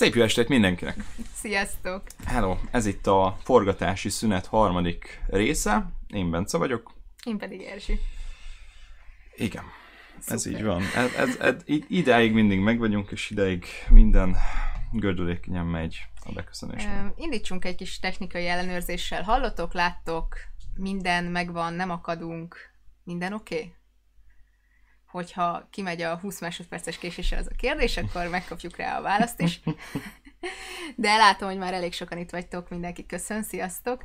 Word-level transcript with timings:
Szép 0.00 0.14
jó 0.14 0.22
estét 0.22 0.48
mindenkinek! 0.48 0.96
Sziasztok! 1.34 2.02
Hello! 2.24 2.56
Ez 2.70 2.86
itt 2.86 3.06
a 3.06 3.36
forgatási 3.42 4.08
szünet 4.08 4.46
harmadik 4.46 5.22
része. 5.26 5.92
Én 6.08 6.30
Bence 6.30 6.58
vagyok. 6.58 6.92
Én 7.24 7.38
pedig 7.38 7.62
Erzsi. 7.62 8.00
Igen, 9.36 9.64
Szuper. 10.18 10.34
ez 10.34 10.46
így 10.46 10.62
van. 10.62 10.82
Ez, 10.94 11.14
ez, 11.14 11.36
ez, 11.36 11.54
idáig 11.88 12.32
mindig 12.32 12.60
meg 12.60 12.78
vagyunk, 12.78 13.10
és 13.10 13.30
idáig 13.30 13.64
minden 13.88 14.36
gördülékenyen 14.92 15.66
megy 15.66 16.06
a 16.24 16.32
beköszönés. 16.32 16.86
Indítsunk 17.16 17.64
egy 17.64 17.76
kis 17.76 17.98
technikai 17.98 18.46
ellenőrzéssel. 18.46 19.22
Hallottok, 19.22 19.72
láttok, 19.72 20.36
minden 20.76 21.24
megvan, 21.24 21.74
nem 21.74 21.90
akadunk, 21.90 22.56
minden 23.04 23.32
oké? 23.32 23.54
Okay? 23.54 23.74
Hogyha 25.10 25.68
kimegy 25.70 26.02
a 26.02 26.16
20 26.16 26.40
másodperces 26.40 26.98
késéssel 26.98 27.38
ez 27.38 27.46
a 27.46 27.56
kérdés, 27.56 27.96
akkor 27.96 28.28
megkapjuk 28.28 28.76
rá 28.76 28.98
a 28.98 29.02
választ 29.02 29.40
is. 29.40 29.60
De 30.96 31.16
látom, 31.16 31.48
hogy 31.48 31.58
már 31.58 31.74
elég 31.74 31.92
sokan 31.92 32.18
itt 32.18 32.30
vagytok, 32.30 32.68
mindenki 32.68 33.06
köszön, 33.06 33.42
sziasztok! 33.42 34.04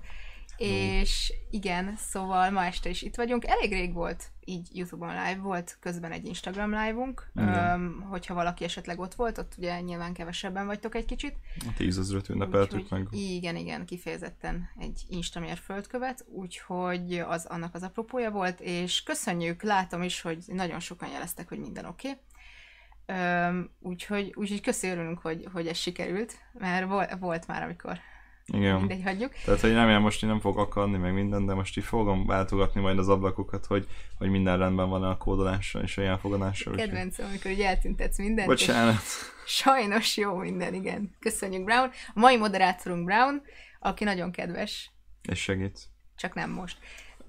És 0.57 1.33
igen, 1.49 1.93
szóval 1.97 2.49
ma 2.49 2.65
este 2.65 2.89
is 2.89 3.01
itt 3.01 3.15
vagyunk. 3.15 3.45
Elég 3.47 3.71
rég 3.71 3.93
volt 3.93 4.23
így 4.45 4.67
Youtube-on 4.73 5.09
live, 5.09 5.39
volt 5.41 5.77
közben 5.79 6.11
egy 6.11 6.25
Instagram 6.25 6.69
live-unk. 6.69 7.31
Öm, 7.35 8.05
hogyha 8.09 8.33
valaki 8.33 8.63
esetleg 8.63 8.99
ott 8.99 9.13
volt, 9.13 9.37
ott 9.37 9.53
ugye 9.57 9.81
nyilván 9.81 10.13
kevesebben 10.13 10.65
vagytok 10.65 10.95
egy 10.95 11.05
kicsit. 11.05 11.35
A 11.59 11.73
tízezret 11.77 12.29
ünnepeltük 12.29 12.79
úgy, 12.79 12.87
meg. 12.89 13.07
Igen, 13.11 13.55
igen, 13.55 13.85
kifejezetten 13.85 14.69
egy 14.79 15.01
Instamér 15.07 15.57
földkövet, 15.57 16.25
úgyhogy 16.27 17.19
az 17.19 17.45
annak 17.45 17.75
az 17.75 17.83
apropója 17.83 18.31
volt, 18.31 18.59
és 18.59 19.03
köszönjük, 19.03 19.63
látom 19.63 20.03
is, 20.03 20.21
hogy 20.21 20.43
nagyon 20.47 20.79
sokan 20.79 21.09
jeleztek, 21.09 21.49
hogy 21.49 21.59
minden 21.59 21.85
oké. 21.85 22.09
Okay. 23.07 23.69
úgyhogy, 23.79 24.33
úgyhogy 24.35 24.61
köszönjük, 24.61 25.19
hogy, 25.19 25.47
hogy 25.53 25.67
ez 25.67 25.77
sikerült, 25.77 26.33
mert 26.53 27.19
volt 27.19 27.47
már, 27.47 27.63
amikor 27.63 27.99
igen. 28.53 28.75
Mindegy, 28.75 29.03
hagyjuk. 29.03 29.33
Tehát, 29.45 29.59
hogy 29.59 29.73
nem, 29.73 30.01
most 30.01 30.23
én 30.23 30.29
nem 30.29 30.39
fog 30.39 30.57
akadni, 30.57 30.97
meg 30.97 31.13
minden, 31.13 31.45
de 31.45 31.53
most 31.53 31.77
így 31.77 31.83
fogom 31.83 32.25
váltogatni 32.25 32.81
majd 32.81 32.97
az 32.97 33.09
ablakokat, 33.09 33.65
hogy, 33.65 33.87
hogy 34.17 34.29
minden 34.29 34.57
rendben 34.57 34.89
van 34.89 35.03
a 35.03 35.17
kódolással 35.17 35.81
és 35.81 35.97
a 35.97 36.01
elfogadással. 36.01 36.75
Kedvencem, 36.75 37.25
amikor 37.25 37.51
ugye 37.51 37.67
eltüntetsz 37.67 38.17
mindent. 38.17 38.47
Bocsánat. 38.47 39.01
Sajnos 39.45 40.17
jó 40.17 40.35
minden, 40.35 40.73
igen. 40.73 41.15
Köszönjük, 41.19 41.63
Brown. 41.63 41.91
A 42.13 42.19
mai 42.19 42.37
moderátorunk 42.37 43.05
Brown, 43.05 43.41
aki 43.79 44.03
nagyon 44.03 44.31
kedves. 44.31 44.91
És 45.29 45.39
segít. 45.39 45.79
Csak 46.15 46.33
nem 46.33 46.49
most. 46.49 46.77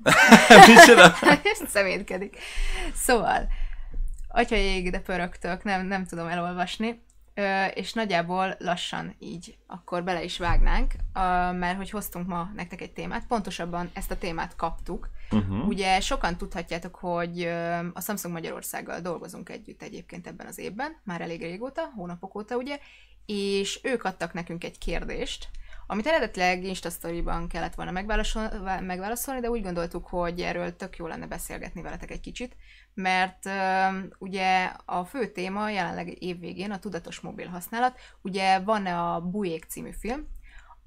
Micsoda? 0.66 1.15
Szemétkedik. 1.69 2.37
Szóval, 2.94 3.48
atya 4.28 4.56
ég, 4.56 4.91
de 4.91 5.00
pörögtök, 5.00 5.65
nem, 5.65 5.87
nem 5.87 6.06
tudom 6.06 6.27
elolvasni 6.27 7.04
és 7.74 7.92
nagyjából 7.92 8.56
lassan 8.58 9.14
így 9.19 9.56
akkor 9.66 10.04
bele 10.04 10.22
is 10.22 10.38
vágnánk, 10.38 10.92
mert 11.58 11.76
hogy 11.76 11.91
hoztunk 11.91 12.26
ma 12.26 12.50
nektek 12.54 12.80
egy 12.80 12.92
témát, 12.92 13.26
pontosabban 13.26 13.91
ezt 13.92 14.10
a 14.10 14.19
témát 14.19 14.56
kaptuk. 14.56 15.08
Uh-huh. 15.30 15.66
Ugye 15.66 16.00
sokan 16.00 16.36
tudhatjátok, 16.36 16.94
hogy 16.94 17.42
a 17.92 18.00
Samsung 18.00 18.34
Magyarországgal 18.34 19.00
dolgozunk 19.00 19.48
együtt 19.48 19.82
egyébként 19.82 20.26
ebben 20.26 20.47
az 20.47 20.58
évben, 20.58 20.97
már 21.04 21.20
elég 21.20 21.41
régóta, 21.41 21.92
hónapok 21.94 22.34
óta 22.34 22.56
ugye, 22.56 22.78
és 23.26 23.80
ők 23.82 24.04
adtak 24.04 24.32
nekünk 24.32 24.64
egy 24.64 24.78
kérdést, 24.78 25.48
amit 25.86 26.06
eredetileg 26.06 26.64
Instastory-ban 26.64 27.48
kellett 27.48 27.74
volna 27.74 27.91
megválaszolni, 28.80 29.41
de 29.41 29.50
úgy 29.50 29.62
gondoltuk, 29.62 30.06
hogy 30.06 30.41
erről 30.41 30.76
tök 30.76 30.97
jó 30.97 31.06
lenne 31.06 31.26
beszélgetni 31.26 31.82
veletek 31.82 32.10
egy 32.10 32.20
kicsit, 32.20 32.56
mert 32.94 33.48
ugye 34.19 34.72
a 34.84 35.04
fő 35.04 35.26
téma 35.26 35.70
jelenleg 35.70 36.22
évvégén 36.22 36.70
a 36.70 36.78
tudatos 36.78 37.20
mobil 37.20 37.47
használat. 37.48 37.98
Ugye 38.22 38.58
van 38.58 38.86
a 38.86 39.20
Bujék 39.20 39.64
című 39.64 39.91
film, 39.98 40.26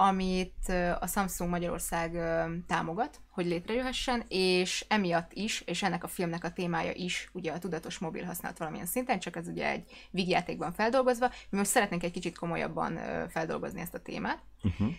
amit 0.01 0.69
a 0.99 1.07
Samsung 1.07 1.49
Magyarország 1.49 2.11
támogat, 2.67 3.19
hogy 3.29 3.45
létrejöhessen, 3.45 4.23
és 4.27 4.85
emiatt 4.87 5.33
is, 5.33 5.61
és 5.65 5.83
ennek 5.83 6.03
a 6.03 6.07
filmnek 6.07 6.43
a 6.43 6.51
témája 6.51 6.91
is 6.93 7.29
ugye 7.31 7.51
a 7.51 7.59
tudatos 7.59 7.97
mobil 7.97 8.23
használat 8.23 8.57
valamilyen 8.57 8.85
szinten, 8.85 9.19
csak 9.19 9.35
ez 9.35 9.47
ugye 9.47 9.69
egy 9.69 9.83
vígjátékban 10.11 10.71
feldolgozva. 10.71 11.31
Mi 11.49 11.57
most 11.57 11.69
szeretnénk 11.69 12.03
egy 12.03 12.11
kicsit 12.11 12.37
komolyabban 12.37 12.99
feldolgozni 13.29 13.81
ezt 13.81 13.93
a 13.93 13.99
témát. 13.99 14.39
Uh-huh. 14.63 14.93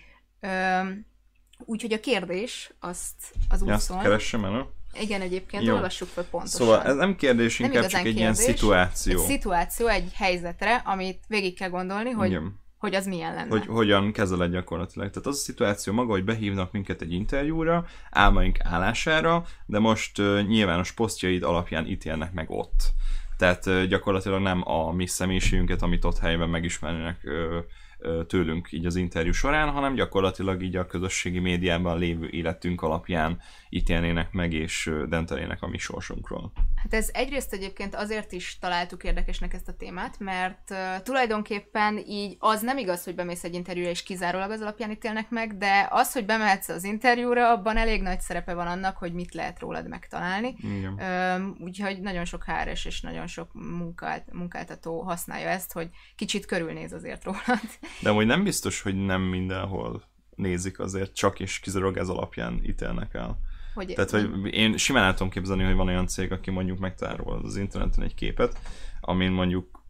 Úgyhogy 1.58 1.92
a 1.92 2.00
kérdés 2.00 2.72
azt 2.80 3.34
az 3.48 3.62
úgy 3.62 3.78
szól. 3.78 3.98
Keressem 3.98 4.44
el, 4.44 4.72
igen, 4.92 5.20
egyébként 5.20 5.62
Jó. 5.62 5.74
olvassuk 5.74 6.08
fel 6.08 6.24
pontosan. 6.24 6.60
Szóval 6.60 6.82
ez 6.82 6.94
nem 6.94 7.16
kérdés, 7.16 7.58
nem 7.58 7.70
inkább 7.70 7.86
csak 7.86 7.98
egy 7.98 8.04
kérdés, 8.04 8.20
ilyen 8.20 8.34
szituáció. 8.34 9.20
Egy 9.20 9.26
szituáció, 9.26 9.86
egy 9.86 10.12
helyzetre, 10.14 10.74
amit 10.74 11.24
végig 11.28 11.58
kell 11.58 11.68
gondolni, 11.68 12.10
hogy, 12.10 12.28
Igen. 12.30 12.59
Hogy 12.80 12.94
az 12.94 13.06
milyen 13.06 13.34
lenne. 13.34 13.48
Hogy 13.50 13.66
hogyan 13.66 14.12
kezeled 14.12 14.52
gyakorlatilag. 14.52 15.10
Tehát 15.10 15.26
az 15.26 15.36
a 15.36 15.38
szituáció 15.38 15.92
maga, 15.92 16.10
hogy 16.10 16.24
behívnak 16.24 16.72
minket 16.72 17.02
egy 17.02 17.12
interjúra, 17.12 17.86
álmaink 18.10 18.56
állására, 18.60 19.44
de 19.66 19.78
most 19.78 20.18
uh, 20.18 20.46
nyilvános 20.46 20.92
posztjaid 20.92 21.42
alapján 21.42 21.86
ítélnek 21.86 22.32
meg 22.32 22.50
ott. 22.50 22.91
Tehát 23.36 23.66
uh, 23.66 23.84
gyakorlatilag 23.84 24.41
nem 24.42 24.68
a 24.68 24.92
mi 24.92 25.06
személyiségünket, 25.06 25.82
amit 25.82 26.04
ott 26.04 26.18
helyben 26.18 26.48
megismernének 26.48 27.20
uh, 27.24 28.26
tőlünk 28.26 28.72
így 28.72 28.86
az 28.86 28.97
interjú 28.97 29.32
során, 29.32 29.70
hanem 29.70 29.94
gyakorlatilag 29.94 30.62
így 30.62 30.77
a 30.77 30.86
közösségi 30.86 31.38
médiában 31.38 31.98
lévő 31.98 32.28
életünk 32.28 32.82
alapján 32.82 33.41
ítélnének 33.70 34.32
meg 34.32 34.52
és 34.52 34.90
dentelének 35.08 35.62
a 35.62 35.68
mi 35.68 35.78
sorsunkról. 35.78 36.52
Hát 36.82 36.94
ez 36.94 37.08
egyrészt 37.12 37.52
egyébként 37.52 37.94
azért 37.94 38.32
is 38.32 38.58
találtuk 38.58 39.04
érdekesnek 39.04 39.54
ezt 39.54 39.68
a 39.68 39.76
témát, 39.76 40.18
mert 40.18 40.70
uh, 40.70 41.02
tulajdonképpen 41.02 41.98
így 42.06 42.36
az 42.38 42.60
nem 42.60 42.78
igaz, 42.78 43.04
hogy 43.04 43.14
bemész 43.14 43.44
egy 43.44 43.54
interjúra 43.54 43.90
és 43.90 44.02
kizárólag 44.02 44.50
az 44.50 44.60
alapján 44.60 44.90
ítélnek 44.90 45.30
meg, 45.30 45.56
de 45.56 45.88
az, 45.90 46.12
hogy 46.12 46.24
bemehetsz 46.24 46.68
az 46.68 46.84
interjúra, 46.84 47.50
abban 47.50 47.76
elég 47.76 48.02
nagy 48.02 48.20
szerepe 48.20 48.54
van 48.54 48.66
annak, 48.66 48.96
hogy 48.96 49.12
mit 49.12 49.34
lehet 49.34 49.60
rólad 49.60 49.88
megtalálni. 49.88 50.54
Igen. 50.62 50.92
Uh, 50.92 51.62
úgyhogy 51.64 52.00
nagyon 52.00 52.24
sok 52.24 52.44
HRS 52.44 52.84
és 52.84 53.00
nagyon 53.00 53.26
sok 53.26 53.50
munkált, 53.52 54.32
munkáltató 54.32 55.00
használja 55.00 55.48
ezt, 55.48 55.72
hogy 55.72 55.88
kicsit 56.16 56.46
körülnéz 56.46 56.92
azért 56.92 57.24
rólad. 57.24 57.60
De 58.02 58.10
hogy 58.10 58.26
nem 58.26 58.42
biztos, 58.42 58.82
hogy 58.82 58.94
nem 58.94 59.22
mindenhol 59.22 60.02
nézik 60.34 60.78
azért, 60.78 61.14
csak 61.14 61.40
és 61.40 61.58
kizárólag 61.58 61.96
ez 61.96 62.08
alapján 62.08 62.60
ítélnek 62.64 63.14
el. 63.14 63.38
Hogy 63.86 63.94
Tehát, 63.94 64.10
hogy 64.10 64.54
én 64.54 64.77
simán 64.77 65.04
el 65.04 65.15
tudom 65.15 65.30
képzelni, 65.32 65.62
hogy 65.62 65.74
van 65.74 65.88
olyan 65.88 66.06
cég, 66.06 66.32
aki 66.32 66.50
mondjuk 66.50 66.78
megtárol 66.78 67.41
az 67.44 67.56
interneten 67.56 68.04
egy 68.04 68.15
képet, 68.15 68.59
amin 69.00 69.30
mondjuk 69.30 69.84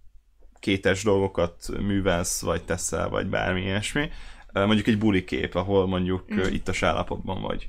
kétes 0.58 1.02
dolgokat 1.02 1.68
művelsz, 1.80 2.42
vagy 2.42 2.62
teszel, 2.62 3.08
vagy 3.08 3.26
bármi 3.26 3.60
ilyesmi. 3.60 4.10
Mondjuk 4.52 4.86
egy 4.86 4.98
buli 4.98 5.24
kép, 5.24 5.54
ahol 5.54 5.86
mondjuk 5.86 6.34
mm. 6.34 6.38
ittas 6.38 6.82
állapotban 6.82 7.40
vagy 7.42 7.68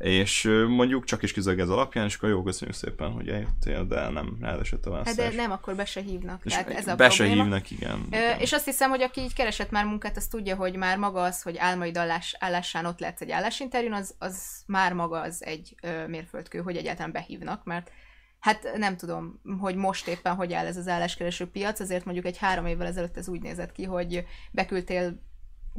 és 0.00 0.50
mondjuk 0.68 1.04
csak 1.04 1.22
is 1.22 1.32
kizög 1.32 1.60
ez 1.60 1.68
alapján, 1.68 2.06
és 2.06 2.16
akkor 2.16 2.28
jó, 2.28 2.42
köszönjük 2.42 2.76
szépen, 2.76 3.10
hogy 3.10 3.28
eljöttél, 3.28 3.84
de 3.84 4.08
nem 4.08 4.36
elesett 4.40 4.86
a 4.86 4.90
választás. 4.90 5.24
Hát 5.24 5.34
de 5.34 5.42
nem, 5.42 5.50
akkor 5.50 5.74
be 5.74 5.84
se 5.84 6.00
hívnak. 6.00 6.40
És 6.44 6.52
tehát 6.52 6.70
ez 6.70 6.86
a 6.86 6.94
be 6.96 7.06
probléma. 7.06 7.34
se 7.34 7.42
hívnak, 7.42 7.70
igen, 7.70 8.04
igen. 8.06 8.38
És 8.38 8.52
azt 8.52 8.64
hiszem, 8.64 8.90
hogy 8.90 9.02
aki 9.02 9.20
így 9.20 9.34
keresett 9.34 9.70
már 9.70 9.84
munkát, 9.84 10.16
az 10.16 10.26
tudja, 10.26 10.56
hogy 10.56 10.76
már 10.76 10.98
maga 10.98 11.22
az, 11.22 11.42
hogy 11.42 11.56
álmaid 11.56 11.96
állás, 11.96 12.36
állásán 12.38 12.86
ott 12.86 13.00
lehetsz 13.00 13.20
egy 13.20 13.30
állásinterjún, 13.30 13.92
az, 13.92 14.14
az 14.18 14.62
már 14.66 14.92
maga 14.92 15.20
az 15.20 15.44
egy 15.44 15.74
ö, 15.82 16.06
mérföldkő, 16.06 16.58
hogy 16.58 16.76
egyáltalán 16.76 17.12
behívnak, 17.12 17.64
mert 17.64 17.90
Hát 18.40 18.72
nem 18.76 18.96
tudom, 18.96 19.40
hogy 19.58 19.74
most 19.74 20.08
éppen 20.08 20.34
hogy 20.34 20.52
áll 20.52 20.66
ez 20.66 20.76
az 20.76 20.88
álláskereső 20.88 21.46
piac, 21.50 21.80
azért 21.80 22.04
mondjuk 22.04 22.26
egy 22.26 22.38
három 22.38 22.66
évvel 22.66 22.86
ezelőtt 22.86 23.16
ez 23.16 23.28
úgy 23.28 23.42
nézett 23.42 23.72
ki, 23.72 23.84
hogy 23.84 24.24
beküldtél 24.50 25.20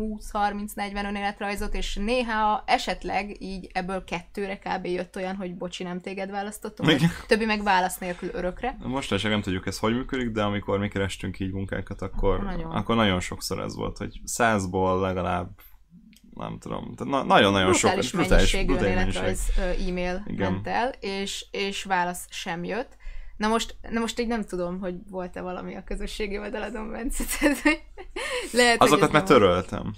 20-30-40 0.02 1.06
önéletrajzot, 1.06 1.76
és 1.76 1.96
néha 1.96 2.64
esetleg 2.66 3.42
így 3.42 3.70
ebből 3.74 4.04
kettőre 4.04 4.58
kb. 4.58 4.86
jött 4.86 5.16
olyan, 5.16 5.36
hogy 5.36 5.56
bocsi, 5.56 5.84
nem 5.84 6.02
téged 6.02 6.32
választottunk, 6.32 6.90
vagy 6.90 7.10
többi 7.28 7.46
meg 7.46 7.64
válasz 7.64 7.98
nélkül 7.98 8.30
örökre. 8.34 8.78
Most 8.80 9.24
nem 9.24 9.42
tudjuk 9.42 9.68
ez 9.68 9.80
hogy 9.80 9.94
működik, 9.94 10.30
de 10.30 10.44
amikor 10.44 10.80
mi 10.80 10.88
kerestünk 10.88 11.40
így 11.40 11.52
munkákat, 11.52 12.02
akkor, 12.02 12.34
akkor, 12.34 12.46
nagyon. 12.46 12.72
akkor 12.72 12.96
nagyon 12.96 13.20
sokszor 13.20 13.60
ez 13.60 13.76
volt, 13.76 13.98
hogy 13.98 14.22
százból 14.24 15.00
legalább 15.00 15.50
nem 16.34 16.58
tudom, 16.60 16.94
na, 16.98 17.24
nagyon-nagyon 17.24 17.74
sok 17.74 17.92
brutális 17.92 18.30
mennyiségű 18.30 18.74
önéletrajz 18.74 19.52
e-mail 19.88 20.24
Igen. 20.28 20.52
ment 20.52 20.68
el, 20.68 20.94
és, 21.00 21.46
és 21.52 21.84
válasz 21.84 22.26
sem 22.30 22.64
jött. 22.64 22.98
Na 23.42 23.48
most, 23.48 23.76
na 23.90 24.00
most 24.00 24.20
így 24.20 24.28
nem 24.28 24.44
tudom, 24.44 24.80
hogy 24.80 24.96
volt-e 25.10 25.42
valami 25.42 25.76
a 25.76 25.84
közösségi 25.84 26.38
oldaladon, 26.38 26.92
Bence. 26.92 27.24
Lehet, 28.52 28.82
Azokat 28.82 29.12
már 29.12 29.24
töröltem. 29.24 29.94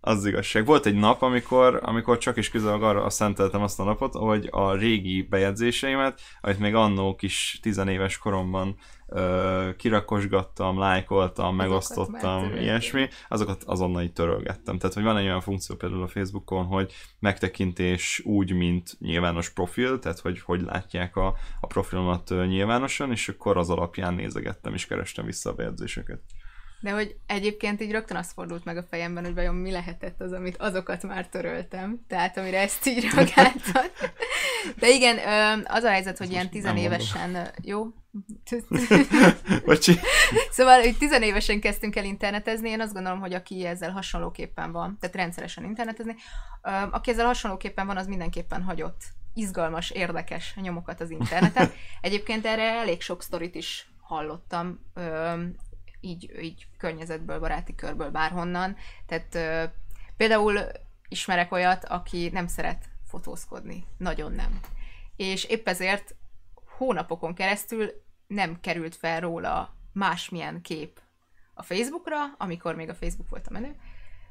Az 0.00 0.26
igazság. 0.26 0.64
Volt 0.64 0.86
egy 0.86 0.94
nap, 0.94 1.22
amikor, 1.22 1.80
amikor 1.82 2.18
csak 2.18 2.36
is 2.36 2.50
közel 2.50 2.82
arra 2.82 3.10
szenteltem 3.10 3.62
azt 3.62 3.80
a 3.80 3.84
napot, 3.84 4.14
hogy 4.14 4.48
a 4.50 4.74
régi 4.74 5.22
bejegyzéseimet, 5.22 6.20
amit 6.40 6.58
még 6.58 6.74
annó 6.74 7.14
kis 7.14 7.58
tizenéves 7.62 8.18
koromban 8.18 8.76
ö, 9.08 9.70
kirakosgattam, 9.76 10.78
lájkoltam, 10.78 11.56
megosztottam, 11.56 12.56
ilyesmi, 12.56 13.08
azokat 13.28 13.64
azonnal 13.64 14.02
így 14.02 14.12
törölgettem. 14.12 14.78
Tehát, 14.78 14.94
hogy 14.94 15.04
van 15.04 15.16
egy 15.16 15.24
olyan 15.24 15.40
funkció 15.40 15.76
például 15.76 16.02
a 16.02 16.08
Facebookon, 16.08 16.64
hogy 16.64 16.92
megtekintés 17.18 18.22
úgy, 18.24 18.52
mint 18.52 18.96
nyilvános 18.98 19.50
profil, 19.50 19.98
tehát 19.98 20.18
hogy 20.18 20.40
hogy 20.40 20.60
látják 20.60 21.16
a, 21.16 21.34
a 21.60 21.66
profilomat 21.66 22.28
nyilvánosan, 22.28 23.10
és 23.10 23.28
akkor 23.28 23.56
az 23.56 23.70
alapján 23.70 24.14
nézegettem 24.14 24.74
és 24.74 24.86
kerestem 24.86 25.24
vissza 25.24 25.50
a 25.50 25.54
bejegyzéseket. 25.54 26.20
De 26.80 26.90
hogy 26.90 27.16
egyébként 27.26 27.80
így 27.80 27.90
rögtön 27.90 28.16
azt 28.16 28.32
fordult 28.32 28.64
meg 28.64 28.76
a 28.76 28.86
fejemben, 28.90 29.24
hogy 29.24 29.34
vajon 29.34 29.54
mi 29.54 29.70
lehetett 29.70 30.20
az, 30.20 30.32
amit 30.32 30.56
azokat 30.56 31.02
már 31.02 31.28
töröltem. 31.28 32.04
Tehát 32.08 32.36
amire 32.36 32.60
ezt 32.60 32.86
így 32.86 33.04
reagáltad. 33.14 33.90
De 34.78 34.88
igen, 34.88 35.18
az 35.66 35.82
a 35.82 35.90
helyzet, 35.90 36.18
hogy 36.18 36.30
ilyen 36.30 36.50
tizenévesen, 36.50 37.50
jó? 37.62 37.86
Bocsi. 39.64 39.98
Szóval, 40.50 40.80
hogy 40.80 40.96
tizenévesen 40.98 41.60
kezdtünk 41.60 41.96
el 41.96 42.04
internetezni, 42.04 42.68
én 42.68 42.80
azt 42.80 42.92
gondolom, 42.92 43.20
hogy 43.20 43.32
aki 43.32 43.64
ezzel 43.64 43.90
hasonlóképpen 43.90 44.72
van, 44.72 44.96
tehát 45.00 45.16
rendszeresen 45.16 45.64
internetezni, 45.64 46.14
aki 46.90 47.10
ezzel 47.10 47.26
hasonlóképpen 47.26 47.86
van, 47.86 47.96
az 47.96 48.06
mindenképpen 48.06 48.62
hagyott 48.62 49.02
izgalmas, 49.34 49.90
érdekes 49.90 50.54
nyomokat 50.54 51.00
az 51.00 51.10
interneten. 51.10 51.72
Egyébként 52.00 52.46
erre 52.46 52.62
elég 52.62 53.00
sok 53.00 53.22
sztorit 53.22 53.54
is 53.54 53.92
hallottam, 54.00 54.80
így, 56.00 56.30
így 56.42 56.66
környezetből, 56.78 57.38
baráti 57.38 57.74
körből, 57.74 58.10
bárhonnan. 58.10 58.76
Tehát 59.06 59.38
például 60.16 60.58
ismerek 61.08 61.52
olyat, 61.52 61.84
aki 61.84 62.28
nem 62.32 62.46
szeret 62.46 62.84
fotózkodni. 63.06 63.84
Nagyon 63.96 64.32
nem. 64.32 64.60
És 65.16 65.44
épp 65.44 65.68
ezért 65.68 66.14
hónapokon 66.76 67.34
keresztül 67.34 67.90
nem 68.28 68.60
került 68.60 68.96
fel 68.96 69.20
róla 69.20 69.74
másmilyen 69.92 70.60
kép 70.60 71.00
a 71.54 71.62
Facebookra, 71.62 72.16
amikor 72.38 72.74
még 72.74 72.88
a 72.88 72.94
Facebook 72.94 73.28
volt 73.28 73.46
a 73.46 73.52
menő, 73.52 73.76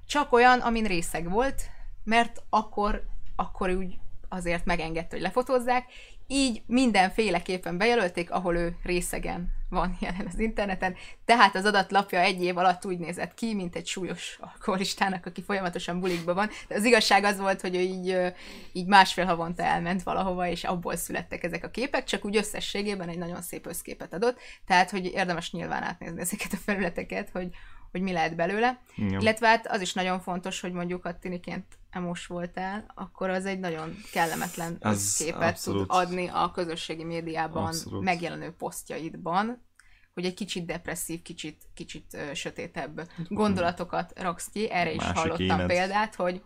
csak 0.05 0.31
olyan, 0.31 0.59
amin 0.59 0.85
részeg 0.85 1.29
volt, 1.29 1.69
mert 2.03 2.44
akkor, 2.49 3.03
akkor 3.35 3.69
úgy 3.69 3.99
azért 4.29 4.65
megengedte, 4.65 5.15
hogy 5.15 5.21
lefotózzák, 5.21 5.85
így 6.27 6.62
mindenféleképpen 6.65 7.77
bejelölték, 7.77 8.31
ahol 8.31 8.56
ő 8.56 8.77
részegen 8.83 9.56
van 9.69 9.97
jelen 10.00 10.27
az 10.27 10.39
interneten, 10.39 10.95
tehát 11.25 11.56
az 11.56 11.65
adatlapja 11.65 12.19
egy 12.19 12.44
év 12.44 12.57
alatt 12.57 12.85
úgy 12.85 12.97
nézett 12.97 13.33
ki, 13.33 13.53
mint 13.53 13.75
egy 13.75 13.88
súlyos 13.88 14.38
alkoholistának, 14.41 15.25
aki 15.25 15.41
folyamatosan 15.41 16.00
bulikba 16.00 16.33
van. 16.33 16.50
De 16.68 16.75
az 16.75 16.83
igazság 16.83 17.24
az 17.24 17.39
volt, 17.39 17.62
hogy 17.62 17.75
ő 17.75 17.79
így, 17.79 18.33
így 18.71 18.88
másfél 18.88 19.25
havonta 19.25 19.63
elment 19.63 20.03
valahova, 20.03 20.47
és 20.47 20.63
abból 20.63 20.95
születtek 20.95 21.44
ezek 21.44 21.63
a 21.63 21.69
képek, 21.69 22.03
csak 22.03 22.25
úgy 22.25 22.35
összességében 22.35 23.09
egy 23.09 23.18
nagyon 23.18 23.41
szép 23.41 23.65
összképet 23.65 24.13
adott, 24.13 24.39
tehát 24.65 24.89
hogy 24.89 25.06
érdemes 25.06 25.51
nyilván 25.51 25.83
átnézni 25.83 26.21
ezeket 26.21 26.53
a 26.53 26.57
felületeket, 26.57 27.30
hogy, 27.30 27.50
hogy 27.91 28.01
mi 28.01 28.12
lehet 28.12 28.35
belőle. 28.35 28.80
Ja. 28.95 29.18
Illetve 29.19 29.47
hát 29.47 29.68
az 29.68 29.81
is 29.81 29.94
nagyon 29.94 30.19
fontos, 30.19 30.59
hogy 30.59 30.71
mondjuk 30.71 31.06
a 31.06 31.19
tiniként 31.19 31.65
emos 31.97 32.25
voltál, 32.27 32.91
akkor 32.95 33.29
az 33.29 33.45
egy 33.45 33.59
nagyon 33.59 33.95
kellemetlen 34.11 34.77
az 34.79 35.15
képet 35.17 35.41
abszolút. 35.41 35.88
tud 35.88 35.97
adni 35.97 36.27
a 36.27 36.51
közösségi 36.51 37.03
médiában 37.03 37.65
abszolút. 37.65 38.03
megjelenő 38.03 38.51
posztjaidban, 38.51 39.65
hogy 40.13 40.25
egy 40.25 40.33
kicsit 40.33 40.65
depresszív, 40.65 41.21
kicsit, 41.21 41.61
kicsit 41.73 42.17
sötétebb 42.33 43.09
gondolatokat 43.27 44.19
raksz 44.19 44.49
ki. 44.49 44.71
Erre 44.71 44.91
is 44.91 44.97
Másik 44.97 45.15
hallottam 45.15 45.59
énet. 45.59 45.67
példát, 45.67 46.15
hogy 46.15 46.41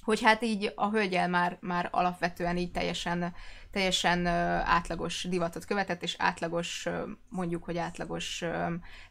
hogy 0.00 0.22
hát 0.22 0.42
így 0.42 0.72
a 0.74 0.90
hölgyel 0.90 1.28
már, 1.28 1.58
már 1.60 1.88
alapvetően 1.90 2.56
így 2.56 2.70
teljesen, 2.70 3.34
teljesen 3.76 4.26
átlagos 4.66 5.24
divatot 5.24 5.64
követett, 5.64 6.02
és 6.02 6.14
átlagos, 6.18 6.88
mondjuk, 7.28 7.64
hogy 7.64 7.78
átlagos 7.78 8.44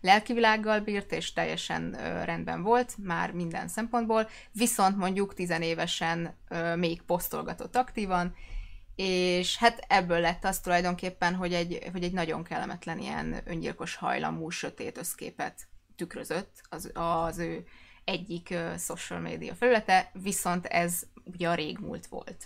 lelkivilággal 0.02 0.80
bírt, 0.80 1.12
és 1.12 1.34
teljesen 1.34 1.92
rendben 2.24 2.62
volt 2.62 2.96
már 2.98 3.32
minden 3.32 3.68
szempontból, 3.68 4.30
viszont 4.52 4.98
mondjuk 4.98 5.34
tizenévesen 5.34 6.36
még 6.76 7.02
posztolgatott 7.02 7.76
aktívan, 7.76 8.36
és 8.96 9.58
hát 9.58 9.86
ebből 9.88 10.20
lett 10.20 10.46
az 10.46 10.60
tulajdonképpen, 10.60 11.36
hogy 11.36 11.54
egy, 11.54 11.90
hogy 11.92 12.04
egy 12.04 12.14
nagyon 12.14 12.44
kellemetlen 12.44 13.00
ilyen 13.00 13.42
öngyilkos 13.46 13.96
hajlamú, 13.96 14.50
sötét 14.50 14.98
összképet 14.98 15.68
tükrözött 15.96 16.62
az, 16.70 16.92
az 16.94 17.38
ő 17.38 17.66
egyik 18.04 18.54
social 18.78 19.20
media 19.20 19.56
felülete, 19.56 20.12
viszont 20.14 20.66
ez 20.66 21.04
ugye 21.24 21.50
a 21.50 21.56
régmúlt 21.56 22.08
volt. 22.08 22.46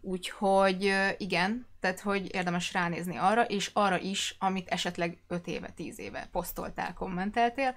Úgyhogy 0.00 0.94
igen, 1.16 1.66
tehát 1.80 2.00
hogy 2.00 2.34
érdemes 2.34 2.72
ránézni 2.72 3.16
arra, 3.16 3.44
és 3.44 3.70
arra 3.72 3.98
is, 3.98 4.36
amit 4.38 4.68
esetleg 4.68 5.18
5 5.28 5.46
éve, 5.46 5.70
10 5.70 5.98
éve 5.98 6.28
posztoltál, 6.32 6.94
kommenteltél, 6.94 7.74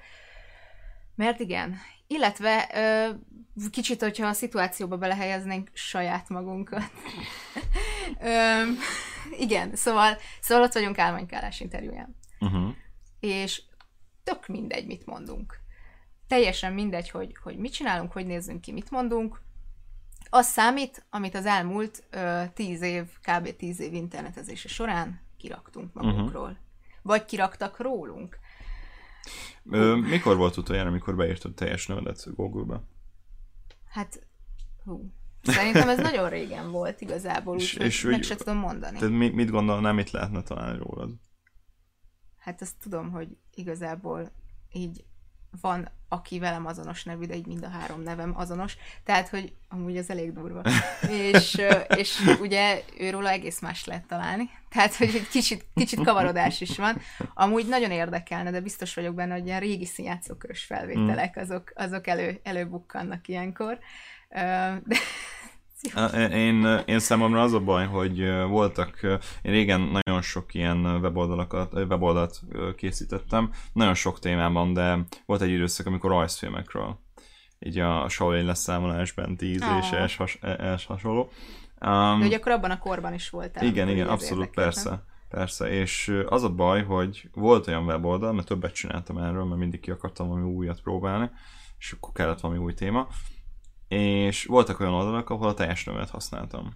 mert 1.16 1.40
igen, 1.40 1.78
illetve 2.08 2.70
ö, 2.74 3.10
kicsit, 3.70 4.01
hogyha 4.01 4.28
a 4.28 4.34
szituációba 4.34 4.98
belehelyeznénk 4.98 5.70
saját 5.74 6.30
magunkat. 6.30 6.92
ö, 8.20 8.62
igen, 9.38 9.75
szóval, 9.75 10.18
szóval 10.42 10.63
ott 10.63 10.74
vagyunk 10.74 10.98
álmánykálás 10.98 11.60
interjúján. 11.60 12.16
Uh-huh. 12.40 12.75
És 13.20 13.62
tök 14.24 14.48
mindegy, 14.48 14.86
mit 14.86 15.06
mondunk 15.06 15.62
teljesen 16.32 16.74
mindegy, 16.74 17.10
hogy, 17.10 17.38
hogy 17.44 17.58
mit 17.58 17.74
csinálunk, 17.74 18.12
hogy 18.12 18.25
nézzünk 18.25 18.62
ki, 18.62 18.72
mit 18.72 18.92
mondunk. 18.92 19.42
Az 20.33 20.47
számít, 20.47 21.05
amit 21.09 21.35
az 21.35 21.45
elmúlt 21.45 22.03
ö, 22.09 22.43
tíz 22.53 22.81
év, 22.81 23.05
kb. 23.21 23.55
tíz 23.55 23.79
év 23.79 23.93
internetezése 23.93 24.67
során 24.67 25.21
kiraktunk 25.38 25.93
magunkról. 25.93 26.41
Uh-huh. 26.41 26.57
Vagy 27.01 27.25
kiraktak 27.25 27.79
rólunk. 27.79 28.39
Ö, 29.71 29.95
mikor 29.95 30.38
volt 30.38 30.57
utoljára, 30.57 30.89
amikor 30.89 31.15
beírtad 31.15 31.53
teljes 31.53 31.88
nevedet 31.88 32.35
Google-be? 32.35 32.81
Hát, 33.89 34.27
hú. 34.83 35.13
Szerintem 35.41 35.89
ez 35.89 35.97
nagyon 35.97 36.29
régen 36.29 36.71
volt 36.71 37.01
igazából, 37.01 37.55
úgyhogy 37.55 37.85
és, 37.85 38.03
meg 38.03 38.23
se 38.23 38.35
tudom 38.35 38.57
mondani. 38.57 38.97
Tehát 38.97 39.13
mit, 39.13 39.33
mit 39.33 39.50
gondolnál, 39.50 39.93
mit 39.93 40.11
lehetne 40.11 40.43
találni 40.43 40.77
rólad? 40.77 41.09
Hát 42.38 42.61
azt 42.61 42.75
tudom, 42.79 43.11
hogy 43.11 43.38
igazából 43.53 44.31
így 44.71 45.05
van, 45.62 45.89
aki 46.10 46.39
velem 46.39 46.65
azonos 46.65 47.03
nevű, 47.03 47.25
de 47.25 47.36
így 47.36 47.48
mind 47.48 47.63
a 47.63 47.70
három 47.70 48.01
nevem 48.01 48.34
azonos, 48.38 48.77
tehát, 49.03 49.29
hogy 49.29 49.53
amúgy 49.70 49.98
az 49.98 50.10
elég 50.10 50.34
durva. 50.34 50.62
és, 51.31 51.62
és 51.96 52.36
ugye 52.39 52.81
őróla 53.00 53.29
egész 53.29 53.60
más 53.60 53.86
lehet 53.86 54.05
találni, 54.05 54.50
tehát, 54.70 54.96
hogy 54.96 55.15
egy 55.15 55.27
kicsit, 55.27 55.65
kicsit 55.75 56.03
kavarodás 56.03 56.62
is 56.62 56.77
van. 56.77 57.01
Amúgy 57.34 57.67
nagyon 57.67 57.91
érdekelne, 57.91 58.51
de 58.51 58.60
biztos 58.62 58.93
vagyok 58.93 59.15
benne, 59.15 59.34
hogy 59.34 59.46
ilyen 59.46 59.60
régi 59.60 59.86
színjátszókörös 59.86 60.63
felvételek, 60.63 61.39
mm. 61.39 61.41
azok, 61.41 61.72
azok 61.75 62.08
elő, 62.08 62.39
előbukkannak 62.43 63.27
ilyenkor. 63.27 63.79
De 64.84 64.98
én, 66.31 66.81
én 66.85 67.00
számomra 67.00 67.41
az 67.41 67.53
a 67.53 67.59
baj, 67.59 67.85
hogy 67.85 68.31
voltak, 68.47 69.00
én 69.41 69.51
régen 69.51 69.81
nagyon 69.81 70.21
sok 70.21 70.53
ilyen 70.53 70.85
weboldalakat, 70.85 71.73
weboldalt 71.73 72.41
készítettem, 72.75 73.51
nagyon 73.73 73.93
sok 73.93 74.19
témában, 74.19 74.73
de 74.73 75.00
volt 75.25 75.41
egy 75.41 75.51
időszak, 75.51 75.85
amikor 75.85 76.09
rajzfilmekről, 76.09 77.00
így 77.59 77.79
a 77.79 78.09
Shaolin 78.09 78.45
leszámolásban 78.45 79.35
10 79.35 79.61
oh. 79.61 80.03
és 80.03 80.15
has, 80.15 80.39
es 80.41 80.85
hasonló. 80.85 81.29
Um, 81.85 82.19
de 82.19 82.25
ugye 82.25 82.38
akkor 82.38 82.51
abban 82.51 82.71
a 82.71 82.77
korban 82.77 83.13
is 83.13 83.29
voltál. 83.29 83.65
Igen, 83.65 83.89
igen, 83.89 84.07
abszolút, 84.07 84.50
persze. 84.50 85.03
Persze, 85.29 85.69
és 85.69 86.13
az 86.25 86.43
a 86.43 86.50
baj, 86.50 86.83
hogy 86.83 87.29
volt 87.33 87.67
olyan 87.67 87.85
weboldal, 87.85 88.33
mert 88.33 88.47
többet 88.47 88.73
csináltam 88.73 89.17
erről, 89.17 89.43
mert 89.43 89.59
mindig 89.59 89.79
ki 89.79 89.91
akartam 89.91 90.27
valami 90.27 90.45
újat 90.45 90.81
próbálni, 90.81 91.29
és 91.77 91.91
akkor 91.91 92.11
kellett 92.13 92.39
valami 92.39 92.59
új 92.59 92.73
téma, 92.73 93.07
és 93.91 94.45
voltak 94.45 94.79
olyan 94.79 94.93
oldalak, 94.93 95.29
ahol 95.29 95.48
a 95.48 95.53
teljes 95.53 95.83
nevet 95.83 96.10
használtam. 96.10 96.74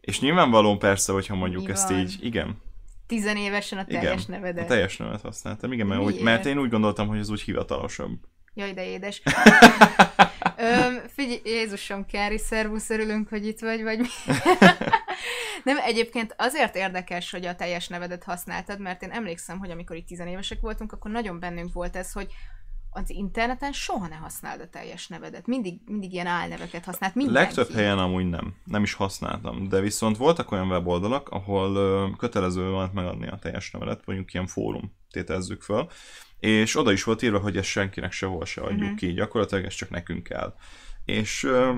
És 0.00 0.20
nyilvánvalóan 0.20 0.78
persze, 0.78 1.12
hogyha 1.12 1.34
mondjuk 1.34 1.64
Mi 1.64 1.70
ezt 1.70 1.88
van? 1.88 1.98
így, 1.98 2.18
igen. 2.20 2.62
Tizenévesen 3.06 3.78
a 3.78 3.84
teljes 3.84 4.22
igen, 4.24 4.40
nevedet. 4.40 4.64
a 4.64 4.66
teljes 4.66 4.96
nevet 4.96 5.20
használtam, 5.20 5.72
igen, 5.72 5.86
mert, 5.86 6.00
úgy, 6.00 6.20
mert 6.20 6.46
én 6.46 6.58
úgy 6.58 6.70
gondoltam, 6.70 7.08
hogy 7.08 7.18
ez 7.18 7.30
úgy 7.30 7.40
hivatalosabb. 7.40 8.18
Jaj, 8.54 8.72
de 8.72 8.84
édes. 8.84 9.22
Öm, 10.56 11.02
figyelj, 11.06 11.40
Jézusom, 11.44 12.06
Kári, 12.06 12.38
szervusz, 12.38 12.90
örülünk, 12.90 13.28
hogy 13.28 13.46
itt 13.46 13.60
vagy, 13.60 13.82
vagy 13.82 13.98
mi? 13.98 14.06
Nem, 15.64 15.78
egyébként 15.84 16.34
azért 16.38 16.76
érdekes, 16.76 17.30
hogy 17.30 17.46
a 17.46 17.54
teljes 17.54 17.88
nevedet 17.88 18.24
használtad, 18.24 18.80
mert 18.80 19.02
én 19.02 19.10
emlékszem, 19.10 19.58
hogy 19.58 19.70
amikor 19.70 19.96
itt 19.96 20.06
tizenévesek 20.06 20.60
voltunk, 20.60 20.92
akkor 20.92 21.10
nagyon 21.10 21.40
bennünk 21.40 21.72
volt 21.72 21.96
ez, 21.96 22.12
hogy 22.12 22.32
az 22.94 23.10
interneten 23.10 23.72
soha 23.72 24.06
ne 24.06 24.14
használd 24.14 24.60
a 24.60 24.68
teljes 24.68 25.08
nevedet. 25.08 25.46
Mindig, 25.46 25.80
mindig 25.86 26.12
ilyen 26.12 26.26
álneveket 26.26 26.84
használt 26.84 27.14
mindenki. 27.14 27.54
Legtöbb 27.56 27.76
helyen 27.76 27.98
amúgy 27.98 28.28
nem. 28.28 28.54
Nem 28.64 28.82
is 28.82 28.94
használtam. 28.94 29.68
De 29.68 29.80
viszont 29.80 30.16
voltak 30.16 30.50
olyan 30.50 30.68
weboldalak, 30.68 31.28
ahol 31.28 31.74
ö, 31.76 32.08
kötelező 32.16 32.70
volt 32.70 32.92
megadni 32.92 33.28
a 33.28 33.38
teljes 33.38 33.70
nevedet, 33.70 34.06
mondjuk 34.06 34.34
ilyen 34.34 34.46
fórum 34.46 34.92
tételezzük 35.10 35.62
föl, 35.62 35.88
és 36.38 36.76
oda 36.76 36.92
is 36.92 37.04
volt 37.04 37.22
írva, 37.22 37.38
hogy 37.38 37.56
ezt 37.56 37.68
senkinek 37.68 38.12
sehol 38.12 38.44
se 38.44 38.60
adjuk 38.60 38.80
uh-huh. 38.80 38.96
ki, 38.96 39.12
gyakorlatilag 39.12 39.64
ez 39.64 39.74
csak 39.74 39.90
nekünk 39.90 40.22
kell. 40.22 40.54
És 41.04 41.44
ö, 41.44 41.76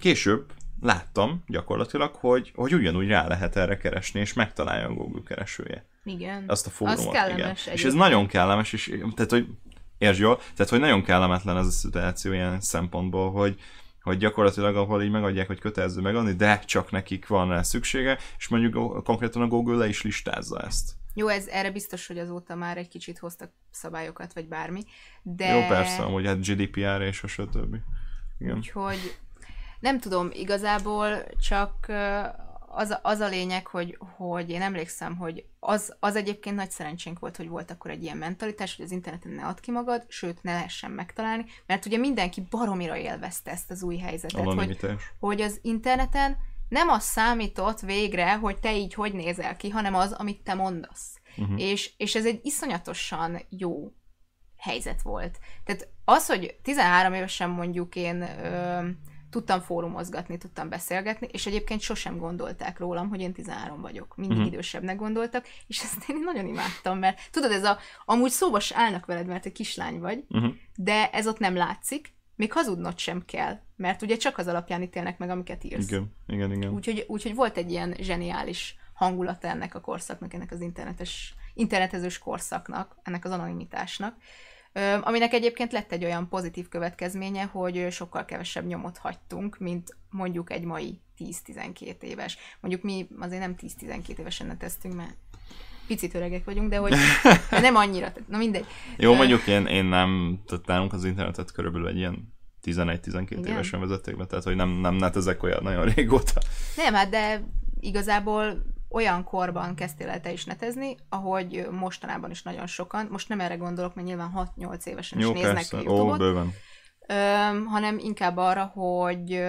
később 0.00 0.52
láttam 0.80 1.42
gyakorlatilag, 1.46 2.14
hogy, 2.14 2.52
hogy 2.54 2.74
ugyanúgy 2.74 3.08
rá 3.08 3.26
lehet 3.26 3.56
erre 3.56 3.76
keresni, 3.76 4.20
és 4.20 4.32
megtalálja 4.32 4.86
a 4.86 4.92
Google 4.92 5.22
keresője. 5.26 5.86
Igen. 6.04 6.44
Azt 6.46 6.66
a 6.66 6.70
fórumot. 6.70 7.06
Az 7.06 7.12
kellemes 7.12 7.62
igen. 7.62 7.74
És 7.74 7.84
ez 7.84 7.94
nagyon 7.94 8.26
kellemes, 8.26 8.72
és 8.72 8.94
tehát, 9.14 9.30
hogy 9.30 9.48
Értsd 9.98 10.20
jól? 10.20 10.36
Tehát, 10.36 10.68
hogy 10.68 10.80
nagyon 10.80 11.02
kellemetlen 11.02 11.56
ez 11.56 11.66
a 11.66 11.70
szituáció 11.70 12.32
ilyen 12.32 12.60
szempontból, 12.60 13.30
hogy, 13.30 13.60
hogy 14.02 14.18
gyakorlatilag 14.18 14.76
ahol 14.76 15.02
így 15.02 15.10
megadják, 15.10 15.46
hogy 15.46 15.60
kötelező 15.60 16.00
megadni, 16.00 16.32
de 16.32 16.58
csak 16.58 16.90
nekik 16.90 17.26
van 17.26 17.48
rá 17.48 17.62
szüksége, 17.62 18.18
és 18.38 18.48
mondjuk 18.48 19.04
konkrétan 19.04 19.42
a 19.42 19.46
Google 19.46 19.76
le 19.76 19.88
is 19.88 20.02
listázza 20.02 20.60
ezt. 20.60 20.92
Jó, 21.14 21.28
ez 21.28 21.46
erre 21.46 21.70
biztos, 21.70 22.06
hogy 22.06 22.18
azóta 22.18 22.54
már 22.54 22.76
egy 22.76 22.88
kicsit 22.88 23.18
hoztak 23.18 23.50
szabályokat, 23.70 24.32
vagy 24.32 24.48
bármi, 24.48 24.82
de... 25.22 25.46
Jó, 25.46 25.66
persze, 25.66 26.02
amúgy 26.02 26.26
hát 26.26 26.46
GDPR 26.46 27.00
és 27.00 27.22
a 27.22 27.26
stb. 27.26 27.76
Igen. 28.38 28.56
Úgyhogy 28.56 29.18
nem 29.80 30.00
tudom, 30.00 30.28
igazából 30.32 31.24
csak 31.48 31.86
az, 32.70 32.98
az 33.02 33.20
a 33.20 33.28
lényeg, 33.28 33.66
hogy, 33.66 33.98
hogy 34.16 34.50
én 34.50 34.62
emlékszem, 34.62 35.16
hogy 35.16 35.44
az, 35.60 35.96
az 36.00 36.16
egyébként 36.16 36.56
nagy 36.56 36.70
szerencsénk 36.70 37.18
volt, 37.18 37.36
hogy 37.36 37.48
volt 37.48 37.70
akkor 37.70 37.90
egy 37.90 38.02
ilyen 38.02 38.16
mentalitás, 38.16 38.76
hogy 38.76 38.84
az 38.84 38.90
interneten 38.90 39.32
ne 39.32 39.46
add 39.46 39.60
ki 39.60 39.70
magad, 39.70 40.04
sőt, 40.08 40.42
ne 40.42 40.52
lehessen 40.52 40.90
megtalálni, 40.90 41.44
mert 41.66 41.86
ugye 41.86 41.96
mindenki 41.96 42.46
baromira 42.50 42.96
élvezte 42.96 43.50
ezt 43.50 43.70
az 43.70 43.82
új 43.82 43.96
helyzetet, 43.96 44.52
hogy, 44.52 44.78
hogy 45.18 45.40
az 45.40 45.58
interneten 45.62 46.36
nem 46.68 46.88
az 46.88 47.02
számított 47.02 47.80
végre, 47.80 48.34
hogy 48.34 48.58
te 48.58 48.76
így 48.76 48.94
hogy 48.94 49.12
nézel 49.12 49.56
ki, 49.56 49.68
hanem 49.68 49.94
az, 49.94 50.12
amit 50.12 50.42
te 50.42 50.54
mondasz. 50.54 51.20
Uh-huh. 51.36 51.60
És, 51.60 51.92
és 51.96 52.14
ez 52.14 52.26
egy 52.26 52.40
iszonyatosan 52.42 53.40
jó 53.48 53.92
helyzet 54.56 55.02
volt. 55.02 55.38
Tehát 55.64 55.88
az, 56.04 56.26
hogy 56.26 56.58
13 56.62 57.12
évesen 57.12 57.50
mondjuk 57.50 57.96
én 57.96 58.22
ö, 58.22 58.88
tudtam 59.30 59.60
fórumozgatni, 59.60 60.38
tudtam 60.38 60.68
beszélgetni, 60.68 61.28
és 61.32 61.46
egyébként 61.46 61.80
sosem 61.80 62.18
gondolták 62.18 62.78
rólam, 62.78 63.08
hogy 63.08 63.20
én 63.20 63.32
13 63.32 63.80
vagyok. 63.80 64.16
Mindig 64.16 64.36
uh-huh. 64.36 64.52
idősebbnek 64.52 64.96
gondoltak, 64.96 65.46
és 65.66 65.82
ezt 65.82 66.08
én 66.08 66.20
nagyon 66.24 66.46
imádtam, 66.46 66.98
mert 66.98 67.20
tudod, 67.30 67.52
ez 67.52 67.64
a, 67.64 67.78
amúgy 68.04 68.30
szóba 68.30 68.60
állnak 68.74 69.06
veled, 69.06 69.26
mert 69.26 69.46
egy 69.46 69.52
kislány 69.52 69.98
vagy, 69.98 70.24
uh-huh. 70.28 70.54
de 70.76 71.10
ez 71.10 71.26
ott 71.26 71.38
nem 71.38 71.56
látszik, 71.56 72.16
még 72.36 72.52
hazudnod 72.52 72.98
sem 72.98 73.24
kell, 73.24 73.58
mert 73.76 74.02
ugye 74.02 74.16
csak 74.16 74.38
az 74.38 74.46
alapján 74.46 74.82
ítélnek 74.82 75.18
meg, 75.18 75.30
amiket 75.30 75.64
írsz. 75.64 75.90
Igen, 75.90 76.14
igen, 76.26 76.52
igen. 76.52 76.72
Úgyhogy, 76.72 77.04
úgyhogy 77.08 77.34
volt 77.34 77.56
egy 77.56 77.70
ilyen 77.70 77.94
zseniális 78.00 78.76
hangulata 78.92 79.48
ennek 79.48 79.74
a 79.74 79.80
korszaknak, 79.80 80.34
ennek 80.34 80.52
az 80.52 80.60
internetes, 80.60 81.34
internetezős 81.54 82.18
korszaknak, 82.18 82.96
ennek 83.02 83.24
az 83.24 83.30
anonimitásnak, 83.30 84.16
aminek 85.00 85.32
egyébként 85.32 85.72
lett 85.72 85.92
egy 85.92 86.04
olyan 86.04 86.28
pozitív 86.28 86.68
következménye, 86.68 87.44
hogy 87.44 87.86
sokkal 87.90 88.24
kevesebb 88.24 88.66
nyomot 88.66 88.98
hagytunk, 88.98 89.58
mint 89.58 89.96
mondjuk 90.10 90.52
egy 90.52 90.64
mai 90.64 91.00
10-12 91.18 92.02
éves. 92.02 92.38
Mondjuk 92.60 92.82
mi 92.82 93.08
azért 93.18 93.40
nem 93.40 93.54
10-12 93.60 94.18
évesen 94.18 94.46
neteztünk, 94.46 94.94
mert 94.94 95.16
picit 95.86 96.14
öregek 96.14 96.44
vagyunk, 96.44 96.70
de 96.70 96.76
hogy 96.76 96.94
nem 97.50 97.76
annyira, 97.76 98.12
na 98.28 98.38
mindegy. 98.38 98.66
Jó, 98.96 99.14
mondjuk 99.14 99.46
én, 99.46 99.66
én 99.66 99.84
nem, 99.84 100.40
tehát 100.46 100.66
nálunk 100.66 100.92
az 100.92 101.04
internetet 101.04 101.52
körülbelül 101.52 101.88
egy 101.88 101.96
ilyen 101.96 102.34
11-12 102.64 103.46
évesen 103.46 103.80
vezették 103.80 104.16
be, 104.16 104.26
tehát 104.26 104.44
hogy 104.44 104.56
nem, 104.56 104.68
nem 104.68 104.94
netezek 104.94 105.42
olyan 105.42 105.62
nagyon 105.62 105.84
régóta. 105.84 106.40
Nem, 106.76 106.94
hát 106.94 107.08
de 107.08 107.42
igazából 107.80 108.62
olyan 108.90 109.24
korban 109.24 109.74
kezdtél 109.74 110.08
el 110.08 110.20
te 110.20 110.32
is 110.32 110.44
netezni, 110.44 110.96
ahogy 111.08 111.68
mostanában 111.70 112.30
is 112.30 112.42
nagyon 112.42 112.66
sokan, 112.66 113.08
most 113.10 113.28
nem 113.28 113.40
erre 113.40 113.56
gondolok, 113.56 113.94
mert 113.94 114.06
nyilván 114.06 114.52
6-8 114.56 114.84
évesen 114.84 115.18
Jó, 115.18 115.28
is 115.28 115.34
néznek 115.34 115.54
persze. 115.54 115.76
YouTube-ot, 115.76 116.14
Ó, 116.14 116.16
bőven. 116.16 116.52
Ö, 117.06 117.14
hanem 117.64 117.98
inkább 117.98 118.36
arra, 118.36 118.64
hogy 118.64 119.42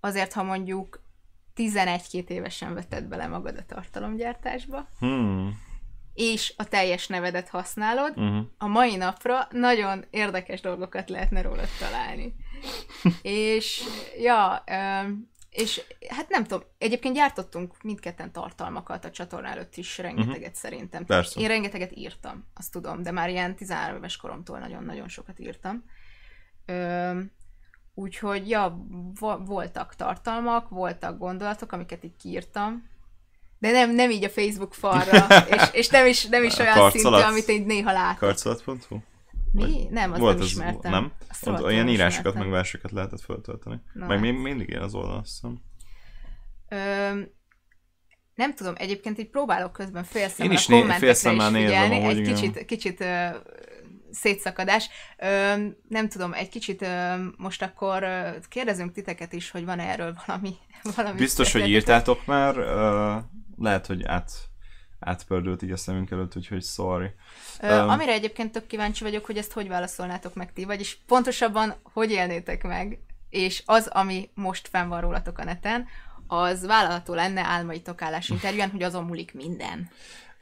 azért, 0.00 0.32
ha 0.32 0.42
mondjuk 0.42 1.04
11-2 1.56 2.28
évesen 2.28 2.74
vetted 2.74 3.04
bele 3.04 3.26
magad 3.26 3.56
a 3.56 3.74
tartalomgyártásba, 3.74 4.88
hmm. 4.98 5.60
és 6.14 6.54
a 6.56 6.64
teljes 6.64 7.06
nevedet 7.06 7.48
használod, 7.48 8.18
uh-huh. 8.18 8.44
a 8.58 8.66
mai 8.66 8.96
napra 8.96 9.46
nagyon 9.50 10.04
érdekes 10.10 10.60
dolgokat 10.60 11.08
lehetne 11.08 11.42
rólad 11.42 11.68
találni. 11.78 12.34
és 13.22 13.82
ja, 14.18 14.64
és 15.56 15.82
hát 16.08 16.28
nem 16.28 16.44
tudom, 16.44 16.62
egyébként 16.78 17.14
gyártottunk 17.14 17.74
mindketten 17.82 18.32
tartalmakat 18.32 19.04
a 19.04 19.10
csatorna 19.10 19.48
előtt 19.48 19.76
is, 19.76 19.98
rengeteget 19.98 20.38
uh-huh. 20.38 20.54
szerintem. 20.54 21.04
Persze. 21.04 21.40
Én 21.40 21.48
rengeteget 21.48 21.96
írtam, 21.96 22.44
azt 22.54 22.72
tudom, 22.72 23.02
de 23.02 23.10
már 23.10 23.28
ilyen 23.28 23.56
13 23.56 23.96
éves 23.96 24.16
koromtól 24.16 24.58
nagyon-nagyon 24.58 25.08
sokat 25.08 25.40
írtam. 25.40 25.84
Ö, 26.66 27.20
úgyhogy, 27.94 28.48
ja, 28.48 28.86
vo- 29.18 29.46
voltak 29.46 29.94
tartalmak, 29.94 30.68
voltak 30.68 31.18
gondolatok, 31.18 31.72
amiket 31.72 32.04
így 32.04 32.16
kiírtam, 32.16 32.88
de 33.58 33.70
nem, 33.70 33.90
nem 33.90 34.10
így 34.10 34.24
a 34.24 34.28
Facebook 34.28 34.74
falra, 34.74 35.26
és, 35.54 35.62
és 35.72 35.88
nem 35.88 36.06
is, 36.06 36.26
nem 36.26 36.44
is 36.44 36.58
olyan 36.58 36.90
szintű, 36.90 37.08
amit 37.08 37.48
én 37.48 37.62
néha 37.66 37.92
látok. 37.92 38.18
Karcalat.hu? 38.18 38.98
Mi? 39.64 39.86
Nem, 39.90 40.10
azt 40.12 40.20
Volt 40.20 40.36
nem 40.38 40.46
ismertem. 40.46 40.92
Az, 40.92 40.98
nem? 40.98 41.12
Azt 41.28 41.46
Ott 41.46 41.62
olyan 41.62 41.88
írásokat, 41.88 42.34
meg 42.34 42.48
verseket 42.48 42.90
lehetett 42.90 43.20
föltölteni. 43.20 43.80
Na, 43.92 44.06
meg 44.06 44.18
hát. 44.18 44.26
még 44.26 44.34
mindig 44.34 44.68
ilyen 44.68 44.82
az 44.82 44.94
oldal, 44.94 45.16
azt 45.16 45.30
hiszem. 45.30 45.60
Ö, 46.68 47.20
nem 48.34 48.54
tudom, 48.54 48.74
egyébként 48.76 49.18
így 49.18 49.30
próbálok 49.30 49.72
közben 49.72 50.04
félszemmel 50.04 50.56
a 50.56 50.62
kommentekre 50.66 51.10
is 51.10 51.18
figyelni, 51.18 51.58
nézem, 51.98 52.08
egy 52.08 52.18
igen. 52.18 52.34
kicsit, 52.34 52.64
kicsit 52.64 53.00
ö, 53.00 53.26
szétszakadás. 54.10 54.88
Ö, 55.18 55.54
nem 55.88 56.08
tudom, 56.08 56.32
egy 56.32 56.48
kicsit 56.48 56.82
ö, 56.82 57.14
most 57.36 57.62
akkor 57.62 58.02
ö, 58.02 58.28
kérdezünk 58.48 58.92
titeket 58.92 59.32
is, 59.32 59.50
hogy 59.50 59.64
van-e 59.64 59.84
erről 59.84 60.16
valami, 60.26 60.54
valami 60.96 61.18
Biztos, 61.18 61.52
hogy 61.52 61.68
írtátok 61.68 62.26
már, 62.26 62.56
ö, 62.56 63.16
lehet, 63.58 63.86
hogy 63.86 64.04
át 64.04 64.32
átpördült 65.00 65.62
így 65.62 65.70
a 65.70 65.76
szemünk 65.76 66.10
előtt, 66.10 66.36
úgyhogy 66.36 66.62
sorry. 66.62 67.10
Ö, 67.60 67.82
um, 67.82 67.88
amire 67.88 68.12
egyébként 68.12 68.52
tök 68.52 68.66
kíváncsi 68.66 69.04
vagyok, 69.04 69.24
hogy 69.24 69.36
ezt 69.36 69.52
hogy 69.52 69.68
válaszolnátok 69.68 70.34
meg 70.34 70.52
ti, 70.52 70.64
vagyis 70.64 70.98
pontosabban 71.06 71.74
hogy 71.82 72.10
élnétek 72.10 72.62
meg, 72.62 72.98
és 73.30 73.62
az, 73.66 73.86
ami 73.86 74.30
most 74.34 74.68
fenn 74.68 74.88
van 74.88 75.00
rólatok 75.00 75.38
a 75.38 75.44
neten, 75.44 75.86
az 76.26 76.66
vállalható 76.66 77.14
lenne 77.14 77.44
álmaitok 77.44 78.02
állásinterjúan, 78.02 78.70
hogy 78.70 78.82
azon 78.82 79.04
múlik 79.04 79.34
minden. 79.34 79.90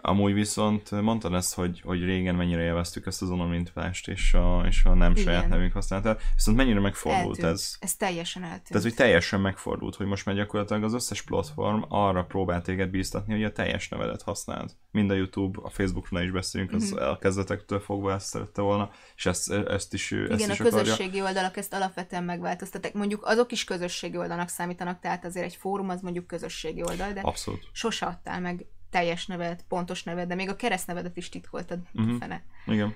Amúgy 0.06 0.32
viszont 0.32 0.90
mondtad 0.90 1.34
ezt, 1.34 1.54
hogy, 1.54 1.80
hogy 1.80 2.04
régen 2.04 2.34
mennyire 2.34 2.62
élveztük 2.62 3.06
ezt 3.06 3.23
az 3.23 3.30
anonimitást 3.30 4.08
és 4.08 4.34
a, 4.34 4.62
és 4.66 4.84
a 4.84 4.94
nem 4.94 5.11
Igen. 5.11 5.25
saját 5.25 5.49
nevünk 5.49 5.73
használatát, 5.73 6.23
viszont 6.34 6.56
mennyire 6.56 6.80
megfordult 6.80 7.37
eltűnt. 7.37 7.52
ez. 7.52 7.76
Ez 7.80 7.96
teljesen 7.96 8.42
eltűnt. 8.42 8.68
Tehát, 8.68 8.82
hogy 8.82 8.94
teljesen 8.94 9.40
megfordult, 9.40 9.94
hogy 9.94 10.06
most 10.06 10.25
már 10.25 10.34
gyakorlatilag 10.34 10.84
az 10.84 10.94
összes 10.94 11.23
platform 11.23 11.82
arra 11.88 12.25
próbál 12.25 12.62
téged 12.62 12.90
bíztatni, 12.90 13.32
hogy 13.32 13.44
a 13.44 13.52
teljes 13.52 13.88
nevedet 13.88 14.23
használd. 14.23 14.70
Mind 14.90 15.11
a 15.11 15.14
YouTube, 15.14 15.58
a 15.62 15.70
Facebookon 15.70 16.23
is 16.23 16.30
beszélünk, 16.30 16.73
az 16.73 16.84
mm-hmm. 16.84 17.02
elkezdetektől 17.02 17.80
fogva 17.80 18.12
ezt 18.12 18.26
szerette 18.26 18.62
volna, 18.62 18.90
és 19.16 19.26
ezt, 19.26 19.50
ezt 19.50 19.94
is 19.94 20.11
Igen, 20.11 20.30
ezt 20.30 20.50
is 20.50 20.61
a 20.61 20.64
közösségi 20.64 21.08
akarja. 21.08 21.25
oldalak 21.25 21.56
ezt 21.56 21.75
alapvetően 21.75 22.25
megváltoztatják. 22.25 22.94
Mondjuk 22.94 23.26
azok 23.26 23.52
is 23.52 23.64
közösségi 23.64 24.16
oldalnak 24.16 24.49
számítanak, 24.49 25.00
tehát 25.00 25.25
azért 25.25 25.46
egy 25.46 25.56
fórum 25.56 25.88
az 25.88 26.00
mondjuk 26.00 26.26
közösségi 26.26 26.82
oldal, 26.82 27.12
de 27.12 27.20
Abszolút. 27.20 27.68
sose 27.73 28.06
adtál 28.06 28.40
meg 28.40 28.66
teljes 28.95 29.27
neved, 29.27 29.65
pontos 29.69 30.03
neved, 30.03 30.29
de 30.29 30.35
még 30.35 30.49
a 30.49 30.57
keresztnevedet 30.57 31.17
is 31.17 31.29
titkoltad. 31.29 31.79
Uh-huh. 31.95 32.19
Fene. 32.19 32.43
Igen. 32.67 32.95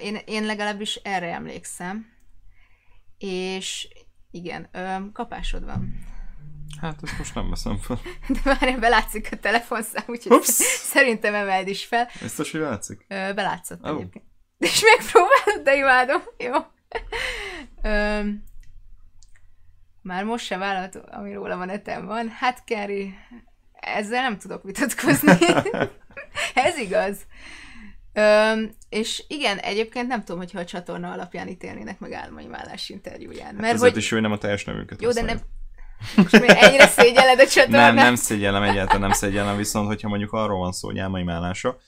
Én, 0.00 0.18
én 0.24 0.44
legalábbis 0.44 0.94
erre 0.94 1.34
emlékszem. 1.34 2.06
És 3.18 3.88
igen, 4.30 4.70
kapásod 5.12 5.64
van. 5.64 5.94
Hát 6.80 7.02
ezt 7.02 7.18
most 7.18 7.34
nem 7.34 7.50
veszem 7.50 7.76
fel. 7.76 8.00
De 8.28 8.40
már 8.44 8.80
belátszik 8.80 9.28
a 9.32 9.36
telefonszám, 9.36 10.04
úgyhogy 10.06 10.32
Ups. 10.32 10.48
szerintem 10.92 11.34
emeld 11.34 11.68
is 11.68 11.84
fel. 11.84 12.08
Biztos, 12.20 12.50
hogy 12.50 12.60
látszik? 12.60 13.06
Belátszott 13.08 13.82
oh. 13.82 13.88
egyébként. 13.88 14.24
És 14.58 14.82
megpróbálod, 14.82 15.64
de 15.64 15.76
imádom. 15.76 16.22
Jó. 16.38 16.54
Ö, 17.82 18.28
már 20.02 20.24
most 20.24 20.44
se 20.44 20.56
vállalt, 20.56 20.96
ami 20.96 21.32
róla 21.32 21.56
van 21.56 21.68
etem 21.68 22.06
van. 22.06 22.28
Hát, 22.28 22.64
Kerry, 22.64 23.14
ezzel 23.80 24.22
nem 24.22 24.38
tudok 24.38 24.62
vitatkozni. 24.62 25.32
Ez 26.54 26.78
igaz. 26.78 27.16
Ö, 28.12 28.52
és 28.88 29.24
igen, 29.28 29.58
egyébként 29.58 30.08
nem 30.08 30.24
tudom, 30.24 30.38
hogyha 30.38 30.58
a 30.58 30.64
csatorna 30.64 31.12
alapján 31.12 31.48
ítélnének 31.48 31.98
meg 31.98 32.12
álmai 32.12 32.46
vállás 32.46 32.88
interjúján. 32.88 33.44
Hát 33.44 33.60
mert 33.60 33.74
ezért 33.74 33.92
hogy... 33.92 34.02
is 34.02 34.12
ő 34.12 34.20
nem 34.20 34.32
a 34.32 34.38
teljes 34.38 34.64
nevünket 34.64 35.02
Jó, 35.02 35.10
de 35.10 35.22
nem... 35.22 35.38
Most 36.16 36.40
miért 36.40 36.62
ennyire 36.62 36.86
szégyelled 36.86 37.40
a 37.40 37.46
csatornát? 37.46 37.94
Nem, 37.94 38.04
nem 38.04 38.14
szégyellem, 38.14 38.62
egyáltalán 38.62 39.00
nem 39.00 39.12
szégyellem, 39.12 39.56
viszont 39.56 39.86
hogyha 39.86 40.08
mondjuk 40.08 40.32
arról 40.32 40.58
van 40.58 40.72
szó, 40.72 40.88
hogy 40.88 40.98
álmai 40.98 41.24
vállása, 41.24 41.78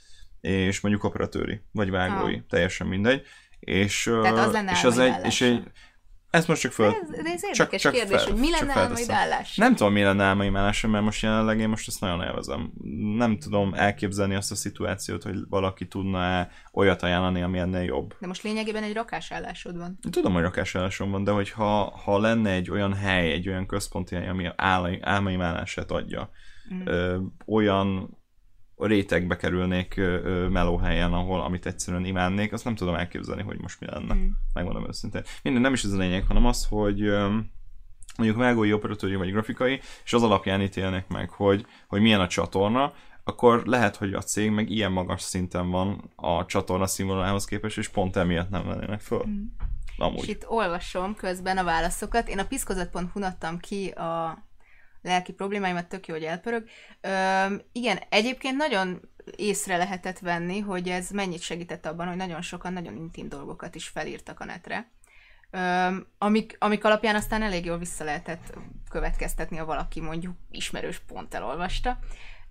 és 0.41 0.81
mondjuk 0.81 1.05
operatőri, 1.05 1.61
vagy 1.73 1.91
vágói, 1.91 2.37
ha. 2.37 2.43
teljesen 2.49 2.87
mindegy. 2.87 3.23
És, 3.61 4.11
Tehát 4.23 4.39
az 4.39 4.53
lenne 4.53 4.73
és 4.73 4.85
az 4.85 4.99
egy, 4.99 5.15
és 5.25 5.41
egy, 5.41 5.63
ezt 6.33 6.49
most 6.49 6.61
csak 6.61 6.73
föl... 6.73 6.87
Ez, 6.87 6.95
ez 7.11 7.45
érdekes 7.45 7.57
csak, 7.57 7.77
csak 7.77 7.93
kérdés, 7.93 8.23
fel, 8.23 8.33
hogy 8.33 8.41
mi 8.41 8.51
lenne 8.51 8.73
álmaid 8.77 9.11
állás? 9.11 9.57
Nem 9.57 9.75
tudom, 9.75 9.93
mi 9.93 10.03
lenne 10.03 10.25
álmaim 10.25 10.57
állása, 10.57 10.89
mert 10.89 11.05
most 11.05 11.23
jelenleg 11.23 11.61
én 11.61 11.69
most 11.69 11.89
ezt 11.89 12.01
nagyon 12.01 12.23
élvezem. 12.23 12.73
Nem 13.17 13.39
tudom 13.39 13.75
elképzelni 13.75 14.35
azt 14.35 14.51
a 14.51 14.55
szituációt, 14.55 15.23
hogy 15.23 15.37
valaki 15.49 15.89
tudna 15.89 16.49
olyat 16.73 17.03
ajánlani, 17.03 17.43
ami 17.43 17.59
ennél 17.59 17.83
jobb. 17.83 18.15
De 18.19 18.27
most 18.27 18.43
lényegében 18.43 18.83
egy 18.83 18.95
rakásállásod 18.95 19.77
van. 19.77 19.99
Tudom, 20.11 20.33
hogy 20.33 20.43
rakásállásom 20.43 21.11
van, 21.11 21.25
de 21.25 21.31
hogyha 21.31 21.99
ha 22.05 22.19
lenne 22.19 22.51
egy 22.51 22.71
olyan 22.71 22.95
hely, 22.95 23.33
egy 23.33 23.49
olyan 23.49 23.67
központi 23.67 24.15
hely, 24.15 24.29
ami 24.29 24.49
álmaim 25.01 25.41
állását 25.41 25.91
adja, 25.91 26.31
mm. 26.75 26.87
ö, 26.87 27.19
olyan 27.47 28.17
rétegbe 28.87 29.37
kerülnék 29.37 30.01
melóhelyen, 30.51 31.13
ahol 31.13 31.41
amit 31.41 31.67
egyszerűen 31.67 32.05
imádnék, 32.05 32.53
azt 32.53 32.65
nem 32.65 32.75
tudom 32.75 32.95
elképzelni, 32.95 33.43
hogy 33.43 33.61
most 33.61 33.81
mi 33.81 33.87
lenne. 33.87 34.15
Mm. 34.15 34.27
Megmondom 34.55 34.89
őszintén. 34.89 35.23
Minden 35.43 35.63
nem 35.63 35.73
is 35.73 35.85
ez 35.85 35.93
a 35.93 35.97
lényeg, 35.97 36.25
hanem 36.27 36.47
az, 36.47 36.67
hogy 36.69 37.01
mondjuk 38.17 38.39
vágói, 38.39 38.73
operatőri 38.73 39.15
vagy 39.15 39.31
grafikai, 39.31 39.81
és 40.05 40.13
az 40.13 40.23
alapján 40.23 40.61
ítélnek 40.61 41.09
meg, 41.09 41.31
hogy, 41.31 41.67
hogy 41.89 42.01
milyen 42.01 42.21
a 42.21 42.27
csatorna, 42.29 42.93
akkor 43.25 43.63
lehet, 43.67 43.97
hogy 43.97 44.15
a 44.15 44.23
cég 44.23 44.51
meg 44.51 44.71
ilyen 44.71 44.93
magas 44.93 45.23
szinten 45.23 45.71
van 45.71 46.11
a 46.17 46.47
csatorna 46.47 46.87
színvonalához 46.87 47.45
képest, 47.45 47.79
és 47.79 47.89
pont 47.89 48.17
emiatt 48.17 48.51
nem 48.51 48.67
vennének 48.67 49.01
föl. 49.01 49.27
Mm. 49.27 49.43
Amúgy. 49.97 50.23
És 50.23 50.29
itt 50.29 50.49
olvasom 50.49 51.15
közben 51.15 51.59
a 51.59 51.65
válaszokat. 51.65 52.29
Én 52.29 52.39
a 52.39 52.47
piszkozat.hu 52.47 53.23
adtam 53.23 53.59
ki 53.59 53.89
a 53.89 54.39
lelki 55.03 55.33
problémáimat, 55.33 55.89
tök 55.89 56.07
jó, 56.07 56.15
hogy 56.15 56.25
elpörög. 56.25 56.69
Üm, 57.47 57.61
igen, 57.73 57.99
egyébként 58.09 58.57
nagyon 58.57 59.01
észre 59.37 59.77
lehetett 59.77 60.19
venni, 60.19 60.59
hogy 60.59 60.89
ez 60.89 61.11
mennyit 61.11 61.41
segített 61.41 61.87
abban, 61.87 62.07
hogy 62.07 62.17
nagyon 62.17 62.43
sokan 62.43 62.73
nagyon 62.73 62.97
intim 62.97 63.29
dolgokat 63.29 63.75
is 63.75 63.89
felírtak 63.89 64.41
a 64.41 64.45
netre. 64.45 64.91
Üm, 65.51 66.07
amik, 66.19 66.57
amik 66.59 66.85
alapján 66.85 67.15
aztán 67.15 67.43
elég 67.43 67.65
jól 67.65 67.79
vissza 67.79 68.05
lehetett 68.05 68.55
következtetni, 68.91 69.57
ha 69.57 69.65
valaki 69.65 70.01
mondjuk 70.01 70.37
ismerős 70.51 70.99
pont 70.99 71.35
elolvasta. 71.35 71.99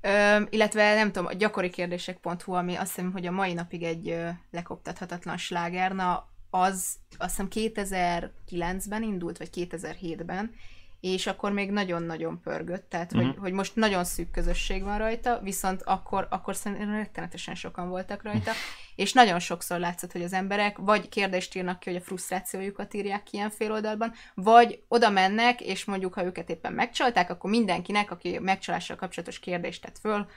Üm, 0.02 0.48
illetve 0.50 0.96
nem 0.96 1.12
tudom, 1.12 1.26
a 1.26 1.34
gyakori 1.34 1.70
kérdések.hu, 1.70 2.54
ami 2.54 2.76
azt 2.76 2.96
hiszem, 2.96 3.12
hogy 3.12 3.26
a 3.26 3.32
mai 3.32 3.54
napig 3.54 3.84
egy 3.84 4.18
lekoptathatatlan 4.52 5.38
sláger, 5.38 5.92
na 5.92 6.30
az 6.50 6.96
azt 7.18 7.30
hiszem 7.30 7.48
2009-ben 7.50 9.04
indult, 9.04 9.38
vagy 9.38 9.50
2007-ben, 9.54 10.54
és 11.02 11.28
akkor 11.28 11.52
még 11.52 11.72
nagyon-nagyon 11.72 12.42
pörgött, 12.42 12.90
tehát 12.90 13.12
uh-huh. 13.12 13.22
hogy, 13.22 13.32
mhm. 13.34 13.42
hogy 13.42 13.52
most 13.52 13.76
nagyon 13.76 14.04
szűk 14.04 14.32
közösség 14.32 14.84
van 14.84 14.98
rajta, 14.98 15.40
viszont 15.44 15.82
akkor, 15.84 16.28
akkor 16.30 16.56
szerintem 16.56 16.92
rettenetesen 16.92 17.56
sokan 17.56 17.90
voltak 17.90 18.24
rajta, 18.24 18.52
és 18.96 19.14
nagyon 19.14 19.40
sokszor 19.40 19.80
látszott, 19.80 20.12
hogy 20.12 20.24
az 20.24 20.34
emberek 20.34 20.78
vagy 20.78 21.10
kérdést 21.10 21.56
írnak 21.56 21.80
ki, 21.80 21.90
hogy 21.90 22.00
a 22.00 22.06
frusztrációjukat 22.06 22.94
írják 22.94 23.24
ki 23.24 23.36
ilyen 23.36 23.50
féloldalban, 23.50 24.14
vagy 24.34 24.82
oda 24.88 25.10
mennek, 25.10 25.62
és 25.62 25.86
mondjuk, 25.86 26.14
ha 26.14 26.24
őket 26.24 26.50
éppen 26.50 26.74
megcsalták, 26.74 27.30
akkor 27.30 27.50
mindenkinek, 27.50 28.12
aki 28.12 28.40
megcsalással 28.40 28.96
kapcsolatos 28.96 29.40
kérdést 29.40 29.82
tett 29.82 29.98
föl, 30.00 30.28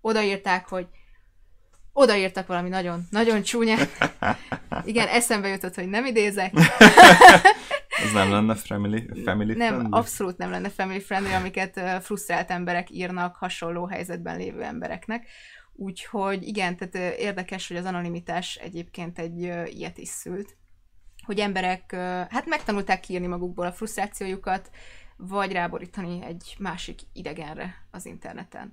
odaírták, 0.00 0.68
hogy 0.68 0.86
odaírtak 1.92 2.46
valami 2.46 2.68
nagyon, 2.68 3.06
nagyon 3.10 3.42
csúnyát. 3.42 3.88
Igen, 4.84 5.08
eszembe 5.08 5.48
jutott, 5.48 5.74
hogy 5.74 5.88
nem 5.88 6.04
idézek. 6.04 6.52
Ez 7.98 8.12
nem 8.12 8.30
lenne 8.30 8.54
family, 8.54 9.08
family 9.24 9.54
Nem, 9.54 9.74
friendly? 9.74 9.96
abszolút 9.96 10.36
nem 10.36 10.50
lenne 10.50 10.68
family 10.68 11.00
friendly, 11.00 11.32
amiket 11.32 11.80
frusztrált 12.02 12.50
emberek 12.50 12.90
írnak 12.90 13.36
hasonló 13.36 13.86
helyzetben 13.86 14.36
lévő 14.36 14.62
embereknek. 14.62 15.26
Úgyhogy 15.72 16.46
igen, 16.46 16.76
tehát 16.76 17.18
érdekes, 17.18 17.68
hogy 17.68 17.76
az 17.76 17.84
anonimitás 17.84 18.54
egyébként 18.54 19.18
egy 19.18 19.38
ilyet 19.76 19.98
is 19.98 20.08
szült. 20.08 20.56
Hogy 21.24 21.38
emberek 21.38 21.92
hát 22.30 22.46
megtanulták 22.46 23.00
kiírni 23.00 23.26
magukból 23.26 23.66
a 23.66 23.72
frusztrációjukat, 23.72 24.70
vagy 25.16 25.52
ráborítani 25.52 26.24
egy 26.24 26.54
másik 26.58 27.00
idegenre 27.12 27.74
az 27.90 28.06
interneten 28.06 28.72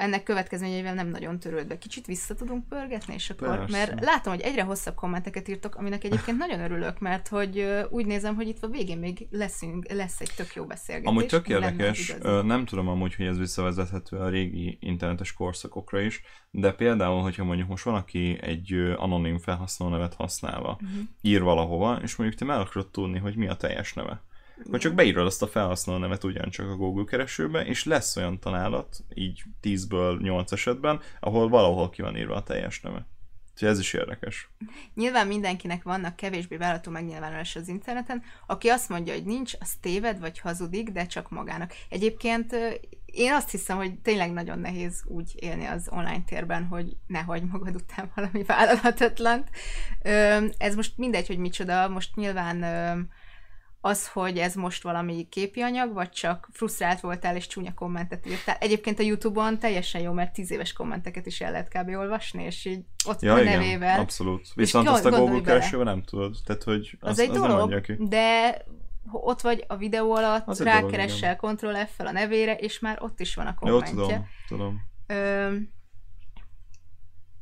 ennek 0.00 0.22
következményeivel 0.22 0.94
nem 0.94 1.08
nagyon 1.08 1.38
törődve. 1.38 1.78
Kicsit 1.78 2.06
vissza 2.06 2.34
tudunk 2.34 2.68
pörgetni, 2.68 3.14
és 3.14 3.30
akkor, 3.30 3.48
Persze. 3.48 3.76
mert 3.76 4.04
látom, 4.04 4.32
hogy 4.32 4.42
egyre 4.42 4.62
hosszabb 4.62 4.94
kommenteket 4.94 5.48
írtok, 5.48 5.74
aminek 5.74 6.04
egyébként 6.04 6.38
nagyon 6.46 6.60
örülök, 6.60 6.98
mert 6.98 7.28
hogy 7.28 7.66
úgy 7.90 8.06
nézem, 8.06 8.34
hogy 8.34 8.48
itt 8.48 8.62
a 8.62 8.68
végén 8.68 8.98
még 8.98 9.26
leszünk, 9.30 9.92
lesz 9.92 10.20
egy 10.20 10.32
tök 10.36 10.54
jó 10.54 10.64
beszélgetés. 10.64 11.10
Amúgy 11.10 11.26
tök 11.26 11.48
érdekes, 11.48 12.14
nem 12.22 12.64
tudom 12.64 12.88
amúgy, 12.88 13.14
hogy 13.14 13.26
ez 13.26 13.38
visszavezethető 13.38 14.16
a 14.16 14.28
régi 14.28 14.78
internetes 14.80 15.32
korszakokra 15.32 16.00
is, 16.00 16.22
de 16.50 16.72
például, 16.72 17.22
hogyha 17.22 17.44
mondjuk 17.44 17.68
most 17.68 17.84
van, 17.84 17.94
aki 17.94 18.38
egy 18.40 18.72
anonim 18.96 19.38
felhasználó 19.38 19.92
nevet 19.92 20.14
használva, 20.14 20.78
uh-huh. 20.82 21.00
ír 21.20 21.42
valahova, 21.42 21.98
és 22.02 22.16
mondjuk 22.16 22.38
te 22.40 22.44
meg 22.44 22.58
akarod 22.58 22.90
tudni, 22.90 23.18
hogy 23.18 23.36
mi 23.36 23.48
a 23.48 23.54
teljes 23.54 23.92
neve 23.92 24.22
vagy 24.64 24.80
csak 24.80 24.94
beírod 24.94 25.26
azt 25.26 25.42
a 25.42 25.46
felhasználó 25.46 25.98
nevet 25.98 26.24
ugyancsak 26.24 26.70
a 26.70 26.76
Google 26.76 27.04
keresőbe, 27.04 27.64
és 27.64 27.84
lesz 27.84 28.16
olyan 28.16 28.38
találat, 28.38 28.96
így 29.14 29.42
10-ből 29.62 30.20
8 30.20 30.52
esetben, 30.52 31.00
ahol 31.20 31.48
valahol 31.48 31.90
ki 31.90 32.02
van 32.02 32.16
írva 32.16 32.34
a 32.34 32.42
teljes 32.42 32.80
neve. 32.80 33.06
Úgyhogy 33.52 33.68
ez 33.68 33.78
is 33.78 33.92
érdekes. 33.92 34.50
Nyilván 34.94 35.26
mindenkinek 35.26 35.82
vannak 35.82 36.16
kevésbé 36.16 36.56
vállalható 36.56 36.90
megnyilvánulás 36.90 37.56
az 37.56 37.68
interneten. 37.68 38.22
Aki 38.46 38.68
azt 38.68 38.88
mondja, 38.88 39.12
hogy 39.12 39.24
nincs, 39.24 39.52
az 39.60 39.74
téved 39.80 40.20
vagy 40.20 40.38
hazudik, 40.38 40.90
de 40.90 41.06
csak 41.06 41.30
magának. 41.30 41.72
Egyébként 41.88 42.56
én 43.04 43.32
azt 43.32 43.50
hiszem, 43.50 43.76
hogy 43.76 43.98
tényleg 43.98 44.32
nagyon 44.32 44.58
nehéz 44.58 45.02
úgy 45.06 45.32
élni 45.34 45.64
az 45.64 45.88
online 45.90 46.22
térben, 46.26 46.64
hogy 46.64 46.96
ne 47.06 47.20
hagyd 47.20 47.50
magad 47.50 47.74
után 47.74 48.10
valami 48.14 48.42
vállalhatatlant. 48.42 49.48
Ez 50.58 50.74
most 50.74 50.98
mindegy, 50.98 51.26
hogy 51.26 51.38
micsoda. 51.38 51.88
Most 51.88 52.16
nyilván 52.16 52.64
az, 53.80 54.08
hogy 54.08 54.38
ez 54.38 54.54
most 54.54 54.82
valami 54.82 55.26
képi 55.28 55.60
anyag, 55.60 55.92
vagy 55.92 56.08
csak 56.08 56.48
frusztrált 56.52 57.00
voltál 57.00 57.36
és 57.36 57.46
csúnya 57.46 57.74
kommentet 57.74 58.26
írtál. 58.26 58.56
Egyébként 58.60 58.98
a 58.98 59.02
Youtube-on 59.02 59.58
teljesen 59.58 60.00
jó, 60.00 60.12
mert 60.12 60.32
tíz 60.32 60.50
éves 60.50 60.72
kommenteket 60.72 61.26
is 61.26 61.40
el 61.40 61.50
lehet 61.50 61.68
kb. 61.68 61.88
olvasni, 61.88 62.44
és 62.44 62.64
így 62.64 62.84
ott 63.06 63.20
ja, 63.20 63.34
a 63.34 63.40
igen, 63.40 63.58
nevével. 63.58 64.00
abszolút. 64.00 64.48
Viszont 64.54 64.88
azt 64.88 65.04
a 65.04 65.10
Google 65.10 65.40
keresőben 65.40 65.86
nem 65.86 66.02
tudod, 66.02 66.36
tehát 66.44 66.62
hogy 66.62 66.96
az, 67.00 67.10
az, 67.10 67.18
egy 67.18 67.30
az 67.30 67.36
dolog, 67.36 67.70
nem 67.70 67.82
ki. 67.82 67.96
de 67.98 68.56
ott 69.10 69.40
vagy 69.40 69.64
a 69.68 69.76
videó 69.76 70.14
alatt, 70.14 70.46
az 70.46 70.62
rákeressel 70.62 71.36
Ctrl 71.36 71.76
F-fel 71.86 72.06
a 72.06 72.12
nevére, 72.12 72.54
és 72.54 72.78
már 72.78 72.98
ott 73.02 73.20
is 73.20 73.34
van 73.34 73.46
a 73.46 73.54
kommentje. 73.54 73.94
Jó, 73.94 74.02
tudom, 74.02 74.26
tudom. 74.48 74.80
Ö, 75.06 75.56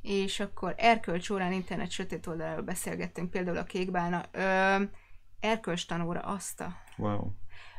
és 0.02 0.40
akkor 0.40 0.74
erkölcs 0.76 1.30
órán 1.30 1.52
internet 1.52 1.90
sötét 1.90 2.26
oldaláról 2.26 2.62
beszélgettünk, 2.62 3.30
például 3.30 3.56
a 3.56 3.64
kékbálna. 3.64 4.24
Ö, 4.32 4.82
erkölcstanóra 5.40 6.20
azt 6.20 6.60
a... 6.60 6.76
Wow. 6.96 7.30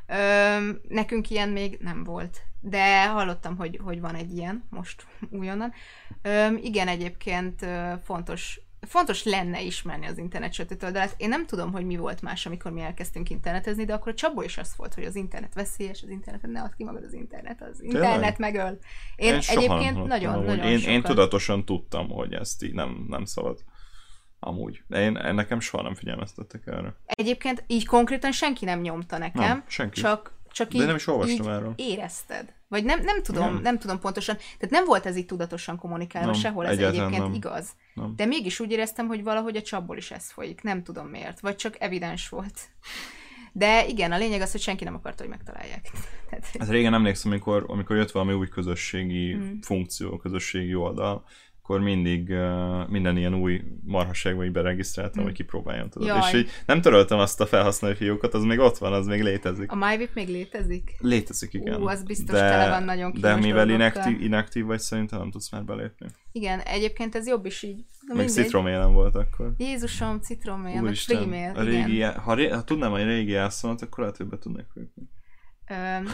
Ö, 0.08 0.72
nekünk 0.88 1.30
ilyen 1.30 1.50
még 1.50 1.78
nem 1.82 2.04
volt, 2.04 2.42
de 2.60 3.08
hallottam, 3.08 3.58
hogy, 3.58 3.80
hogy 3.84 4.00
van 4.00 4.16
egy 4.16 4.36
ilyen 4.38 4.64
most 4.70 5.06
újonnan. 5.30 5.74
Ö, 6.22 6.48
igen, 6.62 6.88
egyébként 6.88 7.66
fontos 8.04 8.62
fontos 8.88 9.24
lenne 9.24 9.62
ismerni 9.62 10.06
az 10.06 10.18
internet 10.18 10.54
sötét 10.54 10.84
oldalát. 10.84 11.16
Én 11.18 11.30
nem 11.30 11.46
tudom, 11.46 11.72
hogy 11.72 11.86
mi 11.86 11.98
volt 11.98 12.22
más, 12.22 12.46
amikor 12.46 12.72
mi 12.72 12.82
elkezdtünk 12.82 13.30
internetezni, 13.30 13.86
de 13.86 13.94
akkor 13.94 14.12
a 14.12 14.16
Csabó 14.16 14.42
is 14.42 14.58
az 14.58 14.74
volt, 14.78 14.94
hogy 14.94 15.04
az 15.04 15.16
internet 15.16 15.54
veszélyes, 15.54 16.04
az 16.04 16.10
internet 16.10 16.42
ne 16.42 16.62
add 16.62 16.76
ki 16.78 16.84
magad 16.84 17.04
az 17.04 17.14
internet, 17.14 17.62
az 17.62 17.82
internet 17.82 18.12
Tényleg? 18.12 18.40
megöl. 18.40 18.80
Én, 19.16 19.34
én 19.34 19.40
egyébként 19.48 20.06
nagyon, 20.06 20.44
nagyon 20.44 20.66
én, 20.66 20.80
én 20.80 21.02
tudatosan 21.02 21.66
tudtam, 21.66 22.10
hogy 22.10 22.34
ezt 22.34 22.64
így 22.64 22.74
nem, 22.74 23.06
nem 23.08 23.26
szabad. 23.26 23.64
Amúgy. 24.40 24.84
De 24.88 25.02
én, 25.02 25.12
nekem 25.12 25.60
soha 25.60 25.84
nem 25.84 25.96
figyelmeztettek 25.96 26.68
erre. 26.68 26.96
Egyébként 27.06 27.64
így 27.68 27.86
konkrétan 27.86 28.32
senki 28.32 28.66
nem 28.66 28.80
nyomta 28.80 29.18
nekem. 29.18 29.48
Nem, 29.48 29.64
senki. 29.68 30.02
Csak, 30.02 30.34
csak 30.52 30.74
így, 30.74 30.80
De 30.80 30.86
nem 30.86 30.96
is 30.96 31.08
olvastam 31.08 31.46
így 31.46 31.52
erről. 31.52 31.74
érezted. 31.76 32.54
Vagy 32.68 32.84
nem, 32.84 33.02
nem 33.04 33.24
tudom, 33.24 33.54
nem. 33.54 33.62
nem 33.62 33.80
tudom 33.80 34.00
pontosan. 34.00 34.36
Tehát 34.36 34.70
nem 34.70 34.86
volt 34.86 35.06
ez 35.06 35.18
így 35.18 35.26
tudatosan 35.26 35.78
kommunikálva 35.78 36.32
nem, 36.32 36.40
sehol, 36.40 36.66
ez 36.68 36.78
egyébként 36.78 37.18
nem. 37.18 37.34
igaz. 37.34 37.70
Nem. 37.94 38.14
De 38.16 38.26
mégis 38.26 38.60
úgy 38.60 38.72
éreztem, 38.72 39.08
hogy 39.08 39.24
valahogy 39.24 39.56
a 39.56 39.62
csapból 39.62 39.98
is 39.98 40.12
ez 40.12 40.32
folyik. 40.32 40.62
Nem 40.62 40.84
tudom 40.84 41.08
miért. 41.08 41.40
Vagy 41.40 41.56
csak 41.56 41.76
evidens 41.80 42.30
volt. 42.30 42.60
De 43.52 43.88
igen, 43.88 44.12
a 44.12 44.18
lényeg 44.18 44.42
az, 44.42 44.52
hogy 44.52 44.62
senki 44.62 44.84
nem 44.84 44.96
akarta, 44.96 45.22
hogy 45.22 45.32
megtalálják. 45.32 45.92
Tehát... 46.30 46.46
Hát 46.60 46.70
régen 46.70 46.94
emlékszem, 46.94 47.32
amikor, 47.32 47.66
amikor 47.68 47.96
jött 47.96 48.12
valami 48.12 48.34
új 48.34 48.48
közösségi 48.48 49.34
hmm. 49.34 49.62
funkció, 49.62 50.18
közösségi 50.18 50.76
oldal, 50.76 51.26
akkor 51.70 51.82
mindig 51.82 52.30
uh, 52.30 52.88
minden 52.88 53.18
ilyen 53.18 53.34
új 53.34 53.62
marhasságban 53.84 54.46
így 54.46 54.52
beregisztráltam, 54.52 55.22
mm. 55.22 55.26
hogy 55.26 55.34
kipróbáljam, 55.34 55.90
tudod. 55.90 56.08
Jaj. 56.08 56.20
És 56.20 56.34
így 56.34 56.50
nem 56.66 56.82
töröltem 56.82 57.20
azt 57.20 57.42
a 57.42 57.46
felhasználói 57.46 57.98
fiókat, 57.98 58.34
az 58.34 58.44
még 58.44 58.60
ott 58.60 58.78
van, 58.78 58.94
az 58.94 59.08
még 59.08 59.24
létezik. 59.24 59.72
A 59.72 59.76
MyVip 59.76 60.14
még 60.14 60.28
létezik? 60.28 60.96
Létezik, 61.00 61.54
igen. 61.54 61.82
Ú, 61.82 61.88
az 61.88 62.04
biztos 62.04 62.36
de, 62.36 62.50
tele 62.50 62.70
van 62.70 62.84
nagyon 62.84 63.14
De 63.20 63.36
mivel 63.36 63.70
inaktív, 63.70 64.22
inaktív 64.22 64.66
vagy, 64.66 64.80
szerintem 64.80 65.20
nem 65.20 65.32
tudsz 65.32 65.52
már 65.52 65.64
belépni. 65.64 66.08
Igen, 66.32 66.60
egyébként 66.60 67.16
ez 67.16 67.28
jobb 67.28 67.46
is 67.46 67.64
így. 67.64 67.86
Na, 68.08 68.14
Még 68.14 68.28
citromélem 68.28 68.94
volt 68.94 69.16
akkor. 69.16 69.54
Jézusom, 69.58 70.20
citromél, 70.22 70.82
meg 70.82 70.96
freemail, 70.96 71.52
a 71.56 71.62
régi, 71.62 72.02
ha, 72.02 72.34
ré, 72.34 72.48
ha 72.48 72.64
tudnám, 72.64 72.92
hogy 72.92 73.04
régi 73.04 73.36
elszólt, 73.36 73.82
akkor 73.82 74.00
lehet, 74.00 74.18
hogy 74.18 74.26
be 74.26 74.38
tudnék 74.38 74.66
lépni. 74.74 75.04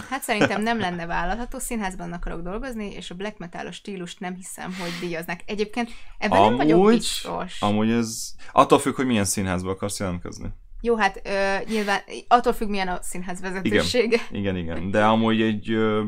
Hát 0.09 0.21
szerintem 0.21 0.61
nem 0.61 0.79
lenne 0.79 1.05
vállalható, 1.05 1.59
színházban 1.59 2.11
akarok 2.11 2.41
dolgozni, 2.41 2.91
és 2.91 3.11
a 3.11 3.15
black 3.15 3.37
metal 3.37 3.71
stílust 3.71 4.19
nem 4.19 4.35
hiszem, 4.35 4.75
hogy 4.79 4.91
díjaznak. 4.99 5.39
Egyébként 5.45 5.89
ebben 6.17 6.37
amúgy, 6.37 6.57
nem 6.57 6.67
vagyok 6.67 6.87
biztos. 6.87 7.61
Amúgy 7.61 7.89
ez 7.89 8.35
attól 8.51 8.79
függ, 8.79 8.95
hogy 8.95 9.05
milyen 9.05 9.25
színházba 9.25 9.69
akarsz 9.69 9.99
jelentkezni. 9.99 10.49
Jó, 10.81 10.95
hát 10.95 11.21
ö, 11.23 11.57
nyilván 11.67 12.01
attól 12.27 12.53
függ, 12.53 12.69
milyen 12.69 12.87
a 12.87 13.01
színház 13.01 13.41
vezetősége. 13.41 14.19
Igen, 14.29 14.55
igen, 14.55 14.57
igen. 14.57 14.91
De 14.91 15.05
amúgy 15.05 15.41
egy 15.41 15.71
ö, 15.71 16.03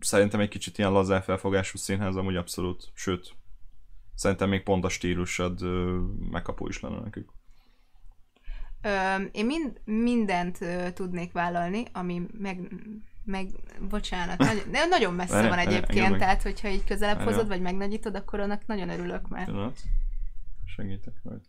szerintem 0.00 0.40
egy 0.40 0.48
kicsit 0.48 0.78
ilyen 0.78 0.92
lazá 0.92 1.20
felfogású 1.20 1.78
színház 1.78 2.16
amúgy 2.16 2.36
abszolút, 2.36 2.90
sőt, 2.94 3.36
szerintem 4.14 4.48
még 4.48 4.62
pont 4.62 4.84
a 4.84 4.88
stílusod 4.88 5.62
ö, 5.62 5.98
megkapó 6.30 6.66
is 6.68 6.80
lenne 6.80 7.00
nekük. 7.00 7.30
Ö, 8.82 9.22
én 9.32 9.46
mind, 9.46 9.80
mindent 9.84 10.60
ö, 10.60 10.90
tudnék 10.90 11.32
vállalni, 11.32 11.84
ami 11.92 12.22
meg, 12.38 12.60
meg 13.24 13.48
bocsánat, 13.88 14.38
nagy, 14.38 14.64
de 14.70 14.86
nagyon 14.86 15.14
messze 15.14 15.34
várj, 15.34 15.48
van 15.48 15.58
egyébként, 15.58 16.08
várj, 16.08 16.18
tehát 16.18 16.42
hogyha 16.42 16.68
így 16.68 16.84
közelebb 16.84 17.16
várj, 17.16 17.30
hozod, 17.30 17.48
vagy 17.48 17.60
megnagyítod, 17.60 18.14
akkor 18.14 18.40
annak 18.40 18.66
nagyon 18.66 18.88
örülök, 18.88 19.28
mert... 19.28 19.46
Tudod? 19.46 19.76
Segítek 20.64 21.14
rajta. 21.24 21.48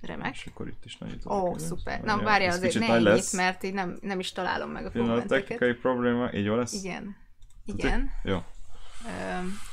Remek. 0.00 0.34
És 0.34 0.46
akkor 0.46 0.68
itt 0.68 0.84
is 0.84 0.96
nagyítom. 0.98 1.32
Ó, 1.32 1.48
oh, 1.48 1.58
szuper. 1.58 2.00
Na, 2.00 2.22
várja 2.22 2.52
azért, 2.52 2.78
ne 2.78 2.86
ennyit, 2.86 3.02
lesz. 3.02 3.32
mert 3.32 3.62
így 3.62 3.74
nem, 3.74 3.98
nem 4.00 4.18
is 4.18 4.32
találom 4.32 4.70
meg 4.70 4.86
a 4.86 4.90
kommenteket. 4.90 5.28
technikai 5.28 5.72
probléma, 5.72 6.32
így 6.32 6.44
jó 6.44 6.54
lesz? 6.54 6.72
Igen. 6.72 7.16
Igen. 7.64 8.10
Jó. 8.24 8.38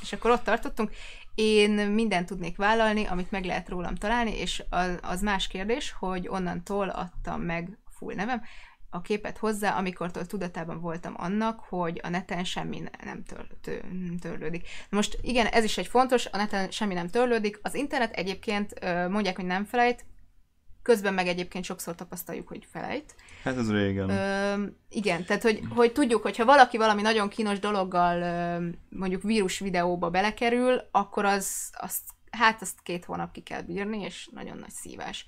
és 0.00 0.12
akkor 0.12 0.30
ott 0.30 0.42
tartottunk. 0.42 0.90
Én 1.36 1.70
mindent 1.70 2.26
tudnék 2.26 2.56
vállalni, 2.56 3.04
amit 3.04 3.30
meg 3.30 3.44
lehet 3.44 3.68
rólam 3.68 3.94
találni, 3.94 4.38
és 4.38 4.62
az, 5.02 5.20
más 5.22 5.46
kérdés, 5.46 5.94
hogy 5.98 6.28
onnantól 6.28 6.88
adtam 6.88 7.40
meg 7.40 7.78
full 7.90 8.14
nevem, 8.14 8.42
a 8.90 9.00
képet 9.00 9.38
hozzá, 9.38 9.76
amikor 9.76 10.10
tudatában 10.10 10.80
voltam 10.80 11.14
annak, 11.16 11.60
hogy 11.60 12.00
a 12.02 12.08
neten 12.08 12.44
semmi 12.44 12.82
nem 13.04 13.22
tör, 13.22 13.46
törlődik. 14.20 14.68
Most 14.90 15.18
igen, 15.22 15.46
ez 15.46 15.64
is 15.64 15.78
egy 15.78 15.86
fontos, 15.86 16.26
a 16.26 16.36
neten 16.36 16.70
semmi 16.70 16.94
nem 16.94 17.08
törlődik. 17.08 17.58
Az 17.62 17.74
internet 17.74 18.12
egyébként 18.12 18.80
mondják, 19.08 19.36
hogy 19.36 19.44
nem 19.46 19.64
felejt, 19.64 20.04
közben 20.86 21.14
meg 21.14 21.26
egyébként 21.26 21.64
sokszor 21.64 21.94
tapasztaljuk, 21.94 22.48
hogy 22.48 22.66
felejt. 22.72 23.14
Hát 23.42 23.56
ez 23.56 23.70
régen. 23.70 24.10
Ö, 24.10 24.66
igen, 24.88 25.24
tehát 25.24 25.42
hogy, 25.42 25.60
hogy 25.74 25.92
tudjuk, 25.92 26.22
hogy 26.22 26.36
ha 26.36 26.44
valaki 26.44 26.76
valami 26.76 27.02
nagyon 27.02 27.28
kínos 27.28 27.58
dologgal 27.58 28.18
mondjuk 28.88 29.22
vírus 29.22 29.58
videóba 29.58 30.10
belekerül, 30.10 30.88
akkor 30.90 31.24
az, 31.24 31.70
azt, 31.72 32.02
hát 32.30 32.62
azt 32.62 32.82
két 32.82 33.04
hónap 33.04 33.32
ki 33.32 33.40
kell 33.40 33.62
bírni, 33.62 34.02
és 34.02 34.28
nagyon 34.32 34.58
nagy 34.58 34.70
szívás. 34.70 35.24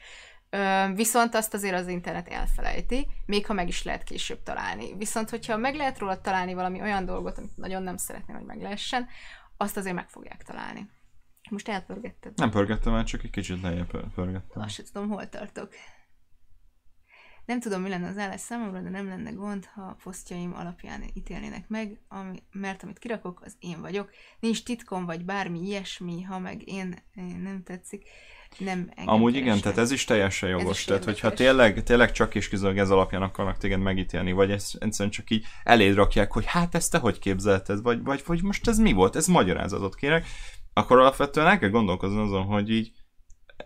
Ö, 0.51 0.85
viszont 0.94 1.35
azt 1.35 1.55
azért 1.55 1.75
az 1.75 1.88
internet 1.88 2.29
elfelejti, 2.29 3.07
még 3.27 3.47
ha 3.47 3.53
meg 3.53 3.68
is 3.68 3.83
lehet 3.83 4.03
később 4.03 4.42
találni. 4.42 4.97
Viszont, 4.97 5.31
hogyha 5.31 5.57
meg 5.57 5.75
lehet 5.75 5.99
róla 5.99 6.21
találni 6.21 6.55
valami 6.55 6.81
olyan 6.81 7.05
dolgot, 7.05 7.38
amit 7.38 7.57
nagyon 7.57 7.83
nem 7.83 7.97
szeretném, 7.97 8.37
hogy 8.37 8.47
meg 8.47 8.62
lehessen, 8.62 9.07
azt 9.57 9.77
azért 9.77 9.94
meg 9.94 10.09
fogják 10.09 10.42
találni. 10.42 10.90
Most 11.51 11.69
elpörgetted. 11.69 12.33
Nem 12.37 12.51
pörgettem 12.51 12.95
el, 12.95 13.05
csak 13.05 13.25
egy 13.25 13.31
kicsit 13.31 13.63
lejjebb 13.63 14.11
pörgettem. 14.15 14.63
Azt 14.63 14.75
sem 14.75 14.85
tudom, 14.93 15.09
hol 15.09 15.29
tartok. 15.29 15.69
Nem 17.45 17.61
tudom, 17.61 17.83
mi 17.83 17.89
lenne 17.89 18.09
az 18.09 18.19
állás 18.19 18.41
számomra, 18.41 18.81
de 18.81 18.89
nem 18.89 19.07
lenne 19.07 19.31
gond, 19.31 19.65
ha 19.75 19.97
posztjaim 20.03 20.55
alapján 20.55 21.05
ítélnének 21.15 21.69
meg, 21.69 22.01
ami, 22.09 22.43
mert 22.53 22.83
amit 22.83 22.99
kirakok, 22.99 23.41
az 23.45 23.57
én 23.59 23.81
vagyok. 23.81 24.11
Nincs 24.41 24.63
titkom, 24.63 25.05
vagy 25.05 25.25
bármi 25.25 25.61
ilyesmi, 25.61 26.23
ha 26.23 26.39
meg 26.39 26.69
én, 26.69 26.95
én 27.15 27.41
nem 27.43 27.63
tetszik 27.63 28.09
nem 28.59 28.91
Amúgy 29.05 29.33
keresnek. 29.33 29.35
igen, 29.35 29.61
tehát 29.61 29.79
ez 29.79 29.91
is 29.91 30.05
teljesen 30.05 30.49
jogos. 30.49 30.79
Is 30.79 30.85
tehát, 30.85 31.05
hogyha 31.05 31.33
tényleg, 31.33 31.83
tényleg 31.83 32.13
csak 32.13 32.35
és 32.35 32.49
kizárólag 32.49 32.79
ez 32.79 32.91
alapján 32.91 33.23
akarnak 33.23 33.59
téged 33.59 33.81
megítélni, 33.81 34.33
vagy 34.33 34.51
ezt 34.51 34.75
egyszerűen 34.75 35.11
csak 35.11 35.31
így 35.31 35.47
eléd 35.65 35.95
rakják, 35.95 36.33
hogy 36.33 36.45
hát 36.47 36.75
ezt 36.75 36.91
te 36.91 36.99
hogy 36.99 37.19
képzelted, 37.19 37.83
vagy, 37.83 38.03
vagy, 38.03 38.23
vagy 38.27 38.43
most 38.43 38.69
ez 38.69 38.79
mi 38.79 38.93
volt, 38.93 39.17
ez 39.17 39.27
magyarázatot 39.27 39.95
kérek, 39.95 40.27
akkor 40.79 40.99
alapvetően 40.99 41.47
el 41.47 41.59
kell 41.59 41.69
gondolkozni 41.69 42.21
azon, 42.21 42.45
hogy 42.45 42.71
így 42.71 42.93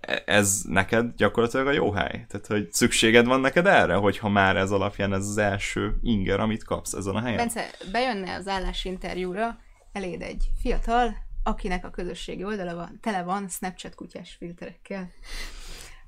e- 0.00 0.22
ez 0.26 0.60
neked 0.64 1.14
gyakorlatilag 1.16 1.66
a 1.66 1.72
jó 1.72 1.92
hely. 1.92 2.26
Tehát, 2.28 2.46
hogy 2.46 2.72
szükséged 2.72 3.26
van 3.26 3.40
neked 3.40 3.66
erre, 3.66 3.94
hogyha 3.94 4.28
már 4.28 4.56
ez 4.56 4.70
alapján 4.70 5.12
ez 5.12 5.26
az 5.26 5.38
első 5.38 5.94
inger, 6.02 6.40
amit 6.40 6.64
kapsz 6.64 6.92
ezen 6.92 7.14
a 7.14 7.20
helyen. 7.20 7.36
Bence, 7.36 7.70
bejönne 7.92 8.34
az 8.34 8.48
állásinterjúra 8.48 9.58
eléd 9.92 10.22
egy 10.22 10.44
fiatal, 10.60 11.14
akinek 11.42 11.84
a 11.84 11.90
közösségi 11.90 12.44
oldala 12.44 12.74
van, 12.74 12.98
tele 13.00 13.22
van 13.22 13.48
Snapchat 13.48 13.94
kutyás 13.94 14.36
filterekkel. 14.38 15.10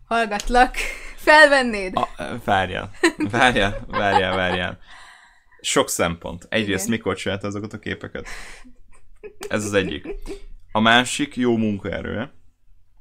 Hallgatlak, 0.06 0.74
felvennéd? 1.16 1.96
A, 1.96 2.08
várjál, 2.44 2.90
várjál, 3.30 3.84
várjál, 3.86 4.36
várjál. 4.36 4.78
Sok 5.60 5.88
szempont. 5.88 6.46
Egyrészt 6.48 6.86
Igen. 6.86 6.96
mikor 6.96 7.16
csinált 7.16 7.44
azokat 7.44 7.72
a 7.72 7.78
képeket? 7.78 8.26
Ez 9.48 9.64
az 9.64 9.72
egyik. 9.72 10.06
A 10.76 10.80
másik 10.80 11.36
jó 11.36 11.56
munkaerő, 11.56 12.30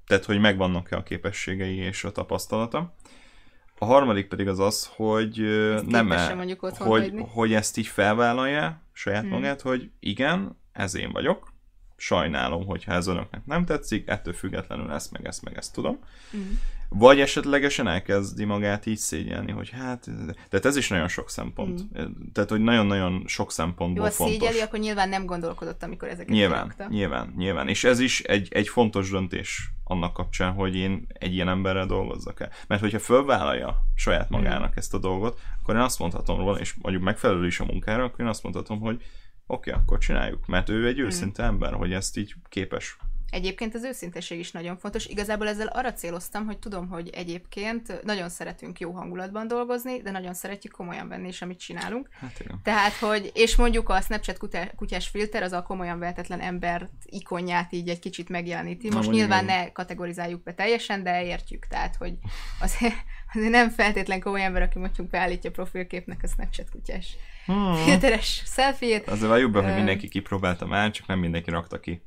tehát 0.07 0.25
hogy 0.25 0.39
megvannak-e 0.39 0.95
a 0.95 1.03
képességei 1.03 1.75
és 1.75 2.03
a 2.03 2.11
tapasztalata. 2.11 2.95
A 3.79 3.85
harmadik 3.85 4.27
pedig 4.27 4.47
az 4.47 4.59
az, 4.59 4.91
hogy 4.95 5.39
ezt 5.41 5.85
nem 5.85 6.11
-e, 6.11 6.45
hogy, 6.77 7.13
hogy 7.31 7.53
ezt 7.53 7.77
így 7.77 7.87
felvállalja 7.87 8.81
saját 8.91 9.21
hmm. 9.21 9.31
magát, 9.31 9.61
hogy 9.61 9.91
igen, 9.99 10.59
ez 10.71 10.95
én 10.95 11.11
vagyok, 11.11 11.53
sajnálom, 11.95 12.65
hogyha 12.65 12.91
ez 12.91 13.07
önöknek 13.07 13.45
nem 13.45 13.65
tetszik, 13.65 14.07
ettől 14.07 14.33
függetlenül 14.33 14.91
ezt, 14.91 15.11
meg 15.11 15.25
ezt, 15.25 15.43
meg 15.43 15.57
ezt 15.57 15.73
tudom. 15.73 15.99
Mm. 16.35 16.51
Vagy 16.93 17.19
esetlegesen 17.19 17.87
elkezdi 17.87 18.43
magát 18.43 18.85
így 18.85 18.97
szégyelni, 18.97 19.51
hogy 19.51 19.69
hát, 19.69 20.09
tehát 20.49 20.65
ez 20.65 20.75
is 20.75 20.87
nagyon 20.89 21.07
sok 21.07 21.29
szempont. 21.29 21.81
Mm. 22.01 22.11
Tehát, 22.33 22.49
hogy 22.49 22.61
nagyon-nagyon 22.61 23.23
sok 23.27 23.51
szempontból 23.51 24.05
Jó, 24.05 24.11
fontos. 24.11 24.35
szégyeli, 24.35 24.59
akkor 24.59 24.79
nyilván 24.79 25.09
nem 25.09 25.25
gondolkodott, 25.25 25.83
amikor 25.83 26.07
ezeket 26.07 26.29
Nyilván, 26.29 26.61
kirakta. 26.61 26.87
nyilván, 26.89 27.33
nyilván. 27.37 27.67
És 27.67 27.83
ez 27.83 27.99
is 27.99 28.21
egy, 28.21 28.47
egy 28.51 28.67
fontos 28.67 29.09
döntés 29.09 29.71
annak 29.83 30.13
kapcsán, 30.13 30.53
hogy 30.53 30.75
én 30.75 31.07
egy 31.07 31.33
ilyen 31.33 31.49
emberrel 31.49 31.85
dolgozzak 31.85 32.39
el. 32.39 32.49
Mert 32.67 32.81
hogyha 32.81 32.99
fölvállalja 32.99 33.75
saját 33.95 34.29
magának 34.29 34.69
mm. 34.69 34.77
ezt 34.77 34.93
a 34.93 34.97
dolgot, 34.97 35.39
akkor 35.61 35.75
én 35.75 35.81
azt 35.81 35.99
mondhatom 35.99 36.37
róla, 36.37 36.59
és 36.59 36.73
mondjuk 36.81 37.03
megfelelő 37.03 37.45
is 37.45 37.59
a 37.59 37.65
munkára, 37.65 38.03
akkor 38.03 38.19
én 38.19 38.27
azt 38.27 38.43
mondhatom, 38.43 38.79
hogy 38.79 38.95
oké, 39.47 39.69
okay, 39.69 39.81
akkor 39.81 39.97
csináljuk, 39.97 40.45
mert 40.47 40.69
ő 40.69 40.87
egy 40.87 40.95
hmm. 40.95 41.05
őszinte 41.05 41.43
hmm. 41.43 41.51
ember, 41.51 41.73
hogy 41.73 41.93
ezt 41.93 42.17
így 42.17 42.35
képes. 42.49 42.97
Egyébként 43.33 43.75
az 43.75 43.83
őszintesség 43.83 44.39
is 44.39 44.51
nagyon 44.51 44.77
fontos. 44.77 45.05
Igazából 45.05 45.47
ezzel 45.47 45.67
arra 45.67 45.93
céloztam, 45.93 46.45
hogy 46.45 46.59
tudom, 46.59 46.87
hogy 46.87 47.09
egyébként 47.09 48.03
nagyon 48.03 48.29
szeretünk 48.29 48.79
jó 48.79 48.91
hangulatban 48.91 49.47
dolgozni, 49.47 50.01
de 50.01 50.11
nagyon 50.11 50.33
szeretjük 50.33 50.71
komolyan 50.71 51.07
venni 51.07 51.27
is, 51.27 51.41
amit 51.41 51.59
csinálunk. 51.59 52.09
Hát 52.19 52.39
igen. 52.39 52.59
Tehát, 52.63 52.93
hogy, 52.93 53.31
és 53.33 53.55
mondjuk 53.55 53.89
a 53.89 54.01
Snapchat 54.01 54.37
kutyás 54.75 55.07
filter 55.07 55.43
az 55.43 55.51
a 55.51 55.63
komolyan 55.63 55.99
vehetetlen 55.99 56.39
ember 56.39 56.89
ikonját 57.05 57.73
így 57.73 57.89
egy 57.89 57.99
kicsit 57.99 58.29
megjeleníti. 58.29 58.89
Most 58.89 59.09
Na, 59.09 59.13
nyilván 59.13 59.43
igen. 59.43 59.57
ne 59.57 59.71
kategorizáljuk 59.71 60.43
be 60.43 60.53
teljesen, 60.53 61.03
de 61.03 61.25
értjük. 61.25 61.67
Tehát, 61.67 61.95
hogy 61.95 62.13
azért, 62.59 62.95
azért 63.33 63.51
nem 63.51 63.69
feltétlen 63.69 64.19
komoly 64.19 64.43
ember, 64.43 64.61
aki 64.61 64.79
mondjuk 64.79 65.09
beállítja 65.09 65.51
profilképnek 65.51 66.19
a 66.23 66.27
Snapchat 66.27 66.69
kutyás 66.69 67.15
hmm. 67.45 67.75
filteres 67.75 68.43
selfie-t. 68.45 69.07
Azért 69.07 69.29
valljuk 69.29 69.51
be, 69.51 69.61
hogy 69.61 69.75
mindenki 69.75 70.07
kipróbálta 70.07 70.65
már, 70.65 70.91
csak 70.91 71.07
nem 71.07 71.19
mindenki 71.19 71.49
rakta 71.49 71.79
ki. 71.79 72.01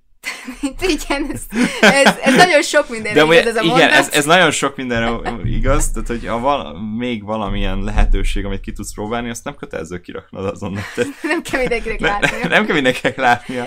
Igen, 0.80 1.30
ez, 1.32 1.42
ez, 1.80 2.16
ez, 2.22 2.34
nagyon 2.34 2.62
sok 2.62 2.88
minden 2.88 3.14
De 3.14 3.22
igaz 3.22 3.46
ez 3.46 3.56
a 3.56 3.62
Igen, 3.62 3.90
ez, 3.90 4.10
ez, 4.12 4.24
nagyon 4.24 4.50
sok 4.50 4.76
minden 4.76 5.26
igaz, 5.44 5.90
tehát 5.90 6.08
hogy 6.08 6.26
ha 6.26 6.38
val, 6.38 6.80
még 6.96 7.24
valamilyen 7.24 7.82
lehetőség, 7.82 8.44
amit 8.44 8.60
ki 8.60 8.72
tudsz 8.72 8.94
próbálni, 8.94 9.30
azt 9.30 9.44
nem 9.44 9.54
kötelező 9.54 10.00
kiraknod 10.00 10.44
azonnal. 10.44 10.82
Tehát, 10.94 11.10
nem 11.22 11.42
kell 11.42 11.60
mindenkinek 11.60 12.00
látnia. 12.00 12.38
Nem, 12.40 12.48
nem 12.48 12.64
kell 12.64 12.74
mindenkinek 12.74 13.16
látnia. 13.16 13.66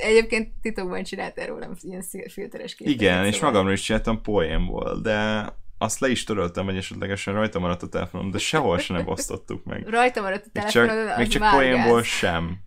Egyébként 0.00 0.48
titokban 0.62 1.02
csináltál 1.02 1.46
rólam 1.46 1.72
ilyen 1.80 2.04
filteres 2.28 2.74
képet. 2.74 2.92
Igen, 2.92 3.14
szóval. 3.14 3.28
és 3.28 3.40
magamról 3.40 3.72
is 3.72 3.80
csináltam 3.80 4.22
poénból, 4.22 5.00
de 5.02 5.46
azt 5.78 6.00
le 6.00 6.08
is 6.08 6.24
töröltem, 6.24 6.64
vagy 6.64 6.76
esetlegesen 6.76 7.34
rajta 7.34 7.58
maradt 7.58 7.82
a 7.82 7.88
telefonom, 7.88 8.30
de 8.30 8.38
sehol 8.38 8.78
sem 8.78 8.96
nem 8.96 9.08
osztottuk 9.08 9.64
meg. 9.64 9.88
Rajta 9.88 10.20
maradt 10.20 10.46
a 10.46 10.50
telefonom, 10.52 10.96
Még 10.96 11.06
csak, 11.06 11.16
még 11.16 11.28
csak 11.28 11.50
poénból 11.50 12.02
sem. 12.02 12.58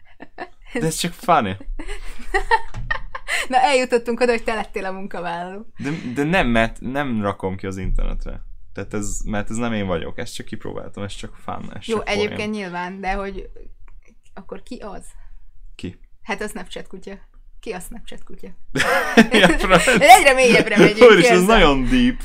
De 0.80 0.86
ez 0.86 0.96
csak 0.96 1.14
funny. 1.14 1.58
Na 3.48 3.58
eljutottunk 3.58 4.20
oda, 4.20 4.32
hogy 4.32 4.44
te 4.44 4.54
lettél 4.54 4.86
a 4.86 4.92
munkavállaló. 4.92 5.66
De, 5.78 5.90
de 6.14 6.24
nem, 6.24 6.48
mert 6.48 6.80
nem 6.80 7.22
rakom 7.22 7.56
ki 7.56 7.66
az 7.66 7.78
internetre. 7.78 8.44
Tehát 8.74 8.94
ez, 8.94 9.20
mert 9.26 9.50
ez 9.50 9.56
nem 9.56 9.74
én 9.74 9.88
vagyok, 9.88 10.18
ezt 10.18 10.34
csak 10.34 10.46
kipróbáltam, 10.46 11.04
ez 11.04 11.16
csak 11.16 11.36
fun. 11.36 11.72
Ez 11.74 11.88
Jó, 11.88 11.98
csak 11.98 12.10
egyébként 12.10 12.36
poén. 12.36 12.50
nyilván, 12.50 13.02
de 13.02 13.14
hogy 13.14 13.50
akkor 14.34 14.64
ki 14.64 14.78
az? 14.78 15.06
Ki? 15.76 16.00
Hát 16.22 16.42
a 16.42 16.48
Snapchat 16.48 16.88
kutya. 16.88 17.20
Ki 17.60 17.72
a 17.72 17.80
Snapchat 17.80 18.24
kutya? 18.24 18.48
Egyre 20.18 20.34
mélyebbre 20.34 20.78
megyünk. 20.78 21.12
Úr, 21.12 21.26
ez 21.26 21.46
nagyon 21.46 21.84
deep. 21.90 22.20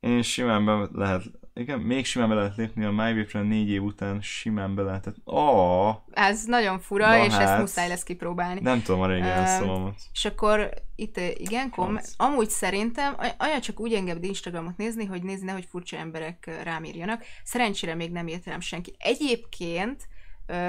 Én 0.00 0.22
simán 0.22 0.64
be 0.64 0.88
lehet, 0.92 1.22
igen, 1.58 1.78
még 1.78 2.04
simán 2.04 2.28
be 2.28 2.34
lehet 2.34 2.56
lépni 2.56 2.84
a 2.84 2.90
MyVip-re 2.90 3.42
négy 3.42 3.68
év 3.68 3.82
után 3.82 4.20
simán 4.20 4.74
be 4.74 4.82
lehetett. 4.82 5.16
Oh, 5.24 5.94
Ez 6.10 6.44
nagyon 6.44 6.78
fura, 6.78 7.08
Na 7.08 7.24
és 7.24 7.32
hát, 7.32 7.40
ezt 7.40 7.58
muszáj 7.58 7.88
lesz 7.88 8.02
kipróbálni. 8.02 8.60
Nem 8.60 8.82
tudom 8.82 9.00
a 9.00 9.06
régi 9.06 9.28
um, 9.38 9.46
szavamat. 9.46 9.94
És 10.12 10.24
akkor 10.24 10.70
itt 10.96 11.20
igen, 11.36 11.70
kom, 11.70 11.98
amúgy 12.16 12.48
szerintem 12.48 13.16
olyan 13.40 13.60
csak 13.60 13.80
úgy 13.80 13.92
engem 13.92 14.18
Instagramot 14.20 14.76
nézni, 14.76 15.04
hogy 15.04 15.22
nézni 15.22 15.44
nehogy 15.46 15.66
furcsa 15.70 15.96
emberek 15.96 16.60
rám 16.62 16.84
írjanak. 16.84 17.24
Szerencsére 17.44 17.94
még 17.94 18.10
nem 18.10 18.28
írt 18.28 18.44
rám 18.44 18.60
senki. 18.60 18.94
Egyébként 18.98 20.08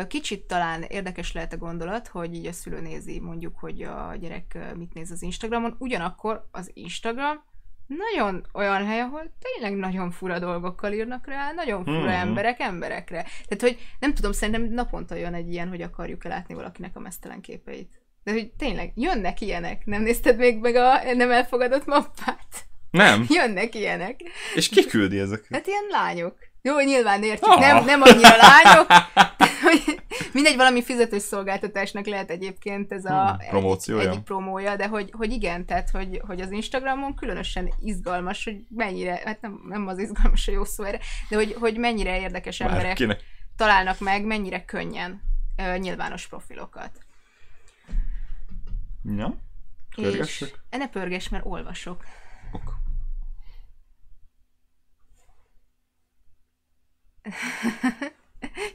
Kicsit 0.08 0.48
talán 0.48 0.82
érdekes 0.82 1.34
lehet 1.34 1.54
a 1.54 1.58
gondolat, 1.58 2.08
hogy 2.08 2.36
így 2.36 2.46
a 2.46 2.52
szülő 2.52 2.82
nézi 2.82 3.20
mondjuk, 3.20 3.58
hogy 3.60 3.82
a 3.82 4.16
gyerek 4.20 4.58
mit 4.78 4.94
néz 4.94 5.12
az 5.12 5.22
Instagramon, 5.22 5.76
ugyanakkor 5.78 6.48
az 6.52 6.72
Instagram 6.74 7.44
nagyon 7.98 8.46
olyan 8.54 8.86
hely, 8.86 9.00
ahol 9.00 9.32
tényleg 9.40 9.80
nagyon 9.80 10.12
fura 10.12 10.40
dolgokkal 10.40 10.94
írnak 10.94 11.28
rá, 11.28 11.52
nagyon 11.56 11.84
fura 11.84 12.00
mm-hmm. 12.00 12.08
emberek 12.08 12.60
emberekre. 12.60 13.22
Tehát, 13.22 13.62
hogy 13.62 13.78
nem 14.00 14.14
tudom, 14.14 14.32
szerintem 14.32 14.64
naponta 14.64 15.16
jön 15.16 15.34
egy 15.34 15.52
ilyen, 15.52 15.70
hogy 15.70 15.82
akarjuk-e 15.82 16.30
látni 16.30 16.54
valakinek 16.54 16.96
a 16.96 17.00
mesztelen 17.00 17.42
képeit. 17.42 18.02
De 18.24 18.32
hogy 18.32 18.52
tényleg, 18.58 18.92
jönnek 18.96 19.42
ilyenek. 19.42 19.86
Nem 19.86 20.02
nézted 20.02 20.38
még 20.38 20.60
meg 20.60 20.76
a 20.76 21.14
nem 21.14 21.32
elfogadott 21.32 21.86
mappát? 21.86 22.68
Nem. 22.92 23.26
Jönnek 23.38 23.76
ilyenek. 23.76 24.20
És 24.56 24.70
ki 24.70 24.86
küldi 24.86 25.20
ezeket? 25.20 25.52
Hát 25.52 25.68
ilyen 25.68 25.86
lányok. 25.90 26.38
Jó, 26.62 26.80
nyilván 26.80 27.24
értjük, 27.24 27.52
oh. 27.52 27.60
nem, 27.60 27.86
nem 27.86 28.02
annyira 28.02 28.36
lányok, 28.38 28.88
hogy 29.38 29.49
mindegy, 30.34 30.56
valami 30.56 30.84
fizetős 30.84 31.22
szolgáltatásnak 31.22 32.06
lehet 32.06 32.30
egyébként 32.30 32.92
ez 32.92 33.06
a 33.06 33.30
hmm, 33.30 33.48
promóciója. 33.50 34.02
Egy, 34.02 34.08
egyik 34.08 34.24
promója, 34.24 34.76
de 34.76 34.88
hogy, 34.88 35.14
hogy 35.18 35.32
igen, 35.32 35.66
tehát 35.66 35.90
hogy, 35.90 36.22
hogy 36.28 36.42
az 36.42 36.52
Instagramon 36.52 37.16
különösen 37.16 37.74
izgalmas, 37.80 38.44
hogy 38.44 38.66
mennyire, 38.70 39.22
hát 39.26 39.42
nem, 39.42 39.62
nem 39.68 39.88
az 39.88 39.98
izgalmas 40.00 40.48
a 40.48 40.52
jó 40.52 40.64
szó 40.64 40.84
erre, 40.84 41.00
de 41.30 41.36
hogy, 41.36 41.56
hogy 41.60 41.78
mennyire 41.78 42.20
érdekes 42.20 42.60
emberek 42.60 42.86
Bárkinek. 42.86 43.22
találnak 43.56 44.00
meg, 44.00 44.26
mennyire 44.26 44.66
könnyen 44.66 45.22
uh, 45.58 45.78
nyilvános 45.78 46.28
profilokat. 46.28 46.92
Ja. 49.04 49.38
Pörgessük? 49.96 50.60
És 50.70 50.78
ne 50.78 50.90
pörgess, 50.90 51.30
mert 51.30 51.46
olvasok. 51.46 52.04
Ok. 52.52 52.78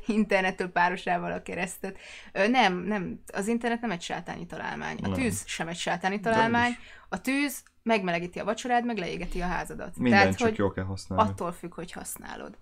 internettől 0.06 0.68
párosával 0.68 1.32
a 1.32 1.42
keresztet. 1.42 1.98
Ö, 2.32 2.48
nem, 2.48 2.78
nem, 2.78 3.20
az 3.32 3.48
internet 3.48 3.80
nem 3.80 3.90
egy 3.90 4.02
sátányi 4.02 4.46
találmány. 4.46 4.96
A 4.96 5.12
tűz 5.12 5.36
nem. 5.36 5.46
sem 5.46 5.68
egy 5.68 5.76
sátányi 5.76 6.20
találmány. 6.20 6.72
A 7.08 7.20
tűz 7.20 7.62
megmelegíti 7.82 8.38
a 8.38 8.44
vacsorád, 8.44 8.84
meg 8.84 8.98
leégeti 8.98 9.40
a 9.40 9.46
házadat. 9.46 9.96
Minden 9.96 10.20
Tehát, 10.20 10.36
csak 10.36 10.48
hogy 10.48 10.58
jól 10.58 10.72
kell 10.72 10.84
használni. 10.84 11.30
Attól 11.30 11.52
függ, 11.52 11.74
hogy 11.74 11.92
használod. 11.92 12.58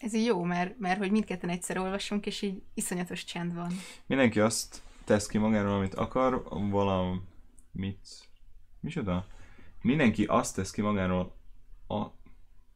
Ez 0.00 0.14
így 0.14 0.24
jó, 0.24 0.42
mert, 0.42 0.78
mert 0.78 0.98
hogy 0.98 1.10
mindketten 1.10 1.50
egyszer 1.50 1.78
olvasunk, 1.78 2.26
és 2.26 2.42
így 2.42 2.62
iszonyatos 2.74 3.24
csend 3.24 3.54
van. 3.54 3.72
Mindenki 4.06 4.40
azt 4.40 4.82
tesz 5.04 5.26
ki 5.26 5.38
magáról, 5.38 5.74
amit 5.74 5.94
akar, 5.94 6.42
valamit... 6.50 8.30
Micsoda? 8.82 9.26
Mindenki 9.80 10.24
azt 10.24 10.54
tesz 10.54 10.70
ki 10.70 10.80
magáról 10.80 11.36
a... 11.88 12.06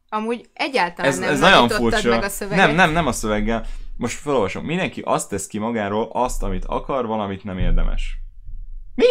Amúgy 0.08 0.50
egyáltalán 0.52 1.10
ez, 1.10 1.18
nem 1.18 1.30
ez 1.30 1.40
nagyon 1.40 1.68
furcsa. 1.68 2.08
meg 2.08 2.22
a 2.22 2.28
szöveget. 2.28 2.66
Nem, 2.66 2.74
nem, 2.74 2.92
nem 2.92 3.06
a 3.06 3.12
szöveggel. 3.12 3.66
Most 3.96 4.18
felolvasom. 4.18 4.64
Mindenki 4.64 5.00
azt 5.00 5.28
tesz 5.28 5.46
ki 5.46 5.58
magáról 5.58 6.08
azt, 6.12 6.42
amit 6.42 6.64
akar, 6.64 7.06
valamit 7.06 7.44
nem 7.44 7.58
érdemes. 7.58 8.18
Mi? 8.94 9.06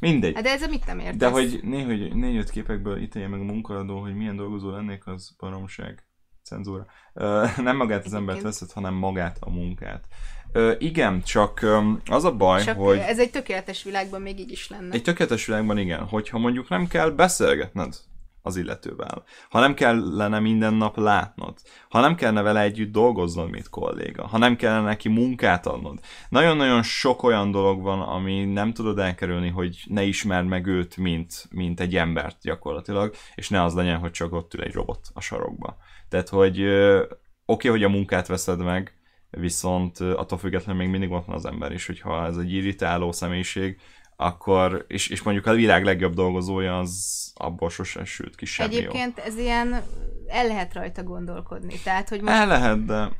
Mindegy. 0.00 0.34
De 0.34 0.50
ez 0.50 0.68
mit 0.68 0.86
nem 0.86 0.98
értesz? 0.98 1.16
De 1.16 1.28
hogy 1.28 1.60
négy, 1.62 2.14
négy-öt 2.14 2.50
képekből 2.50 3.02
ítélje 3.02 3.28
meg 3.28 3.40
a 3.40 3.44
munkadó, 3.44 4.00
hogy 4.00 4.14
milyen 4.14 4.36
dolgozó 4.36 4.70
lennék, 4.70 5.06
az 5.06 5.34
baromság 5.38 6.06
cenzúra. 6.42 6.86
nem 7.68 7.76
magát 7.76 8.04
az 8.04 8.14
embert 8.14 8.42
veszed, 8.42 8.72
hanem 8.72 8.94
magát 8.94 9.36
a 9.40 9.50
munkát. 9.50 10.06
Ö, 10.52 10.72
igen, 10.78 11.22
csak 11.22 11.66
az 12.06 12.24
a 12.24 12.32
baj, 12.32 12.62
csak 12.64 12.78
hogy... 12.78 12.98
Ez 12.98 13.18
egy 13.18 13.30
tökéletes 13.30 13.82
világban 13.82 14.20
még 14.20 14.38
így 14.38 14.50
is 14.50 14.68
lenne. 14.68 14.94
Egy 14.94 15.02
tökéletes 15.02 15.46
világban 15.46 15.78
igen, 15.78 16.00
hogyha 16.00 16.38
mondjuk 16.38 16.68
nem 16.68 16.86
kell 16.86 17.10
beszélgetned 17.10 17.94
az 18.42 18.56
illetővel, 18.56 19.24
ha 19.50 19.60
nem 19.60 19.74
kellene 19.74 20.38
minden 20.38 20.74
nap 20.74 20.96
látnod, 20.96 21.58
ha 21.88 22.00
nem 22.00 22.14
kellene 22.14 22.42
vele 22.42 22.60
együtt 22.60 22.92
dolgoznod, 22.92 23.50
mint 23.50 23.68
kolléga, 23.68 24.26
ha 24.26 24.38
nem 24.38 24.56
kellene 24.56 24.84
neki 24.84 25.08
munkát 25.08 25.66
adnod. 25.66 25.98
Nagyon-nagyon 26.28 26.82
sok 26.82 27.22
olyan 27.22 27.50
dolog 27.50 27.82
van, 27.82 28.00
ami 28.00 28.44
nem 28.44 28.72
tudod 28.72 28.98
elkerülni, 28.98 29.48
hogy 29.48 29.84
ne 29.88 30.02
ismerd 30.02 30.46
meg 30.46 30.66
őt, 30.66 30.96
mint, 30.96 31.46
mint 31.50 31.80
egy 31.80 31.96
embert 31.96 32.36
gyakorlatilag, 32.42 33.14
és 33.34 33.48
ne 33.48 33.62
az 33.62 33.74
legyen, 33.74 33.98
hogy 33.98 34.10
csak 34.10 34.32
ott 34.32 34.54
ül 34.54 34.62
egy 34.62 34.72
robot 34.72 35.00
a 35.14 35.20
sarokba. 35.20 35.76
Tehát, 36.08 36.28
hogy 36.28 36.60
oké, 36.62 37.06
okay, 37.44 37.70
hogy 37.70 37.84
a 37.84 37.88
munkát 37.88 38.26
veszed 38.26 38.62
meg, 38.62 38.99
viszont 39.30 40.00
attól 40.00 40.38
függetlenül 40.38 40.82
még 40.82 40.90
mindig 40.90 41.10
ott 41.10 41.24
van 41.24 41.36
az 41.36 41.44
ember 41.44 41.72
is, 41.72 41.86
hogyha 41.86 42.26
ez 42.26 42.36
egy 42.36 42.52
irritáló 42.52 43.12
személyiség, 43.12 43.80
akkor, 44.16 44.84
és, 44.88 45.08
és 45.08 45.22
mondjuk 45.22 45.46
a 45.46 45.52
világ 45.52 45.84
legjobb 45.84 46.14
dolgozója, 46.14 46.78
az 46.78 47.32
abból 47.34 47.70
sosem 47.70 48.04
sült 48.04 48.34
ki 48.34 48.44
semmi 48.44 48.76
Egyébként 48.76 49.16
jó. 49.16 49.24
ez 49.24 49.36
ilyen, 49.36 49.82
el 50.26 50.46
lehet 50.46 50.74
rajta 50.74 51.02
gondolkodni, 51.02 51.74
tehát, 51.84 52.08
hogy 52.08 52.20
most... 52.20 52.34
El 52.34 52.46
lehet, 52.46 52.84
de... 52.84 53.10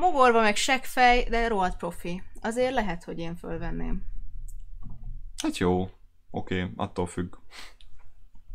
Mogorva 0.00 0.40
meg 0.40 0.56
seggfej, 0.56 1.24
de 1.28 1.48
rohadt 1.48 1.76
profi. 1.76 2.22
Azért 2.40 2.74
lehet, 2.74 3.04
hogy 3.04 3.18
én 3.18 3.36
fölvenném. 3.36 4.02
Hát 5.42 5.58
jó, 5.58 5.80
oké, 6.30 6.60
okay, 6.60 6.72
attól 6.76 7.06
függ. 7.06 7.34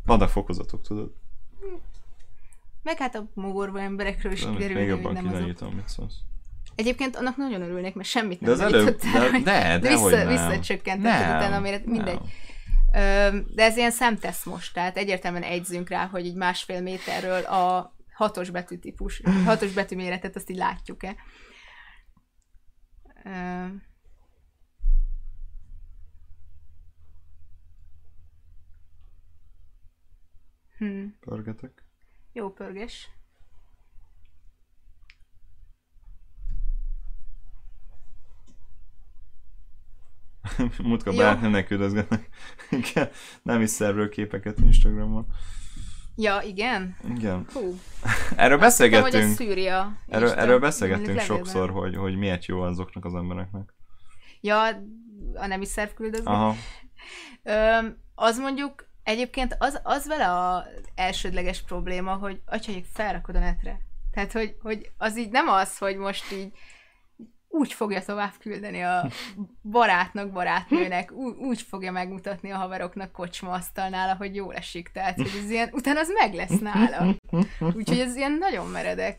Vannak 0.04 0.28
fokozatok, 0.28 0.82
tudod. 0.82 1.12
Meg 2.82 2.98
hát 2.98 3.14
a 3.14 3.30
mogorva 3.34 3.80
emberekről 3.80 4.32
is 4.32 4.46
kiderül, 4.46 4.76
Még 4.76 4.88
jobban 4.88 5.14
mit 5.74 5.88
szólsz. 5.88 6.18
Egyébként 6.80 7.16
annak 7.16 7.36
nagyon 7.36 7.62
örülnék, 7.62 7.94
mert 7.94 8.08
semmit 8.08 8.40
nem 8.40 8.56
de 8.56 8.64
az 8.64 8.72
előbb, 8.72 8.96
de, 8.96 9.40
de, 9.42 9.78
de, 9.78 9.88
vissza, 9.88 10.26
visszacsökkentetted 10.26 11.36
utána, 11.36 11.56
amire 11.56 11.80
mindegy. 11.84 12.20
De 13.54 13.62
ez 13.62 13.76
ilyen 13.76 13.90
szemtesz 13.90 14.44
most, 14.44 14.74
tehát 14.74 14.96
egyértelműen 14.96 15.42
egyzünk 15.42 15.88
rá, 15.88 16.06
hogy 16.06 16.26
így 16.26 16.34
másfél 16.34 16.80
méterről 16.80 17.42
a 17.42 17.94
hatos 18.14 18.50
betűtípus, 18.50 19.22
hatos 19.46 19.72
betűméretet 19.72 20.36
azt 20.36 20.50
így 20.50 20.56
látjuk-e. 20.56 21.16
Hmm. 30.78 31.16
Pörgetek. 31.20 31.84
Jó 32.32 32.50
pörgés. 32.50 33.08
Mutka 40.82 41.12
barátnőnek 41.12 41.66
küldözgetnek 41.66 42.28
nem 43.42 43.60
is 43.60 43.70
szervről 43.70 44.08
képeket 44.08 44.58
Instagramon. 44.58 45.26
Ja, 46.16 46.40
igen? 46.44 46.96
Igen. 47.16 47.46
Hú. 47.52 47.78
Erről 48.36 48.58
Azt 48.58 48.66
beszélgettünk. 48.66 49.12
Hittem, 49.12 49.26
hogy 49.26 49.36
Szűria. 49.36 49.98
Erről, 50.08 50.30
erről 50.30 50.58
beszélgettünk 50.58 51.20
sokszor, 51.20 51.70
hogy, 51.70 51.96
hogy 51.96 52.16
miért 52.16 52.46
jó 52.46 52.60
azoknak 52.60 53.04
az 53.04 53.14
embereknek. 53.14 53.74
Ja, 54.40 54.66
a 55.34 55.46
nem 55.46 55.60
is 55.60 55.68
szerv 55.68 55.90
küldözget. 55.90 56.26
Aha. 56.26 56.54
Ö, 57.42 57.78
az 58.14 58.38
mondjuk 58.38 58.88
Egyébként 59.02 59.56
az, 59.58 59.80
az 59.82 60.06
vele 60.06 60.30
az 60.30 60.62
elsődleges 60.94 61.62
probléma, 61.62 62.14
hogy 62.14 62.40
atyaik 62.46 62.86
felrakod 62.92 63.36
a 63.36 63.38
netre. 63.38 63.80
Tehát, 64.12 64.32
hogy, 64.32 64.56
hogy 64.62 64.90
az 64.98 65.18
így 65.18 65.30
nem 65.30 65.48
az, 65.48 65.78
hogy 65.78 65.96
most 65.96 66.32
így 66.32 66.52
úgy 67.52 67.72
fogja 67.72 68.02
tovább 68.02 68.32
küldeni 68.40 68.80
a 68.82 69.10
barátnak, 69.62 70.32
barátnőnek, 70.32 71.12
úgy, 71.12 71.34
úgy 71.36 71.62
fogja 71.62 71.92
megmutatni 71.92 72.50
a 72.50 72.56
haveroknak 72.56 73.12
kocsma 73.12 73.50
asztalnál, 73.52 74.16
hogy 74.16 74.34
jól 74.34 74.54
esik. 74.54 74.88
Tehát, 74.88 75.16
hogy 75.16 75.40
ez 75.44 75.50
ilyen, 75.50 75.68
utána 75.72 76.00
az 76.00 76.12
meg 76.20 76.34
lesz 76.34 76.58
nála. 76.58 77.14
Úgyhogy 77.76 77.98
ez 77.98 78.16
ilyen 78.16 78.32
nagyon 78.32 78.66
meredek. 78.66 79.18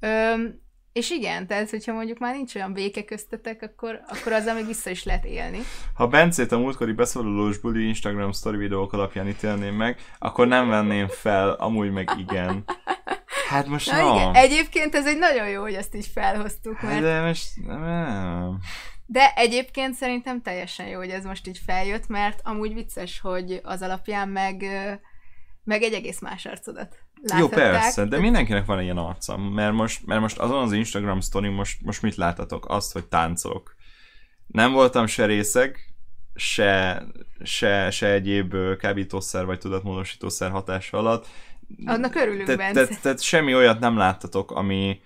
Öm, 0.00 0.60
és 0.92 1.10
igen, 1.10 1.46
tehát 1.46 1.70
hogyha 1.70 1.92
mondjuk 1.92 2.18
már 2.18 2.34
nincs 2.34 2.54
olyan 2.54 2.72
béke 2.72 3.04
köztetek, 3.04 3.62
akkor, 3.62 4.00
akkor 4.08 4.32
azzal 4.32 4.54
még 4.54 4.66
vissza 4.66 4.90
is 4.90 5.04
lehet 5.04 5.24
élni. 5.24 5.58
Ha 5.94 6.08
Bencét 6.08 6.52
a 6.52 6.58
múltkori 6.58 6.92
beszólalós 6.92 7.58
buli 7.58 7.86
Instagram 7.86 8.32
story 8.32 8.56
videók 8.56 8.92
alapján 8.92 9.28
ítélném 9.28 9.74
meg, 9.74 9.98
akkor 10.18 10.46
nem 10.46 10.68
venném 10.68 11.08
fel, 11.08 11.50
amúgy 11.50 11.90
meg 11.90 12.10
igen. 12.18 12.64
Hát 13.50 13.66
most 13.66 13.90
Na, 13.90 14.02
no. 14.02 14.14
igen. 14.14 14.34
Egyébként 14.34 14.94
ez 14.94 15.06
egy 15.06 15.18
nagyon 15.18 15.48
jó, 15.48 15.62
hogy 15.62 15.74
ezt 15.74 15.94
így 15.94 16.06
felhoztuk, 16.06 16.76
hát 16.76 16.90
mert... 16.90 17.02
De 17.02 17.20
most 17.20 17.48
nem. 17.66 18.58
De 19.06 19.32
egyébként 19.36 19.94
szerintem 19.94 20.42
teljesen 20.42 20.86
jó, 20.86 20.98
hogy 20.98 21.10
ez 21.10 21.24
most 21.24 21.46
így 21.46 21.60
feljött, 21.66 22.06
mert 22.06 22.40
amúgy 22.44 22.74
vicces, 22.74 23.20
hogy 23.20 23.60
az 23.62 23.82
alapján 23.82 24.28
meg, 24.28 24.64
meg 25.64 25.82
egy 25.82 25.92
egész 25.92 26.20
más 26.20 26.46
arcodat 26.46 26.98
láthatták. 27.22 27.38
Jó, 27.38 27.48
persze, 27.48 28.04
de 28.04 28.18
mindenkinek 28.18 28.64
van 28.64 28.82
ilyen 28.82 28.98
arca, 28.98 29.36
mert 29.36 29.72
most, 29.72 30.06
mert 30.06 30.20
most 30.20 30.38
azon 30.38 30.62
az 30.62 30.72
Instagram 30.72 31.20
story 31.20 31.48
most, 31.48 31.82
most 31.82 32.02
mit 32.02 32.14
láthatok? 32.14 32.68
Azt, 32.68 32.92
hogy 32.92 33.06
táncolok. 33.06 33.74
Nem 34.46 34.72
voltam 34.72 35.06
se 35.06 35.24
részeg, 35.24 35.76
se, 36.34 37.02
se, 37.42 37.90
se 37.90 38.06
egyéb 38.06 38.54
kábítószer 38.78 39.44
vagy 39.44 39.58
tudatmódosítószer 39.58 40.50
hatása 40.50 40.98
alatt. 40.98 41.26
Annak 41.84 42.14
örülünk, 42.14 42.46
Te, 42.46 42.56
Tehát 42.56 43.00
te, 43.00 43.16
semmi 43.16 43.54
olyat 43.54 43.80
nem 43.80 43.96
láttatok, 43.96 44.50
ami, 44.50 45.00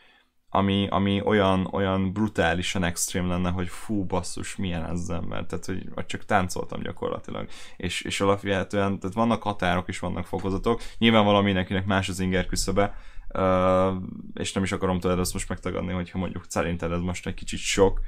ami, 0.49 0.87
ami 0.91 1.23
olyan, 1.25 1.69
olyan 1.73 2.13
brutálisan 2.13 2.85
extrém 2.85 3.29
lenne, 3.29 3.51
hogy 3.51 3.69
fú, 3.69 4.05
basszus, 4.05 4.57
milyen 4.57 4.85
ez 4.85 5.01
az 5.01 5.11
ember. 5.11 5.45
Tehát, 5.47 5.65
hogy, 5.65 6.07
csak 6.07 6.25
táncoltam 6.25 6.83
gyakorlatilag. 6.83 7.49
És, 7.77 8.03
és 8.03 8.21
alapvetően, 8.21 8.99
tehát 8.99 9.17
vannak 9.17 9.43
határok 9.43 9.89
és 9.89 9.99
vannak 9.99 10.27
fokozatok. 10.27 10.83
Nyilvánvalóan 10.99 11.45
mindenkinek 11.45 11.87
más 11.87 12.09
az 12.09 12.21
inger 12.21 12.47
küszöbe, 12.47 12.95
uh, 13.29 13.95
és 14.35 14.53
nem 14.53 14.63
is 14.63 14.73
akarom 14.73 15.01
tőled 15.01 15.19
azt 15.19 15.33
most 15.33 15.49
megtagadni, 15.49 15.93
hogyha 15.93 16.19
mondjuk 16.19 16.45
szerinted 16.49 16.93
ez 16.93 17.01
most 17.01 17.27
egy 17.27 17.35
kicsit 17.35 17.59
sok, 17.59 18.01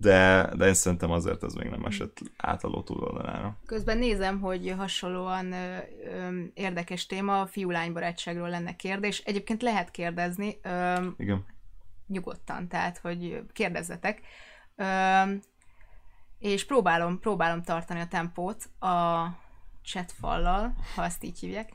de, 0.00 0.50
de 0.56 0.66
én 0.66 0.74
szerintem 0.74 1.10
azért 1.10 1.42
ez 1.42 1.54
még 1.54 1.68
nem 1.68 1.84
esett 1.84 2.18
átaló 2.36 2.82
túloldalára. 2.82 3.56
Közben 3.66 3.98
nézem, 3.98 4.40
hogy 4.40 4.74
hasonlóan 4.76 5.52
ö, 5.52 5.76
ö, 6.04 6.40
érdekes 6.54 7.06
téma, 7.06 7.40
a 7.40 7.46
fiú-lány 7.46 7.92
barátságról 7.92 8.48
lenne 8.48 8.76
kérdés. 8.76 9.18
Egyébként 9.18 9.62
lehet 9.62 9.90
kérdezni. 9.90 10.58
Ö, 10.62 11.06
Igen 11.16 11.44
nyugodtan, 12.06 12.68
tehát, 12.68 12.98
hogy 12.98 13.42
kérdezzetek. 13.52 14.20
Ö, 14.76 15.22
és 16.38 16.64
próbálom, 16.64 17.18
próbálom 17.18 17.62
tartani 17.62 18.00
a 18.00 18.06
tempót 18.08 18.64
a 18.80 19.26
chat 19.82 20.12
fallal, 20.12 20.74
ha 20.94 21.02
azt 21.02 21.24
így 21.24 21.38
hívják. 21.38 21.72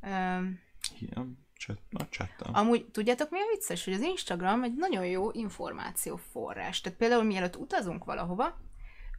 Ö, 0.00 0.38
Igen, 1.00 1.45
chat, 1.58 1.78
a 1.90 2.04
chattel. 2.10 2.50
Amúgy 2.52 2.86
tudjátok 2.86 3.30
mi 3.30 3.38
a 3.38 3.44
vicces, 3.52 3.84
hogy 3.84 3.94
az 3.94 4.00
Instagram 4.00 4.62
egy 4.62 4.74
nagyon 4.74 5.06
jó 5.06 5.30
információforrás. 5.30 6.80
Tehát 6.80 6.98
például 6.98 7.22
mielőtt 7.22 7.56
utazunk 7.56 8.04
valahova, 8.04 8.64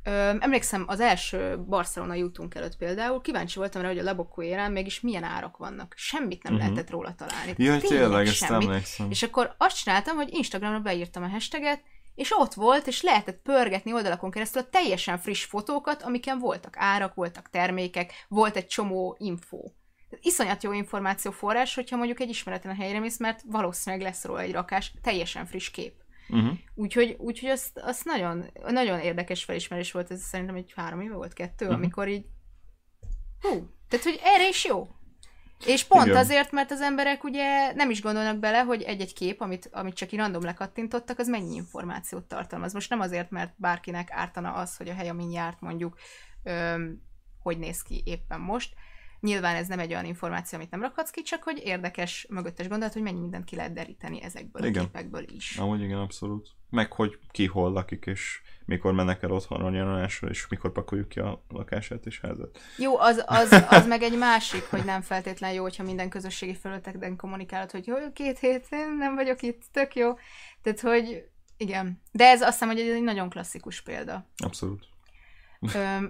Ö, 0.08 0.34
emlékszem, 0.40 0.84
az 0.88 1.00
első 1.00 1.58
Barcelona 1.58 2.18
útunk 2.18 2.56
előtt 2.56 2.78
például 2.78 3.22
kíváncsi 3.22 3.58
voltam 3.60 3.82
rá, 3.82 3.88
hogy 3.88 3.98
a 3.98 4.04
Labokó 4.04 4.42
érán 4.42 4.72
mégis 4.72 5.02
milyen 5.02 5.24
árak 5.24 5.58
vannak. 5.58 5.94
Semmit 5.98 6.44
nem 6.44 6.54
uh-huh. 6.54 6.70
lehetett 6.70 6.92
róla 6.92 7.16
találni. 7.16 7.54
Ja, 7.58 7.80
tényleg, 7.80 8.28
ezt 8.28 8.44
emlékszem. 8.44 9.10
És 9.10 9.24
akkor 9.24 9.56
azt 9.58 9.84
csináltam, 9.84 10.16
hogy 10.16 10.34
Instagramra 10.34 10.80
beírtam 10.80 11.24
a 11.24 11.28
hashtaget, 11.28 11.82
és 12.16 12.32
ott 12.38 12.54
volt, 12.54 12.88
és 12.88 13.02
lehetett 13.02 13.42
pörgetni 13.42 13.94
oldalakon 13.94 14.32
keresztül 14.32 14.62
a 14.62 14.70
teljesen 14.70 15.18
friss 15.18 15.44
fotókat, 15.44 16.02
amiken 16.02 16.40
voltak 16.40 16.74
árak, 16.78 17.14
voltak 17.14 17.50
termékek, 17.50 18.14
volt 18.28 18.56
egy 18.56 18.68
csomó 18.68 19.16
info. 19.20 19.72
Iszonyat 20.22 20.64
jó 20.64 20.72
információforrás, 20.72 21.76
hogyha 21.76 21.98
mondjuk 21.98 22.20
egy 22.20 22.30
ismeretlen 22.30 22.76
helyre 22.76 23.00
mész, 23.00 23.20
mert 23.20 23.42
valószínűleg 23.46 24.06
lesz 24.06 24.24
róla 24.24 24.42
egy 24.42 24.52
rakás 24.52 24.94
teljesen 25.02 25.46
friss 25.46 25.70
kép. 25.70 25.94
Uh-huh. 26.30 26.58
Úgyhogy, 26.76 27.16
úgyhogy 27.20 27.50
azt, 27.50 27.78
azt 27.78 28.06
nagyon, 28.06 28.46
nagyon 28.68 29.00
érdekes 29.00 29.44
felismerés 29.44 29.92
volt, 29.92 30.12
ez 30.12 30.22
szerintem 30.22 30.56
egy 30.56 30.74
három 30.76 31.02
éve 31.02 31.16
volt, 31.16 31.34
kettő, 31.34 31.66
uh-huh. 31.66 31.80
amikor 31.80 32.08
így 32.08 32.26
hú, 33.42 33.70
tehát 33.90 34.06
hogy 34.06 34.20
erre 34.24 34.48
is 34.48 34.66
jó. 34.66 34.88
És 35.66 35.84
pont 35.84 36.06
Igen. 36.06 36.18
azért, 36.18 36.52
mert 36.52 36.72
az 36.72 36.82
emberek 36.82 37.24
ugye 37.24 37.74
nem 37.74 37.90
is 37.90 38.02
gondolnak 38.02 38.38
bele, 38.38 38.60
hogy 38.60 38.82
egy-egy 38.82 39.14
kép, 39.14 39.42
amit, 39.42 39.70
amit 39.72 39.94
csak 39.94 40.12
így 40.12 40.20
random 40.20 40.44
lekattintottak, 40.44 41.20
az 41.20 41.28
mennyi 41.28 41.56
információt 41.56 42.24
tartalmaz. 42.24 42.74
Most 42.74 42.90
nem 42.90 43.00
azért, 43.00 43.30
mert 43.30 43.54
bárkinek 43.56 44.12
ártana 44.12 44.54
az, 44.54 44.78
hogy 44.78 44.90
a 44.90 44.94
hely, 44.94 45.10
amin 45.10 45.32
járt 45.32 45.62
mondjuk, 45.62 45.98
öm, 46.44 47.02
hogy 47.40 47.58
néz 47.58 47.82
ki 47.82 48.02
éppen 48.06 48.40
most, 48.40 48.74
Nyilván 49.20 49.56
ez 49.56 49.68
nem 49.68 49.80
egy 49.80 49.92
olyan 49.92 50.06
információ, 50.06 50.58
amit 50.58 50.72
nem 50.72 50.82
rakhatsz 50.82 51.10
ki, 51.10 51.22
csak 51.22 51.44
hogy 51.44 51.62
érdekes 51.64 52.26
mögöttes 52.30 52.68
gondolat, 52.68 52.94
hogy 52.94 53.02
mennyi 53.02 53.20
mindent 53.20 53.46
ki 53.46 53.56
lehet 53.56 53.74
deríteni 53.74 54.24
ezekből 54.24 54.66
igen. 54.66 54.84
a 54.84 54.86
képekből 54.86 55.24
is. 55.30 55.58
Amúgy 55.58 55.82
igen, 55.82 55.98
abszolút. 55.98 56.50
Meg 56.70 56.92
hogy 56.92 57.20
ki 57.32 57.46
hol 57.46 57.72
lakik, 57.72 58.06
és 58.06 58.42
mikor 58.66 58.94
mennek 58.94 59.24
el 59.24 59.32
otthonra 59.32 59.70
nyaralásra, 59.70 60.30
és 60.30 60.48
mikor 60.48 60.72
pakoljuk 60.72 61.10
ki 61.10 61.20
a 61.20 61.44
lakását 61.50 62.06
és 62.06 62.20
házat. 62.20 62.60
Jó, 62.78 62.98
az, 63.00 63.24
az, 63.26 63.66
az 63.70 63.88
meg 63.88 64.02
egy 64.02 64.18
másik, 64.18 64.64
hogy 64.64 64.86
nem 64.86 65.02
feltétlen 65.02 65.54
jó, 65.54 65.62
hogyha 65.62 65.84
minden 65.84 66.10
közösségi 66.10 66.56
felületekben 66.56 67.16
kommunikálod, 67.16 67.72
hogy 67.72 67.88
jó, 67.88 67.96
két 68.14 68.40
hét 68.40 68.70
nem 68.98 69.16
vagyok 69.16 69.42
itt, 69.42 69.62
tök 69.72 69.96
jó. 69.96 70.14
Tehát, 70.62 70.80
hogy 70.80 71.30
igen. 71.58 72.02
De 72.12 72.26
ez 72.26 72.42
azt 72.42 72.52
hiszem, 72.52 72.68
hogy 72.68 72.80
egy 72.80 73.04
nagyon 73.04 73.30
klasszikus 73.30 73.82
példa. 73.82 74.26
Abszolút. 74.38 74.88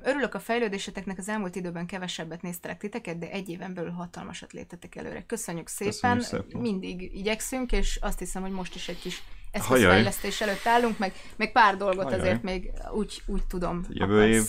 Örülök 0.03 0.33
a 0.33 0.39
fejlődéseteknek, 0.39 1.17
az 1.17 1.29
elmúlt 1.29 1.55
időben 1.55 1.85
kevesebbet 1.85 2.41
néztelek 2.41 2.77
titeket, 2.77 3.17
de 3.17 3.31
egy 3.31 3.49
éven 3.49 3.73
belül 3.73 3.91
hatalmasat 3.91 4.53
léptetek 4.53 4.95
előre. 4.95 5.25
Köszönjük 5.25 5.67
szépen, 5.67 6.17
Köszönjük 6.17 6.45
szépen. 6.45 6.61
mindig 6.61 7.01
igyekszünk, 7.01 7.71
és 7.71 7.99
azt 8.01 8.19
hiszem, 8.19 8.41
hogy 8.41 8.51
most 8.51 8.75
is 8.75 8.87
egy 8.87 8.99
kis 8.99 9.23
ezt 9.51 9.71
a 9.71 9.75
fejlesztés 9.75 10.41
előtt 10.41 10.65
állunk, 10.65 10.97
meg, 10.97 11.13
meg 11.35 11.51
pár 11.51 11.77
dolgot 11.77 12.03
Hajaj. 12.03 12.19
azért 12.19 12.43
még 12.43 12.71
úgy, 12.93 13.21
úgy 13.25 13.45
tudom. 13.47 13.85
Jövő 13.89 14.21
akarsz, 14.21 14.35
év 14.35 14.43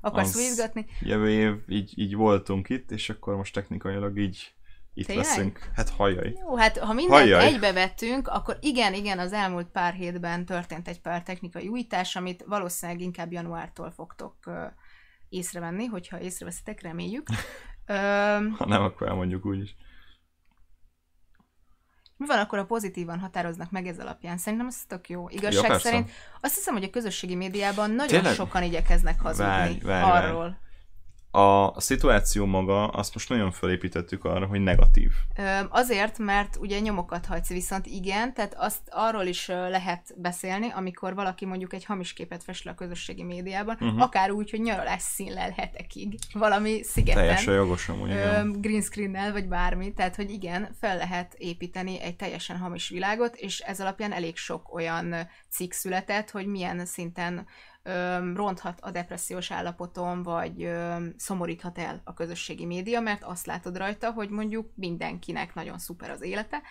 akarsz 0.00 0.36
újítgatni. 0.36 0.86
Jövő 1.00 1.30
év 1.30 1.54
így, 1.68 1.92
így 1.98 2.14
voltunk 2.14 2.68
itt, 2.68 2.90
és 2.90 3.10
akkor 3.10 3.36
most 3.36 3.54
technikailag 3.54 4.18
így 4.18 4.54
itt 4.96 5.06
Tényleg? 5.06 5.26
leszünk. 5.26 5.70
Hát 5.74 5.88
hajjaj. 5.88 6.34
Jó, 6.40 6.56
hát 6.56 6.78
ha 6.78 6.92
mindent 6.92 7.20
hajjaj. 7.20 7.44
egybe 7.46 7.72
vettünk, 7.72 8.28
akkor 8.28 8.58
igen, 8.60 8.94
igen, 8.94 9.18
az 9.18 9.32
elmúlt 9.32 9.66
pár 9.66 9.92
hétben 9.92 10.44
történt 10.44 10.88
egy 10.88 11.00
pár 11.00 11.22
technikai 11.22 11.68
újítás, 11.68 12.16
amit 12.16 12.44
valószínűleg 12.46 13.00
inkább 13.00 13.32
januártól 13.32 13.90
fogtok 13.90 14.34
uh, 14.46 14.54
észrevenni, 15.28 15.84
hogyha 15.84 16.20
észreveszitek, 16.20 16.82
reméljük. 16.82 17.26
ha 18.58 18.66
nem, 18.66 18.82
akkor 18.82 19.08
elmondjuk 19.08 19.46
úgyis. 19.46 19.76
Mi 22.16 22.26
van 22.26 22.38
akkor, 22.38 22.58
a 22.58 22.64
pozitívan 22.64 23.18
határoznak 23.18 23.70
meg 23.70 23.86
ez 23.86 23.98
alapján? 23.98 24.38
Szerintem 24.38 24.66
ez 24.66 24.84
tök 24.86 25.08
jó. 25.08 25.28
Igazság 25.28 25.70
ja, 25.70 25.78
szerint 25.78 26.10
azt 26.40 26.54
hiszem, 26.54 26.74
hogy 26.74 26.84
a 26.84 26.90
közösségi 26.90 27.34
médiában 27.34 27.90
nagyon 27.90 28.20
Tényleg? 28.20 28.34
sokan 28.34 28.62
igyekeznek 28.62 29.20
hazudni 29.20 29.50
várj, 29.50 29.78
várj, 29.78 30.26
arról. 30.26 30.40
Várj 30.40 30.65
a, 31.36 31.70
a 31.70 31.80
szituáció 31.80 32.46
maga, 32.46 32.88
azt 32.88 33.14
most 33.14 33.28
nagyon 33.28 33.50
felépítettük 33.50 34.24
arra, 34.24 34.46
hogy 34.46 34.60
negatív. 34.60 35.12
Azért, 35.68 36.18
mert 36.18 36.56
ugye 36.56 36.80
nyomokat 36.80 37.26
hagysz, 37.26 37.48
viszont 37.48 37.86
igen, 37.86 38.34
tehát 38.34 38.54
azt 38.58 38.80
arról 38.90 39.24
is 39.24 39.46
lehet 39.46 40.14
beszélni, 40.16 40.70
amikor 40.74 41.14
valaki 41.14 41.46
mondjuk 41.46 41.72
egy 41.72 41.84
hamis 41.84 42.12
képet 42.12 42.42
fest 42.42 42.64
le 42.64 42.70
a 42.70 42.74
közösségi 42.74 43.22
médiában, 43.22 43.76
uh-huh. 43.80 44.02
akár 44.02 44.30
úgy, 44.30 44.50
hogy 44.50 44.60
nyaralás 44.60 45.02
színlel 45.02 45.50
hetekig, 45.56 46.18
valami 46.32 46.82
szigeten. 46.82 47.22
Teljesen 47.22 47.54
jogosan, 47.54 48.00
ugye. 48.00 48.42
Green 48.60 48.82
screen 48.82 49.32
vagy 49.32 49.48
bármi, 49.48 49.92
tehát 49.92 50.16
hogy 50.16 50.30
igen, 50.30 50.68
fel 50.80 50.96
lehet 50.96 51.34
építeni 51.38 52.00
egy 52.00 52.16
teljesen 52.16 52.58
hamis 52.58 52.88
világot, 52.88 53.36
és 53.36 53.60
ez 53.60 53.80
alapján 53.80 54.12
elég 54.12 54.36
sok 54.36 54.74
olyan 54.74 55.14
cikk 55.50 55.72
született, 55.72 56.30
hogy 56.30 56.46
milyen 56.46 56.86
szinten 56.86 57.46
ronthat 58.34 58.80
a 58.80 58.90
depressziós 58.90 59.50
állapoton, 59.50 60.22
vagy 60.22 60.70
szomoríthat 61.16 61.78
el 61.78 62.00
a 62.04 62.14
közösségi 62.14 62.64
média, 62.64 63.00
mert 63.00 63.24
azt 63.24 63.46
látod 63.46 63.76
rajta, 63.76 64.10
hogy 64.10 64.30
mondjuk 64.30 64.70
mindenkinek 64.74 65.54
nagyon 65.54 65.78
szuper 65.78 66.10
az 66.10 66.22
élete, 66.22 66.62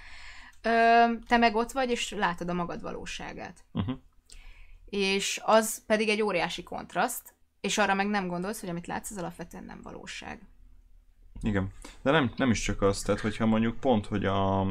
te 1.27 1.37
meg 1.37 1.55
ott 1.55 1.71
vagy, 1.71 1.89
és 1.89 2.11
látod 2.11 2.49
a 2.49 2.53
magad 2.53 2.81
valóságát. 2.81 3.63
Uh-huh. 3.71 3.97
És 4.85 5.41
az 5.43 5.85
pedig 5.85 6.09
egy 6.09 6.21
óriási 6.21 6.63
kontraszt, 6.63 7.35
és 7.61 7.77
arra 7.77 7.93
meg 7.93 8.07
nem 8.07 8.27
gondolsz, 8.27 8.59
hogy 8.59 8.69
amit 8.69 8.87
látsz, 8.87 9.11
az 9.11 9.17
alapvetően 9.17 9.63
nem 9.63 9.81
valóság. 9.81 10.41
Igen. 11.41 11.71
De 12.01 12.11
nem, 12.11 12.31
nem 12.35 12.49
is 12.49 12.61
csak 12.61 12.81
az, 12.81 13.01
tehát 13.01 13.21
hogyha 13.21 13.45
mondjuk 13.45 13.79
pont, 13.79 14.05
hogy 14.05 14.25
a, 14.25 14.67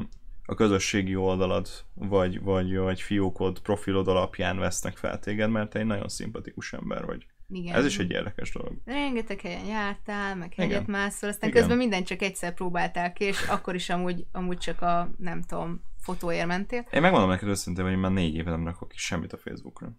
a 0.46 0.54
közösségi 0.54 1.16
oldalad, 1.16 1.68
vagy, 1.94 2.42
vagy, 2.42 2.76
vagy 2.76 3.00
fiókod, 3.00 3.58
profilod 3.58 4.08
alapján 4.08 4.58
vesznek 4.58 4.96
fel 4.96 5.18
téged, 5.18 5.50
mert 5.50 5.70
te 5.70 5.78
egy 5.78 5.86
nagyon 5.86 6.08
szimpatikus 6.08 6.72
ember 6.72 7.04
vagy. 7.04 7.26
Igen. 7.48 7.74
Ez 7.74 7.84
is 7.84 7.98
egy 7.98 8.10
érdekes 8.10 8.52
dolog. 8.52 8.72
Rengeteg 8.84 9.40
helyen 9.40 9.64
jártál, 9.64 10.36
meg 10.36 10.54
hegyet 10.54 10.80
Igen. 10.80 10.90
mászol, 10.90 11.28
aztán 11.28 11.48
Igen. 11.48 11.60
közben 11.60 11.78
minden 11.78 12.04
csak 12.04 12.22
egyszer 12.22 12.54
próbáltál 12.54 13.12
ki, 13.12 13.24
és 13.24 13.42
akkor 13.42 13.74
is 13.74 13.90
amúgy, 13.90 14.26
amúgy 14.32 14.58
csak 14.58 14.82
a, 14.82 15.10
nem 15.18 15.42
tudom, 15.42 15.82
fotóért 16.00 16.46
mentél. 16.46 16.86
Én 16.90 17.00
megmondom 17.00 17.28
neked 17.28 17.48
őszintén, 17.48 17.84
hogy 17.84 17.92
én 17.92 17.98
már 17.98 18.10
négy 18.10 18.34
éve 18.34 18.50
nem 18.50 18.64
rakok 18.64 18.88
ki 18.88 18.98
semmit 18.98 19.32
a 19.32 19.36
Facebookra. 19.36 19.92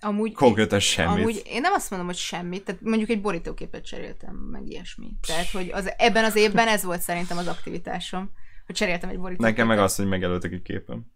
Amúgy, 0.00 0.32
Konkrétan 0.32 0.80
semmit. 0.80 1.18
Amúgy 1.18 1.42
én 1.46 1.60
nem 1.60 1.72
azt 1.72 1.90
mondom, 1.90 2.08
hogy 2.08 2.18
semmit, 2.18 2.64
tehát 2.64 2.80
mondjuk 2.80 3.10
egy 3.10 3.20
borítóképet 3.20 3.84
cseréltem, 3.84 4.34
meg 4.34 4.66
ilyesmi. 4.66 5.16
Tehát, 5.26 5.50
hogy 5.50 5.70
az, 5.70 5.92
ebben 5.96 6.24
az 6.24 6.36
évben 6.36 6.68
ez 6.68 6.84
volt 6.84 7.00
szerintem 7.00 7.38
az 7.38 7.46
aktivitásom 7.46 8.30
hogy 8.66 8.74
cseréltem 8.74 9.08
egy 9.08 9.18
borítót. 9.18 9.46
Nekem 9.46 9.66
meg 9.66 9.78
az, 9.78 9.96
hogy 9.96 10.06
megjelöltek 10.06 10.52
egy 10.52 10.62
képem. 10.62 11.06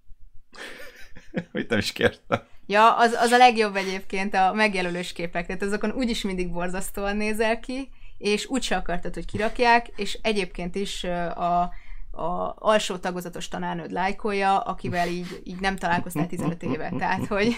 hogy 1.52 1.66
nem 1.68 1.78
is 1.78 1.92
kértem. 1.92 2.42
Ja, 2.66 2.96
az, 2.96 3.12
az 3.12 3.30
a 3.30 3.36
legjobb 3.36 3.76
egyébként 3.76 4.34
a 4.34 4.52
megjelölős 4.52 5.12
képek, 5.12 5.46
tehát 5.46 5.62
azokon 5.62 5.92
úgyis 5.92 6.22
mindig 6.22 6.52
borzasztóan 6.52 7.16
nézel 7.16 7.60
ki, 7.60 7.88
és 8.18 8.46
úgyse 8.46 8.76
akartad, 8.76 9.14
hogy 9.14 9.24
kirakják, 9.24 9.86
és 9.96 10.18
egyébként 10.22 10.74
is 10.74 11.04
a, 11.04 11.62
a 12.10 12.54
alsó 12.58 12.96
tagozatos 12.96 13.48
tanárnőd 13.48 13.90
lájkolja, 13.90 14.58
akivel 14.58 15.08
így, 15.08 15.40
így 15.44 15.60
nem 15.60 15.76
találkoztál 15.76 16.26
15 16.26 16.62
éve. 16.62 16.92
Tehát, 16.98 17.26
hogy, 17.26 17.56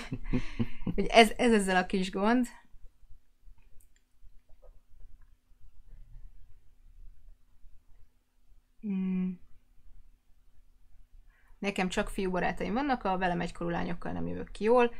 hogy 0.94 1.06
ez, 1.06 1.30
ez 1.36 1.52
ezzel 1.52 1.76
a 1.76 1.86
kis 1.86 2.10
gond. 2.10 2.46
Mm. 8.86 9.30
Nekem 11.60 11.88
csak 11.88 12.08
fiú 12.08 12.30
barátaim 12.30 12.72
vannak, 12.72 13.04
a 13.04 13.18
velem 13.18 13.40
egykorú 13.40 13.70
lányokkal 13.70 14.12
nem 14.12 14.26
jövök 14.26 14.50
ki 14.50 14.64
jól. 14.64 14.94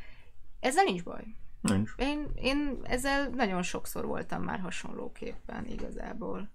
Ezzel 0.61 0.85
nincs 0.85 1.03
baj. 1.03 1.25
Nincs. 1.61 1.91
Én, 1.97 2.31
én 2.35 2.79
ezzel 2.83 3.29
nagyon 3.29 3.63
sokszor 3.63 4.07
voltam 4.07 4.43
már 4.43 4.61
hasonlóképpen 4.61 5.67
igazából. 5.67 6.51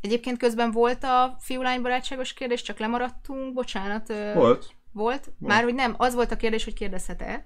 Egyébként 0.00 0.38
közben 0.38 0.70
volt 0.70 1.04
a 1.04 1.36
fiú-lány 1.38 1.82
barátságos 1.82 2.32
kérdés, 2.32 2.62
csak 2.62 2.78
lemaradtunk, 2.78 3.52
bocsánat. 3.52 4.08
Volt. 4.08 4.34
Volt? 4.34 4.74
volt. 4.92 5.30
Már 5.38 5.62
hogy 5.62 5.74
nem, 5.74 5.94
az 5.96 6.14
volt 6.14 6.30
a 6.30 6.36
kérdés, 6.36 6.64
hogy 6.64 6.74
kérdezhet-e, 6.74 7.44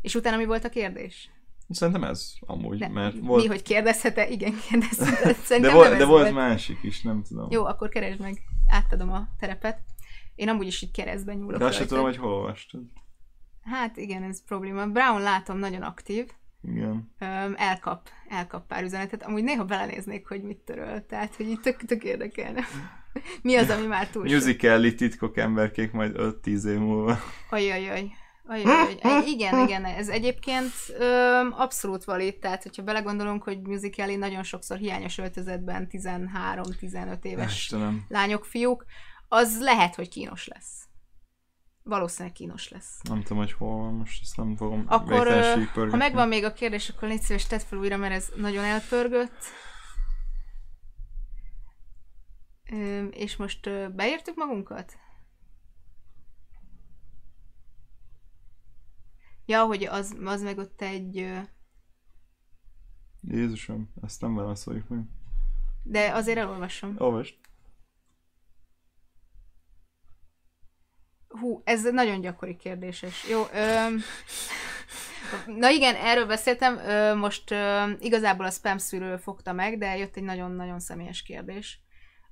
és 0.00 0.14
utána 0.14 0.36
mi 0.36 0.44
volt 0.44 0.64
a 0.64 0.68
kérdés? 0.68 1.30
Szerintem 1.68 2.04
ez 2.04 2.32
amúgy, 2.40 2.78
nem. 2.78 2.92
mert 2.92 3.18
volt... 3.18 3.42
Mi, 3.42 3.48
hogy 3.48 3.62
kérdezhet-e? 3.62 4.28
Igen, 4.28 4.54
kérdezhet. 4.68 5.48
de, 5.60 5.72
volt, 5.72 5.96
de 5.96 6.04
volt 6.04 6.32
másik 6.32 6.78
is, 6.82 7.02
nem 7.02 7.22
tudom. 7.22 7.50
Jó, 7.50 7.64
akkor 7.64 7.88
keresd 7.88 8.20
meg, 8.20 8.42
átadom 8.66 9.12
a 9.12 9.28
terepet. 9.38 9.78
Én 10.34 10.48
amúgy 10.48 10.66
is 10.66 10.82
így 10.82 10.90
keresztben 10.90 11.36
nyúlok. 11.36 11.58
De 11.58 11.64
azt 11.64 11.76
sem 11.76 11.86
tudom, 11.86 12.04
hogy 12.04 12.16
hol 12.16 12.32
olvastad. 12.32 12.80
Hát 13.64 13.96
igen, 13.96 14.22
ez 14.22 14.44
probléma. 14.44 14.86
Brown 14.86 15.20
látom 15.20 15.58
nagyon 15.58 15.82
aktív. 15.82 16.26
Igen. 16.62 16.90
Um, 17.20 17.54
elkap, 17.56 18.08
elkap 18.28 18.66
pár 18.66 18.82
üzenetet. 18.82 19.22
Amúgy 19.22 19.42
néha 19.42 19.64
belenéznék, 19.64 20.26
hogy 20.26 20.42
mit 20.42 20.58
töröl. 20.58 21.06
Tehát, 21.06 21.34
hogy 21.34 21.48
itt 21.48 21.62
tök, 21.62 21.84
tök 21.84 22.04
érdekelne. 22.04 22.64
Mi 23.42 23.56
az, 23.56 23.70
ami 23.70 23.86
már 23.86 24.08
túl 24.08 24.22
Musical 24.22 24.92
titkok 24.94 25.36
emberkék 25.36 25.92
majd 25.92 26.14
5-10 26.18 26.64
év 26.64 26.78
múlva. 26.78 27.18
Ajajaj. 27.50 28.10
Ajaj, 28.46 28.96
ajaj. 29.02 29.26
Igen, 29.26 29.58
igen, 29.58 29.84
ez 29.84 30.08
egyébként 30.08 30.72
öm, 30.98 31.54
abszolút 31.56 32.04
valid, 32.04 32.38
tehát 32.38 32.62
hogyha 32.62 32.82
belegondolunk, 32.82 33.42
hogy 33.42 33.60
musicali 33.60 34.16
nagyon 34.16 34.42
sokszor 34.42 34.76
hiányos 34.76 35.18
öltözetben 35.18 35.88
13-15 35.90 37.24
éves 37.24 37.54
Istenem. 37.56 38.04
lányok, 38.08 38.44
fiúk, 38.44 38.84
az 39.34 39.60
lehet, 39.60 39.94
hogy 39.94 40.08
kínos 40.08 40.46
lesz. 40.46 40.86
valószínűleg 41.82 42.32
kínos 42.34 42.68
lesz. 42.68 43.00
Nem 43.02 43.22
tudom, 43.22 43.38
hogy 43.38 43.52
hol 43.52 43.76
van, 43.76 43.94
most 43.94 44.22
ezt 44.22 44.36
nem 44.36 44.56
fogom 44.56 44.84
Akkor, 44.86 45.26
ha 45.74 45.96
megvan 45.96 46.28
még 46.28 46.44
a 46.44 46.52
kérdés, 46.52 46.88
akkor 46.88 47.08
légy 47.08 47.20
szíves, 47.20 47.46
tedd 47.46 47.58
fel 47.58 47.78
újra, 47.78 47.96
mert 47.96 48.14
ez 48.14 48.32
nagyon 48.36 48.64
elpörgött. 48.64 49.44
És 53.10 53.36
most 53.36 53.92
beértük 53.94 54.36
magunkat? 54.36 54.98
Ja, 59.46 59.64
hogy 59.64 59.84
az, 59.84 60.16
az 60.24 60.42
meg 60.42 60.58
ott 60.58 60.82
egy... 60.82 61.32
Jézusom, 63.20 63.92
ezt 64.02 64.20
nem 64.20 64.34
válaszoljuk 64.34 64.88
meg. 64.88 65.04
De 65.82 66.12
azért 66.12 66.38
elolvasom. 66.38 66.94
Olvast. 66.98 67.41
Hú, 71.40 71.62
ez 71.64 71.82
nagyon 71.82 72.20
gyakori 72.20 72.56
kérdéses. 72.56 73.28
Jó, 73.28 73.42
öm, 73.54 74.00
na 75.46 75.68
igen, 75.68 75.94
erről 75.94 76.26
beszéltem, 76.26 76.78
ö, 76.78 77.14
most 77.14 77.50
ö, 77.50 77.90
igazából 77.98 78.46
a 78.46 78.50
spam 78.50 78.78
szűrő 78.78 79.16
fogta 79.16 79.52
meg, 79.52 79.78
de 79.78 79.96
jött 79.96 80.16
egy 80.16 80.22
nagyon-nagyon 80.22 80.80
személyes 80.80 81.22
kérdés, 81.22 81.80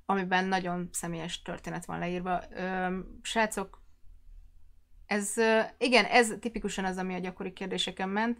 amiben 0.05 0.45
nagyon 0.45 0.89
személyes 0.91 1.41
történet 1.41 1.85
van 1.85 1.99
leírva. 1.99 2.43
Ö, 2.55 2.97
srácok, 3.21 3.81
ez, 5.05 5.37
ö, 5.37 5.59
igen, 5.77 6.05
ez 6.05 6.33
tipikusan 6.39 6.85
az, 6.85 6.97
ami 6.97 7.13
a 7.13 7.19
gyakori 7.19 7.53
kérdéseken 7.53 8.09
ment. 8.09 8.39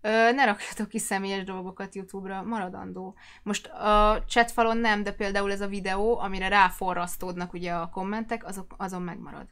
Ö, 0.00 0.32
ne 0.32 0.44
rakjatok 0.44 0.88
ki 0.88 0.98
személyes 0.98 1.44
dolgokat 1.44 1.94
YouTube-ra, 1.94 2.42
maradandó. 2.42 3.16
Most 3.42 3.66
a 3.66 4.24
chatfalon 4.26 4.76
nem, 4.76 5.02
de 5.02 5.12
például 5.12 5.52
ez 5.52 5.60
a 5.60 5.66
videó, 5.66 6.18
amire 6.18 6.48
ráforrasztódnak 6.48 7.52
ugye 7.52 7.72
a 7.72 7.88
kommentek, 7.88 8.44
azok, 8.44 8.74
azon 8.78 9.02
megmarad. 9.02 9.46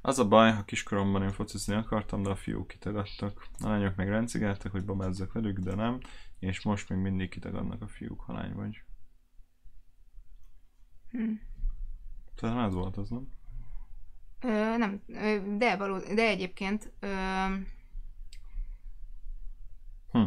Az 0.00 0.18
a 0.18 0.28
baj, 0.28 0.52
ha 0.52 0.64
kiskoromban 0.64 1.22
én 1.22 1.32
focizni 1.32 1.74
akartam, 1.74 2.22
de 2.22 2.30
a 2.30 2.36
fiúk 2.36 2.68
kitagadtak. 2.68 3.46
A 3.58 3.68
lányok 3.68 3.96
meg 3.96 4.08
rendcigeltek, 4.08 4.72
hogy 4.72 4.84
babázzak 4.84 5.32
velük, 5.32 5.58
de 5.58 5.74
nem. 5.74 5.98
És 6.38 6.62
most 6.62 6.88
még 6.88 6.98
mindig 6.98 7.28
kitagadnak 7.28 7.82
a 7.82 7.88
fiúk, 7.88 8.20
ha 8.20 8.32
lány 8.32 8.54
vagy. 8.54 8.82
Hm. 11.10 11.32
Tehát 12.34 12.66
ez 12.66 12.74
volt 12.74 12.96
az, 12.96 13.08
nem? 13.08 13.28
Ö, 14.40 14.76
nem, 14.76 15.02
de, 15.58 15.76
való, 15.76 15.98
de 15.98 16.28
egyébként 16.28 16.92
ö, 17.00 17.08
Hm. 20.12 20.22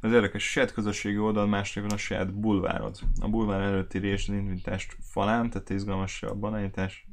Ez 0.00 0.12
érdekes, 0.12 0.46
a 0.46 0.48
saját 0.48 0.72
közösségi 0.72 1.18
oldal 1.18 1.46
másnéven 1.46 1.90
a 1.90 1.96
saját 1.96 2.34
bulvárod. 2.34 2.98
A 3.20 3.28
bulvár 3.28 3.60
előtti 3.60 3.98
részindítást 3.98 4.96
falán, 5.00 5.50
tehát 5.50 5.70
izgalmas 5.70 6.22
a 6.22 6.34
banálítás, 6.34 7.06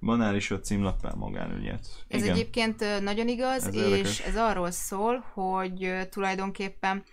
banál 0.00 0.36
is 0.36 0.50
a 0.50 0.60
címlappán 0.60 1.16
magánügyet. 1.16 2.04
Ez 2.08 2.22
Igen. 2.22 2.34
egyébként 2.34 3.00
nagyon 3.02 3.28
igaz, 3.28 3.66
ez 3.66 3.74
és 3.74 3.80
érdekes. 3.80 4.20
ez 4.20 4.36
arról 4.36 4.70
szól, 4.70 5.24
hogy 5.32 6.08
tulajdonképpen 6.10 7.04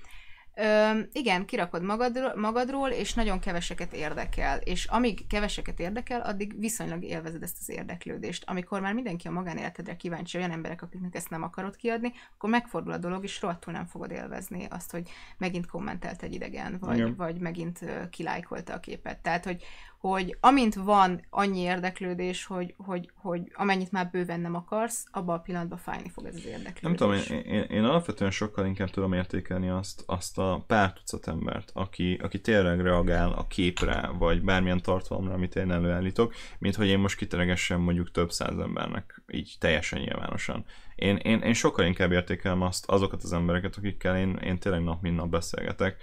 Ö, 0.60 1.00
igen, 1.12 1.46
kirakod 1.46 1.84
magadról, 1.84 2.36
magadról, 2.36 2.90
és 2.90 3.14
nagyon 3.14 3.40
keveseket 3.40 3.94
érdekel. 3.94 4.58
És 4.58 4.86
amíg 4.86 5.28
keveseket 5.28 5.80
érdekel, 5.80 6.22
addig 6.22 6.60
viszonylag 6.60 7.04
élvezed 7.04 7.44
ezt 7.44 7.58
az 7.60 7.70
érdeklődést. 7.70 8.44
Amikor 8.48 8.82
már 8.82 8.94
mindenki 8.94 9.28
a 9.28 9.32
magánéletedre 9.32 9.96
kíváncsi, 9.96 10.38
olyan 10.38 10.52
emberek, 10.52 10.82
akiknek 10.82 11.16
ezt 11.16 11.30
nem 11.30 11.44
akarod 11.44 11.76
kiadni, 11.76 12.12
akkor 12.36 12.50
megfordul 12.50 12.94
a 12.94 12.98
dolog, 12.98 13.24
és 13.24 13.42
rohadtul 13.42 13.74
nem 13.74 13.86
fogod 13.86 14.12
élvezni 14.12 14.66
azt, 14.70 14.92
hogy 14.92 15.10
megint 15.38 15.66
kommentelt 15.66 16.24
egy 16.24 16.34
idegen, 16.34 16.78
vagy, 16.80 17.16
vagy 17.16 17.40
megint 17.40 17.80
kilájkolta 18.10 18.74
a 18.74 18.80
képet. 18.80 19.18
Tehát, 19.18 19.44
hogy, 19.46 19.64
hogy 20.12 20.38
amint 20.40 20.76
van 20.76 21.26
annyi 21.30 21.60
érdeklődés, 21.60 22.46
hogy, 22.46 22.74
hogy, 22.78 23.12
hogy 23.16 23.42
amennyit 23.54 23.92
már 23.92 24.10
bőven 24.12 24.40
nem 24.40 24.56
akarsz, 24.56 25.06
abban 25.12 25.36
a 25.36 25.42
pillanatban 25.42 25.78
fájni 25.78 26.10
fog 26.10 26.26
ez 26.26 26.36
az 26.36 26.46
érdeklődés. 26.46 26.82
Nem 26.82 26.96
tudom, 26.96 27.14
én, 27.14 27.40
én, 27.40 27.62
én 27.62 27.84
alapvetően 27.84 28.32
sokkal 28.32 28.66
inkább 28.66 28.90
tudom 28.90 29.14
értékelni 29.14 29.70
azt, 29.70 30.04
azt 30.06 30.38
a 30.38 30.64
pár 30.68 30.94
tucat 30.94 31.28
embert, 31.28 31.72
aki, 31.74 32.20
aki 32.24 32.42
tényleg 32.42 32.82
reagál 32.82 33.32
a 33.32 33.48
képre, 33.48 34.10
vagy 34.18 34.42
bármilyen 34.42 34.82
tartalomra, 34.82 35.34
amit 35.34 35.56
én 35.56 35.72
előállítok, 35.72 36.34
mint 36.60 36.76
hogy 36.76 36.88
én 36.88 37.00
most 37.00 37.18
kiteregessem 37.18 37.82
mondjuk 37.82 38.12
több 38.12 38.32
száz 38.32 38.60
embernek, 38.60 39.22
így 39.32 39.56
teljesen 39.60 40.00
nyilvánosan. 40.00 40.66
Én, 40.96 41.16
én, 41.16 41.40
én 41.40 41.54
sokkal 41.54 41.86
inkább 41.86 42.12
értékelem 42.12 42.62
azt, 42.62 42.86
azokat 42.90 43.24
az 43.24 43.34
embereket, 43.34 43.76
akikkel 43.76 44.18
én, 44.18 44.36
én 44.36 44.60
tényleg 44.60 44.84
nap 44.84 45.02
mint 45.02 45.16
nap 45.16 45.30
beszélgetek, 45.30 45.98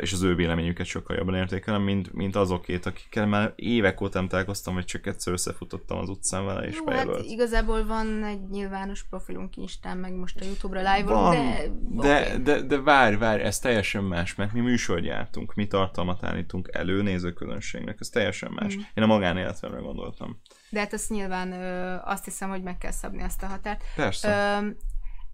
és 0.00 0.12
az 0.12 0.22
ő 0.22 0.34
véleményüket 0.34 0.86
sokkal 0.86 1.16
jobban 1.16 1.34
értékelem, 1.34 1.82
mint, 1.82 2.12
mint 2.12 2.36
azokét, 2.36 2.86
akikkel 2.86 3.26
már 3.26 3.52
évek 3.56 4.00
óta 4.00 4.18
nem 4.18 4.28
találkoztam, 4.28 4.74
vagy 4.74 4.84
csak 4.84 5.06
egyszer 5.06 5.32
összefutottam 5.32 5.98
az 5.98 6.08
utcán 6.08 6.44
vele, 6.44 6.66
és 6.66 6.76
Jó, 6.76 6.92
hát 6.92 7.08
igazából 7.22 7.86
van 7.86 8.24
egy 8.24 8.48
nyilvános 8.48 9.02
profilunk 9.02 9.56
Instán, 9.56 9.96
meg 9.96 10.12
most 10.12 10.40
a 10.40 10.44
Youtube-ra 10.44 10.94
live 10.94 11.12
van, 11.12 11.30
de... 11.30 11.66
De, 12.02 12.20
okay. 12.20 12.42
de, 12.42 12.62
de 12.62 12.80
várj, 12.80 13.16
várj, 13.16 13.42
ez 13.42 13.58
teljesen 13.58 14.04
más, 14.04 14.34
mert 14.34 14.52
mi 14.52 14.60
műsorgyártunk, 14.60 15.54
mi 15.54 15.66
tartalmat 15.66 16.24
állítunk 16.24 16.68
elő 16.72 17.02
nézőközönségnek, 17.02 17.96
ez 18.00 18.08
teljesen 18.08 18.52
más. 18.52 18.76
Mm. 18.76 18.80
Én 18.94 19.04
a 19.04 19.06
magánéletemre 19.06 19.78
gondoltam. 19.78 20.40
De 20.70 20.78
hát 20.78 20.92
ezt 20.92 21.10
nyilván 21.10 21.52
ö, 21.52 21.96
azt 22.04 22.24
hiszem, 22.24 22.48
hogy 22.48 22.62
meg 22.62 22.78
kell 22.78 22.90
szabni 22.90 23.22
ezt 23.22 23.42
a 23.42 23.46
határt. 23.46 23.82
Persze. 23.96 24.58
Ö, 24.62 24.68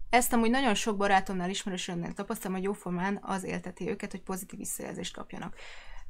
ezt 0.09 0.33
amúgy 0.33 0.49
nagyon 0.49 0.75
sok 0.75 0.97
barátomnál, 0.97 1.49
ismerősömnél 1.49 2.13
tapasztalom, 2.13 2.55
hogy 2.55 2.65
jóformán 2.65 3.19
az 3.21 3.43
élteti 3.43 3.89
őket, 3.89 4.11
hogy 4.11 4.21
pozitív 4.21 4.59
visszajelzést 4.59 5.13
kapjanak. 5.13 5.55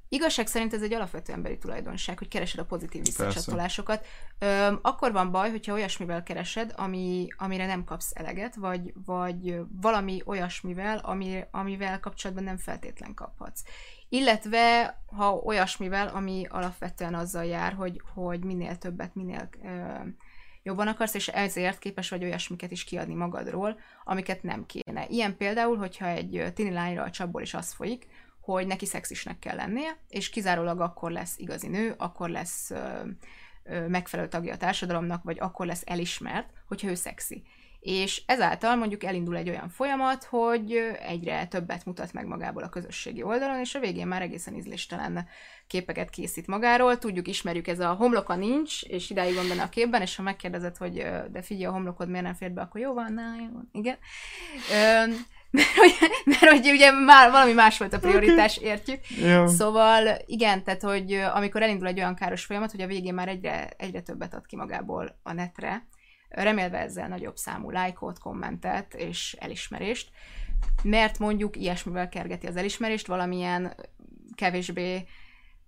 Igazság 0.10 0.48
szerint 0.48 0.74
ez 0.74 0.82
egy 0.82 0.94
alapvető 0.94 1.34
emberi 1.34 1.58
tulajdonság, 1.58 2.18
hogy 2.18 2.28
keresed 2.28 2.60
a 2.60 2.66
pozitív 2.66 3.04
visszacsatolásokat. 3.04 4.06
Ö, 4.40 4.74
akkor 4.82 5.12
van 5.12 5.32
baj, 5.32 5.50
hogyha 5.50 5.74
olyasmivel 5.74 6.24
keresed, 6.24 6.74
ami, 6.76 7.28
amire 7.38 7.66
nem 7.66 7.84
kapsz 7.84 8.12
eleget, 8.14 8.56
vagy, 8.56 8.94
vagy 9.06 9.60
valami 9.82 10.22
olyasmivel, 10.26 10.98
ami, 10.98 11.44
amivel 11.52 12.00
kapcsolatban 12.00 12.44
nem 12.44 12.58
feltétlen 12.58 13.14
kaphatsz. 13.14 13.64
Illetve, 14.10 14.98
ha 15.06 15.34
olyasmivel, 15.34 16.08
ami 16.08 16.46
alapvetően 16.50 17.16
azzal 17.16 17.46
jár, 17.46 17.74
hogy, 17.74 18.02
hogy 18.14 18.44
minél 18.44 18.78
többet, 18.78 19.16
minél 19.16 19.50
ö, 19.64 19.70
jobban 20.68 20.88
akarsz, 20.88 21.14
és 21.14 21.28
ezért 21.28 21.80
képes 21.80 22.10
vagy 22.10 22.24
olyasmiket 22.24 22.72
is 22.72 22.84
kiadni 22.84 23.14
magadról, 23.14 23.80
amiket 24.04 24.44
nem 24.44 24.66
kéne. 24.66 25.08
Ilyen 25.08 25.38
például, 25.38 25.78
hogyha 25.78 26.08
egy 26.08 26.52
tini 26.54 26.72
lányra 26.72 27.04
a 27.04 27.10
csapból 27.10 27.42
is 27.42 27.54
az 27.54 27.74
folyik, 27.74 28.08
hogy 28.42 28.68
neki 28.68 28.86
szexisnek 28.86 29.40
kell 29.40 29.56
lennie, 29.56 29.98
és 30.10 30.30
kizárólag 30.30 30.80
akkor 30.80 31.12
lesz 31.12 31.38
igazi 31.38 31.68
nő, 31.68 31.94
akkor 31.98 32.30
lesz 32.30 32.70
ö, 32.70 33.02
ö, 33.64 33.88
megfelelő 33.88 34.30
tagja 34.30 34.54
a 34.54 34.58
társadalomnak, 34.58 35.24
vagy 35.24 35.40
akkor 35.40 35.66
lesz 35.66 35.84
elismert, 35.86 36.50
hogyha 36.68 36.90
ő 36.90 36.96
szexi. 36.96 37.44
És 37.88 38.22
ezáltal 38.26 38.76
mondjuk 38.76 39.04
elindul 39.04 39.38
egy 39.38 39.50
olyan 39.50 39.70
folyamat, 39.70 40.24
hogy 40.24 40.78
egyre 41.08 41.46
többet 41.46 41.86
mutat 41.86 42.14
meg 42.14 42.26
magából 42.26 42.64
a 42.64 42.70
közösségi 42.70 43.24
oldalon, 43.24 43.60
és 43.60 43.76
a 43.76 43.80
végén 43.80 44.08
már 44.08 44.22
egészen 44.22 44.56
ízléstelen 44.56 45.28
képeket 45.68 46.10
készít 46.10 46.48
magáról. 46.48 46.98
Tudjuk, 46.98 47.28
ismerjük, 47.28 47.68
ez 47.68 47.80
a 47.80 47.94
homloka 47.94 48.36
nincs, 48.36 48.84
és 48.84 49.10
idáig 49.10 49.36
van 49.36 49.48
benne 49.48 49.62
a 49.62 49.70
képben, 49.70 50.02
és 50.02 50.16
ha 50.16 50.24
megkérdezed, 50.24 50.78
hogy 50.78 50.94
de 51.32 51.42
figyelj, 51.42 51.66
a 51.66 51.72
homlokod 51.72 52.10
miért 52.10 52.26
nem 52.26 52.34
fér 52.34 52.52
be, 52.52 52.62
akkor 52.62 52.82
jó 52.82 52.94
van, 52.94 53.14
na, 53.14 53.22
jó, 53.40 53.60
igen. 53.72 53.98
Ö, 54.72 55.14
mert 55.58 55.76
hogy, 55.76 55.94
mert 56.26 56.52
hogy 56.52 56.70
ugye 56.70 56.92
már 56.92 57.32
valami 57.32 57.54
más 57.54 57.78
volt 57.78 57.94
a 57.94 58.00
prioritás, 58.00 58.58
értjük. 58.58 59.00
Ja. 59.10 59.48
Szóval 59.48 60.18
igen, 60.26 60.64
tehát 60.64 60.82
hogy 60.82 61.14
amikor 61.14 61.62
elindul 61.62 61.88
egy 61.88 62.00
olyan 62.00 62.16
káros 62.16 62.46
folyamat, 62.46 62.72
hogy 62.72 62.82
a 62.82 62.88
végén 62.88 63.14
már 63.14 63.28
egyre, 63.28 63.70
egyre 63.78 64.02
többet 64.02 64.34
ad 64.34 64.46
ki 64.46 64.56
magából 64.56 65.20
a 65.24 65.34
netre, 65.34 65.88
remélve 66.30 66.78
ezzel 66.78 67.08
nagyobb 67.08 67.38
számú 67.38 67.72
lájkot, 67.72 68.20
kommentet 68.20 68.94
és 68.94 69.36
elismerést, 69.40 70.12
mert 70.84 71.20
mondjuk 71.20 71.56
ilyesmivel 71.56 72.10
kergeti 72.10 72.48
az 72.48 72.56
elismerést 72.56 73.08
valamilyen 73.08 73.76
kevésbé 74.36 75.08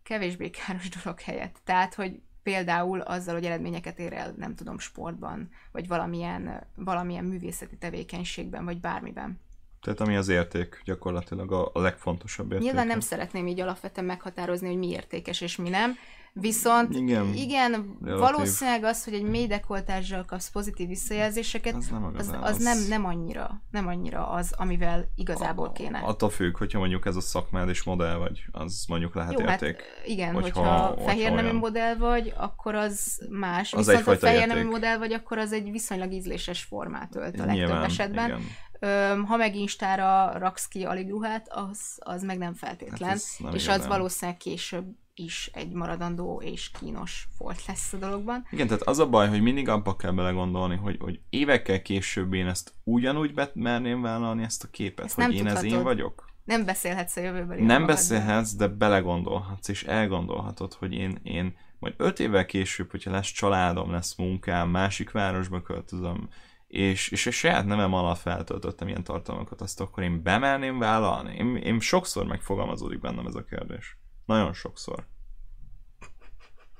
kevésbé 0.04 0.50
káros 0.50 0.90
dolog 0.90 1.20
helyett. 1.20 1.58
Tehát, 1.64 1.94
hogy 1.94 2.22
például 2.44 3.02
azzal, 3.02 3.34
hogy 3.34 3.46
eredményeket 3.46 4.00
ér 4.00 4.14
el, 4.14 4.34
nem 4.38 4.56
tudom, 4.56 4.80
sportban, 4.80 5.50
vagy 5.72 5.88
valamilyen, 5.88 6.68
valamilyen 6.76 7.26
művészeti 7.26 7.78
tevékenységben, 7.78 8.66
vagy 8.66 8.80
bármiben. 8.80 9.40
Tehát 9.82 10.00
ami 10.00 10.16
az 10.16 10.28
érték 10.28 10.82
gyakorlatilag 10.86 11.52
a, 11.52 11.72
legfontosabb 11.74 12.52
érték. 12.52 12.68
Nyilván 12.68 12.88
nem 12.88 13.00
szeretném 13.00 13.48
így 13.48 13.60
alapvetően 13.60 14.08
meghatározni, 14.08 14.68
hogy 14.68 14.78
mi 14.78 14.90
értékes 14.90 15.42
és 15.42 15.56
mi 15.56 15.70
nem, 15.70 15.96
Viszont 16.34 16.96
igen, 16.96 17.34
igen 17.34 17.98
valószínűleg 18.00 18.84
az, 18.84 19.04
hogy 19.04 19.14
egy 19.14 19.24
mély 19.24 19.48
dekoltással 19.48 20.26
kapsz 20.26 20.50
pozitív 20.52 20.88
visszajelzéseket, 20.88 21.76
az 21.76 21.88
nem, 21.88 22.04
az, 22.04 22.28
az, 22.28 22.38
az 22.42 22.58
nem, 22.58 22.78
nem, 22.90 23.06
annyira, 23.06 23.62
nem 23.72 23.88
annyira 23.88 24.30
az, 24.30 24.54
amivel 24.58 25.12
igazából 25.16 25.72
kéne. 25.72 26.00
Attól 26.00 26.30
függ, 26.30 26.58
hogyha 26.58 26.80
mondjuk 26.80 27.06
ez 27.06 27.16
a 27.16 27.22
szakmád 27.22 27.70
és 27.70 27.84
modell 27.84 28.16
vagy, 28.16 28.46
az 28.52 28.86
mondjuk 28.88 29.16
lehet 29.16 29.40
Jó, 29.40 29.46
hát 29.46 29.62
érték. 29.62 29.82
Hát 29.82 30.08
igen, 30.08 30.34
hogyha, 30.34 30.86
hogyha 30.86 31.04
fehér 31.04 31.32
nemű 31.32 31.52
modell 31.52 31.96
vagy, 31.96 32.34
akkor 32.38 32.76
az 32.76 33.28
más. 33.30 33.74
Az 33.74 33.86
Viszont 33.86 34.06
ha 34.06 34.18
fehér 34.18 34.48
nemű 34.48 34.66
modell 34.66 34.98
vagy, 34.98 35.14
akkor 35.14 35.38
az 35.38 35.52
egy 35.52 35.72
viszonylag 35.72 36.12
ízléses 36.12 36.64
formát 36.64 37.16
ölt 37.16 37.40
a 37.40 37.46
legtöbb 37.46 37.56
Nyilván, 37.56 37.84
esetben. 37.84 38.26
Igen. 38.26 38.42
Öm, 38.80 39.26
ha 39.26 39.38
meg 39.38 39.56
Instára 39.56 40.38
raksz 40.38 40.68
ki 40.68 40.84
alig 40.84 41.10
ruhát, 41.10 41.48
az, 41.50 41.80
az 42.00 42.24
meg 42.24 42.38
nem 42.38 42.54
feltétlen. 42.54 43.10
Hát 43.10 43.20
nem 43.38 43.54
és 43.54 43.64
igazán. 43.64 43.80
az 43.80 43.88
valószínűleg 43.88 44.38
később 44.40 44.86
is 45.20 45.50
egy 45.54 45.72
maradandó 45.72 46.42
és 46.46 46.72
kínos 46.80 47.28
volt 47.38 47.66
lesz 47.66 47.94
a 47.94 47.98
dologban. 47.98 48.48
Igen, 48.52 48.68
tehát 48.68 48.82
az 48.82 49.00
a 49.00 49.10
baj, 49.10 49.30
hogy 49.30 49.42
mindig 49.42 49.70
abba 49.70 49.96
kell 49.96 50.12
belegondolni, 50.12 50.76
hogy, 50.76 50.98
hogy 51.00 51.20
évekkel 51.30 51.82
később 51.82 52.34
én 52.34 52.48
ezt 52.48 52.74
ugyanúgy 52.84 53.34
merném 53.54 54.02
vállalni 54.02 54.44
ezt 54.44 54.64
a 54.64 54.68
képet, 54.68 55.06
ezt 55.06 55.16
hogy 55.16 55.34
én 55.34 55.38
tudhatod. 55.38 55.66
ez 55.66 55.72
én 55.72 55.84
vagyok. 55.84 56.28
Nem 56.44 56.66
beszélhetsz 56.66 57.16
a 57.16 57.22
jövőbeli 57.22 57.64
Nem 57.64 57.86
beszélhetsz, 57.86 58.54
de 58.54 58.68
belegondolhatsz, 58.68 59.68
és 59.68 59.84
elgondolhatod, 59.84 60.74
hogy 60.74 60.94
én, 60.94 61.20
én 61.24 61.56
majd 61.80 61.94
öt 61.98 62.20
évvel 62.20 62.46
később, 62.46 62.92
hogyha 62.92 63.12
lesz 63.12 63.32
családom, 63.32 63.92
lesz 63.92 64.16
munkám, 64.16 64.70
másik 64.70 65.12
városba 65.12 65.62
költözöm, 65.62 66.30
és, 66.68 67.10
és 67.10 67.28
a 67.28 67.32
saját 67.32 67.66
nevem 67.66 67.94
alatt 67.94 68.20
feltöltöttem 68.20 68.88
ilyen 68.88 69.04
tartalmakat, 69.04 69.62
azt 69.62 69.82
akkor 69.82 70.04
én 70.04 70.24
bemerném 70.24 70.80
vállalni? 70.80 71.36
Én, 71.36 71.56
én 71.56 71.80
sokszor 71.80 72.26
megfogalmazódik 72.26 73.00
bennem 73.00 73.26
ez 73.26 73.36
a 73.36 73.44
kérdés. 73.44 73.98
Nagyon 74.30 74.54
sokszor. 74.54 75.08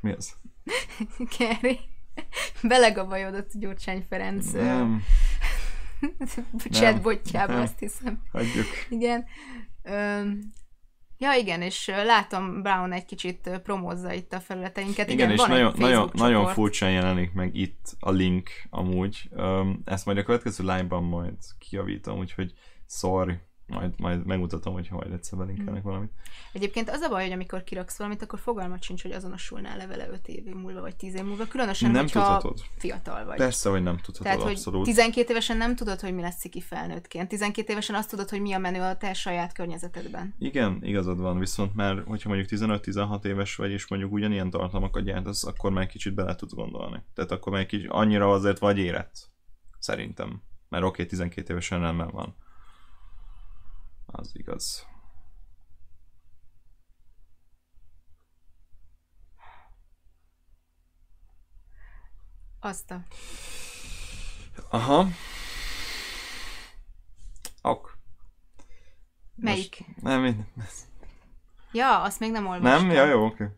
Mi 0.02 0.12
az? 0.12 0.36
Kerry. 1.38 1.80
Belegabajodott 2.64 3.52
Gyurcsány 3.54 4.06
Ferenc 4.10 4.52
Nem. 4.52 5.04
chatbotjába, 6.72 7.62
azt 7.62 7.80
hiszem. 7.80 8.22
Hagyjuk. 8.32 8.66
Igen. 8.90 9.26
Öm, 9.84 10.52
Ja, 11.18 11.34
igen, 11.34 11.62
és 11.62 11.88
látom 11.88 12.62
Brown 12.62 12.92
egy 12.92 13.06
kicsit 13.06 13.60
promózza 13.64 14.14
itt 14.14 14.34
a 14.34 14.40
felületeinket. 14.40 15.10
Igen, 15.10 15.32
igen 15.32 15.32
és 15.32 15.46
nagyon, 15.48 15.74
nagyon, 15.78 16.10
nagyon 16.14 16.48
furcsán 16.48 16.92
jelenik 16.92 17.34
meg 17.34 17.56
itt 17.56 17.96
a 18.00 18.12
link 18.12 18.50
amúgy. 18.70 19.30
Ezt 19.86 20.06
majd 20.06 20.18
a 20.18 20.24
következő 20.24 20.64
live-ban 20.64 21.04
majd 21.04 21.36
kijavítom, 21.60 22.18
úgyhogy 22.18 22.54
sorry 22.88 23.40
majd, 23.70 23.94
majd 23.98 24.26
megmutatom, 24.26 24.74
hogy 24.74 24.88
majd 24.92 25.12
egyszer 25.12 25.38
belinkelnek 25.38 25.82
hmm. 25.82 25.92
valamit. 25.92 26.12
Egyébként 26.54 26.90
az 26.90 27.02
a 27.02 27.10
baj, 27.10 27.24
hogy 27.24 27.32
amikor 27.32 27.64
kiraksz 27.64 27.98
valamit, 27.98 28.22
akkor 28.22 28.40
fogalmat 28.40 28.84
sincs, 28.84 29.02
hogy 29.02 29.12
azonosulnál 29.12 29.78
levele 29.78 30.10
5 30.10 30.28
év 30.28 30.44
múlva, 30.44 30.82
vagy 30.82 30.96
10 30.96 31.16
év 31.16 31.24
múlva, 31.24 31.46
különösen, 31.48 31.92
nem 31.92 32.02
hogyha 32.02 32.22
tudhatod. 32.22 32.60
fiatal 32.78 33.26
vagy. 33.26 33.38
Persze, 33.38 33.70
hogy 33.70 33.84
nem 33.84 33.96
tudhatod, 33.96 34.22
Tehát, 34.22 34.42
abszolút. 34.42 34.86
hogy 34.86 34.96
12 34.96 35.32
évesen 35.32 35.58
nem 35.58 35.76
tudod, 35.76 36.00
hogy 36.00 36.14
mi 36.14 36.22
lesz 36.22 36.40
ciki 36.40 36.62
felnőttként. 36.62 37.28
12 37.28 37.72
évesen 37.72 37.96
azt 37.96 38.10
tudod, 38.10 38.30
hogy 38.30 38.42
mi 38.42 38.54
a 38.54 38.58
menő 38.58 38.82
a 38.82 38.98
te 38.98 39.14
saját 39.14 39.54
környezetedben. 39.54 40.36
Igen, 40.40 40.80
igazad 40.82 41.20
van, 41.20 41.40
viszont 41.40 41.76
már, 41.76 42.04
hogyha 42.08 42.30
mondjuk 42.30 42.50
15-16 42.62 43.26
éves 43.26 43.56
vagy, 43.56 43.72
és 43.72 43.88
mondjuk 43.88 44.12
ugyanilyen 44.12 44.50
tartalmakat 44.50 45.04
gyártasz, 45.04 45.46
akkor 45.46 45.72
már 45.72 45.88
kicsit 45.88 46.14
bele 46.14 46.36
tudsz 46.36 46.54
gondolni. 46.54 47.04
Tehát 47.14 47.32
akkor 47.32 47.52
már 47.52 47.66
kicsit 47.66 47.90
annyira 47.90 48.32
azért 48.32 48.60
vagy 48.60 48.78
érett. 48.78 49.30
Szerintem. 49.80 50.42
Mert 50.70 50.84
oké, 50.84 50.92
okay, 50.92 51.06
12 51.06 51.52
évesen 51.52 51.80
nem 51.80 51.98
van 52.12 52.36
az 54.12 54.32
igaz. 54.34 54.88
Azt 62.60 62.92
a... 62.92 63.04
Aha. 64.70 65.08
Ok. 67.62 67.98
Melyik? 69.36 69.80
Most, 69.88 70.02
nem, 70.02 70.26
én... 70.26 70.48
Ja, 71.72 72.02
azt 72.02 72.20
még 72.20 72.32
nem 72.32 72.48
olvastam. 72.48 72.88
Nem? 72.88 72.96
Ja, 72.96 73.06
jó, 73.06 73.26
oké. 73.26 73.44
Okay. 73.44 73.58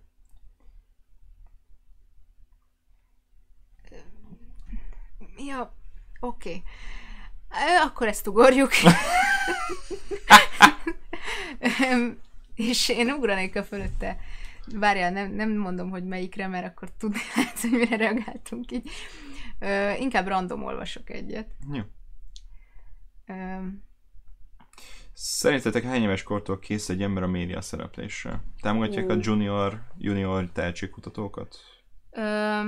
Ja, 5.46 5.76
oké. 6.20 6.64
Okay. 7.50 7.76
Akkor 7.84 8.08
ezt 8.08 8.28
ugorjuk. 8.28 8.72
és 12.56 12.90
én 12.90 13.10
ugranék 13.10 13.56
a 13.56 13.64
fölötte. 13.64 14.18
Várjál, 14.76 15.12
nem, 15.12 15.32
nem 15.32 15.58
mondom, 15.58 15.90
hogy 15.90 16.04
melyikre, 16.04 16.48
mert 16.48 16.66
akkor 16.66 16.90
tudni 16.98 17.20
lehet, 17.36 17.60
hogy 17.60 17.72
mire 17.72 17.98
reagáltunk 17.98 18.72
így. 18.72 18.90
Ö, 19.60 19.92
inkább 20.00 20.28
random 20.28 20.64
olvasok 20.64 21.10
egyet. 21.10 21.48
Jó. 21.72 21.82
Ö, 23.26 23.66
Szerintetek 25.14 25.84
hány 25.84 26.02
éves 26.02 26.24
kortól 26.24 26.60
kész 26.60 26.90
egy 26.90 27.02
ember 27.02 27.24
a 27.24 27.28
média 27.28 27.62
szereplésre? 27.62 28.44
Támogatják 28.62 29.06
uh. 29.06 29.12
a 29.12 29.18
junior, 29.22 29.82
junior 29.98 30.52
tehetségkutatókat? 30.52 31.56
Ö, 32.12 32.60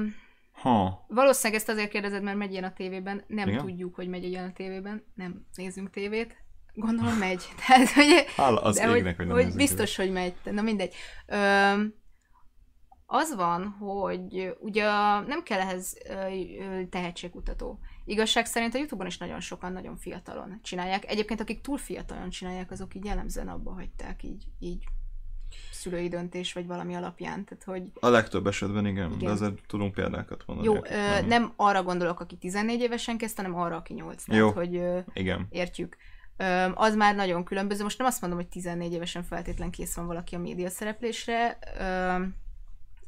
ha. 0.51 1.05
Valószínűleg 1.07 1.59
ezt 1.59 1.69
azért 1.69 1.89
kérdezed, 1.89 2.23
mert 2.23 2.37
megy 2.37 2.51
ilyen 2.51 2.63
a 2.63 2.73
tévében. 2.73 3.23
Nem 3.27 3.47
Igen? 3.47 3.59
tudjuk, 3.59 3.95
hogy 3.95 4.07
megy 4.07 4.23
ilyen 4.23 4.49
a 4.49 4.53
tévében. 4.53 5.03
Nem 5.15 5.45
nézünk 5.55 5.89
tévét. 5.89 6.42
Gondolom 6.73 7.13
megy. 7.13 7.43
Tehát, 7.67 7.89
hogy, 7.89 8.25
Hála 8.35 8.61
az 8.61 8.75
de 8.75 8.95
égnek, 8.95 9.17
hogy, 9.17 9.29
hogy, 9.29 9.43
hogy 9.43 9.55
biztos, 9.55 9.95
hogy 9.95 10.11
megy. 10.11 10.33
Na 10.43 10.61
mindegy. 10.61 10.93
Ö, 11.25 11.73
az 13.05 13.35
van, 13.35 13.65
hogy 13.65 14.55
ugye 14.59 14.85
nem 15.27 15.43
kell 15.43 15.59
ehhez 15.59 15.97
tehetségkutató. 16.89 17.79
Igazság 18.05 18.45
szerint 18.45 18.73
a 18.73 18.77
Youtube-on 18.77 19.07
is 19.07 19.17
nagyon 19.17 19.39
sokan 19.39 19.71
nagyon 19.71 19.97
fiatalon 19.97 20.59
csinálják. 20.63 21.05
Egyébként 21.05 21.39
akik 21.41 21.61
túl 21.61 21.77
fiatalon 21.77 22.29
csinálják, 22.29 22.71
azok 22.71 22.95
így 22.95 23.05
jellemzően 23.05 23.47
abba 23.47 23.73
hagyták 23.73 24.23
így, 24.23 24.43
így 24.59 24.83
szülői 25.71 26.07
döntés, 26.07 26.53
vagy 26.53 26.67
valami 26.67 26.95
alapján. 26.95 27.45
Tehát, 27.45 27.63
hogy... 27.63 27.83
A 27.99 28.07
legtöbb 28.07 28.47
esetben 28.47 28.85
igen, 28.85 29.11
igen. 29.11 29.17
de 29.17 29.29
azért 29.29 29.61
tudunk 29.67 29.93
példákat 29.93 30.43
mondani. 30.45 30.67
Jó, 30.67 30.75
ö, 30.75 31.25
nem. 31.27 31.53
arra 31.55 31.83
gondolok, 31.83 32.19
aki 32.19 32.37
14 32.37 32.81
évesen 32.81 33.17
kezdte, 33.17 33.41
hanem 33.41 33.57
arra, 33.59 33.75
aki 33.75 33.93
8. 33.93 34.23
Tehát, 34.23 34.41
Jó, 34.41 34.51
hogy 34.51 34.75
ö, 34.75 34.99
igen. 35.13 35.47
értjük 35.49 35.97
az 36.73 36.95
már 36.95 37.15
nagyon 37.15 37.43
különböző. 37.43 37.83
Most 37.83 37.97
nem 37.97 38.07
azt 38.07 38.21
mondom, 38.21 38.39
hogy 38.39 38.47
14 38.47 38.93
évesen 38.93 39.23
feltétlen 39.23 39.71
kész 39.71 39.95
van 39.95 40.05
valaki 40.05 40.35
a 40.35 40.39
média 40.39 40.69
szereplésre, 40.69 41.57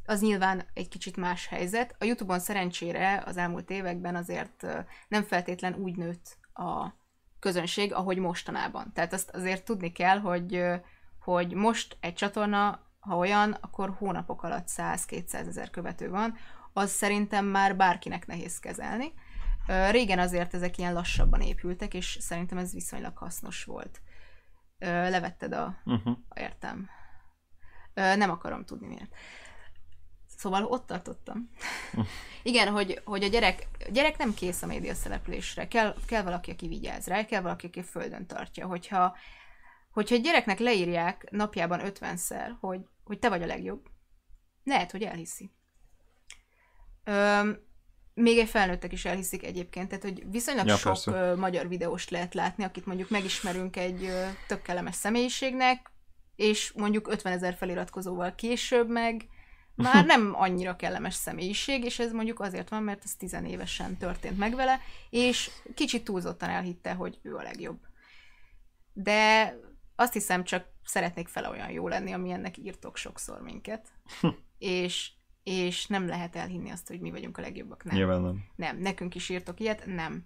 az 0.05 0.21
nyilván 0.21 0.65
egy 0.73 0.87
kicsit 0.87 1.17
más 1.17 1.47
helyzet. 1.47 1.95
A 1.99 2.05
Youtube-on 2.05 2.39
szerencsére 2.39 3.23
az 3.25 3.37
elmúlt 3.37 3.69
években 3.69 4.15
azért 4.15 4.65
nem 5.07 5.23
feltétlen 5.23 5.73
úgy 5.73 5.95
nőtt 5.95 6.37
a 6.53 6.87
közönség, 7.39 7.93
ahogy 7.93 8.17
mostanában. 8.17 8.91
Tehát 8.93 9.13
azt 9.13 9.29
azért 9.29 9.65
tudni 9.65 9.91
kell, 9.91 10.19
hogy, 10.19 10.63
hogy 11.19 11.53
most 11.53 11.97
egy 11.99 12.13
csatorna, 12.13 12.79
ha 12.99 13.17
olyan, 13.17 13.57
akkor 13.61 13.95
hónapok 13.97 14.43
alatt 14.43 14.67
100-200 14.77 15.33
ezer 15.33 15.69
követő 15.69 16.09
van, 16.09 16.37
az 16.73 16.91
szerintem 16.91 17.45
már 17.45 17.75
bárkinek 17.75 18.27
nehéz 18.27 18.59
kezelni. 18.59 19.13
Régen 19.67 20.19
azért 20.19 20.53
ezek 20.53 20.77
ilyen 20.77 20.93
lassabban 20.93 21.41
épültek, 21.41 21.93
és 21.93 22.17
szerintem 22.21 22.57
ez 22.57 22.73
viszonylag 22.73 23.17
hasznos 23.17 23.63
volt. 23.63 24.01
Levetted 24.79 25.53
a... 25.53 25.77
Uh-huh. 25.85 26.17
Értem. 26.35 26.89
Nem 27.93 28.29
akarom 28.29 28.65
tudni 28.65 28.87
miért. 28.87 29.15
Szóval 30.37 30.65
ott 30.65 30.87
tartottam. 30.87 31.49
Igen, 32.43 32.67
hogy, 32.67 33.01
hogy 33.05 33.23
a 33.23 33.27
gyerek, 33.27 33.67
a 33.79 33.91
gyerek 33.91 34.17
nem 34.17 34.33
kész 34.33 34.61
a 34.61 34.65
média 34.65 34.93
szereplésre. 34.93 35.67
Kell, 35.67 35.95
kell 36.07 36.23
valaki, 36.23 36.51
aki 36.51 36.67
vigyáz 36.67 37.07
rá, 37.07 37.25
kell 37.25 37.41
valaki, 37.41 37.65
aki 37.67 37.83
földön 37.83 38.27
tartja. 38.27 38.67
Hogyha, 38.67 39.15
hogyha 39.91 40.15
egy 40.15 40.21
gyereknek 40.21 40.59
leírják 40.59 41.27
napjában 41.31 41.85
ötvenszer, 41.85 42.57
hogy, 42.59 42.79
hogy 43.03 43.19
te 43.19 43.29
vagy 43.29 43.41
a 43.41 43.45
legjobb, 43.45 43.85
lehet, 44.63 44.91
hogy 44.91 45.03
elhiszi. 45.03 45.51
Öm, 47.03 47.59
még 48.15 48.37
egy 48.37 48.49
felnőttek 48.49 48.91
is 48.91 49.05
elhiszik 49.05 49.43
egyébként, 49.43 49.87
tehát 49.87 50.03
hogy 50.03 50.31
viszonylag 50.31 50.67
ja, 50.67 50.75
sok 50.75 51.03
persze. 51.03 51.35
magyar 51.35 51.67
videóst 51.67 52.09
lehet 52.09 52.33
látni, 52.33 52.63
akit 52.63 52.85
mondjuk 52.85 53.09
megismerünk 53.09 53.75
egy 53.75 54.11
tök 54.47 54.61
kellemes 54.61 54.95
személyiségnek, 54.95 55.91
és 56.35 56.71
mondjuk 56.75 57.07
50 57.07 57.33
ezer 57.33 57.53
feliratkozóval 57.53 58.35
később 58.35 58.89
meg 58.89 59.27
már 59.75 60.05
nem 60.15 60.31
annyira 60.35 60.75
kellemes 60.75 61.13
személyiség, 61.13 61.83
és 61.83 61.99
ez 61.99 62.11
mondjuk 62.11 62.39
azért 62.39 62.69
van, 62.69 62.83
mert 62.83 63.03
ez 63.03 63.15
tizenévesen 63.15 63.97
történt 63.97 64.37
meg 64.37 64.55
vele, 64.55 64.79
és 65.09 65.51
kicsit 65.73 66.03
túlzottan 66.03 66.49
elhitte, 66.49 66.93
hogy 66.93 67.19
ő 67.21 67.35
a 67.35 67.41
legjobb. 67.41 67.79
De 68.93 69.53
azt 69.95 70.13
hiszem, 70.13 70.43
csak 70.43 70.65
szeretnék 70.83 71.27
fele 71.27 71.49
olyan 71.49 71.71
jó 71.71 71.87
lenni, 71.87 72.11
amilyennek 72.11 72.57
írtok 72.57 72.97
sokszor 72.97 73.41
minket. 73.41 73.87
és 74.57 75.11
és 75.45 75.85
nem 75.85 76.07
lehet 76.07 76.35
elhinni 76.35 76.69
azt, 76.69 76.87
hogy 76.87 76.99
mi 76.99 77.11
vagyunk 77.11 77.37
a 77.37 77.41
legjobbak. 77.41 77.83
Nem. 77.83 77.95
Nyilván 77.95 78.21
nem. 78.21 78.45
Nem, 78.55 78.77
nekünk 78.77 79.15
is 79.15 79.29
írtok 79.29 79.59
ilyet, 79.59 79.85
nem. 79.85 80.25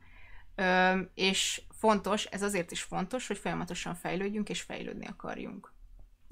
Ö, 0.56 1.00
és 1.14 1.62
fontos, 1.70 2.26
ez 2.26 2.42
azért 2.42 2.72
is 2.72 2.82
fontos, 2.82 3.28
hogy 3.28 3.38
folyamatosan 3.38 3.96
fejlődjünk, 3.96 4.50
és 4.50 4.62
fejlődni 4.62 5.06
akarjunk. 5.06 5.74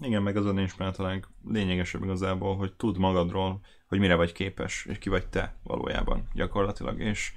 Igen, 0.01 0.21
meg 0.23 0.37
azon 0.37 0.59
is 0.59 0.75
már 0.75 0.95
talán 0.95 1.25
lényegesebb 1.45 2.03
igazából, 2.03 2.55
hogy 2.55 2.73
tud 2.73 2.97
magadról, 2.97 3.59
hogy 3.87 3.99
mire 3.99 4.15
vagy 4.15 4.31
képes, 4.31 4.85
és 4.85 4.97
ki 4.97 5.09
vagy 5.09 5.27
te 5.27 5.55
valójában 5.63 6.27
gyakorlatilag, 6.33 6.99
és 6.99 7.33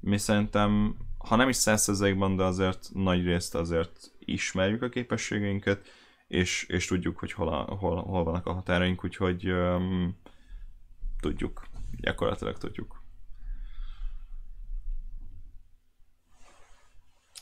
mi 0.00 0.18
szerintem, 0.18 0.96
ha 1.18 1.36
nem 1.36 1.48
is 1.48 1.56
százszerzalékban, 1.56 2.36
de 2.36 2.44
azért 2.44 2.88
nagy 2.92 3.24
részt 3.24 3.54
azért 3.54 4.12
ismerjük 4.18 4.82
a 4.82 4.88
képességeinket, 4.88 5.86
és, 6.26 6.64
és 6.68 6.86
tudjuk, 6.86 7.18
hogy 7.18 7.32
hol, 7.32 7.48
a, 7.48 7.74
hol, 7.74 8.02
hol 8.02 8.24
vannak 8.24 8.46
a 8.46 8.52
határaink, 8.52 9.04
úgyhogy 9.04 9.50
um, 9.50 10.16
tudjuk. 11.20 11.66
Gyakorlatilag 12.00 12.58
tudjuk. 12.58 13.02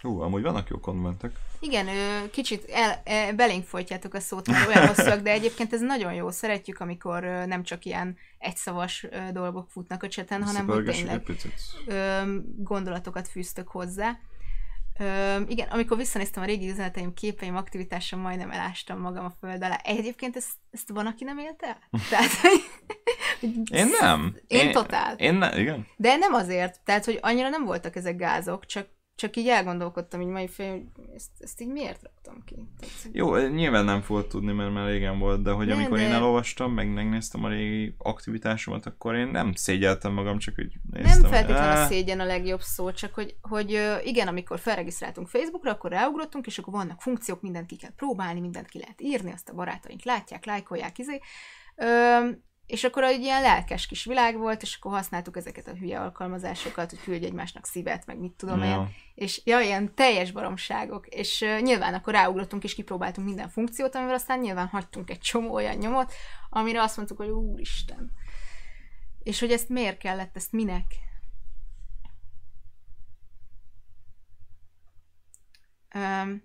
Hú, 0.01 0.21
amúgy 0.21 0.43
vannak 0.43 0.69
jó 0.69 0.81
kommentek. 0.81 1.39
Igen, 1.61 1.89
ő, 1.89 2.31
kicsit 2.31 2.65
el, 2.65 3.01
el, 3.05 3.35
belénk 3.35 3.65
folytjátok 3.65 4.15
a 4.15 4.21
szót, 4.21 4.47
hogy 4.47 4.67
olyan 4.67 4.87
hosszúak, 4.87 5.21
de 5.21 5.31
egyébként 5.31 5.73
ez 5.73 5.81
nagyon 5.81 6.15
jó. 6.15 6.31
Szeretjük, 6.31 6.81
amikor 6.81 7.23
nem 7.23 7.63
csak 7.63 7.85
ilyen 7.85 8.17
egyszavas 8.39 9.07
dolgok 9.33 9.71
futnak 9.71 10.03
a 10.03 10.09
cseten, 10.09 10.43
hanem 10.43 10.67
hogy 10.67 10.85
tényleg 10.85 11.23
gondolatokat 12.57 13.29
fűztök 13.29 13.69
hozzá. 13.69 14.19
Ö, 14.99 15.41
igen, 15.49 15.69
amikor 15.69 15.97
visszanéztem 15.97 16.43
a 16.43 16.47
régi 16.47 16.71
üzeneteim, 16.71 17.15
képeim, 17.15 17.57
aktivitásom, 17.57 18.21
majdnem 18.21 18.51
elástam 18.51 19.01
magam 19.01 19.25
a 19.25 19.33
föld 19.41 19.63
alá. 19.63 19.81
Egyébként 19.85 20.37
ezt, 20.37 20.53
ezt 20.71 20.89
van, 20.89 21.07
aki 21.07 21.25
nem 21.25 21.39
élte? 21.39 21.79
Tehát, 22.11 22.31
én 23.71 23.89
nem. 24.01 24.37
Én, 24.47 24.67
én 24.67 24.73
totál. 24.73 25.15
Én 25.17 25.35
ne, 25.35 25.61
igen. 25.61 25.87
De 25.97 26.17
nem 26.17 26.35
azért, 26.35 26.81
tehát, 26.85 27.05
hogy 27.05 27.19
annyira 27.23 27.49
nem 27.49 27.65
voltak 27.65 27.97
ezek 27.97 28.17
gázok, 28.17 28.67
csak 28.67 28.89
csak 29.17 29.37
így 29.37 29.49
elgondolkodtam 29.49 30.21
így 30.21 30.27
mai 30.27 30.49
fél, 30.49 30.71
hogy 30.71 31.09
ezt, 31.15 31.31
ezt 31.39 31.61
így 31.61 31.69
miért 31.69 32.03
raktam 32.03 32.45
ki. 32.45 32.55
Tehát, 32.81 33.09
Jó, 33.13 33.37
nyilván 33.37 33.85
nem 33.85 34.01
fogod 34.01 34.27
tudni, 34.27 34.53
mert 34.53 34.73
már 34.73 34.87
régen 34.87 35.19
volt, 35.19 35.43
de 35.43 35.51
hogy 35.51 35.67
ne, 35.67 35.75
amikor 35.75 35.97
de... 35.97 36.03
én 36.03 36.13
elolvastam, 36.13 36.73
meg 36.73 36.93
megnéztem 36.93 37.45
a 37.45 37.49
régi 37.49 37.95
aktivitásomat, 37.99 38.87
akkor 38.87 39.15
én 39.15 39.27
nem 39.27 39.53
szégyeltem 39.55 40.13
magam, 40.13 40.39
csak 40.39 40.55
úgy 40.59 40.73
néztem. 40.91 41.21
Nem 41.21 41.31
feltétlenül 41.31 41.83
a 41.83 41.87
szégyen 41.87 42.21
a 42.21 42.25
legjobb 42.25 42.61
szó, 42.61 42.93
csak 42.93 43.15
hogy, 43.15 43.37
hogy 43.41 44.01
igen, 44.05 44.29
amikor 44.29 44.59
felregisztráltunk 44.59 45.29
Facebookra, 45.29 45.71
akkor 45.71 45.91
ráugrottunk, 45.91 46.47
és 46.47 46.59
akkor 46.59 46.73
vannak 46.73 47.01
funkciók, 47.01 47.41
mindent 47.41 47.67
ki 47.67 47.77
kell 47.77 47.95
próbálni, 47.97 48.41
mindent 48.41 48.69
ki 48.69 48.79
lehet 48.79 49.01
írni, 49.01 49.33
azt 49.33 49.49
a 49.49 49.55
barátaink 49.55 50.05
látják, 50.05 50.45
lájkolják, 50.45 50.99
izé. 50.99 51.21
Ö, 51.77 52.29
és 52.67 52.85
akkor 52.85 53.03
egy 53.03 53.23
ilyen 53.23 53.43
lelkes 53.43 53.87
kis 53.87 54.05
világ 54.05 54.39
volt, 54.39 54.63
és 54.63 54.77
akkor 54.77 54.93
használtuk 54.93 55.37
ezeket 55.37 55.69
a 55.69 55.75
hülye 55.75 56.01
alkalmazásokat, 56.01 56.91
hogy 56.91 57.01
küldj 57.01 57.25
egymásnak 57.25 57.67
szívet, 57.67 58.07
meg 58.07 58.19
mit 58.19 58.33
tudom 58.33 58.59
ja. 58.63 58.67
én. 58.67 58.95
És 59.15 59.41
ja, 59.45 59.61
ilyen 59.61 59.95
teljes 59.95 60.31
baromságok. 60.31 61.07
És 61.07 61.41
uh, 61.41 61.61
nyilván 61.61 61.95
akkor 61.95 62.13
ráugrottunk 62.13 62.65
és 62.65 62.75
kipróbáltunk 62.75 63.27
minden 63.27 63.49
funkciót, 63.49 63.95
amivel 63.95 64.15
aztán 64.15 64.39
nyilván 64.39 64.67
hagytunk 64.67 65.11
egy 65.11 65.21
csomó 65.21 65.55
olyan 65.55 65.77
nyomot, 65.77 66.13
amire 66.51 66.83
azt 66.83 66.97
mondtuk, 66.97 67.17
hogy 67.19 67.29
úristen. 67.29 68.11
És 69.23 69.41
hogy 69.41 69.53
ezt 69.53 69.69
miért 69.69 69.99
kellett, 69.99 70.37
ezt 70.37 70.53
minek? 70.53 70.85
Um, 75.95 76.43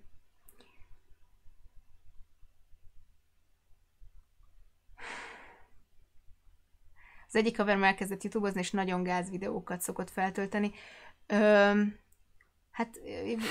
Az 7.32 7.38
egyik 7.38 7.56
haverom 7.56 7.84
elkezdett 7.84 8.22
youtube 8.22 8.50
és 8.54 8.70
nagyon 8.70 9.02
gáz 9.02 9.30
videókat 9.30 9.80
szokott 9.80 10.10
feltölteni. 10.10 10.72
Öm, 11.26 12.00
Hát 12.72 13.00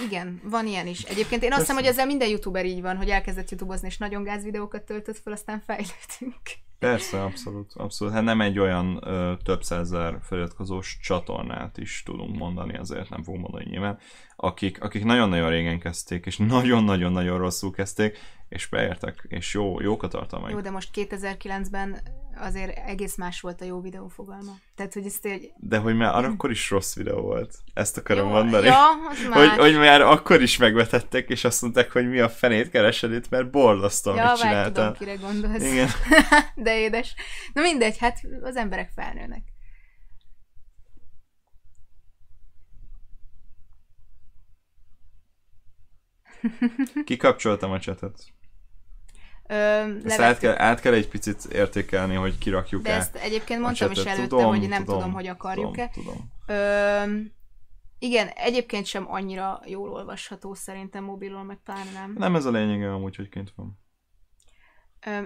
igen, 0.06 0.42
van 0.44 0.68
ilyen 0.68 0.88
is. 0.88 1.04
Egyébként 1.04 1.44
én 1.44 1.52
azt 1.52 1.60
hiszem, 1.60 1.76
hogy 1.76 1.86
ezzel 1.86 2.06
minden 2.06 2.30
youtuber 2.30 2.66
így 2.66 2.82
van, 2.82 2.98
hogy 2.98 3.10
elkezdett 3.10 3.50
youtubeozni, 3.50 3.88
és 3.88 3.98
nagyon 3.98 4.24
gáz 4.24 4.44
videókat 4.44 4.84
töltött 4.84 5.18
fel, 5.18 5.34
aztán 5.34 5.60
fejlődünk. 5.60 6.42
Persze, 6.80 7.24
abszolút, 7.24 7.74
abszolút. 7.74 8.14
Hát 8.14 8.24
nem 8.24 8.42
egy 8.42 8.60
olyan 8.60 9.00
ö, 9.04 9.34
több 9.44 9.64
százer 9.64 10.20
feliratkozós 10.22 11.00
csatornát 11.02 11.78
is 11.78 12.04
tudunk 12.06 12.38
mondani, 12.38 12.78
azért 12.78 13.10
nem 13.10 13.24
fogom 13.24 13.42
mondani 13.42 13.66
nyilván, 13.70 13.98
akik, 14.36 14.84
akik 14.84 15.04
nagyon-nagyon 15.04 15.50
régen 15.50 15.80
kezdték, 15.80 16.26
és 16.26 16.38
nagyon-nagyon-nagyon 16.56 17.38
rosszul 17.38 17.72
kezdték, 17.72 18.18
és 18.52 18.68
beértek, 18.68 19.26
és 19.28 19.54
jó, 19.54 19.82
jók 19.82 20.04
a 20.04 20.08
tartalmaik. 20.08 20.56
Jó, 20.56 20.62
de 20.62 20.70
most 20.70 20.90
2009-ben 20.94 22.02
azért 22.36 22.78
egész 22.78 23.16
más 23.16 23.42
volt 23.42 23.62
a 23.62 23.66
jó 23.66 23.82
videó 23.82 24.08
fogalma. 24.08 24.52
Tehát, 24.76 24.94
hogy 24.94 25.06
ezt 25.06 25.26
egy... 25.26 25.52
De 25.58 25.78
hogy 25.78 25.96
már 25.96 26.26
akkor 26.26 26.52
is 26.52 26.70
rossz 26.70 26.96
videó 26.96 27.22
volt. 27.22 27.56
Ezt 27.74 27.98
akarom 27.98 28.28
jó, 28.28 28.34
mondani. 28.34 28.66
Ja, 28.66 28.90
az 29.10 29.26
hogy, 29.32 29.58
hogy 29.58 29.76
már 29.78 30.02
akkor 30.02 30.42
is 30.42 30.58
megvetettek, 30.58 31.30
és 31.30 31.44
azt 31.44 31.62
mondták, 31.62 31.92
hogy 31.92 32.10
mi 32.10 32.20
a 32.20 32.30
fenét 32.30 32.70
keresed 32.70 33.12
itt, 33.12 33.30
mert 33.30 33.52
borzasztó, 33.52 34.16
ja, 34.16 34.28
amit 34.28 34.42
csináltál. 34.42 34.72
Tudom, 34.72 34.94
kire 34.94 35.16
gondolsz. 35.16 35.64
Igen. 35.64 35.90
de 36.66 36.80
édes. 36.80 37.16
Na 37.54 37.62
mindegy, 37.62 37.98
hát 37.98 38.20
az 38.42 38.56
emberek 38.56 38.92
felnőnek. 38.96 39.44
Kikapcsoltam 47.06 47.72
a 47.72 47.80
csatot. 49.52 50.12
ezt 50.12 50.20
át 50.20 50.40
kell, 50.40 50.58
át 50.58 50.80
kell 50.80 50.94
egy 50.94 51.08
picit 51.08 51.46
értékelni, 51.46 52.16
hogy 52.16 52.38
kirakjuk 52.38 52.82
De 52.82 52.94
ezt 52.94 53.16
egyébként 53.16 53.62
mondtam 53.62 53.92
is 53.92 53.98
előtte, 53.98 54.28
tudom, 54.28 54.46
hogy 54.46 54.68
nem 54.68 54.84
tudom, 54.84 55.00
tudom 55.00 55.14
hogy 55.14 55.28
akarjuk-e. 55.28 55.90
Tudom, 55.94 56.14
tudom. 56.14 56.58
Ö, 56.58 57.20
igen, 58.00 58.28
egyébként 58.28 58.86
sem 58.86 59.12
annyira 59.12 59.62
jól 59.66 59.90
olvasható 59.90 60.54
szerintem 60.54 61.04
mobilon, 61.04 61.46
meg 61.46 61.58
pláne 61.64 61.92
nem. 61.94 62.16
Nem 62.18 62.36
ez 62.36 62.46
a 62.46 62.52
lényege 62.52 62.94
amúgy, 62.94 63.16
hogy 63.16 63.30
kint 63.30 63.54
van. 63.56 63.80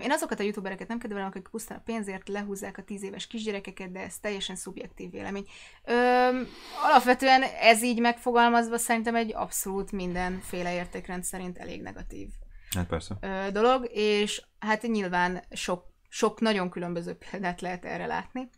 Én 0.01 0.11
azokat 0.11 0.39
a 0.39 0.43
youtubereket 0.43 0.87
nem 0.87 0.99
kedvelem, 0.99 1.25
akik 1.25 1.47
pusztán 1.47 1.77
a 1.77 1.81
pénzért 1.85 2.27
lehúzzák 2.27 2.77
a 2.77 2.83
tíz 2.83 3.03
éves 3.03 3.27
kisgyerekeket, 3.27 3.91
de 3.91 3.99
ez 3.99 4.19
teljesen 4.19 4.55
szubjektív 4.55 5.11
vélemény. 5.11 5.45
Öm, 5.83 6.47
alapvetően 6.83 7.41
ez 7.41 7.83
így 7.83 7.99
megfogalmazva 7.99 8.77
szerintem 8.77 9.15
egy 9.15 9.33
abszolút 9.33 9.91
mindenféle 9.91 10.73
értékrend 10.73 11.23
szerint 11.23 11.57
elég 11.57 11.81
negatív 11.81 12.27
hát 12.75 12.87
persze. 12.87 13.17
Dolog, 13.51 13.89
és 13.91 14.41
hát 14.59 14.81
nyilván 14.81 15.43
sok, 15.51 15.85
sok 16.09 16.39
nagyon 16.39 16.69
különböző 16.69 17.13
példát 17.13 17.61
lehet 17.61 17.85
erre 17.85 18.05
látni. 18.05 18.49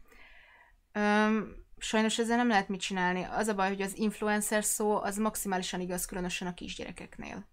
Öm, 0.92 1.66
sajnos 1.78 2.20
ezzel 2.20 2.38
nem 2.38 2.48
lehet 2.48 2.70
mit 2.70 2.80
csinálni. 2.80 3.24
Az 3.24 3.48
a 3.48 3.56
baj, 3.56 3.68
hogy 3.68 3.82
az 3.82 3.98
influencer 3.98 4.64
szó 4.64 5.02
az 5.02 5.18
maximálisan 5.18 5.80
igaz, 5.80 6.06
különösen 6.06 6.48
a 6.48 6.54
kisgyerekeknél 6.54 7.48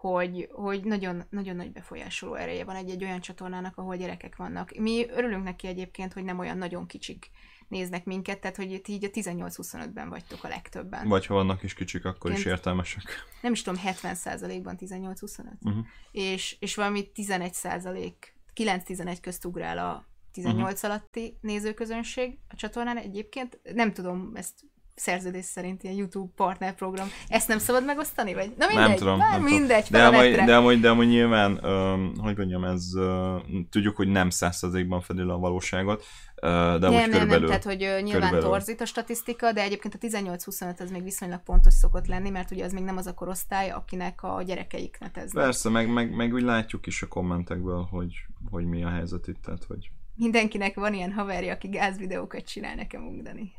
hogy, 0.00 0.48
hogy 0.52 0.84
nagyon, 0.84 1.24
nagyon 1.30 1.56
nagy 1.56 1.72
befolyásoló 1.72 2.34
ereje 2.34 2.64
van 2.64 2.76
egy-egy 2.76 3.04
olyan 3.04 3.20
csatornának, 3.20 3.76
ahol 3.76 3.96
gyerekek 3.96 4.36
vannak. 4.36 4.72
Mi 4.76 5.06
örülünk 5.10 5.44
neki 5.44 5.66
egyébként, 5.66 6.12
hogy 6.12 6.24
nem 6.24 6.38
olyan 6.38 6.58
nagyon 6.58 6.86
kicsik 6.86 7.30
néznek 7.68 8.04
minket, 8.04 8.40
tehát 8.40 8.56
hogy 8.56 8.72
itt 8.72 8.88
így 8.88 9.04
a 9.04 9.08
18-25-ben 9.08 10.08
vagytok 10.08 10.44
a 10.44 10.48
legtöbben. 10.48 11.08
Vagy 11.08 11.26
ha 11.26 11.34
vannak 11.34 11.62
is 11.62 11.74
kicsik, 11.74 12.04
akkor 12.04 12.30
Én 12.30 12.36
is 12.36 12.44
értelmesek. 12.44 13.02
Nem 13.42 13.52
is 13.52 13.62
tudom, 13.62 13.80
70%-ban 13.84 14.76
18-25. 14.80 15.44
Uh-huh. 15.60 15.86
És, 16.12 16.56
és 16.60 16.74
valami 16.74 17.10
11% 17.14 18.12
9-11 18.54 19.18
közt 19.20 19.44
ugrál 19.44 19.78
a 19.78 20.08
18 20.32 20.62
uh-huh. 20.62 20.80
Mhm. 20.80 20.90
alatti 20.90 21.38
nézőközönség 21.40 22.38
a 22.48 22.54
csatornán 22.56 22.96
egyébként. 22.96 23.60
Nem 23.74 23.92
tudom, 23.92 24.32
ezt 24.34 24.64
szerződés 24.98 25.44
szerint 25.44 25.82
ilyen 25.82 25.96
YouTube 25.96 26.32
partnerprogram. 26.36 27.08
Ezt 27.28 27.48
nem 27.48 27.58
szabad 27.58 27.84
megosztani? 27.84 28.34
Vagy? 28.34 28.52
Na 28.58 28.66
mindegy, 28.66 28.88
nem 28.88 28.96
tudom. 28.96 29.18
Már 29.18 29.30
nem 29.30 29.42
mindegy, 29.42 29.84
tudom. 29.84 30.00
De, 30.00 30.06
amúgy, 30.06 30.34
de, 30.34 30.56
amúgy, 30.56 30.80
de 30.80 30.88
amúgy 30.90 31.06
nyilván, 31.06 31.64
um, 31.64 32.12
hogy 32.18 32.36
mondjam, 32.36 32.64
ez 32.64 32.94
uh, 32.94 33.42
tudjuk, 33.70 33.96
hogy 33.96 34.08
nem 34.08 34.30
százszerzékban 34.30 35.00
fedi 35.00 35.20
a 35.20 35.38
valóságot, 35.38 36.04
de 36.40 36.78
nem, 36.78 37.10
nem, 37.10 37.26
nem, 37.26 37.44
tehát 37.44 37.64
hogy 37.64 37.78
nyilván 37.78 38.02
körülbelül. 38.02 38.40
torzít 38.40 38.80
a 38.80 38.84
statisztika, 38.84 39.52
de 39.52 39.62
egyébként 39.62 39.94
a 39.94 39.98
18-25 39.98 40.80
az 40.80 40.90
még 40.90 41.02
viszonylag 41.02 41.42
pontos 41.42 41.74
szokott 41.74 42.06
lenni, 42.06 42.30
mert 42.30 42.50
ugye 42.50 42.64
az 42.64 42.72
még 42.72 42.84
nem 42.84 42.96
az 42.96 43.06
a 43.06 43.14
korosztály, 43.14 43.70
akinek 43.70 44.22
a 44.22 44.42
gyerekeik 44.42 44.96
neteznek. 45.00 45.44
Persze, 45.44 45.68
meg, 45.68 45.88
meg, 45.92 46.14
meg 46.14 46.32
úgy 46.32 46.42
látjuk 46.42 46.86
is 46.86 47.02
a 47.02 47.06
kommentekből, 47.06 47.88
hogy, 47.90 48.12
hogy 48.50 48.64
mi 48.64 48.84
a 48.84 48.88
helyzet 48.88 49.26
itt, 49.26 49.42
tehát 49.42 49.64
hogy 49.64 49.90
Mindenkinek 50.18 50.74
van 50.74 50.94
ilyen 50.94 51.12
haverja, 51.12 51.52
aki 51.52 51.68
gázvideókat 51.68 52.44
csinál 52.44 52.74
nekem 52.74 53.06
ugdani. 53.06 53.52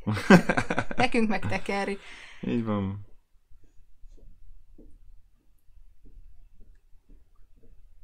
Nekünk 0.96 1.28
meg 1.28 1.46
tekeri. 1.46 1.98
Így 2.40 2.64
van. 2.64 3.06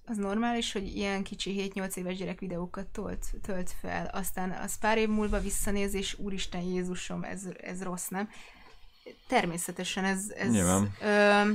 Az 0.04 0.16
normális, 0.16 0.72
hogy 0.72 0.96
ilyen 0.96 1.22
kicsi 1.22 1.72
7-8 1.74 1.96
éves 1.96 2.16
gyerek 2.16 2.40
videókat 2.40 2.86
tölt, 2.86 3.26
tölt 3.42 3.70
fel, 3.80 4.06
aztán 4.06 4.50
az 4.50 4.78
pár 4.78 4.98
év 4.98 5.08
múlva 5.08 5.40
visszanéz, 5.40 5.94
és 5.94 6.18
úristen 6.18 6.60
Jézusom, 6.60 7.24
ez, 7.24 7.42
ez 7.60 7.82
rossz, 7.82 8.08
nem? 8.08 8.28
Természetesen 9.26 10.04
ez... 10.04 10.30
ez 10.36 10.50
Nyilván. 10.50 10.92
Ö, 11.00 11.52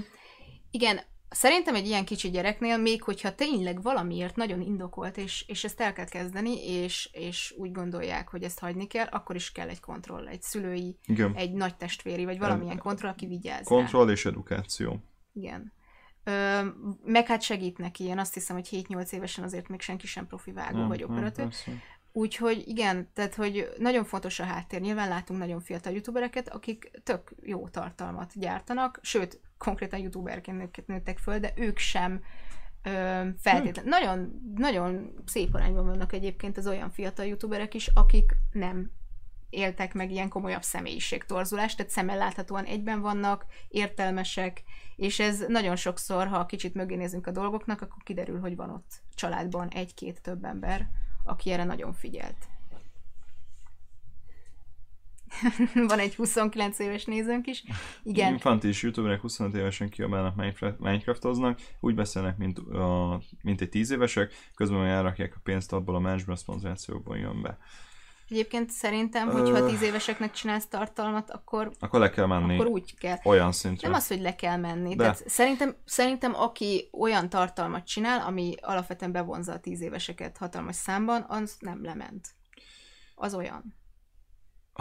igen, 0.71 0.99
Szerintem 1.33 1.75
egy 1.75 1.87
ilyen 1.87 2.05
kicsi 2.05 2.29
gyereknél, 2.29 2.77
még 2.77 3.03
hogyha 3.03 3.35
tényleg 3.35 3.81
valamiért 3.81 4.35
nagyon 4.35 4.61
indokolt, 4.61 5.17
és, 5.17 5.45
és 5.47 5.63
ezt 5.63 5.81
el 5.81 5.93
kell 5.93 6.05
kezdeni, 6.05 6.67
és, 6.67 7.09
és 7.13 7.53
úgy 7.57 7.71
gondolják, 7.71 8.29
hogy 8.29 8.43
ezt 8.43 8.59
hagyni 8.59 8.87
kell, 8.87 9.05
akkor 9.05 9.35
is 9.35 9.51
kell 9.51 9.69
egy 9.69 9.79
kontroll, 9.79 10.27
egy 10.27 10.41
szülői, 10.41 10.97
Igen. 11.05 11.33
egy 11.35 11.53
nagy 11.53 11.75
testvéri, 11.75 12.25
vagy 12.25 12.39
valamilyen 12.39 12.77
kontroll, 12.77 13.11
aki 13.11 13.25
vigyáz 13.25 13.65
Kontroll 13.65 14.05
rá. 14.05 14.11
és 14.11 14.25
edukáció. 14.25 15.03
Igen. 15.33 15.73
Ö, 16.23 16.61
meg 17.05 17.27
hát 17.27 17.41
segít 17.41 17.77
neki, 17.77 18.03
én 18.03 18.19
azt 18.19 18.33
hiszem, 18.33 18.55
hogy 18.55 18.67
7-8 18.89 19.11
évesen 19.11 19.43
azért 19.43 19.67
még 19.67 19.81
senki 19.81 20.07
sem 20.07 20.27
profi 20.27 20.51
vágó 20.51 20.77
nem, 20.77 20.87
vagy 20.87 21.03
operatőr. 21.03 21.53
Úgyhogy 22.11 22.63
igen, 22.67 23.09
tehát 23.13 23.35
hogy 23.35 23.69
nagyon 23.77 24.03
fontos 24.03 24.39
a 24.39 24.43
háttér. 24.43 24.81
Nyilván 24.81 25.09
látunk 25.09 25.39
nagyon 25.39 25.61
fiatal 25.61 25.93
youtubereket, 25.93 26.49
akik 26.49 26.91
tök 27.03 27.33
jó 27.41 27.67
tartalmat 27.67 28.31
gyártanak, 28.35 28.99
sőt, 29.01 29.39
konkrétan 29.61 29.99
youtuberként 29.99 30.87
nőttek 30.87 31.17
föl, 31.17 31.39
de 31.39 31.51
ők 31.55 31.77
sem 31.77 32.23
ö, 32.83 32.89
feltétlenül. 33.37 33.81
Hmm. 33.81 33.89
Nagyon, 33.89 34.41
nagyon 34.55 35.13
szép 35.25 35.53
arányban 35.53 35.85
vannak 35.85 36.13
egyébként 36.13 36.57
az 36.57 36.67
olyan 36.67 36.89
fiatal 36.89 37.25
youtuberek 37.25 37.73
is, 37.73 37.87
akik 37.87 38.35
nem 38.51 38.91
éltek 39.49 39.93
meg 39.93 40.11
ilyen 40.11 40.29
komolyabb 40.29 40.61
személyiségtorzulást, 40.61 41.77
tehát 41.77 41.91
szemmel 41.91 42.17
láthatóan 42.17 42.63
egyben 42.63 43.01
vannak, 43.01 43.45
értelmesek, 43.67 44.63
és 44.95 45.19
ez 45.19 45.45
nagyon 45.47 45.75
sokszor, 45.75 46.27
ha 46.27 46.45
kicsit 46.45 46.73
mögé 46.73 46.95
nézünk 46.95 47.27
a 47.27 47.31
dolgoknak, 47.31 47.81
akkor 47.81 48.03
kiderül, 48.03 48.39
hogy 48.39 48.55
van 48.55 48.69
ott 48.69 49.01
családban 49.15 49.67
egy-két 49.67 50.21
több 50.21 50.43
ember, 50.43 50.89
aki 51.23 51.51
erre 51.51 51.63
nagyon 51.63 51.93
figyelt. 51.93 52.47
van 55.87 55.99
egy 55.99 56.15
29 56.15 56.79
éves 56.79 57.05
nézőnk 57.05 57.47
is. 57.47 57.63
Igen. 58.03 58.31
Infanti 58.31 58.67
is 58.67 58.83
youtuberek 58.83 59.21
25 59.21 59.55
évesen 59.55 59.89
kiabálnak, 59.89 60.35
Minecraftoznak, 60.79 61.59
úgy 61.79 61.95
beszélnek, 61.95 62.37
mint, 62.37 62.57
a, 62.57 63.21
mint 63.41 63.61
egy 63.61 63.69
10 63.69 63.91
évesek, 63.91 64.33
közben 64.55 64.85
elrakják 64.85 65.33
a 65.35 65.39
pénzt 65.43 65.73
abból 65.73 65.95
a 65.95 65.99
management 65.99 66.39
szponzorációkból 66.39 67.17
jön 67.17 67.41
be. 67.41 67.57
Egyébként 68.31 68.69
szerintem, 68.69 69.29
hogyha 69.29 69.65
tíz 69.65 69.81
éveseknek 69.81 70.31
csinálsz 70.31 70.67
tartalmat, 70.67 71.31
akkor, 71.31 71.71
akkor 71.79 71.99
le 71.99 72.09
kell 72.09 72.25
menni. 72.25 72.53
Akkor 72.53 72.67
úgy 72.67 72.97
kell. 72.97 73.17
Olyan 73.23 73.51
szintre. 73.51 73.87
Nem 73.87 73.97
az, 73.97 74.07
hogy 74.07 74.21
le 74.21 74.35
kell 74.35 74.57
menni. 74.57 74.95
De. 74.95 75.03
Tehát 75.03 75.29
szerintem, 75.29 75.75
szerintem 75.85 76.35
aki 76.35 76.89
olyan 76.91 77.29
tartalmat 77.29 77.85
csinál, 77.85 78.19
ami 78.19 78.55
alapvetően 78.61 79.11
bevonza 79.11 79.53
a 79.53 79.59
tíz 79.59 79.81
éveseket 79.81 80.37
hatalmas 80.37 80.75
számban, 80.75 81.25
az 81.27 81.55
nem 81.59 81.83
lement. 81.83 82.27
Az 83.15 83.33
olyan. 83.33 83.80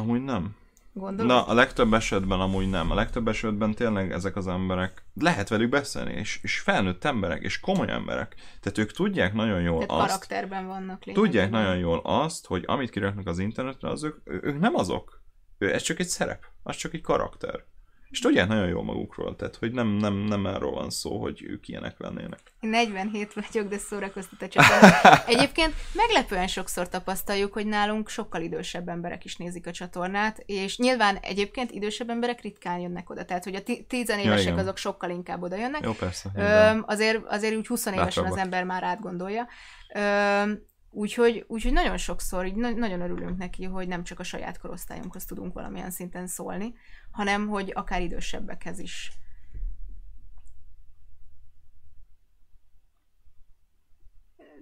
Amúgy 0.01 0.25
nem. 0.25 0.57
Gondolod? 0.93 1.27
Na, 1.27 1.47
a 1.47 1.55
legtöbb 1.55 1.95
esetben 1.95 2.41
amúgy 2.41 2.71
nem. 2.71 2.91
A 2.91 2.95
legtöbb 2.95 3.29
esetben 3.29 3.75
tényleg 3.75 4.13
ezek 4.13 4.37
az 4.37 4.47
emberek, 4.47 5.05
lehet 5.15 5.49
velük 5.49 5.69
beszélni, 5.69 6.13
és, 6.13 6.39
és 6.43 6.59
felnőtt 6.59 7.05
emberek, 7.05 7.43
és 7.43 7.61
komoly 7.61 7.91
emberek. 7.91 8.35
Tehát 8.61 8.79
ők 8.79 8.91
tudják 8.91 9.35
nagyon 9.35 9.61
jól 9.61 9.87
Tehát 9.87 10.03
azt. 10.03 10.07
karakterben 10.11 10.67
vannak. 10.67 11.05
Lényegében. 11.05 11.23
Tudják 11.23 11.51
nagyon 11.51 11.77
jól 11.77 12.01
azt, 12.05 12.47
hogy 12.47 12.65
amit 12.67 12.91
kiraknak 12.91 13.27
az 13.27 13.39
internetre, 13.39 13.89
az 13.89 14.03
ők, 14.05 14.17
ők 14.25 14.61
nem 14.61 14.75
azok. 14.75 15.23
Ő, 15.59 15.73
ez 15.75 15.83
csak 15.83 15.99
egy 15.99 16.09
szerep, 16.09 16.45
az 16.63 16.77
csak 16.77 16.95
egy 16.95 17.01
karakter. 17.03 17.65
És 18.11 18.19
tudják 18.19 18.49
nagyon 18.49 18.69
jól 18.69 18.85
magukról, 18.85 19.37
tehát 19.37 19.57
hogy 19.57 19.73
nem, 19.73 19.89
nem, 19.89 20.15
nem 20.15 20.45
arról 20.45 20.73
van 20.73 20.91
szó, 20.91 21.21
hogy 21.21 21.43
ők 21.43 21.69
ilyenek 21.69 21.99
lennének. 21.99 22.41
47 22.61 23.33
vagyok, 23.33 23.69
de 23.69 23.79
szórakoztat 23.79 24.43
a 24.43 24.49
csak. 24.49 24.65
Egyébként 25.35 25.75
meglepően 25.93 26.47
sokszor 26.47 26.89
tapasztaljuk, 26.89 27.53
hogy 27.53 27.67
nálunk 27.67 28.09
sokkal 28.09 28.43
idősebb 28.43 28.89
emberek 28.89 29.25
is 29.25 29.37
nézik 29.37 29.67
a 29.67 29.71
csatornát, 29.71 30.43
és 30.47 30.79
nyilván 30.79 31.17
egyébként 31.17 31.71
idősebb 31.71 32.11
emberek 32.11 32.41
ritkán 32.41 32.79
jönnek 32.79 33.11
oda, 33.11 33.25
tehát 33.25 33.45
hogy 33.45 33.55
a 33.55 33.63
tizenévesek 33.89 34.55
ja, 34.55 34.61
azok 34.61 34.77
sokkal 34.77 35.11
inkább 35.11 35.43
oda 35.43 35.57
jönnek. 35.57 35.85
Jó, 35.85 35.93
persze. 35.93 36.31
Ö, 36.35 36.79
azért, 36.87 37.25
azért 37.27 37.57
úgy 37.57 37.67
20 37.67 37.87
évesen 37.87 38.25
az 38.25 38.37
ember 38.37 38.65
már 38.65 38.83
átgondolja. 38.83 39.49
Ö, 39.95 40.53
Úgyhogy, 40.91 41.45
úgyhogy 41.49 41.73
nagyon 41.73 41.97
sokszor 41.97 42.47
így 42.47 42.55
na- 42.55 42.71
nagyon 42.71 43.01
örülünk 43.01 43.39
neki, 43.39 43.65
hogy 43.65 43.89
nem 43.89 44.05
csak 44.05 44.19
a 44.19 44.23
saját 44.23 44.59
korosztályunkhoz 44.59 45.25
tudunk 45.25 45.53
valamilyen 45.53 45.91
szinten 45.91 46.27
szólni, 46.27 46.75
hanem 47.11 47.49
hogy 47.49 47.73
akár 47.75 48.03
idősebbekhez 48.03 48.79
is. 48.79 49.13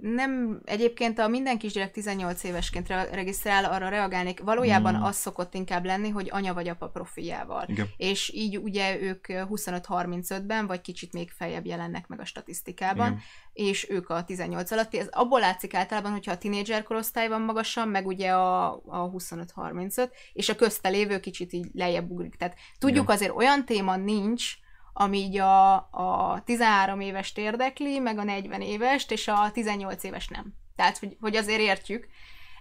Nem, 0.01 0.61
egyébként 0.65 1.19
a 1.19 1.29
minden 1.29 1.59
kisgyerek 1.59 1.91
18 1.91 2.45
évesként 2.45 2.89
re- 2.89 3.09
regisztrál, 3.11 3.65
arra 3.65 3.89
reagálnék. 3.89 4.41
Valójában 4.41 4.95
mm. 4.95 5.03
az 5.03 5.17
szokott 5.17 5.55
inkább 5.55 5.85
lenni, 5.85 6.09
hogy 6.09 6.29
anya 6.31 6.55
vagy 6.55 6.69
apa 6.69 6.89
profiljával. 6.89 7.65
Igen. 7.69 7.87
És 7.97 8.33
így 8.35 8.59
ugye 8.59 9.01
ők 9.01 9.27
25-35-ben, 9.29 10.67
vagy 10.67 10.81
kicsit 10.81 11.13
még 11.13 11.31
feljebb 11.31 11.67
jelennek 11.67 12.07
meg 12.07 12.21
a 12.21 12.25
statisztikában, 12.25 13.07
Igen. 13.07 13.21
és 13.53 13.91
ők 13.91 14.09
a 14.09 14.25
18 14.25 14.71
alatti. 14.71 14.99
Ez 14.99 15.09
abból 15.11 15.41
látszik 15.41 15.75
általában, 15.75 16.13
hogyha 16.13 16.33
a 16.33 16.39
tinédzser 16.39 16.83
korosztály 16.83 17.29
van 17.29 17.41
magasan, 17.41 17.89
meg 17.89 18.07
ugye 18.07 18.31
a, 18.31 18.73
a 18.73 19.11
25-35, 19.11 20.11
és 20.33 20.49
a 20.49 20.57
közte 20.57 20.89
lévő 20.89 21.21
kicsit 21.21 21.53
így 21.53 21.69
lejjebb 21.75 22.11
ugrik. 22.11 22.37
Tehát 22.37 22.57
tudjuk 22.79 23.05
Igen. 23.05 23.17
azért 23.17 23.37
olyan 23.37 23.65
téma 23.65 23.97
nincs, 23.97 24.55
ami 25.01 25.19
így 25.19 25.39
a, 25.39 25.75
a 25.75 26.43
13 26.45 27.01
évest 27.01 27.39
érdekli, 27.39 27.99
meg 27.99 28.19
a 28.19 28.25
40 28.25 28.61
évest, 28.61 29.11
és 29.11 29.29
a 29.29 29.51
18 29.53 30.03
éves 30.05 30.29
nem. 30.29 30.55
Tehát, 30.77 30.99
hogy, 30.99 31.17
hogy 31.21 31.37
azért 31.37 31.61
értjük 31.61 32.09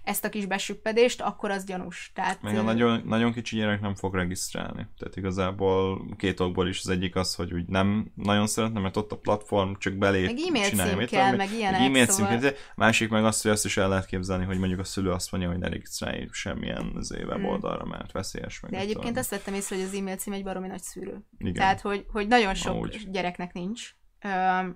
ezt 0.07 0.25
a 0.25 0.29
kis 0.29 0.45
besüppedést, 0.45 1.21
akkor 1.21 1.51
az 1.51 1.63
gyanús. 1.63 2.11
Tehát, 2.13 2.41
Meg 2.41 2.57
a 2.57 2.61
nagyon, 2.61 3.01
nagyon 3.05 3.33
kicsi 3.33 3.55
gyerek 3.55 3.81
nem 3.81 3.95
fog 3.95 4.15
regisztrálni. 4.15 4.87
Tehát 4.97 5.15
igazából 5.15 6.05
két 6.17 6.39
okból 6.39 6.67
is 6.67 6.79
az 6.79 6.89
egyik 6.89 7.15
az, 7.15 7.35
hogy 7.35 7.53
úgy 7.53 7.65
nem 7.65 8.11
nagyon 8.15 8.47
szeretne, 8.47 8.79
mert 8.79 8.97
ott 8.97 9.11
a 9.11 9.17
platform 9.17 9.71
csak 9.77 9.93
belép, 9.93 10.25
meg 10.25 10.37
e-mail 10.47 10.63
cím 10.63 11.05
kell, 11.05 11.35
meg 11.35 11.51
ilyenek, 11.51 11.79
meg 11.79 11.89
e-mail 11.89 12.05
szóval... 12.05 12.39
cím 12.39 12.51
Másik 12.75 13.09
meg 13.09 13.25
azt, 13.25 13.41
hogy 13.41 13.51
azt 13.51 13.65
is 13.65 13.77
el 13.77 13.89
lehet 13.89 14.05
képzelni, 14.05 14.45
hogy 14.45 14.57
mondjuk 14.57 14.79
a 14.79 14.83
szülő 14.83 15.11
azt 15.11 15.31
mondja, 15.31 15.49
hogy 15.49 15.59
ne 15.59 15.69
regisztrálj 15.69 16.27
semmilyen 16.31 16.91
az 16.95 17.11
weboldalra, 17.11 17.81
hmm. 17.81 17.89
mert 17.89 18.11
veszélyes 18.11 18.59
meg. 18.59 18.71
De 18.71 18.77
egyébként 18.77 19.05
tudom. 19.05 19.19
azt 19.19 19.29
vettem 19.29 19.53
észre, 19.53 19.75
hogy 19.75 19.85
az 19.85 19.93
e-mail 19.93 20.15
cím 20.15 20.33
egy 20.33 20.43
baromi 20.43 20.67
nagy 20.67 20.81
szűrő. 20.81 21.25
Igen. 21.37 21.53
Tehát, 21.53 21.81
hogy, 21.81 22.05
hogy 22.11 22.27
nagyon 22.27 22.53
sok 22.53 22.73
Amúgy. 22.73 23.07
gyereknek 23.11 23.53
nincs, 23.53 23.95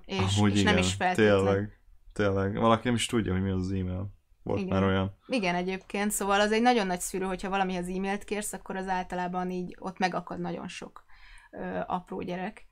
és, 0.04 0.36
Amúgy 0.36 0.52
és 0.52 0.60
igen. 0.60 0.74
nem 0.74 0.82
is 0.82 0.92
feltétlen. 0.92 1.36
Tényleg, 1.36 1.80
tényleg. 2.12 2.54
Valaki 2.54 2.82
nem 2.84 2.94
is 2.94 3.06
tudja, 3.06 3.32
hogy 3.32 3.42
mi 3.42 3.50
az 3.50 3.70
e-mail. 3.70 4.20
Volt 4.42 4.60
Igen. 4.60 4.72
már 4.72 4.82
olyan. 4.82 5.16
Igen, 5.26 5.54
egyébként, 5.54 6.10
szóval 6.10 6.40
az 6.40 6.52
egy 6.52 6.62
nagyon 6.62 6.86
nagy 6.86 7.00
szűrő, 7.00 7.24
hogyha 7.24 7.48
valamihez 7.48 7.88
e-mailt 7.88 8.24
kérsz, 8.24 8.52
akkor 8.52 8.76
az 8.76 8.88
általában 8.88 9.50
így 9.50 9.76
ott 9.78 9.98
megakad 9.98 10.40
nagyon 10.40 10.68
sok 10.68 11.04
ö, 11.50 11.80
apró 11.86 12.20
gyerek. 12.20 12.66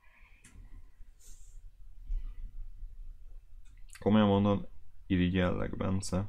Komolyan 3.99 4.27
mondod, 4.27 4.67
irigyellek, 5.07 5.77
Bence. 5.77 6.25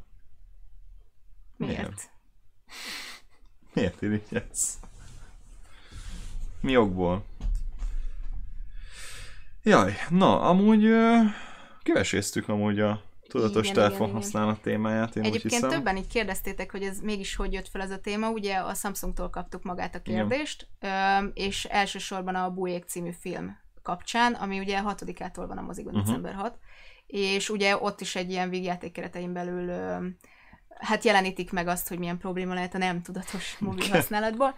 Miért? 1.57 1.79
Miért, 1.79 2.11
Miért 3.75 4.03
irigyelsz? 4.03 4.79
Mi 6.61 6.77
okból? 6.77 7.25
Jaj, 9.63 9.95
na, 10.09 10.41
amúgy 10.41 10.85
ö, 10.85 11.17
kiveséztük 11.83 12.49
amúgy 12.49 12.81
a 12.81 13.03
tudatos 13.33 13.69
igen, 13.69 13.75
telefonhasználat 13.75 14.59
igen, 14.59 14.63
témáját, 14.63 15.17
én 15.17 15.23
Egyébként 15.23 15.53
hiszem. 15.53 15.71
többen 15.71 15.97
így 15.97 16.07
kérdeztétek, 16.07 16.71
hogy 16.71 16.83
ez 16.83 17.01
mégis 17.01 17.37
hogy 17.37 17.53
jött 17.53 17.69
fel 17.69 17.81
ez 17.81 17.91
a 17.91 17.99
téma. 17.99 18.31
Ugye 18.31 18.57
a 18.57 18.75
Samsungtól 18.75 19.31
kaptuk 19.31 19.63
magát 19.63 19.95
a 19.95 20.03
kérdést, 20.03 20.69
igen. 20.81 21.31
és 21.35 21.65
elsősorban 21.65 22.35
a 22.35 22.51
Bujék 22.51 22.85
című 22.85 23.11
film 23.21 23.57
kapcsán, 23.83 24.33
ami 24.33 24.59
ugye 24.59 24.81
6-ától 24.85 25.45
van 25.49 25.59
a 25.59 25.63
mozigon, 25.63 25.93
uh-huh. 25.93 26.07
december 26.07 26.35
6, 26.35 26.59
és 27.07 27.51
ugye 27.51 27.77
ott 27.77 28.01
is 28.01 28.17
egy 28.17 28.31
ilyen 28.31 28.51
vígjáték 28.51 28.93
keretein 28.93 29.33
belül 29.33 29.71
hát 30.79 31.05
jelenítik 31.05 31.53
meg 31.53 31.67
azt, 31.67 31.89
hogy 31.89 31.99
milyen 31.99 32.19
probléma 32.19 32.55
lehet 32.55 32.75
a 32.75 32.79
nem 32.79 33.03
tudatos 33.03 33.57
mobil 33.59 33.89
használatból 33.89 34.55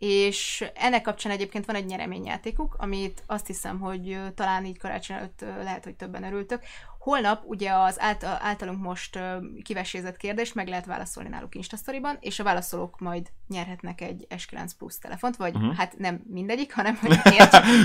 és 0.00 0.64
ennek 0.74 1.02
kapcsán 1.02 1.32
egyébként 1.32 1.66
van 1.66 1.76
egy 1.76 1.84
nyereményjátékuk, 1.84 2.76
amit 2.78 3.22
azt 3.26 3.46
hiszem, 3.46 3.78
hogy 3.80 4.18
talán 4.34 4.64
így 4.64 4.78
karácsony 4.78 5.16
előtt 5.16 5.44
lehet, 5.62 5.84
hogy 5.84 5.94
többen 5.94 6.24
örültök. 6.24 6.62
Holnap 6.98 7.42
ugye 7.44 7.72
az 7.72 8.00
általunk 8.40 8.82
most 8.82 9.18
kivesézett 9.62 10.16
kérdést 10.16 10.54
meg 10.54 10.68
lehet 10.68 10.86
válaszolni 10.86 11.28
náluk 11.28 11.54
Instastoryban, 11.54 12.16
és 12.20 12.38
a 12.38 12.44
válaszolók 12.44 12.98
majd 12.98 13.28
nyerhetnek 13.48 14.00
egy 14.00 14.26
S9 14.30 14.70
Plus 14.78 14.98
telefont, 14.98 15.36
vagy 15.36 15.54
uh-huh. 15.54 15.74
hát 15.74 15.98
nem 15.98 16.22
mindegyik, 16.26 16.74
hanem 16.74 16.96
hogy 17.00 17.18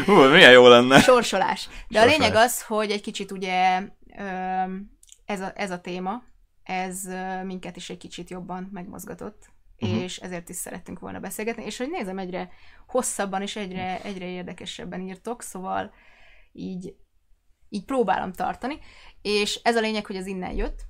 Hú, 0.05 0.13
milyen 0.13 0.51
jó 0.51 0.67
lenne. 0.67 0.99
Sorsolás. 0.99 1.67
De 1.87 1.99
Sorsolás. 1.99 2.05
a 2.05 2.17
lényeg 2.17 2.35
az, 2.35 2.63
hogy 2.63 2.91
egy 2.91 3.01
kicsit 3.01 3.31
ugye 3.31 3.81
ez 5.25 5.41
a, 5.41 5.51
ez 5.55 5.71
a 5.71 5.81
téma, 5.81 6.23
ez 6.63 7.03
minket 7.43 7.75
is 7.75 7.89
egy 7.89 7.97
kicsit 7.97 8.29
jobban 8.29 8.69
megmozgatott, 8.71 9.53
uh-huh. 9.79 10.01
és 10.01 10.17
ezért 10.17 10.49
is 10.49 10.55
szerettünk 10.55 10.99
volna 10.99 11.19
beszélgetni, 11.19 11.65
és 11.65 11.77
hogy 11.77 11.89
nézem, 11.89 12.17
egyre 12.17 12.49
hosszabban 12.87 13.41
és 13.41 13.55
egyre, 13.55 14.01
egyre 14.01 14.25
érdekesebben 14.25 15.01
írtok, 15.01 15.41
szóval 15.41 15.93
így, 16.51 16.95
így 17.69 17.85
próbálom 17.85 18.31
tartani, 18.31 18.79
és 19.21 19.59
ez 19.63 19.75
a 19.75 19.81
lényeg, 19.81 20.05
hogy 20.05 20.15
az 20.15 20.25
innen 20.25 20.55
jött, 20.55 20.85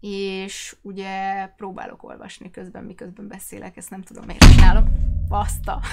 és 0.00 0.76
ugye 0.82 1.46
próbálok 1.46 2.02
olvasni 2.02 2.50
közben, 2.50 2.84
miközben 2.84 3.28
beszélek, 3.28 3.76
ezt 3.76 3.90
nem 3.90 4.02
tudom, 4.02 4.24
miért 4.24 4.50
csinálom. 4.50 4.88
Baszta. 5.28 5.80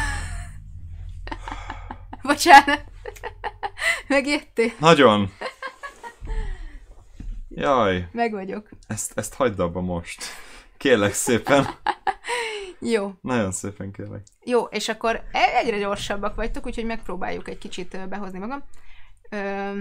Bocsánat. 2.21 2.83
Megértél? 4.07 4.71
Nagyon. 4.79 5.29
Jaj. 7.49 8.09
Meg 8.11 8.31
vagyok. 8.31 8.69
Ezt, 8.87 9.17
ezt 9.17 9.33
hagyd 9.33 9.59
abba 9.59 9.81
most. 9.81 10.23
Kérlek 10.85 11.13
szépen. 11.13 11.67
Jó. 12.93 13.11
Nagyon 13.21 13.51
szépen 13.51 13.91
kérlek. 13.91 14.23
Jó, 14.43 14.63
és 14.63 14.89
akkor 14.89 15.23
e- 15.31 15.57
egyre 15.57 15.77
gyorsabbak 15.77 16.35
vagytok, 16.35 16.65
úgyhogy 16.65 16.85
megpróbáljuk 16.85 17.49
egy 17.49 17.57
kicsit 17.57 18.09
behozni 18.09 18.39
magam. 18.39 18.63
Ö... 19.29 19.71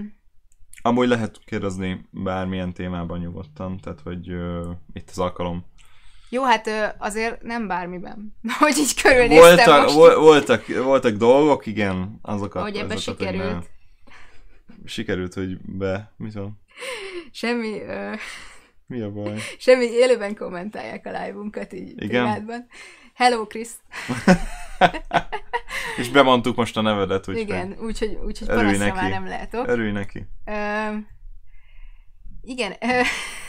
Amúgy 0.82 1.08
lehet 1.08 1.40
kérdezni 1.44 2.08
bármilyen 2.10 2.72
témában 2.72 3.18
nyugodtan, 3.18 3.80
tehát 3.80 4.00
hogy 4.00 4.32
uh, 4.32 4.66
itt 4.92 5.10
az 5.10 5.18
alkalom. 5.18 5.64
Jó, 6.28 6.44
hát 6.44 6.66
uh, 6.66 6.88
azért 6.98 7.42
nem 7.42 7.66
bármiben. 7.66 8.36
Hogy 8.58 8.76
így 8.78 9.02
körülnéztem 9.02 9.54
voltak, 9.54 9.82
most. 9.82 9.94
Vol- 9.94 10.16
voltak, 10.16 10.66
voltak 10.66 11.16
dolgok, 11.16 11.66
igen, 11.66 12.18
azokat. 12.22 12.62
Hogy 12.62 12.76
ebbe 12.76 12.96
sikerült. 12.96 13.70
Hogy 14.66 14.88
sikerült, 14.88 15.34
hogy 15.34 15.58
be, 15.60 16.12
mit 16.16 16.32
van? 16.32 16.60
Semmi. 17.30 17.80
Uh 17.80 18.18
Mi 18.86 19.00
a 19.00 19.10
baj? 19.10 19.38
Semmi, 19.58 19.84
élőben 19.84 20.36
kommentálják 20.36 21.06
a 21.06 21.10
live-unkat 21.10 21.72
így 21.72 21.90
Igen? 21.90 22.06
Privátban. 22.06 22.66
Hello, 23.14 23.46
Chris! 23.46 23.68
És 25.96 26.08
bemondtuk 26.08 26.56
most 26.56 26.76
a 26.76 26.80
nevedet, 26.80 27.28
úgyhogy... 27.28 27.42
Igen, 27.42 27.76
úgyhogy, 27.80 28.18
úgyhogy 28.24 28.48
panaszra 28.48 28.94
már 28.94 29.10
nem 29.10 29.26
lehet. 29.26 29.54
Örülj 29.54 29.92
neki. 29.92 30.26
Uh, 30.46 30.96
igen, 32.42 32.72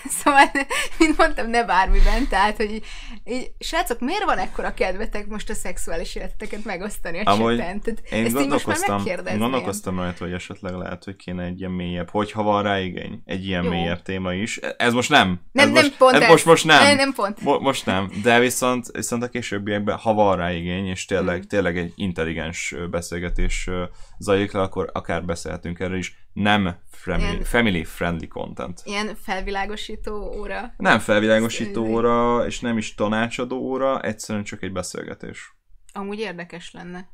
szóval, 0.24 0.52
mint 1.00 1.18
mondtam, 1.18 1.50
ne 1.50 1.64
bármiben, 1.64 2.28
tehát, 2.28 2.58
hogy 2.58 2.72
így, 2.72 2.86
így, 3.26 3.52
srácok, 3.60 4.00
miért 4.00 4.24
van 4.24 4.38
ekkora 4.38 4.74
kedvetek 4.74 5.28
most 5.28 5.50
a 5.50 5.54
szexuális 5.54 6.16
életeteket 6.16 6.66
megosztani 6.66 7.20
a 7.20 7.32
Amúgy 7.32 7.58
cseten? 7.58 7.82
Tehát 7.82 8.00
én 8.12 8.26
ezt 8.26 8.34
gondolkoztam, 8.34 9.06
én 9.06 9.38
gondolkoztam 9.38 10.00
rajta, 10.00 10.24
hogy 10.24 10.34
esetleg 10.34 10.74
lehet, 10.74 11.04
hogy 11.04 11.16
kéne 11.16 11.44
egy 11.44 11.60
ilyen 11.60 11.72
mélyebb, 11.72 12.10
hogyha 12.10 12.44
van 12.44 12.64
rá 12.64 12.80
igény, 12.80 13.22
egy 13.26 13.46
ilyen 13.46 13.64
Jó. 13.64 13.70
mélyebb 13.70 14.02
téma 14.02 14.34
is. 14.34 14.58
Ez 14.78 14.94
most 14.94 15.10
nem. 15.10 15.40
Nem, 15.52 15.68
ez 15.68 15.74
nem 15.74 15.84
most, 15.84 15.98
pont 15.98 16.16
ez. 16.16 16.22
ez. 16.22 16.30
Most, 16.30 16.46
most 16.46 16.66
nem. 16.66 16.84
nem. 16.84 16.96
Nem 16.96 17.14
pont. 17.14 17.42
Mo- 17.42 17.62
most 17.62 17.86
nem, 17.86 18.12
de 18.24 18.40
viszont, 18.40 18.88
viszont 18.92 19.24
a 19.24 19.30
későbbiekben, 19.30 19.98
ha 19.98 20.14
van 20.14 20.36
rá 20.36 20.52
igény, 20.52 20.88
és 20.88 21.06
tényleg, 21.06 21.38
hmm. 21.38 21.48
tényleg 21.48 21.78
egy 21.78 21.94
intelligens 21.96 22.76
beszélgetés 22.92 23.70
zajlik 24.18 24.52
le, 24.52 24.62
akkor 24.62 24.90
akár 24.94 25.26
beszélhetünk 25.26 25.80
erről 25.80 25.98
is. 25.98 26.24
Nem 26.34 26.76
family, 27.14 27.44
family 27.44 27.84
friendly 27.84 28.28
content. 28.28 28.82
Ilyen 28.86 29.16
felvilágosító 29.16 30.36
óra? 30.38 30.74
Nem 30.78 31.00
felvilágosító 31.00 31.86
óra, 31.86 32.46
és 32.46 32.60
nem 32.60 32.78
is 32.78 32.94
tanácsadó 32.94 33.58
óra, 33.58 34.02
egyszerűen 34.02 34.44
csak 34.44 34.62
egy 34.64 34.72
beszélgetés. 34.72 35.56
Amúgy 35.94 36.20
érdekes 36.20 36.72
lenne. 36.72 37.10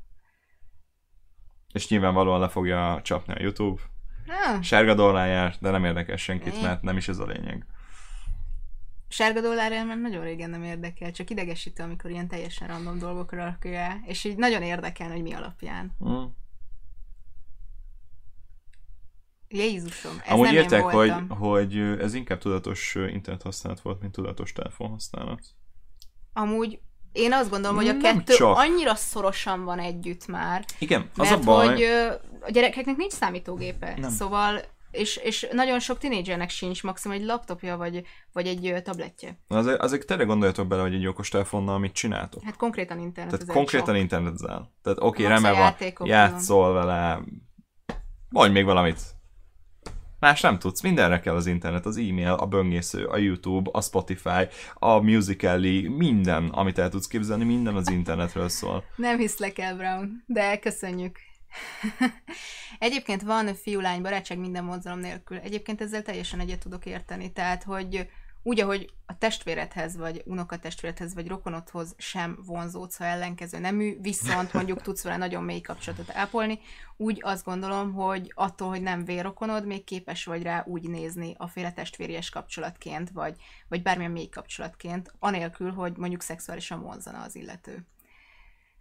És 1.73 1.87
nyilvánvalóan 1.87 2.39
le 2.39 2.47
fogja 2.47 2.99
csapni 3.03 3.33
a 3.33 3.41
YouTube. 3.41 3.81
Ah. 4.27 4.61
Sárga 4.61 4.93
dollárjár, 4.93 5.55
de 5.59 5.69
nem 5.69 5.85
érdekes 5.85 6.21
senkit, 6.21 6.55
é. 6.55 6.61
mert 6.61 6.81
nem 6.81 6.97
is 6.97 7.07
ez 7.07 7.17
a 7.17 7.25
lényeg. 7.25 7.65
Sárga 9.07 9.41
dollárjár 9.41 9.85
mert 9.85 9.99
nagyon 9.99 10.23
régen 10.23 10.49
nem 10.49 10.63
érdekel, 10.63 11.11
csak 11.11 11.29
idegesítő, 11.29 11.83
amikor 11.83 12.11
ilyen 12.11 12.27
teljesen 12.27 12.67
random 12.67 12.99
dolgokra 12.99 13.43
rakja 13.43 14.01
és 14.05 14.23
így 14.23 14.37
nagyon 14.37 14.61
érdekel, 14.61 15.11
hogy 15.11 15.21
mi 15.21 15.33
alapján. 15.33 15.95
Mm. 16.05 16.23
Jézusom, 19.51 20.11
ez 20.25 20.31
Amúgy 20.31 20.45
nem 20.45 20.55
értek, 20.55 20.83
hogy, 20.83 21.13
hogy 21.29 21.77
ez 21.77 22.13
inkább 22.13 22.39
tudatos 22.39 22.95
internet 22.95 23.41
használat 23.41 23.81
volt, 23.81 24.01
mint 24.01 24.13
tudatos 24.13 24.53
használat. 24.77 25.41
Amúgy 26.33 26.79
én 27.11 27.33
azt 27.33 27.49
gondolom, 27.49 27.75
hogy 27.75 27.87
a 27.87 27.91
nem 27.91 28.01
kettő 28.01 28.33
csak. 28.33 28.57
annyira 28.57 28.95
szorosan 28.95 29.63
van 29.63 29.79
együtt 29.79 30.27
már. 30.27 30.65
Igen, 30.79 31.09
az 31.17 31.29
mert 31.29 31.41
a 31.41 31.45
baj. 31.45 31.67
hogy 31.67 31.83
a 32.41 32.51
gyerekeknek 32.51 32.95
nincs 32.95 33.11
számítógépe. 33.11 33.93
Nem. 33.97 34.09
Szóval 34.09 34.61
és, 34.91 35.15
és 35.15 35.47
nagyon 35.51 35.79
sok 35.79 35.97
tinédzsernek 35.97 36.49
sincs 36.49 36.83
maximum 36.83 37.17
egy 37.17 37.23
laptopja, 37.23 37.77
vagy, 37.77 38.03
vagy 38.31 38.47
egy 38.47 38.81
tabletje. 38.83 39.39
Azért, 39.47 39.81
azért 39.81 40.05
tényleg 40.05 40.27
gondoljatok 40.27 40.67
bele, 40.67 40.81
hogy 40.81 40.93
egy 40.93 41.07
okostelefonnal 41.07 41.79
mit 41.79 41.93
csináltok. 41.93 42.43
Hát 42.43 42.57
konkrétan 42.57 42.99
internet. 42.99 43.39
Tehát 43.39 43.55
konkrétan 43.55 43.95
internetezel. 43.95 44.73
Tehát 44.81 44.99
oké, 44.99 45.23
okay, 45.23 45.35
remélem 45.35 45.75
van, 45.97 46.07
játszol 46.07 46.73
vele, 46.73 47.21
vagy 48.29 48.51
még 48.51 48.65
valamit 48.65 48.99
Más 50.21 50.41
nem 50.41 50.59
tudsz, 50.59 50.81
mindenre 50.81 51.19
kell 51.19 51.35
az 51.35 51.45
internet, 51.45 51.85
az 51.85 51.97
e-mail, 51.97 52.31
a 52.31 52.45
böngésző, 52.45 53.05
a 53.05 53.17
YouTube, 53.17 53.69
a 53.73 53.81
Spotify, 53.81 54.47
a 54.73 54.99
Musical.ly, 54.99 55.87
minden, 55.87 56.47
amit 56.47 56.77
el 56.77 56.89
tudsz 56.89 57.07
képzelni, 57.07 57.43
minden 57.43 57.75
az 57.75 57.89
internetről 57.89 58.49
szól. 58.49 58.83
Nem 58.95 59.17
hiszlek 59.17 59.57
el, 59.57 59.75
Brown, 59.75 60.23
de 60.25 60.59
köszönjük. 60.59 61.19
Egyébként 62.79 63.21
van 63.21 63.55
fiú-lány 63.55 64.01
barátság 64.01 64.37
minden 64.37 64.63
mozgalom 64.63 64.99
nélkül. 64.99 65.37
Egyébként 65.37 65.81
ezzel 65.81 66.01
teljesen 66.01 66.39
egyet 66.39 66.59
tudok 66.59 66.85
érteni. 66.85 67.31
Tehát, 67.31 67.63
hogy 67.63 68.09
úgy, 68.43 68.59
ahogy 68.59 68.93
a 69.05 69.17
testvéredhez, 69.17 69.97
vagy 69.97 70.21
unokatestvéredhez, 70.25 71.13
vagy 71.13 71.27
rokonodhoz 71.27 71.95
sem 71.97 72.39
vonzódsz, 72.45 72.97
ha 72.97 73.05
ellenkező 73.05 73.59
nemű, 73.59 73.97
viszont 74.01 74.53
mondjuk 74.53 74.81
tudsz 74.81 75.03
vele 75.03 75.17
nagyon 75.17 75.43
mély 75.43 75.61
kapcsolatot 75.61 76.09
ápolni, 76.15 76.59
úgy 76.97 77.19
azt 77.23 77.45
gondolom, 77.45 77.93
hogy 77.93 78.31
attól, 78.35 78.69
hogy 78.69 78.81
nem 78.81 79.05
vérrokonod, 79.05 79.65
még 79.65 79.83
képes 79.83 80.25
vagy 80.25 80.43
rá 80.43 80.63
úgy 80.67 80.89
nézni 80.89 81.35
a 81.37 81.47
féle 81.47 81.71
testvéries 81.71 82.29
kapcsolatként, 82.29 83.09
vagy, 83.09 83.35
vagy 83.67 83.81
bármilyen 83.81 84.11
mély 84.11 84.29
kapcsolatként, 84.29 85.13
anélkül, 85.19 85.71
hogy 85.71 85.97
mondjuk 85.97 86.21
szexuálisan 86.21 86.81
vonzana 86.81 87.21
az 87.21 87.35
illető. 87.35 87.85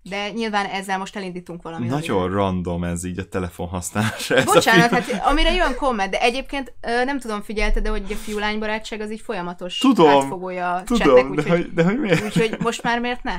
De 0.02 0.30
nyilván 0.30 0.66
ezzel 0.66 0.98
most 0.98 1.16
elindítunk 1.16 1.62
valami. 1.62 1.86
Nagyon 1.86 2.20
amire... 2.20 2.34
random 2.34 2.84
ez 2.84 3.04
így 3.04 3.18
a 3.18 3.28
telefonhasználás. 3.28 4.30
Ez 4.30 4.44
Bocsánat, 4.44 4.90
hát 4.90 5.22
amire 5.24 5.52
jön 5.52 5.74
komment, 5.74 6.10
de 6.10 6.20
egyébként 6.20 6.74
nem 6.80 7.18
tudom 7.18 7.42
figyelte, 7.42 7.80
de 7.80 7.90
hogy 7.90 8.12
a 8.12 8.14
fiú-lány 8.14 8.58
barátság 8.58 9.00
az 9.00 9.10
így 9.10 9.20
folyamatos 9.20 9.78
tudom, 9.78 10.08
átfogója 10.08 10.74
a 10.74 10.82
tudom, 10.82 11.16
csetnek, 11.16 11.30
úgyhogy, 11.30 11.44
de, 11.44 11.56
hogy, 11.56 11.72
de 11.72 11.84
hogy 11.84 11.98
miért? 12.00 12.24
Úgyhogy 12.24 12.56
most 12.60 12.82
már 12.82 13.00
miért 13.00 13.22
ne? 13.22 13.36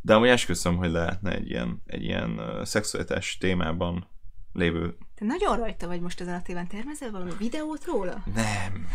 De 0.00 0.14
amúgy 0.14 0.28
esküszöm, 0.28 0.76
hogy 0.76 0.90
lehetne 0.90 1.32
egy 1.32 1.50
ilyen, 1.50 1.82
egy 1.86 2.02
ilyen 2.02 2.40
szexualitás 2.64 3.36
témában 3.40 4.08
lévő... 4.52 4.96
Te 5.14 5.24
nagyon 5.24 5.56
rajta 5.56 5.86
vagy 5.86 6.00
most 6.00 6.20
ezen 6.20 6.34
a 6.34 6.42
téven. 6.42 6.68
Termezel 6.68 7.10
valami 7.10 7.32
videót 7.38 7.84
róla? 7.84 8.24
Nem. 8.34 8.88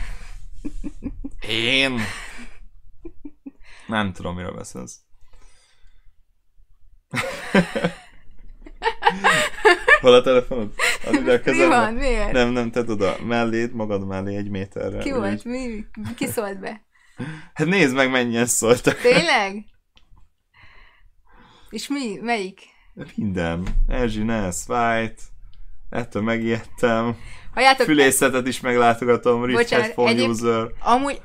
Én? 1.48 2.00
Nem 3.88 4.14
tudom, 4.14 4.36
miről 4.36 4.56
beszélsz. 4.56 5.00
Hol 10.02 10.14
a 10.14 10.22
telefonod? 10.22 10.74
Ide 11.12 11.42
a 11.46 11.52
Mi 11.52 11.66
van? 11.66 11.94
Miért? 11.94 12.32
Nem, 12.32 12.50
nem, 12.50 12.72
tedd 12.72 12.90
oda. 12.90 13.16
Melléd, 13.24 13.74
magad 13.74 14.08
mellé 14.08 14.36
egy 14.36 14.50
méterre. 14.50 14.98
Ki 14.98 15.12
volt? 15.12 15.44
Mi? 15.44 15.86
Ki 16.16 16.28
szólt 16.28 16.60
be? 16.60 16.82
Hát 17.54 17.68
nézd 17.68 17.96
meg, 17.96 18.12
mennyien 18.12 18.46
szóltak. 18.46 19.02
Tényleg? 19.02 19.66
És 21.70 21.88
mi? 21.88 22.18
Melyik? 22.22 22.62
Minden. 23.16 23.68
Erzsi, 23.88 24.24
Ness, 24.24 24.68
White. 24.68 25.22
Ettől 25.90 26.22
megijedtem. 26.22 27.18
Halljátok, 27.54 27.86
Fülészetet 27.86 28.48
is 28.48 28.60
meglátogatom. 28.60 29.46
Rich 29.46 29.74
Headphone 29.74 30.10
egyéb... 30.10 30.30
user. 30.30 30.68
Amúgy... 30.80 31.22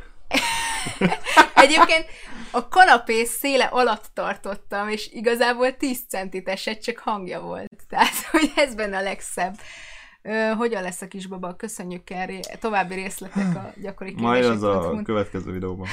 Egyébként 1.55 2.07
a 2.55 2.68
kanapé 2.68 3.24
széle 3.24 3.64
alatt 3.64 4.11
tartottam, 4.14 4.88
és 4.88 5.12
igazából 5.12 5.76
10 5.76 6.00
centit 6.09 6.48
esett, 6.48 6.80
csak 6.80 6.98
hangja 6.98 7.40
volt. 7.40 7.70
Tehát, 7.88 8.14
hogy 8.30 8.52
ez 8.57 8.74
benne 8.74 8.96
a 8.96 9.02
legszebb. 9.02 9.55
Ö, 10.22 10.52
hogyan 10.57 10.82
lesz 10.82 11.02
a 11.02 11.09
kisbaba? 11.09 11.57
Köszönjük 11.57 12.11
el, 12.11 12.40
további 12.61 12.94
részletek 12.94 13.57
a 13.57 13.72
gyakori 13.80 14.14
Majd 14.16 14.44
az 14.44 14.62
a 14.62 15.00
következő 15.05 15.52
videóban. 15.52 15.86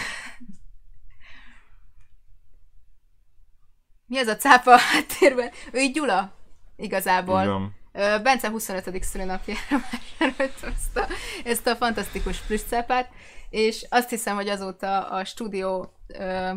Mi 4.05 4.17
az 4.17 4.27
a 4.27 4.35
cápa 4.35 4.73
a 4.73 4.77
háttérben? 4.77 5.49
Ő 5.71 5.79
így 5.79 5.93
Gyula, 5.93 6.33
igazából. 6.75 7.41
Igen. 7.41 8.21
Bence 8.23 8.49
25. 8.49 9.03
szülőnapjára 9.03 9.59
vásárolt 10.19 10.63
ezt 10.63 10.97
a, 10.97 11.07
ezt 11.43 11.67
a 11.67 11.75
fantasztikus 11.75 12.39
plusz 12.39 12.63
cápát, 12.63 13.09
és 13.49 13.85
azt 13.89 14.09
hiszem, 14.09 14.35
hogy 14.35 14.47
azóta 14.49 15.09
a 15.09 15.25
stúdió 15.25 15.93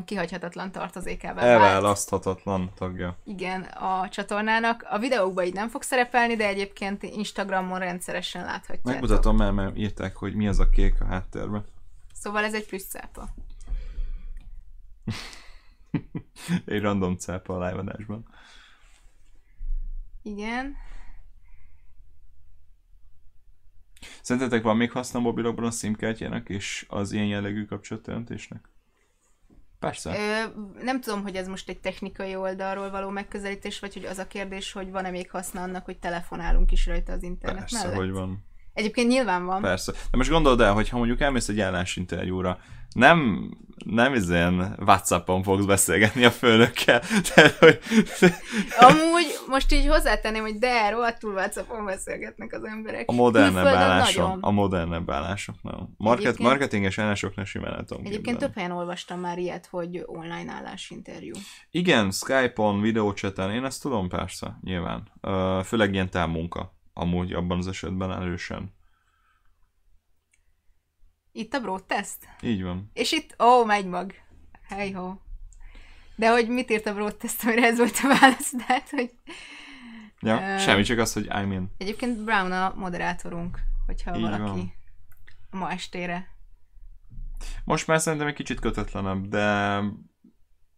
kihagyhatatlan 0.05 0.73
tartozékával 0.73 1.45
Elválaszthatatlan 1.45 2.71
tagja. 2.75 3.17
Igen, 3.25 3.63
a 3.63 4.09
csatornának. 4.09 4.87
A 4.89 4.99
videókban 4.99 5.45
így 5.45 5.55
nem 5.55 5.69
fog 5.69 5.83
szerepelni, 5.83 6.37
de 6.37 6.47
egyébként 6.47 7.03
Instagramon 7.03 7.79
rendszeresen 7.79 8.45
láthatjátok. 8.45 8.85
Megmutatom, 8.85 9.37
mert, 9.37 9.55
mert 9.55 9.77
írták, 9.77 10.17
hogy 10.17 10.35
mi 10.35 10.49
az 10.49 10.59
a 10.59 10.69
kék 10.69 11.01
a 11.01 11.05
háttérben. 11.05 11.65
Szóval 12.13 12.45
ez 12.45 12.55
egy 12.55 12.67
plusz 12.67 12.89
cápa. 12.89 13.29
egy 16.65 16.81
random 16.81 17.17
cápa 17.17 17.57
a 17.57 17.69
live 17.69 18.03
Igen. 20.23 20.77
Szerintetek 24.23 24.63
van 24.63 24.77
még 24.77 24.91
haszna 24.91 25.19
a 25.19 25.23
mobilokban 25.23 25.65
a 25.65 25.71
SIM-kártyának 25.71 26.49
és 26.49 26.87
az 26.89 27.13
ilyen 27.13 27.27
jellegű 27.27 27.65
kapcsolatteremtésnek? 27.65 28.69
Persze. 29.79 30.11
Ö, 30.11 30.61
nem 30.83 31.01
tudom, 31.01 31.23
hogy 31.23 31.37
ez 31.37 31.49
most 31.49 31.69
egy 31.69 31.81
technikai 31.81 32.37
oldalról 32.37 32.91
való 32.91 33.09
megközelítés, 33.09 33.81
vagy 33.81 33.95
hogy 33.95 34.05
az 34.05 34.19
a 34.19 34.27
kérdés, 34.27 34.73
hogy 34.73 34.91
van-e 34.91 35.11
még 35.11 35.31
haszna 35.31 35.63
annak, 35.63 35.85
hogy 35.85 35.99
telefonálunk 35.99 36.73
is 36.73 36.87
rajta 36.87 37.13
az 37.13 37.23
internet 37.23 37.59
Persze, 37.59 37.79
mellett? 37.79 37.97
hogy 37.97 38.11
van. 38.11 38.45
Egyébként 38.73 39.09
nyilván 39.09 39.45
van. 39.45 39.63
Persze. 39.63 39.93
De 39.93 40.17
most 40.17 40.31
gondold 40.31 40.61
el, 40.61 40.73
hogy 40.73 40.89
ha 40.89 40.97
mondjuk 40.97 41.21
elmész 41.21 41.49
egy 41.49 41.61
állásinterjúra, 41.61 42.59
nem, 42.95 43.51
nem 43.85 44.15
izén 44.15 44.75
Whatsappon 44.79 45.43
fogsz 45.43 45.65
beszélgetni 45.65 46.25
a 46.25 46.31
főnökkel. 46.31 47.01
Tehát, 47.35 47.53
hogy... 47.53 47.79
Amúgy 48.79 49.27
most 49.49 49.73
így 49.73 49.87
hozzátenném, 49.87 50.43
hogy 50.43 50.59
de, 50.59 50.91
rohadtul 50.91 51.33
Whatsappon 51.33 51.85
beszélgetnek 51.85 52.53
az 52.53 52.65
emberek. 52.65 53.09
A 53.09 53.13
modernebb 53.13 53.67
állások. 53.67 54.37
A 54.41 54.51
modernebb 54.51 55.11
állások, 55.11 55.55
nem. 55.63 55.89
Market, 55.97 56.39
marketinges 56.39 56.99
állásoknak 56.99 57.47
simán 57.47 57.73
el 57.73 57.85
tudom 57.85 58.05
Egyébként 58.05 58.25
képzelni. 58.25 58.45
több 58.45 58.55
helyen 58.55 58.71
olvastam 58.71 59.21
már 59.21 59.39
ilyet, 59.39 59.67
hogy 59.67 60.03
online 60.07 60.53
állásinterjú. 60.53 61.33
Igen, 61.71 62.11
Skype-on, 62.11 62.81
videócseten, 62.81 63.51
én 63.51 63.65
ezt 63.65 63.83
tudom 63.83 64.09
persze, 64.09 64.59
nyilván. 64.63 65.11
Főleg 65.65 65.93
ilyen 65.93 66.11
távmunka. 66.11 66.73
Amúgy 66.93 67.33
abban 67.33 67.59
az 67.59 67.69
esetben 67.69 68.13
erősen 68.13 68.73
Itt 71.37 71.55
a 71.55 71.61
broad 71.61 71.85
test? 71.85 72.17
Így 72.41 72.63
van. 72.63 72.91
És 72.93 73.13
itt, 73.13 73.35
ó, 73.43 73.47
oh, 73.47 73.67
megy 73.67 73.87
mag. 73.87 74.15
Hey 74.69 74.93
ho. 74.93 75.15
De 76.17 76.31
hogy 76.31 76.49
mit 76.49 76.71
írt 76.71 76.87
a 76.87 76.95
broad 76.95 77.17
test, 77.17 77.45
amire 77.45 77.67
ez 77.67 77.79
volt 77.79 77.99
a 78.03 78.09
válasz, 78.09 78.53
tehát, 78.67 78.91
hogy... 78.91 79.11
Ja, 80.21 80.37
uh, 80.37 80.59
semmi, 80.59 80.83
csak 80.83 80.99
az, 80.99 81.13
hogy 81.13 81.25
I 81.25 81.45
mean. 81.45 81.71
Egyébként 81.79 82.25
Brown 82.25 82.53
a 82.53 82.75
moderátorunk, 82.77 83.59
hogyha 83.87 84.17
Így 84.17 84.23
valaki 84.23 84.43
van. 84.43 84.73
ma 85.51 85.71
estére. 85.71 86.29
Most 87.65 87.87
már 87.87 88.01
szerintem 88.01 88.29
egy 88.29 88.35
kicsit 88.35 88.61
kötetlenebb, 88.61 89.29
de 89.29 89.81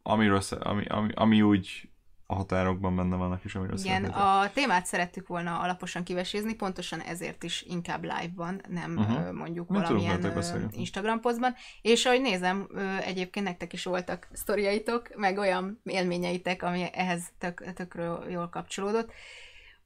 amiről, 0.03 0.43
ami, 0.51 0.85
ami, 0.85 1.13
ami 1.15 1.43
úgy 1.43 1.91
a 2.27 2.35
határokban 2.35 2.97
benne 2.97 3.17
vannak 3.17 3.45
is, 3.45 3.55
amiről 3.55 3.79
Igen, 3.79 4.05
a 4.05 4.51
témát 4.53 4.87
szerettük 4.87 5.27
volna 5.27 5.59
alaposan 5.59 6.03
kivesézni, 6.03 6.55
pontosan 6.55 7.01
ezért 7.01 7.43
is 7.43 7.63
inkább 7.63 8.03
live-ban, 8.03 8.61
nem 8.69 8.97
uh-huh. 8.97 9.33
mondjuk 9.33 9.69
nem 9.69 9.83
valamilyen 9.83 10.71
Instagram 10.71 11.21
posztban. 11.21 11.55
És 11.83 12.05
ahogy 12.05 12.21
nézem, 12.21 12.69
egyébként 13.01 13.47
nektek 13.47 13.73
is 13.73 13.85
voltak 13.85 14.29
sztoriaitok, 14.33 15.17
meg 15.17 15.39
olyan 15.39 15.81
élményeitek, 15.85 16.63
ami 16.63 16.85
ehhez 16.93 17.23
tök, 17.39 17.73
tökről 17.75 18.25
jól 18.31 18.49
kapcsolódott. 18.49 19.13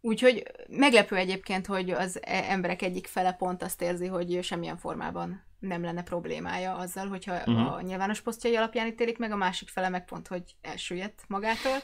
Úgyhogy 0.01 0.43
meglepő 0.69 1.17
egyébként, 1.17 1.67
hogy 1.67 1.91
az 1.91 2.21
emberek 2.23 2.83
egyik 2.83 3.07
fele 3.07 3.33
pont 3.33 3.63
azt 3.63 3.83
érzi, 3.83 4.07
hogy 4.07 4.39
semmilyen 4.43 4.77
formában 4.77 5.49
nem 5.61 5.83
lenne 5.83 6.03
problémája 6.03 6.75
azzal, 6.75 7.09
hogyha 7.09 7.35
uh-huh. 7.35 7.73
a 7.73 7.81
nyilvános 7.81 8.21
posztjai 8.21 8.57
alapján 8.57 8.87
ítélik 8.87 9.19
meg, 9.19 9.33
a 9.33 9.37
másik 9.37 9.69
fele 9.69 9.89
meg 9.89 10.05
pont, 10.05 10.29
hogy 10.29 10.43
elsüllyedt 10.63 11.25
magától. 11.29 11.77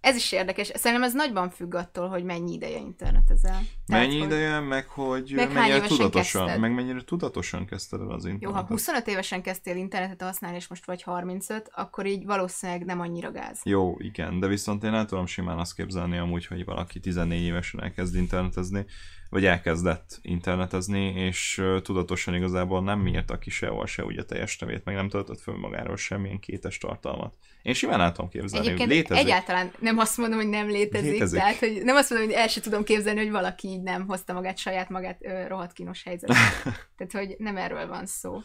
Ez 0.00 0.16
is 0.16 0.32
érdekes. 0.32 0.70
Szerintem 0.74 1.02
ez 1.02 1.14
nagyban 1.14 1.50
függ 1.50 1.74
attól, 1.74 2.08
hogy 2.08 2.24
mennyi 2.24 2.52
ideje 2.52 2.78
internetezel. 2.78 3.60
Mennyi 3.86 4.12
Tehát, 4.14 4.26
ideje, 4.26 4.60
meg 4.60 4.86
hogy 4.86 5.32
meg 5.34 5.52
mennyire 5.52 5.86
tudatosan, 5.86 6.42
kezdted? 6.42 6.60
meg 6.60 6.74
mennyire 6.74 7.04
tudatosan 7.04 7.66
kezdted 7.66 8.00
el 8.00 8.10
az 8.10 8.24
internetet. 8.24 8.42
Jó, 8.42 8.52
ha 8.52 8.66
25 8.66 9.06
évesen 9.06 9.42
kezdtél 9.42 9.76
internetet 9.76 10.22
használni, 10.22 10.56
és 10.56 10.68
most 10.68 10.86
vagy 10.86 11.02
35, 11.02 11.70
akkor 11.74 12.06
így 12.06 12.24
valószínűleg 12.24 12.84
nem 12.84 13.00
annyira 13.00 13.32
gáz. 13.32 13.60
Jó, 13.64 13.94
igen, 13.98 14.40
de 14.40 14.46
viszont 14.46 14.84
én 14.84 14.94
el 14.94 15.04
tudom 15.04 15.26
simán 15.26 15.58
azt 15.58 15.74
képzelni 15.74 16.18
amúgy, 16.18 16.46
hogy 16.46 16.64
valaki 16.64 17.00
14 17.00 17.42
évesen 17.42 17.82
elkezd 17.82 18.14
internetezni, 18.14 18.86
vagy 19.30 19.44
elkezdett 19.44 20.18
internetezni, 20.22 21.04
és 21.04 21.62
tudatosan 21.82 22.34
igazából 22.34 22.82
nem 22.82 23.06
írta 23.06 23.38
ki 23.38 23.50
sehol 23.50 23.86
se 23.86 24.04
ugye 24.04 24.24
teljes 24.24 24.58
nevét, 24.58 24.84
meg 24.84 24.94
nem 24.94 25.08
töltött 25.08 25.40
föl 25.40 25.56
magáról 25.58 25.96
semmilyen 25.96 26.38
kétes 26.38 26.78
tartalmat. 26.78 27.34
Én 27.62 27.74
simán 27.74 28.12
tudom 28.12 28.30
képzelni, 28.30 28.66
Egyébként 28.66 28.88
hogy 28.88 28.98
létezik. 28.98 29.24
egyáltalán 29.24 29.72
nem 29.78 29.98
azt 29.98 30.16
mondom, 30.16 30.38
hogy 30.38 30.48
nem 30.48 30.68
létezik, 30.68 31.10
létezik. 31.12 31.38
tehát 31.38 31.58
hogy 31.58 31.80
nem 31.84 31.96
azt 31.96 32.10
mondom, 32.10 32.28
hogy 32.28 32.38
el 32.38 32.48
sem 32.48 32.62
tudom 32.62 32.84
képzelni, 32.84 33.18
hogy 33.20 33.30
valaki 33.30 33.68
így 33.68 33.82
nem 33.82 34.06
hozta 34.06 34.32
magát, 34.32 34.58
saját 34.58 34.88
magát 34.88 35.24
ö, 35.24 35.46
rohadt 35.46 35.72
kínos 35.72 36.02
helyzetbe. 36.02 36.34
tehát, 36.96 37.12
hogy 37.12 37.34
nem 37.38 37.56
erről 37.56 37.86
van 37.86 38.06
szó. 38.06 38.40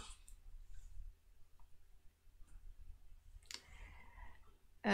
Ö, 4.82 4.90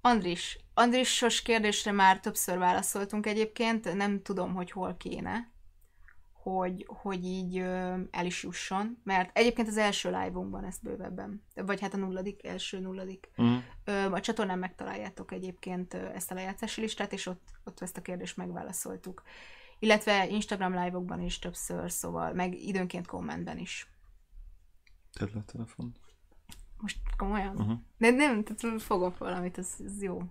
Andris, 0.00 0.58
Andrisos 0.74 1.42
kérdésre 1.42 1.92
már 1.92 2.20
többször 2.20 2.58
válaszoltunk 2.58 3.26
egyébként, 3.26 3.94
nem 3.94 4.22
tudom, 4.22 4.54
hogy 4.54 4.70
hol 4.70 4.96
kéne, 4.96 5.52
hogy, 6.32 6.86
hogy 6.88 7.24
így 7.24 7.58
ö, 7.58 8.00
el 8.10 8.26
is 8.26 8.42
jusson, 8.42 9.00
mert 9.04 9.36
egyébként 9.36 9.68
az 9.68 9.76
első 9.76 10.10
live-unkban 10.10 10.64
ezt 10.64 10.82
bővebben, 10.82 11.42
vagy 11.54 11.80
hát 11.80 11.94
a 11.94 11.96
nulladik, 11.96 12.44
első 12.46 12.80
nulladik. 12.80 13.30
Uh-huh. 13.36 13.62
Ö, 13.84 13.92
a 13.92 14.20
csatornán 14.20 14.58
megtaláljátok 14.58 15.32
egyébként 15.32 15.94
ezt 15.94 16.30
a 16.30 16.34
lejátszási 16.34 16.80
listát, 16.80 17.12
és 17.12 17.26
ott, 17.26 17.48
ott 17.64 17.80
ezt 17.80 17.96
a 17.96 18.02
kérdést 18.02 18.36
megválaszoltuk. 18.36 19.22
Illetve 19.78 20.28
Instagram 20.28 20.84
live-okban 20.84 21.20
is 21.20 21.38
többször, 21.38 21.90
szóval, 21.90 22.32
meg 22.32 22.54
időnként 22.54 23.06
kommentben 23.06 23.58
is. 23.58 23.88
Tedd 25.12 25.28
le 25.32 25.40
a 25.40 25.44
telefon. 25.44 25.94
Most 26.78 26.98
komolyan? 27.16 27.56
Uh-huh. 27.56 27.78
De 27.98 28.10
nem, 28.10 28.44
tehát 28.44 28.82
fogok 28.82 29.18
valamit, 29.18 29.58
ez, 29.58 29.74
ez 29.84 30.02
jó. 30.02 30.22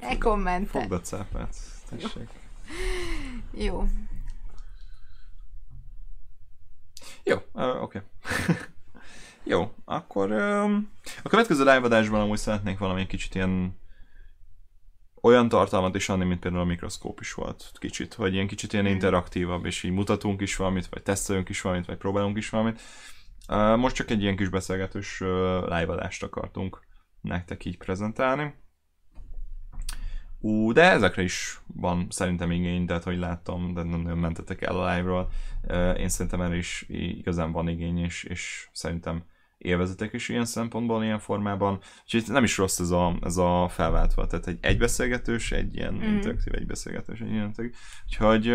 E 0.00 0.18
kommente. 0.18 0.80
Fogd 0.80 0.92
a 0.92 1.00
cápát, 1.00 1.56
tessék. 1.88 2.28
Jó. 3.52 3.64
Jó. 3.64 3.86
Jó, 7.24 7.36
uh, 7.52 7.82
oké. 7.82 8.02
Okay. 8.02 8.56
Jó, 9.44 9.74
akkor 9.84 10.30
um, 10.30 10.90
a 11.22 11.28
következő 11.28 11.64
live 11.64 12.18
amúgy 12.18 12.38
szeretnék 12.38 12.78
valami 12.78 13.06
kicsit 13.06 13.34
ilyen 13.34 13.78
olyan 15.20 15.48
tartalmat 15.48 15.94
is 15.94 16.08
adni, 16.08 16.24
mint 16.24 16.40
például 16.40 16.62
a 16.62 16.66
mikroszkóp 16.66 17.20
is 17.20 17.32
volt 17.32 17.72
kicsit, 17.78 18.14
hogy 18.14 18.34
ilyen 18.34 18.46
kicsit 18.46 18.72
ilyen 18.72 18.84
mhm. 18.84 18.94
interaktívabb, 18.94 19.64
és 19.64 19.82
így 19.82 19.92
mutatunk 19.92 20.40
is 20.40 20.56
valamit, 20.56 20.86
vagy 20.86 21.02
tesztelünk 21.02 21.48
is 21.48 21.60
valamit, 21.60 21.86
vagy 21.86 21.96
próbálunk 21.96 22.36
is 22.36 22.50
valamit. 22.50 22.80
Uh, 23.48 23.76
most 23.76 23.94
csak 23.94 24.10
egy 24.10 24.22
ilyen 24.22 24.36
kis 24.36 24.48
beszélgetős 24.48 25.20
uh, 25.20 25.28
live 25.68 26.10
akartunk 26.20 26.80
nektek 27.20 27.64
így 27.64 27.78
prezentálni. 27.78 28.54
Ú, 30.40 30.72
de 30.72 30.90
ezekre 30.90 31.22
is 31.22 31.60
van 31.66 32.06
szerintem 32.10 32.50
igény, 32.50 32.86
tehát 32.86 33.04
hogy 33.04 33.18
láttam, 33.18 33.74
de 33.74 33.82
nem 33.82 34.00
nagyon 34.00 34.18
mentetek 34.18 34.62
el 34.62 34.76
a 34.76 34.94
live-ról. 34.94 35.28
Én 35.96 36.08
szerintem 36.08 36.40
erre 36.40 36.56
is 36.56 36.84
igazán 36.88 37.52
van 37.52 37.68
igény, 37.68 37.98
és, 37.98 38.24
és 38.24 38.68
szerintem 38.72 39.24
élvezetek 39.58 40.12
is 40.12 40.28
ilyen 40.28 40.44
szempontból, 40.44 41.04
ilyen 41.04 41.18
formában. 41.18 41.78
Úgyhogy 42.02 42.24
nem 42.26 42.44
is 42.44 42.56
rossz 42.56 42.80
ez 42.80 42.90
a, 42.90 43.16
ez 43.22 43.36
a 43.36 43.68
felváltva, 43.68 44.26
tehát 44.26 44.46
egy 44.46 44.58
egybeszélgetős, 44.60 45.52
egy 45.52 45.76
ilyen 45.76 45.94
mm. 45.94 46.02
interaktív 46.02 46.54
egybeszélgetős, 46.54 47.20
egy 47.20 47.30
ilyen 47.30 47.46
interaktív. 47.46 47.78
Úgyhogy 48.06 48.46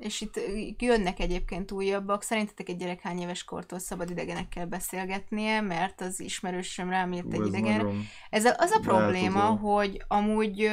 És 0.00 0.20
itt 0.20 0.40
jönnek 0.82 1.18
egyébként 1.18 1.72
újabbak. 1.72 2.22
Szerintetek 2.22 2.68
egy 2.68 2.76
gyerek 2.76 3.00
hány 3.00 3.18
éves 3.18 3.44
kortól 3.44 3.78
szabad 3.78 4.10
idegenekkel 4.10 4.66
beszélgetnie, 4.66 5.60
mert 5.60 6.00
az 6.00 6.20
ismerősöm 6.20 6.90
rám 6.90 7.12
írt 7.12 7.32
egy 7.32 7.46
idegen. 7.46 8.06
Ezzel 8.30 8.54
az 8.58 8.70
a 8.70 8.80
probléma, 8.80 9.40
hogy 9.40 10.04
amúgy 10.08 10.70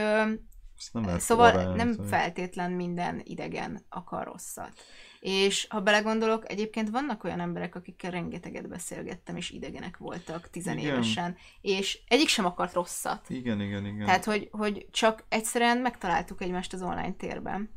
nem 0.91 1.19
szóval 1.19 1.51
nem 1.51 1.75
feltétlenül. 1.75 2.05
feltétlen 2.07 2.71
minden 2.71 3.21
idegen 3.23 3.85
akar 3.89 4.25
rosszat. 4.25 4.71
És 5.19 5.67
ha 5.69 5.81
belegondolok, 5.81 6.51
egyébként 6.51 6.89
vannak 6.89 7.23
olyan 7.23 7.39
emberek, 7.39 7.75
akikkel 7.75 8.11
rengeteget 8.11 8.67
beszélgettem, 8.67 9.35
és 9.35 9.49
idegenek 9.49 9.97
voltak 9.97 10.49
tizenévesen, 10.49 11.37
és 11.61 11.99
egyik 12.07 12.27
sem 12.27 12.45
akart 12.45 12.73
rosszat. 12.73 13.29
Igen, 13.29 13.61
igen, 13.61 13.85
igen. 13.85 14.05
Tehát, 14.05 14.25
hogy, 14.25 14.49
hogy 14.51 14.87
csak 14.91 15.23
egyszerűen 15.29 15.77
megtaláltuk 15.77 16.41
egymást 16.41 16.73
az 16.73 16.81
online 16.81 17.13
térben. 17.13 17.69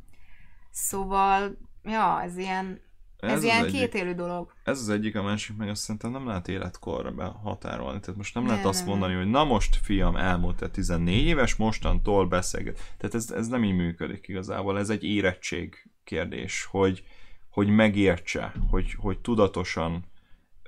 Szóval, 0.71 1.57
ja, 1.83 2.23
ez 2.23 2.37
ilyen, 2.37 2.81
ez, 3.21 3.33
ez 3.33 3.43
ilyen 3.43 3.67
kétélű 3.67 4.13
dolog. 4.13 4.53
Ez 4.65 4.81
az 4.81 4.89
egyik, 4.89 5.17
a 5.17 5.23
másik 5.23 5.57
meg 5.57 5.69
azt 5.69 5.83
szerintem 5.83 6.11
nem 6.11 6.27
lehet 6.27 6.49
életkorra 6.49 7.11
behatárolni. 7.11 8.01
Tehát 8.01 8.17
most 8.17 8.35
nem, 8.35 8.43
nem 8.43 8.53
lehet 8.53 8.67
azt 8.67 8.87
mondani, 8.87 9.13
nem. 9.13 9.23
hogy 9.23 9.31
na 9.31 9.45
most 9.45 9.77
fiam 9.83 10.17
elmúlt 10.17 10.57
te 10.57 10.69
14 10.69 11.25
éves, 11.25 11.57
mostantól 11.57 12.27
beszélget. 12.27 12.95
Tehát 12.99 13.15
ez, 13.15 13.31
ez 13.31 13.49
nem 13.49 13.65
így 13.65 13.75
működik 13.75 14.29
igazából. 14.29 14.79
Ez 14.79 14.91
egy 14.91 15.05
érettség 15.05 15.91
kérdés, 16.05 16.65
hogy, 16.71 17.05
hogy 17.51 17.69
megértse, 17.69 18.53
hogy, 18.71 18.95
hogy 18.99 19.19
tudatosan 19.19 20.05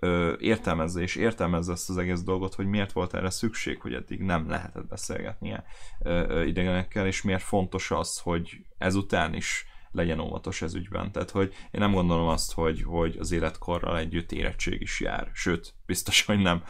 ö, 0.00 0.34
értelmezze 0.38 1.00
és 1.00 1.16
értelmezze 1.16 1.72
ezt 1.72 1.90
az 1.90 1.96
egész 1.96 2.22
dolgot, 2.22 2.54
hogy 2.54 2.66
miért 2.66 2.92
volt 2.92 3.14
erre 3.14 3.30
szükség, 3.30 3.80
hogy 3.80 3.94
eddig 3.94 4.20
nem 4.20 4.48
lehetett 4.48 4.86
beszélgetnie 4.86 5.64
ö, 6.02 6.24
ö, 6.28 6.44
idegenekkel, 6.44 7.06
és 7.06 7.22
miért 7.22 7.42
fontos 7.42 7.90
az, 7.90 8.18
hogy 8.18 8.66
ezután 8.78 9.34
is 9.34 9.66
legyen 9.92 10.20
óvatos 10.20 10.62
ez 10.62 10.74
ügyben. 10.74 11.12
Tehát, 11.12 11.30
hogy 11.30 11.52
én 11.70 11.80
nem 11.80 11.92
gondolom 11.92 12.28
azt, 12.28 12.52
hogy, 12.52 12.82
hogy 12.82 13.16
az 13.18 13.32
életkorral 13.32 13.98
együtt 13.98 14.32
érettség 14.32 14.80
is 14.80 15.00
jár. 15.00 15.30
Sőt, 15.34 15.74
biztos, 15.86 16.24
hogy 16.24 16.38
nem. 16.38 16.62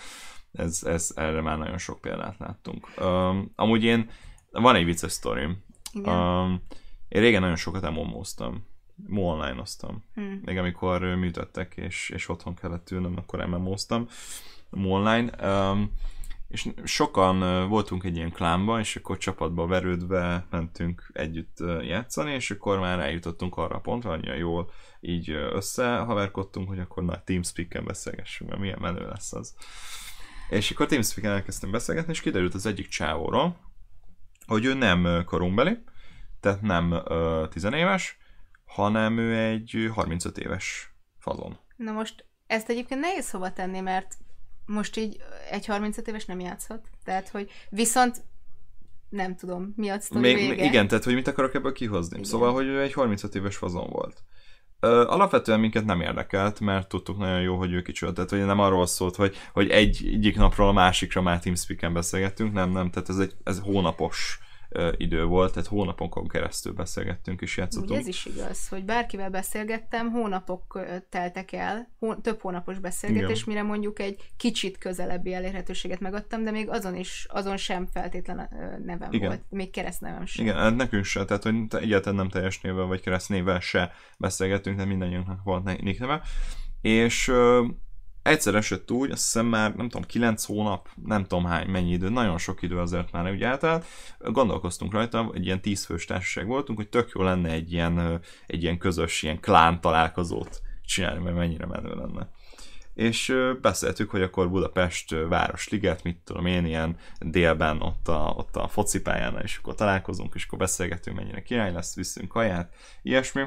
Ez, 0.52 0.82
ez, 0.84 1.12
erre 1.14 1.40
már 1.40 1.58
nagyon 1.58 1.78
sok 1.78 2.00
példát 2.00 2.38
láttunk. 2.38 2.88
Um, 3.00 3.52
amúgy 3.54 3.84
én, 3.84 4.10
van 4.50 4.74
egy 4.74 4.84
vicces 4.84 5.12
sztorim. 5.12 5.64
Um, 5.94 6.62
én 7.08 7.20
régen 7.20 7.40
nagyon 7.40 7.56
sokat 7.56 7.90
MMO-ztam. 7.90 8.66
online-oztam. 9.14 10.04
Hmm. 10.14 10.40
Még 10.44 10.58
amikor 10.58 11.00
műtöttek, 11.00 11.76
és, 11.76 12.10
és 12.10 12.28
otthon 12.28 12.54
kellett 12.54 12.90
ülnöm, 12.90 13.16
akkor 13.16 13.46
MMO-ztam 13.46 14.08
online. 14.70 15.48
Um, 15.48 15.90
és 16.52 16.68
sokan 16.84 17.68
voltunk 17.68 18.04
egy 18.04 18.16
ilyen 18.16 18.32
klámba, 18.32 18.78
és 18.78 18.96
akkor 18.96 19.18
csapatba 19.18 19.66
verődve 19.66 20.46
mentünk 20.50 21.10
együtt 21.12 21.56
játszani, 21.82 22.32
és 22.32 22.50
akkor 22.50 22.78
már 22.78 22.98
eljutottunk 22.98 23.56
arra 23.56 23.76
a 23.76 23.80
pontra, 23.80 24.10
annyira 24.10 24.34
jól 24.34 24.70
így 25.00 25.30
összehaverkodtunk, 25.30 26.68
hogy 26.68 26.78
akkor 26.78 27.04
na 27.04 27.24
Teamspeak-en 27.24 27.84
beszélgessünk, 27.84 28.50
mert 28.50 28.62
milyen 28.62 28.78
menő 28.80 29.08
lesz 29.08 29.32
az. 29.32 29.54
És 30.48 30.70
akkor 30.70 30.86
Teamspeak-en 30.86 31.32
elkezdtem 31.32 31.70
beszélgetni, 31.70 32.12
és 32.12 32.20
kiderült 32.20 32.54
az 32.54 32.66
egyik 32.66 32.88
csávóról, 32.88 33.56
hogy 34.46 34.64
ő 34.64 34.74
nem 34.74 35.24
korunkbeli, 35.24 35.78
tehát 36.40 36.60
nem 36.60 36.90
uh, 36.90 37.48
tizenéves, 37.48 38.18
hanem 38.64 39.18
ő 39.18 39.36
egy 39.36 39.90
35 39.94 40.38
éves 40.38 40.94
fazon. 41.18 41.58
Na 41.76 41.92
most 41.92 42.26
ezt 42.46 42.68
egyébként 42.68 43.00
nehéz 43.00 43.30
hova 43.30 43.52
tenni, 43.52 43.80
mert 43.80 44.14
most 44.66 44.96
így 44.96 45.16
egy 45.50 45.66
35 45.66 46.08
éves 46.08 46.24
nem 46.24 46.40
játszhat. 46.40 46.88
Tehát, 47.04 47.28
hogy 47.28 47.50
viszont 47.70 48.22
nem 49.08 49.36
tudom, 49.36 49.72
mi 49.76 49.88
a 49.88 49.98
Még, 50.10 50.36
vége. 50.36 50.64
Igen, 50.64 50.88
tehát 50.88 51.04
hogy 51.04 51.14
mit 51.14 51.26
akarok 51.26 51.54
ebből 51.54 51.72
kihozni. 51.72 52.16
Igen. 52.16 52.28
Szóval, 52.28 52.52
hogy 52.52 52.66
ő 52.66 52.80
egy 52.80 52.92
35 52.92 53.34
éves 53.34 53.56
fazon 53.56 53.90
volt. 53.90 54.22
Ö, 54.80 55.06
alapvetően 55.06 55.60
minket 55.60 55.84
nem 55.84 56.00
érdekelt, 56.00 56.60
mert 56.60 56.88
tudtuk 56.88 57.18
nagyon 57.18 57.40
jó, 57.40 57.56
hogy 57.56 57.72
ő 57.72 57.82
kicsoda. 57.82 58.12
Tehát, 58.12 58.30
hogy 58.30 58.44
nem 58.44 58.58
arról 58.58 58.86
szólt, 58.86 59.16
hogy, 59.16 59.36
hogy 59.52 59.70
egy, 59.70 60.06
egyik 60.12 60.36
napról 60.36 60.68
a 60.68 60.72
másikra 60.72 61.22
már 61.22 61.40
TeamSpeak-en 61.40 61.92
beszélgettünk, 61.92 62.52
nem, 62.52 62.70
nem, 62.70 62.90
tehát 62.90 63.08
ez 63.08 63.18
egy 63.18 63.34
ez 63.44 63.60
hónapos 63.60 64.38
idő 64.96 65.24
volt, 65.24 65.52
tehát 65.52 65.68
hónapokon 65.68 66.28
keresztül 66.28 66.72
beszélgettünk 66.72 67.40
és 67.40 67.56
játszottunk. 67.56 67.90
Ugye 67.90 68.00
ez 68.00 68.06
is 68.06 68.26
igaz, 68.26 68.68
hogy 68.68 68.84
bárkivel 68.84 69.30
beszélgettem, 69.30 70.10
hónapok 70.10 70.80
teltek 71.08 71.52
el, 71.52 71.88
hó, 71.98 72.14
több 72.14 72.40
hónapos 72.40 72.78
beszélgetés, 72.78 73.40
Igen. 73.40 73.44
mire 73.46 73.62
mondjuk 73.62 73.98
egy 73.98 74.32
kicsit 74.36 74.78
közelebbi 74.78 75.34
elérhetőséget 75.34 76.00
megadtam, 76.00 76.44
de 76.44 76.50
még 76.50 76.68
azon 76.68 76.96
is, 76.96 77.26
azon 77.30 77.56
sem 77.56 77.86
feltétlen 77.86 78.48
nevem 78.84 79.12
Igen. 79.12 79.28
volt, 79.28 79.42
még 79.48 79.70
keresztnevem 79.70 80.26
sem. 80.26 80.44
Igen, 80.44 80.56
hát 80.56 80.76
nekünk 80.76 81.04
se, 81.04 81.24
tehát 81.24 81.42
hogy 81.42 81.54
egyáltalán 81.70 82.18
nem 82.18 82.28
teljes 82.28 82.60
névvel 82.60 82.84
vagy 82.84 83.00
keresztnévvel 83.00 83.60
se 83.60 83.92
beszélgettünk, 84.18 84.76
de 84.76 84.84
mindannyiunknak 84.84 85.42
volt 85.42 85.64
neve. 85.98 86.22
És 86.80 87.32
egyszer 88.22 88.54
esett 88.54 88.90
úgy, 88.90 89.10
azt 89.10 89.22
hiszem 89.22 89.46
már, 89.46 89.74
nem 89.74 89.88
tudom, 89.88 90.06
9 90.06 90.44
hónap, 90.44 90.88
nem 91.04 91.22
tudom 91.22 91.44
hány, 91.44 91.68
mennyi 91.68 91.92
idő, 91.92 92.08
nagyon 92.08 92.38
sok 92.38 92.62
idő 92.62 92.78
azért 92.78 93.12
már 93.12 93.30
úgy 93.30 93.42
eltelt, 93.42 93.86
gondolkoztunk 94.18 94.92
rajta, 94.92 95.30
egy 95.34 95.44
ilyen 95.44 95.60
10 95.60 95.84
fős 95.84 96.04
társaság 96.04 96.46
voltunk, 96.46 96.78
hogy 96.78 96.88
tök 96.88 97.10
jó 97.14 97.22
lenne 97.22 97.50
egy 97.50 97.72
ilyen, 97.72 98.20
egy 98.46 98.62
ilyen 98.62 98.78
közös, 98.78 99.22
ilyen 99.22 99.40
klán 99.40 99.80
találkozót 99.80 100.62
csinálni, 100.84 101.22
mert 101.22 101.36
mennyire 101.36 101.66
menő 101.66 101.94
lenne. 101.94 102.28
És 102.94 103.34
beszéltük, 103.60 104.10
hogy 104.10 104.22
akkor 104.22 104.50
Budapest 104.50 105.14
Városliget, 105.28 106.02
mit 106.02 106.20
tudom 106.24 106.46
én, 106.46 106.66
ilyen 106.66 106.96
délben 107.20 107.82
ott 107.82 108.08
a, 108.08 108.34
ott 108.36 108.56
a 108.56 108.68
focipályán, 108.68 109.40
és 109.42 109.56
akkor 109.56 109.74
találkozunk, 109.74 110.34
és 110.34 110.44
akkor 110.44 110.58
beszélgetünk, 110.58 111.16
mennyire 111.16 111.42
király 111.42 111.72
lesz, 111.72 111.94
viszünk 111.94 112.28
kaját, 112.28 112.74
ilyesmi. 113.02 113.42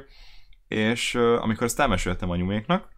És 0.67 1.15
amikor 1.15 1.63
ezt 1.63 1.79
elmeséltem 1.79 2.29
anyuméknak, 2.29 2.94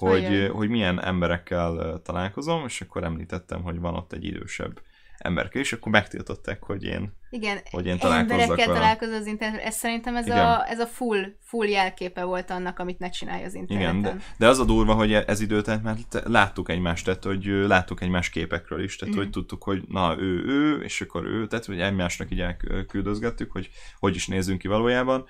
hogy, 0.00 0.50
hogy 0.52 0.68
milyen 0.68 1.04
emberekkel 1.04 2.00
találkozom, 2.04 2.64
és 2.64 2.80
akkor 2.80 3.04
említettem, 3.04 3.62
hogy 3.62 3.80
van 3.80 3.94
ott 3.94 4.12
egy 4.12 4.24
idősebb 4.24 4.80
emberke, 5.20 5.58
és 5.58 5.72
akkor 5.72 5.92
megtiltották, 5.92 6.62
hogy 6.62 6.84
én, 6.84 7.12
Igen, 7.30 7.58
hogy 7.70 7.86
én 7.86 7.98
találkozzak 7.98 8.40
emberekkel 8.40 8.74
találkozol 8.74 9.14
az 9.14 9.26
interneten, 9.26 9.66
ez 9.66 9.74
szerintem 9.74 10.16
ez 10.16 10.28
a, 10.28 10.68
ez 10.68 10.78
a 10.78 10.86
full, 10.86 11.24
full 11.40 11.66
jelképe 11.66 12.24
volt 12.24 12.50
annak, 12.50 12.78
amit 12.78 12.98
ne 12.98 13.08
csinálj 13.08 13.44
az 13.44 13.54
interneten. 13.54 13.96
Igen, 13.98 14.16
de, 14.16 14.22
de 14.36 14.48
az 14.48 14.58
a 14.58 14.64
durva, 14.64 14.94
hogy 14.94 15.12
ez 15.12 15.40
időt, 15.40 15.82
mert 15.82 16.22
láttuk 16.24 16.68
egymást, 16.68 17.04
tehát 17.04 17.24
hogy 17.24 17.44
láttuk 17.44 18.00
egymás 18.00 18.30
képekről 18.30 18.82
is, 18.82 18.96
tehát 18.96 19.14
mm. 19.14 19.18
hogy 19.18 19.30
tudtuk, 19.30 19.62
hogy 19.62 19.82
na 19.88 20.16
ő, 20.18 20.44
ő, 20.44 20.82
és 20.82 21.00
akkor 21.00 21.24
ő, 21.24 21.46
tehát 21.46 21.64
hogy 21.64 21.80
egymásnak 21.80 22.30
így 22.30 22.40
elküldözgettük, 22.40 23.52
hogy 23.52 23.70
hogy 23.98 24.14
is 24.14 24.26
nézzünk 24.26 24.58
ki 24.58 24.68
valójában. 24.68 25.26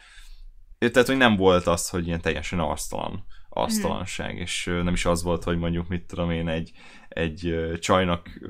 Tehát, 0.78 1.06
hogy 1.06 1.16
nem 1.16 1.36
volt 1.36 1.66
az, 1.66 1.88
hogy 1.88 2.06
ilyen 2.06 2.20
teljesen 2.20 2.58
arctalan 2.58 3.24
asztalanság, 3.50 4.34
mm. 4.34 4.40
és 4.40 4.64
nem 4.64 4.92
is 4.92 5.04
az 5.04 5.22
volt, 5.22 5.44
hogy 5.44 5.58
mondjuk 5.58 5.88
mit 5.88 6.02
tudom 6.02 6.30
én, 6.30 6.48
egy, 6.48 6.72
egy 7.08 7.70
csajnak 7.80 8.40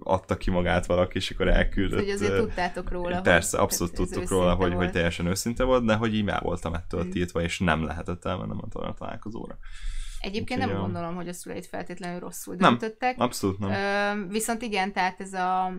adta 0.00 0.36
ki 0.36 0.50
magát 0.50 0.86
valaki, 0.86 1.16
és 1.16 1.30
akkor 1.30 1.48
elküldött. 1.48 1.98
Hogy 1.98 2.10
azért 2.10 2.36
tudtátok 2.36 2.90
róla. 2.90 3.20
Persze, 3.20 3.58
abszolút 3.58 3.94
tudtuk 3.94 4.28
róla, 4.28 4.54
hogy, 4.54 4.74
hogy 4.74 4.90
teljesen 4.90 5.26
őszinte 5.26 5.64
volt, 5.64 5.84
de 5.84 5.94
hogy 5.94 6.14
így 6.14 6.28
el 6.28 6.40
voltam 6.42 6.74
ettől 6.74 7.04
mm. 7.04 7.10
tiltva, 7.10 7.42
és 7.42 7.58
nem 7.58 7.84
lehetett 7.84 8.24
elmennem 8.24 8.60
a 8.70 8.94
találkozóra. 8.94 9.58
Egyébként 10.20 10.60
Úgyhogy 10.60 10.74
nem 10.74 10.82
a... 10.82 10.86
gondolom, 10.86 11.14
hogy 11.14 11.28
a 11.28 11.32
szüleit 11.32 11.66
feltétlenül 11.66 12.20
rosszul 12.20 12.56
döntöttek. 12.56 13.16
Nem, 13.16 13.26
abszolút 13.26 13.58
nem. 13.58 13.70
Ö, 13.70 14.28
viszont 14.28 14.62
igen, 14.62 14.92
tehát 14.92 15.20
ez 15.20 15.32
a 15.32 15.72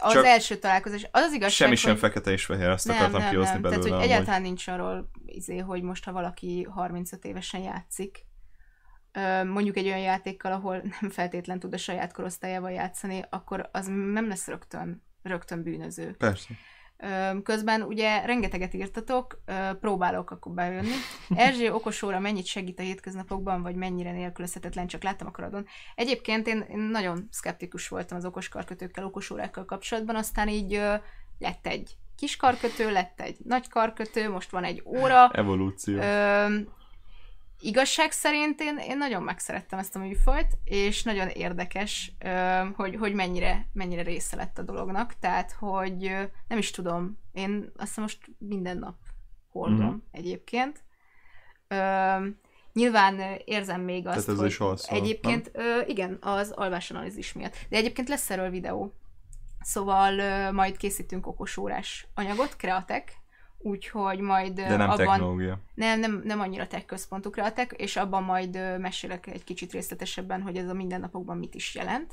az 0.00 0.12
Csak 0.12 0.24
első 0.24 0.56
találkozás. 0.56 1.08
Az 1.10 1.22
az 1.22 1.32
igazság, 1.32 1.50
Semmi 1.50 1.76
sem 1.76 1.90
hogy... 1.90 2.00
fekete 2.00 2.30
és 2.30 2.44
fehér, 2.44 2.68
azt 2.68 2.86
nem, 2.86 2.96
akartam 2.96 3.20
nem, 3.20 3.30
kihozni 3.30 3.52
nem. 3.52 3.62
belőle. 3.62 3.82
Tehát, 3.82 3.96
hogy 3.96 4.08
egyáltalán 4.08 4.40
hogy... 4.40 4.48
nincs 4.48 4.68
arról, 4.68 5.10
izé, 5.26 5.58
hogy 5.58 5.82
most 5.82 6.04
ha 6.04 6.12
valaki 6.12 6.62
35 6.70 7.24
évesen 7.24 7.60
játszik, 7.60 8.26
mondjuk 9.44 9.76
egy 9.76 9.86
olyan 9.86 9.98
játékkal, 9.98 10.52
ahol 10.52 10.82
nem 11.00 11.10
feltétlen 11.10 11.58
tud 11.58 11.74
a 11.74 11.78
saját 11.78 12.12
korosztályával 12.12 12.70
játszani, 12.70 13.24
akkor 13.30 13.68
az 13.72 13.86
nem 13.86 14.28
lesz 14.28 14.46
rögtön, 14.46 15.04
rögtön 15.22 15.62
bűnöző. 15.62 16.14
Persze. 16.18 16.48
Közben 17.42 17.82
ugye 17.82 18.24
rengeteget 18.26 18.74
írtatok, 18.74 19.42
próbálok 19.80 20.30
akkor 20.30 20.52
bejönni. 20.52 20.94
Erzsé 21.34 21.68
okosóra 21.68 22.18
mennyit 22.18 22.46
segít 22.46 22.78
a 22.78 22.82
hétköznapokban, 22.82 23.62
vagy 23.62 23.74
mennyire 23.74 24.12
nélkülözhetetlen, 24.12 24.86
csak 24.86 25.02
láttam 25.02 25.26
a 25.26 25.30
karadon. 25.30 25.66
Egyébként 25.94 26.46
én, 26.46 26.64
én 26.70 26.78
nagyon 26.78 27.28
szkeptikus 27.30 27.88
voltam 27.88 28.16
az 28.16 28.24
okos 28.24 28.48
karkötőkkel, 28.48 29.04
okosórákkal 29.04 29.64
kapcsolatban, 29.64 30.16
aztán 30.16 30.48
így 30.48 30.72
lett 31.38 31.66
egy 31.66 31.96
kis 32.16 32.36
karkötő, 32.36 32.92
lett 32.92 33.20
egy 33.20 33.36
nagy 33.44 33.68
karkötő, 33.68 34.30
most 34.30 34.50
van 34.50 34.64
egy 34.64 34.82
óra. 34.84 35.28
Evolúció. 35.28 36.00
Igazság 37.64 38.10
szerint 38.12 38.60
én, 38.60 38.76
én 38.76 38.96
nagyon 38.96 39.22
megszerettem 39.22 39.78
ezt 39.78 39.96
a 39.96 39.98
műfajt, 39.98 40.58
és 40.64 41.02
nagyon 41.02 41.28
érdekes, 41.28 42.12
hogy, 42.76 42.96
hogy 42.96 43.14
mennyire, 43.14 43.66
mennyire 43.72 44.02
része 44.02 44.36
lett 44.36 44.58
a 44.58 44.62
dolognak. 44.62 45.14
Tehát, 45.18 45.52
hogy 45.52 46.00
nem 46.48 46.58
is 46.58 46.70
tudom, 46.70 47.18
én 47.32 47.72
azt 47.76 47.96
most 47.96 48.18
minden 48.38 48.78
nap 48.78 48.96
hordom 49.48 49.86
mm-hmm. 49.86 49.96
egyébként. 50.10 50.84
Nyilván 52.72 53.20
érzem 53.44 53.80
még 53.80 54.06
azt, 54.06 54.16
Tehát 54.16 54.30
ez 54.32 54.38
hogy 54.38 54.50
is 54.50 54.60
alszol, 54.60 54.96
egyébként, 54.98 55.50
ö, 55.52 55.80
igen, 55.86 56.18
az 56.20 56.50
alvásanalízis 56.50 57.32
miatt. 57.32 57.56
De 57.68 57.76
egyébként 57.76 58.08
lesz 58.08 58.30
erről 58.30 58.50
videó. 58.50 58.94
Szóval 59.60 60.18
ö, 60.18 60.52
majd 60.52 60.76
készítünk 60.76 61.26
okosórás 61.26 62.06
anyagot, 62.14 62.56
Kreatek, 62.56 63.23
úgyhogy 63.64 64.20
majd 64.20 64.52
De 64.52 64.76
nem 64.76 64.90
abban... 64.90 65.06
technológia. 65.06 65.58
Nem, 65.74 66.00
nem, 66.00 66.22
nem 66.24 66.40
annyira 66.40 66.66
tech 66.66 66.84
központú 66.84 67.30
kreatek, 67.30 67.72
és 67.76 67.96
abban 67.96 68.22
majd 68.22 68.78
mesélek 68.78 69.26
egy 69.26 69.44
kicsit 69.44 69.72
részletesebben, 69.72 70.42
hogy 70.42 70.56
ez 70.56 70.68
a 70.68 70.74
mindennapokban 70.74 71.36
mit 71.36 71.54
is 71.54 71.74
jelent. 71.74 72.12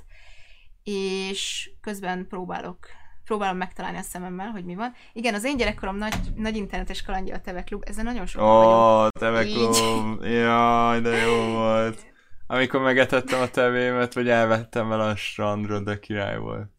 És 0.84 1.72
közben 1.82 2.28
próbálok 2.28 2.88
próbálom 3.26 3.58
megtalálni 3.58 3.98
a 3.98 4.02
szememmel, 4.02 4.50
hogy 4.50 4.66
mi 4.66 4.76
van. 4.76 4.94
Igen, 5.14 5.34
az 5.34 5.44
én 5.44 5.58
gyerekkorom 5.58 5.96
nagy, 5.96 6.16
nagy 6.36 6.56
internetes 6.56 7.02
kalandja 7.02 7.36
a 7.36 7.42
TV 7.42 7.58
Klub, 7.66 7.84
ezen 7.88 8.06
nagyon 8.06 8.26
sok 8.26 8.42
Ó, 8.42 8.46
oh, 8.46 9.08
TV 9.08 9.54
Klub, 9.54 10.24
jaj, 10.24 11.02
de 11.02 11.18
jó 11.18 11.52
volt. 11.52 12.06
Amikor 12.48 12.82
megetettem 12.82 13.42
a 13.42 13.48
tevémet, 13.48 14.14
vagy 14.14 14.30
elvettem 14.30 14.88
vele 14.88 15.04
a 15.04 15.16
strandra, 15.16 15.80
de 15.80 16.00
király 16.00 16.38
volt. 16.38 16.70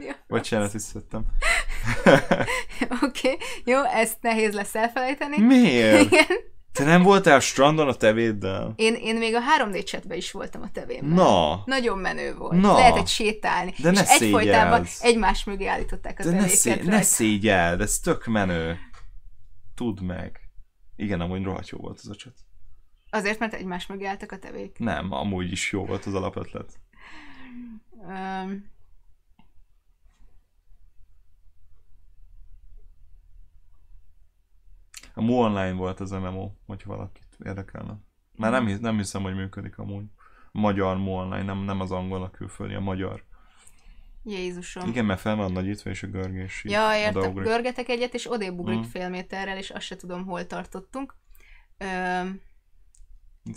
Ja, 0.00 0.14
Bocsánat, 0.28 0.72
visszattem. 0.72 1.24
Oké, 3.02 3.28
okay. 3.28 3.36
jó, 3.64 3.84
ezt 3.84 4.16
nehéz 4.20 4.54
lesz 4.54 4.74
elfelejteni. 4.74 5.40
Miért? 5.40 6.00
Igen. 6.00 6.26
Te 6.72 6.84
nem 6.84 7.02
voltál 7.02 7.40
strandon 7.40 7.88
a 7.88 7.94
tevéddel? 7.94 8.72
Én, 8.76 8.94
én 8.94 9.16
még 9.16 9.34
a 9.34 9.40
3D 9.58 9.84
chatben 9.84 10.16
is 10.16 10.30
voltam 10.30 10.62
a 10.62 10.70
tevémmel. 10.72 11.14
Na. 11.14 11.62
Nagyon 11.64 11.98
menő 11.98 12.34
volt. 12.34 12.60
Na. 12.60 12.74
Lehetett 12.74 13.06
sétálni. 13.06 13.74
De 13.78 13.90
ne 13.90 14.00
és 14.00 14.08
egyfolytában 14.08 14.86
egymás 15.00 15.44
mögé 15.44 15.66
állították 15.66 16.18
a 16.18 16.22
De 16.22 16.30
ne, 16.30 16.46
szé- 16.46 16.84
ne 16.84 17.02
szégyeld, 17.02 17.80
ez 17.80 17.98
tök 17.98 18.26
menő. 18.26 18.78
Tudd 19.74 20.02
meg. 20.02 20.40
Igen, 20.96 21.20
amúgy 21.20 21.42
rohadt 21.42 21.68
jó 21.68 21.78
volt 21.78 21.98
az 22.02 22.08
a 22.08 22.14
chat. 22.14 22.34
Azért, 23.10 23.38
mert 23.38 23.54
egymás 23.54 23.86
mögé 23.86 24.04
álltak 24.04 24.32
a 24.32 24.38
tevék. 24.38 24.78
Nem, 24.78 25.12
amúgy 25.12 25.52
is 25.52 25.72
jó 25.72 25.86
volt 25.86 26.04
az 26.04 26.14
alapötlet. 26.14 26.80
Um, 27.92 28.69
A 35.20 35.22
Mu 35.22 35.34
Online 35.34 35.72
volt 35.72 36.00
az 36.00 36.10
MMO, 36.10 36.50
hogy 36.66 36.82
valakit 36.84 37.36
érdekelne. 37.44 37.96
Már 38.36 38.50
nem, 38.50 38.78
nem 38.80 38.96
hiszem, 38.96 39.22
hogy 39.22 39.34
működik 39.34 39.78
amúgy. 39.78 40.04
Magyar 40.52 40.96
Mu 40.96 41.10
Online, 41.10 41.42
nem, 41.42 41.58
nem 41.58 41.80
az 41.80 41.90
angol, 41.90 42.22
a 42.22 42.30
külföldi, 42.30 42.74
a 42.74 42.80
magyar. 42.80 43.24
Jézusom. 44.24 44.88
Igen, 44.88 45.04
mert 45.04 45.20
fel 45.20 45.36
van 45.36 45.52
nagyítva, 45.52 45.90
és 45.90 46.02
a 46.02 46.06
görgés. 46.06 46.64
Ja, 46.64 46.96
értem. 46.96 47.34
Görgetek 47.34 47.88
egyet, 47.88 48.14
és 48.14 48.30
odébb 48.30 48.58
ugrik 48.58 48.78
mm. 48.78 48.82
fél 48.82 49.08
méterrel, 49.08 49.56
és 49.56 49.70
azt 49.70 49.84
se 49.84 49.96
tudom, 49.96 50.24
hol 50.24 50.46
tartottunk. 50.46 51.14
Ö... 51.78 52.28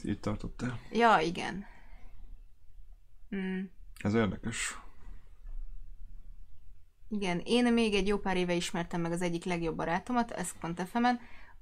Itt 0.02 0.22
tartottál. 0.22 0.80
Ja, 0.92 1.18
igen. 1.20 1.66
Mm. 3.36 3.64
Ez 3.98 4.14
érdekes. 4.14 4.78
Igen, 7.10 7.42
én 7.46 7.74
még 7.74 7.94
egy 7.94 8.08
jó 8.08 8.18
pár 8.18 8.38
éve 8.38 8.54
ismertem 8.54 9.02
meg 9.02 9.12
az 9.12 9.22
egyik 9.22 9.44
legjobb 9.46 9.76
barátomat, 9.76 10.32
ez 10.32 10.60
pont 10.60 10.82
fm 10.82 11.06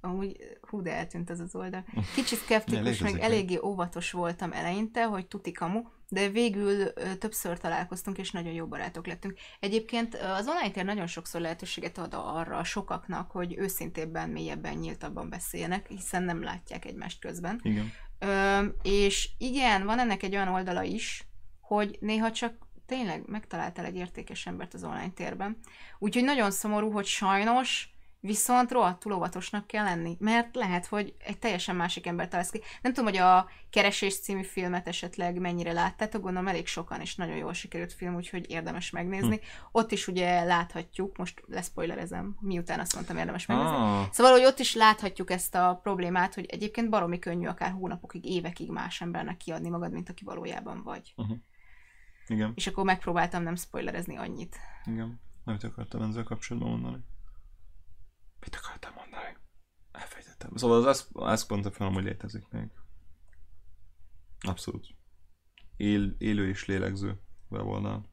amúgy 0.01 0.57
hú, 0.61 0.81
de 0.81 0.95
eltűnt 0.95 1.29
az 1.29 1.39
az 1.39 1.55
oldal. 1.55 1.85
Kicsit 2.15 2.39
szkeptikus, 2.39 2.99
meg 2.99 3.19
eléggé 3.19 3.59
óvatos 3.63 4.11
voltam 4.11 4.51
eleinte, 4.51 5.05
hogy 5.05 5.27
tuti 5.27 5.51
kamu, 5.51 5.81
de 6.07 6.29
végül 6.29 6.93
többször 7.19 7.57
találkoztunk, 7.57 8.17
és 8.17 8.31
nagyon 8.31 8.53
jó 8.53 8.65
barátok 8.67 9.07
lettünk. 9.07 9.37
Egyébként 9.59 10.15
az 10.15 10.47
online 10.47 10.71
tér 10.71 10.85
nagyon 10.85 11.07
sokszor 11.07 11.41
lehetőséget 11.41 11.97
ad 11.97 12.13
arra 12.13 12.63
sokaknak, 12.63 13.31
hogy 13.31 13.57
őszintébben, 13.57 14.29
mélyebben, 14.29 14.73
nyíltabban 14.73 15.29
beszéljenek, 15.29 15.87
hiszen 15.87 16.23
nem 16.23 16.43
látják 16.43 16.85
egymást 16.85 17.19
közben. 17.19 17.59
Igen. 17.63 17.91
Ö, 18.19 18.65
és 18.81 19.29
igen, 19.37 19.85
van 19.85 19.99
ennek 19.99 20.23
egy 20.23 20.35
olyan 20.35 20.47
oldala 20.47 20.83
is, 20.83 21.25
hogy 21.59 21.97
néha 21.99 22.31
csak 22.31 22.53
tényleg 22.85 23.23
megtaláltál 23.25 23.85
egy 23.85 23.95
értékes 23.95 24.45
embert 24.45 24.73
az 24.73 24.83
online 24.83 25.11
térben. 25.15 25.57
Úgyhogy 25.99 26.23
nagyon 26.23 26.51
szomorú, 26.51 26.91
hogy 26.91 27.05
sajnos 27.05 27.90
Viszont 28.23 28.71
rohadtul 28.71 29.11
óvatosnak 29.13 29.67
kell 29.67 29.83
lenni, 29.83 30.17
mert 30.19 30.55
lehet, 30.55 30.85
hogy 30.85 31.15
egy 31.17 31.39
teljesen 31.39 31.75
másik 31.75 32.07
ember 32.07 32.27
találsz 32.27 32.49
ki. 32.49 32.61
Nem 32.81 32.93
tudom, 32.93 33.09
hogy 33.09 33.19
a 33.19 33.49
Keresés 33.69 34.19
című 34.19 34.43
filmet 34.43 34.87
esetleg 34.87 35.39
mennyire 35.39 35.71
láttátok, 35.71 36.21
gondolom 36.21 36.47
elég 36.47 36.67
sokan, 36.67 37.01
és 37.01 37.15
nagyon 37.15 37.35
jól 37.35 37.53
sikerült 37.53 37.93
film, 37.93 38.15
úgyhogy 38.15 38.49
érdemes 38.49 38.89
megnézni. 38.89 39.35
Hm. 39.35 39.43
Ott 39.71 39.91
is 39.91 40.07
ugye 40.07 40.43
láthatjuk, 40.43 41.17
most 41.17 41.43
leszpoilerezem, 41.47 42.37
miután 42.39 42.79
azt 42.79 42.93
mondtam, 42.93 43.17
érdemes 43.17 43.45
megnézni. 43.45 43.75
Ah. 43.75 44.05
Szóval, 44.11 44.31
hogy 44.31 44.43
ott 44.43 44.59
is 44.59 44.75
láthatjuk 44.75 45.31
ezt 45.31 45.55
a 45.55 45.79
problémát, 45.83 46.33
hogy 46.33 46.45
egyébként 46.45 46.89
baromi 46.89 47.19
könnyű 47.19 47.47
akár 47.47 47.71
hónapokig, 47.71 48.25
évekig 48.25 48.69
más 48.69 49.01
embernek 49.01 49.37
kiadni 49.37 49.69
magad, 49.69 49.91
mint 49.91 50.09
aki 50.09 50.23
valójában 50.23 50.83
vagy. 50.83 51.13
Uh-huh. 51.15 51.37
Igen. 52.27 52.51
És 52.55 52.67
akkor 52.67 52.83
megpróbáltam 52.83 53.43
nem 53.43 53.55
spoilerezni 53.55 54.17
annyit. 54.17 54.57
Igen. 54.85 55.21
Amit 55.43 55.63
akartam 55.63 56.01
ezzel 56.01 56.23
kapcsolatban 56.23 56.71
mondani. 56.71 57.03
Mit 58.41 58.55
akartam 58.55 58.93
mondani? 58.95 59.37
Elfejtettem. 59.91 60.55
Szóval 60.55 60.87
az 60.87 61.07
Ask 61.13 61.73
film 61.73 61.93
hogy 61.93 62.03
létezik 62.03 62.45
még. 62.49 62.67
Abszolút. 64.39 64.87
Él, 65.77 66.15
élő 66.17 66.49
és 66.49 66.65
lélegző 66.65 67.19
weboldal. 67.49 68.09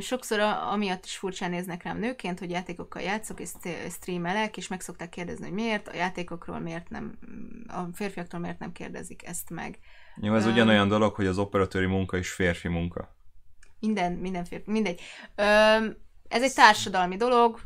Sokszor 0.00 0.38
a, 0.38 0.72
amiatt 0.72 1.04
is 1.04 1.16
furcsán 1.16 1.50
néznek 1.50 1.82
rám 1.82 1.98
nőként, 1.98 2.38
hogy 2.38 2.50
játékokkal 2.50 3.02
játszok 3.02 3.40
és 3.40 3.50
streamelek, 3.90 4.56
és 4.56 4.68
meg 4.68 4.80
szokták 4.80 5.08
kérdezni, 5.08 5.44
hogy 5.44 5.54
miért, 5.54 5.88
a 5.88 5.94
játékokról 5.94 6.58
miért 6.58 6.90
nem, 6.90 7.18
a 7.66 7.80
férfiaktól 7.92 8.40
miért 8.40 8.58
nem 8.58 8.72
kérdezik 8.72 9.26
ezt 9.26 9.50
meg. 9.50 9.78
Jó, 10.20 10.34
ez 10.34 10.44
um, 10.44 10.52
ugyanolyan 10.52 10.88
dolog, 10.88 11.14
hogy 11.14 11.26
az 11.26 11.38
operatőri 11.38 11.86
munka 11.86 12.16
is 12.16 12.30
férfi 12.30 12.68
munka. 12.68 13.16
Minden, 13.80 14.12
minden 14.12 14.44
férfi, 14.44 14.70
mindegy. 14.70 15.00
Um, 15.36 15.96
ez 16.28 16.42
egy 16.42 16.54
társadalmi 16.54 17.16
dolog, 17.16 17.60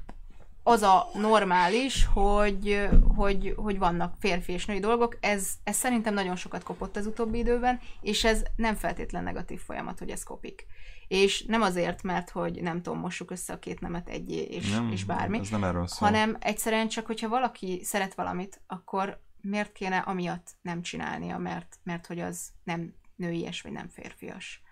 az 0.62 0.82
a 0.82 1.08
normális, 1.14 2.04
hogy, 2.12 2.88
hogy, 3.16 3.54
hogy 3.56 3.78
vannak 3.78 4.14
férfi 4.18 4.52
és 4.52 4.66
női 4.66 4.78
dolgok, 4.78 5.18
ez, 5.20 5.52
ez 5.64 5.76
szerintem 5.76 6.14
nagyon 6.14 6.36
sokat 6.36 6.62
kopott 6.62 6.96
az 6.96 7.06
utóbbi 7.06 7.38
időben, 7.38 7.80
és 8.00 8.24
ez 8.24 8.42
nem 8.56 8.74
feltétlen 8.74 9.22
negatív 9.22 9.60
folyamat, 9.60 9.98
hogy 9.98 10.10
ez 10.10 10.22
kopik. 10.22 10.66
És 11.08 11.44
nem 11.44 11.62
azért, 11.62 12.02
mert 12.02 12.30
hogy 12.30 12.62
nem 12.62 12.82
tudom, 12.82 12.98
mossuk 12.98 13.30
össze 13.30 13.52
a 13.52 13.58
két 13.58 13.80
nemet 13.80 14.08
egyé, 14.08 14.42
és, 14.42 14.70
nem, 14.70 14.92
és 14.92 15.04
bármi, 15.04 15.38
ez 15.38 15.48
nem 15.48 15.64
erről 15.64 15.86
szól. 15.86 16.08
hanem 16.08 16.36
egyszerűen 16.40 16.88
csak, 16.88 17.06
hogyha 17.06 17.28
valaki 17.28 17.80
szeret 17.84 18.14
valamit, 18.14 18.60
akkor 18.66 19.20
miért 19.40 19.72
kéne 19.72 19.98
amiatt 19.98 20.50
nem 20.62 20.82
csinálnia, 20.82 21.38
mert, 21.38 21.78
mert 21.82 22.06
hogy 22.06 22.20
az 22.20 22.48
nem 22.64 22.94
nőies, 23.16 23.60
vagy 23.60 23.72
nem 23.72 23.88
férfias. 23.88 24.62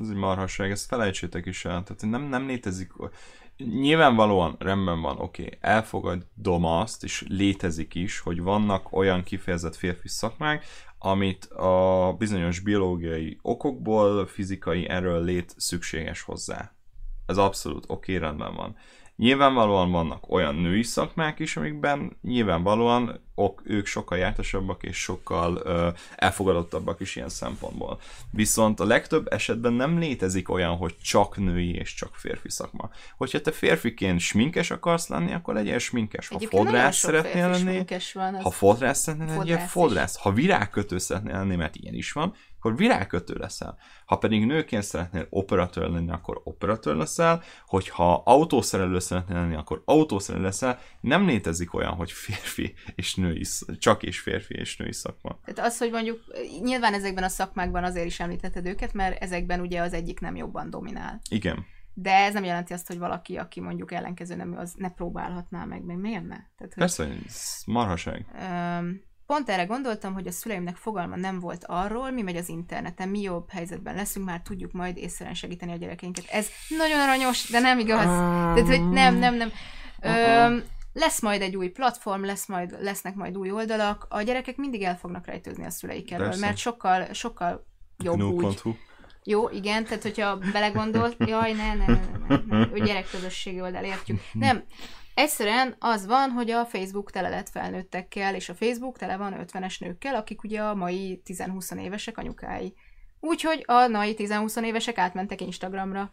Ez 0.00 0.08
egy 0.08 0.16
marhasság, 0.16 0.70
ezt 0.70 0.86
felejtsétek 0.86 1.46
is 1.46 1.64
el. 1.64 1.82
Tehát 1.82 2.06
nem, 2.06 2.22
nem 2.22 2.46
létezik 2.46 2.92
nyilvánvalóan 3.64 4.56
rendben 4.58 5.00
van, 5.00 5.18
oké, 5.18 5.42
okay, 5.42 5.58
elfogadom 5.60 6.64
azt, 6.64 7.04
és 7.04 7.24
létezik 7.28 7.94
is, 7.94 8.18
hogy 8.18 8.42
vannak 8.42 8.92
olyan 8.92 9.22
kifejezett 9.22 9.76
férfi 9.76 10.08
szakmák, 10.08 10.64
amit 10.98 11.44
a 11.44 12.14
bizonyos 12.18 12.60
biológiai 12.60 13.38
okokból, 13.42 14.26
fizikai 14.26 14.88
erről 14.88 15.24
lét 15.24 15.54
szükséges 15.56 16.22
hozzá. 16.22 16.72
Ez 17.26 17.36
abszolút 17.36 17.84
oké, 17.88 18.16
okay, 18.16 18.28
rendben 18.28 18.54
van. 18.54 18.76
Nyilvánvalóan 19.16 19.90
vannak 19.90 20.30
olyan 20.30 20.54
női 20.54 20.82
szakmák 20.82 21.38
is, 21.38 21.56
amikben 21.56 22.16
nyilvánvalóan 22.22 23.20
ok, 23.34 23.62
ők 23.64 23.86
sokkal 23.86 24.18
jártasabbak 24.18 24.82
és 24.82 24.96
sokkal 24.96 25.60
ö, 25.64 25.88
elfogadottabbak 26.16 27.00
is 27.00 27.16
ilyen 27.16 27.28
szempontból. 27.28 28.00
Viszont 28.30 28.80
a 28.80 28.84
legtöbb 28.84 29.32
esetben 29.32 29.72
nem 29.72 29.98
létezik 29.98 30.48
olyan, 30.48 30.76
hogy 30.76 30.96
csak 31.02 31.36
női 31.36 31.74
és 31.74 31.94
csak 31.94 32.14
férfi 32.14 32.50
szakma. 32.50 32.90
Hogyha 33.16 33.40
te 33.40 33.52
férfiként 33.52 34.20
sminkes 34.20 34.70
akarsz 34.70 35.08
lenni, 35.08 35.32
akkor 35.32 35.54
legyél 35.54 35.78
sminkes. 35.78 36.28
Ha 36.28 36.34
Egyébként 36.34 36.62
fodrász 36.62 36.96
szeretnél 36.96 37.50
lenni, 37.50 37.84
van, 38.14 38.40
ha 38.40 38.50
fodrász 38.50 39.00
szeretnél 39.00 39.36
lenni, 39.36 39.66
fodrász. 39.66 40.16
Ha 40.16 40.32
virágkötő 40.32 40.98
szeretnél 40.98 41.32
lenni, 41.34 41.56
mert 41.56 41.76
ilyen 41.76 41.94
is 41.94 42.12
van, 42.12 42.34
akkor 42.60 42.76
virágkötő 42.76 43.34
leszel. 43.34 43.78
Ha 44.04 44.16
pedig 44.16 44.46
nőként 44.46 44.82
szeretnél 44.82 45.26
operatőr 45.30 45.88
lenni, 45.88 46.10
akkor 46.10 46.40
operatőr 46.44 46.96
leszel, 46.96 47.42
hogyha 47.66 48.22
autószerelő 48.24 48.98
szeretnél 48.98 49.36
lenni, 49.36 49.54
akkor 49.54 49.82
autószerelő 49.84 50.44
leszel. 50.44 50.78
Nem 51.00 51.26
létezik 51.26 51.74
olyan, 51.74 51.92
hogy 51.92 52.12
férfi 52.12 52.74
és 52.94 53.14
női, 53.32 53.46
csak 53.78 54.02
és 54.02 54.20
férfi 54.20 54.54
és 54.54 54.76
női 54.76 54.92
szakma. 54.92 55.38
Tehát 55.44 55.70
az, 55.70 55.78
hogy 55.78 55.90
mondjuk 55.90 56.20
nyilván 56.62 56.94
ezekben 56.94 57.24
a 57.24 57.28
szakmákban 57.28 57.84
azért 57.84 58.06
is 58.06 58.20
említetted 58.20 58.66
őket, 58.66 58.92
mert 58.92 59.22
ezekben 59.22 59.60
ugye 59.60 59.80
az 59.80 59.92
egyik 59.92 60.20
nem 60.20 60.36
jobban 60.36 60.70
dominál. 60.70 61.20
Igen. 61.30 61.66
De 61.94 62.14
ez 62.14 62.34
nem 62.34 62.44
jelenti 62.44 62.72
azt, 62.72 62.86
hogy 62.86 62.98
valaki, 62.98 63.36
aki 63.36 63.60
mondjuk 63.60 63.92
ellenkező 63.92 64.34
nem, 64.34 64.54
az 64.56 64.72
ne 64.76 64.90
próbálhatná 64.90 65.64
meg, 65.64 65.84
meg 65.84 65.96
miért 65.96 66.22
ne? 66.22 66.36
Tehát, 66.36 66.48
hogy, 66.58 66.74
Persze, 66.74 67.08
ez 67.26 67.62
marhaság. 67.66 68.26
Öm, 68.78 69.08
Pont 69.26 69.48
erre 69.48 69.64
gondoltam, 69.64 70.12
hogy 70.12 70.26
a 70.26 70.30
szüleimnek 70.30 70.76
fogalma 70.76 71.16
nem 71.16 71.40
volt 71.40 71.64
arról, 71.66 72.10
mi 72.10 72.22
megy 72.22 72.36
az 72.36 72.48
interneten, 72.48 73.08
mi 73.08 73.20
jobb 73.20 73.50
helyzetben 73.50 73.94
leszünk, 73.94 74.26
már 74.26 74.40
tudjuk 74.40 74.72
majd 74.72 74.96
észre 74.96 75.34
segíteni 75.34 75.72
a 75.72 75.76
gyerekeinket. 75.76 76.24
Ez 76.30 76.46
nagyon 76.68 77.00
aranyos, 77.00 77.50
de 77.50 77.60
nem 77.60 77.78
igaz. 77.78 78.04
Tehát, 78.04 78.66
hogy 78.66 78.88
nem, 78.88 79.16
nem, 79.16 79.34
nem. 79.34 79.50
Ö, 80.00 80.58
lesz 81.00 81.20
majd 81.20 81.42
egy 81.42 81.56
új 81.56 81.68
platform, 81.68 82.24
lesz 82.24 82.46
majd, 82.46 82.76
lesznek 82.80 83.14
majd 83.14 83.36
új 83.36 83.50
oldalak. 83.50 84.06
A 84.08 84.22
gyerekek 84.22 84.56
mindig 84.56 84.82
el 84.82 84.96
fognak 84.96 85.26
rejtőzni 85.26 85.64
a 85.64 85.70
szüleik 85.70 86.10
elől, 86.10 86.34
mert 86.40 86.56
sokkal, 86.56 87.12
sokkal 87.12 87.66
jobb 87.98 88.16
Gnu. 88.16 88.46
úgy. 88.46 88.62
Jó, 89.24 89.48
igen, 89.48 89.84
tehát 89.84 90.02
hogyha 90.02 90.38
belegondol, 90.52 91.14
jaj, 91.26 91.52
ne, 91.52 91.74
ne, 91.74 91.84
ne, 91.86 92.00
ne, 92.28 92.36
ne, 92.48 92.66
ne. 92.66 92.84
gyerekközösségi 92.84 93.60
oldal, 93.60 93.84
értjük. 93.84 94.20
Nem, 94.32 94.64
Egyszerűen 95.14 95.76
az 95.78 96.06
van, 96.06 96.30
hogy 96.30 96.50
a 96.50 96.64
Facebook 96.64 97.10
tele 97.10 97.28
lett 97.28 97.48
felnőttekkel, 97.48 98.34
és 98.34 98.48
a 98.48 98.54
Facebook 98.54 98.98
tele 98.98 99.16
van 99.16 99.46
50-es 99.46 99.80
nőkkel, 99.80 100.14
akik 100.14 100.42
ugye 100.42 100.62
a 100.62 100.74
mai 100.74 101.22
10-20 101.26 101.80
évesek 101.80 102.18
anyukái. 102.18 102.74
Úgyhogy 103.20 103.64
a 103.66 103.86
nai 103.86 104.14
10-20 104.18 104.62
évesek 104.62 104.98
átmentek 104.98 105.40
Instagramra. 105.40 106.12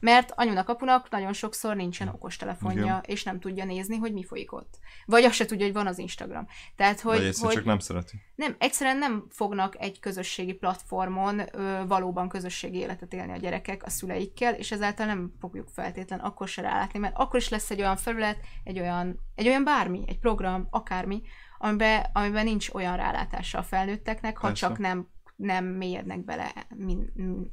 Mert 0.00 0.32
anyunak, 0.34 0.68
apunak 0.68 1.10
nagyon 1.10 1.32
sokszor 1.32 1.76
nincsen 1.76 2.08
okostelefonja, 2.08 2.82
Igen. 2.82 3.00
és 3.06 3.22
nem 3.22 3.40
tudja 3.40 3.64
nézni, 3.64 3.96
hogy 3.96 4.12
mi 4.12 4.24
folyik 4.24 4.52
ott. 4.52 4.78
Vagy 5.06 5.24
azt 5.24 5.34
se 5.34 5.44
tudja, 5.44 5.64
hogy 5.64 5.74
van 5.74 5.86
az 5.86 5.98
Instagram. 5.98 6.46
Tehát, 6.76 7.00
hogy, 7.00 7.22
Vagy 7.22 7.38
hogy 7.38 7.54
csak 7.54 7.64
nem 7.64 7.78
szereti. 7.78 8.20
Nem, 8.34 8.56
egyszerűen 8.58 8.96
nem 8.96 9.26
fognak 9.30 9.76
egy 9.78 10.00
közösségi 10.00 10.52
platformon 10.52 11.40
ö, 11.52 11.82
valóban 11.86 12.28
közösségi 12.28 12.78
életet 12.78 13.12
élni 13.12 13.32
a 13.32 13.36
gyerekek 13.36 13.84
a 13.84 13.90
szüleikkel, 13.90 14.54
és 14.54 14.72
ezáltal 14.72 15.06
nem 15.06 15.32
fogjuk 15.40 15.68
feltétlen 15.68 16.18
akkor 16.18 16.48
se 16.48 16.62
rálátni, 16.62 16.98
mert 16.98 17.16
akkor 17.16 17.40
is 17.40 17.48
lesz 17.48 17.70
egy 17.70 17.80
olyan 17.80 17.96
felület, 17.96 18.38
egy 18.64 18.80
olyan, 18.80 19.20
egy 19.34 19.46
olyan 19.46 19.64
bármi, 19.64 20.04
egy 20.06 20.18
program, 20.18 20.66
akármi, 20.70 21.22
amiben, 21.58 22.06
amiben 22.12 22.44
nincs 22.44 22.68
olyan 22.70 22.96
rálátása 22.96 23.58
a 23.58 23.62
felnőtteknek, 23.62 24.36
ha 24.36 24.46
Persze. 24.46 24.66
csak 24.66 24.78
nem 24.78 25.08
nem 25.36 25.64
mélyednek 25.64 26.24
bele 26.24 26.52
min, 26.76 27.10
min, 27.14 27.48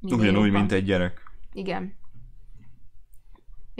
Ugyanúgy, 0.00 0.50
mint 0.50 0.72
egy 0.72 0.84
gyerek. 0.84 1.22
Igen. 1.52 1.94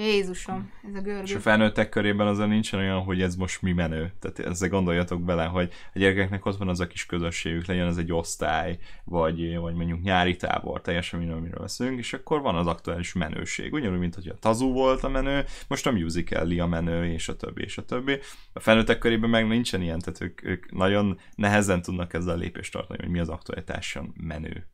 Jézusom, 0.01 0.70
ez 0.89 0.94
a 0.94 1.01
görgő. 1.01 1.22
És 1.22 1.35
a 1.35 1.40
felnőttek 1.40 1.89
körében 1.89 2.27
azért 2.27 2.48
nincsen 2.48 2.81
olyan, 2.81 3.01
hogy 3.01 3.22
ez 3.22 3.36
most 3.36 3.62
mi 3.62 3.72
menő. 3.72 4.12
Tehát 4.18 4.39
ezzel 4.39 4.68
gondoljatok 4.68 5.22
bele, 5.22 5.44
hogy 5.44 5.72
a 5.94 5.98
gyerekeknek 5.98 6.47
ott 6.47 6.56
van 6.56 6.68
az 6.68 6.81
a 6.81 6.86
kis 6.86 7.06
közösségük, 7.06 7.66
legyen 7.66 7.86
ez 7.86 7.97
egy 7.97 8.12
osztály, 8.12 8.78
vagy, 9.05 9.56
vagy 9.56 9.74
mondjuk 9.74 10.02
nyári 10.02 10.36
tábor, 10.36 10.81
teljesen 10.81 11.18
minden, 11.18 11.36
amiről 11.36 11.60
veszünk, 11.60 11.98
és 11.98 12.12
akkor 12.12 12.40
van 12.40 12.55
az 12.55 12.66
aktuális 12.66 13.12
menőség. 13.12 13.72
Ugyanúgy, 13.72 13.98
mint 13.98 14.14
hogy 14.14 14.28
a 14.28 14.39
Tazu 14.39 14.72
volt 14.72 15.02
a 15.02 15.09
menő, 15.09 15.44
most 15.68 15.86
a 15.86 15.93
musical 15.93 16.60
a 16.60 16.66
menő, 16.66 17.12
és 17.12 17.28
a 17.28 17.36
többi, 17.36 17.62
és 17.62 17.78
a 17.78 17.85
többi. 17.85 18.18
A 18.52 18.60
felnőttek 18.60 18.98
körében 18.98 19.31
meg 19.31 19.47
nincsen 19.47 19.82
ilyen, 19.82 19.98
tehát 19.98 20.20
ők, 20.20 20.44
ők 20.44 20.72
nagyon 20.72 21.18
nehezen 21.35 21.82
tudnak 21.82 22.14
ezzel 22.14 22.36
lépést 22.36 22.72
tartani, 22.72 23.02
hogy 23.02 23.10
mi 23.10 23.18
az 23.18 23.28
aktualitáson 23.28 24.14
menő. 24.16 24.66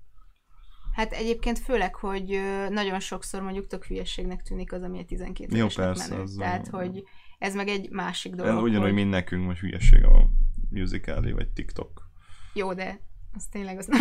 Hát 0.97 1.12
egyébként 1.12 1.59
főleg, 1.59 1.94
hogy 1.94 2.40
nagyon 2.70 3.01
sokszor 3.01 3.43
mondjuk 3.43 3.66
tök 3.66 3.85
hülyeségnek 3.85 4.43
tűnik 4.43 4.73
az, 4.73 4.82
ami 4.82 4.98
egy 4.98 5.06
12 5.06 5.56
Jó, 5.56 5.66
persze, 5.74 6.09
menő. 6.09 6.23
Az 6.23 6.35
Tehát, 6.39 6.68
a... 6.70 6.77
hogy 6.77 7.05
ez 7.39 7.55
meg 7.55 7.68
egy 7.68 7.90
másik 7.90 8.35
dolog. 8.35 8.62
Ugyanúgy, 8.62 8.82
hogy... 8.82 8.93
mint 8.93 9.10
nekünk 9.10 9.47
most 9.47 9.60
hülyeség 9.60 10.05
a 10.05 10.28
musical 10.70 11.32
vagy 11.35 11.48
TikTok. 11.48 12.10
Jó, 12.55 12.74
de 12.74 13.01
az 13.35 13.44
tényleg 13.51 13.78
az 13.78 13.86
nem. 13.86 14.01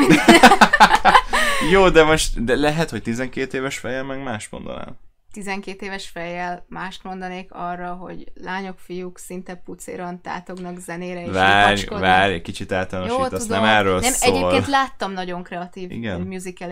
Jó, 1.72 1.90
de 1.90 2.04
most 2.04 2.44
de 2.44 2.56
lehet, 2.56 2.90
hogy 2.90 3.02
12 3.02 3.58
éves 3.58 3.78
fejjel 3.78 4.04
meg 4.04 4.24
más 4.24 4.50
mondanál. 4.50 5.00
12 5.36 5.86
éves 5.86 6.10
fejjel 6.10 6.66
mást 6.68 7.04
mondanék 7.04 7.52
arra, 7.52 7.94
hogy 7.94 8.32
lányok, 8.34 8.80
fiúk 8.80 9.18
szinte 9.18 9.56
pucéran 9.56 10.22
tátognak 10.22 10.80
zenére 10.80 11.26
és 11.26 11.32
Várj, 11.32 11.86
várj, 11.88 12.42
kicsit 12.42 12.72
általánosítasz, 12.72 13.48
nem 13.48 13.64
erről 13.64 14.00
nem, 14.00 14.12
szól. 14.12 14.36
Egyébként 14.36 14.68
láttam 14.68 15.12
nagyon 15.12 15.44
kreatív 15.44 15.92
Igen. 15.92 16.22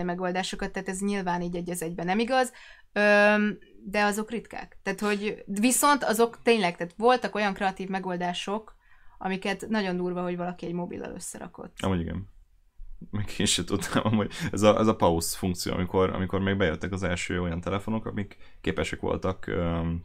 megoldásokat, 0.04 0.70
tehát 0.70 0.88
ez 0.88 1.00
nyilván 1.00 1.42
így 1.42 1.56
egy 1.56 1.70
az 1.70 1.82
egyben 1.82 2.06
nem 2.06 2.18
igaz, 2.18 2.52
Öm, 2.92 3.58
de 3.84 4.02
azok 4.02 4.30
ritkák. 4.30 4.78
Tehát, 4.82 5.00
hogy 5.00 5.42
viszont 5.46 6.04
azok 6.04 6.38
tényleg, 6.42 6.76
tehát 6.76 6.94
voltak 6.96 7.34
olyan 7.34 7.54
kreatív 7.54 7.88
megoldások, 7.88 8.76
amiket 9.18 9.66
nagyon 9.68 9.96
durva, 9.96 10.22
hogy 10.22 10.36
valaki 10.36 10.66
egy 10.66 10.72
mobillal 10.72 11.12
összerakott. 11.14 11.76
Amúgy 11.80 12.00
igen. 12.00 12.32
Meg 13.10 13.34
én 13.38 13.46
sem 13.46 13.64
tudtam, 13.64 14.14
hogy 14.16 14.30
ez 14.52 14.62
a, 14.62 14.78
ez 14.78 14.86
a 14.86 14.96
pause 14.96 15.36
funkció, 15.36 15.72
amikor, 15.72 16.10
amikor 16.10 16.40
még 16.40 16.56
bejöttek 16.56 16.92
az 16.92 17.02
első 17.02 17.40
olyan 17.40 17.60
telefonok, 17.60 18.06
amik 18.06 18.36
képesek 18.60 19.00
voltak 19.00 19.44
um, 19.48 20.04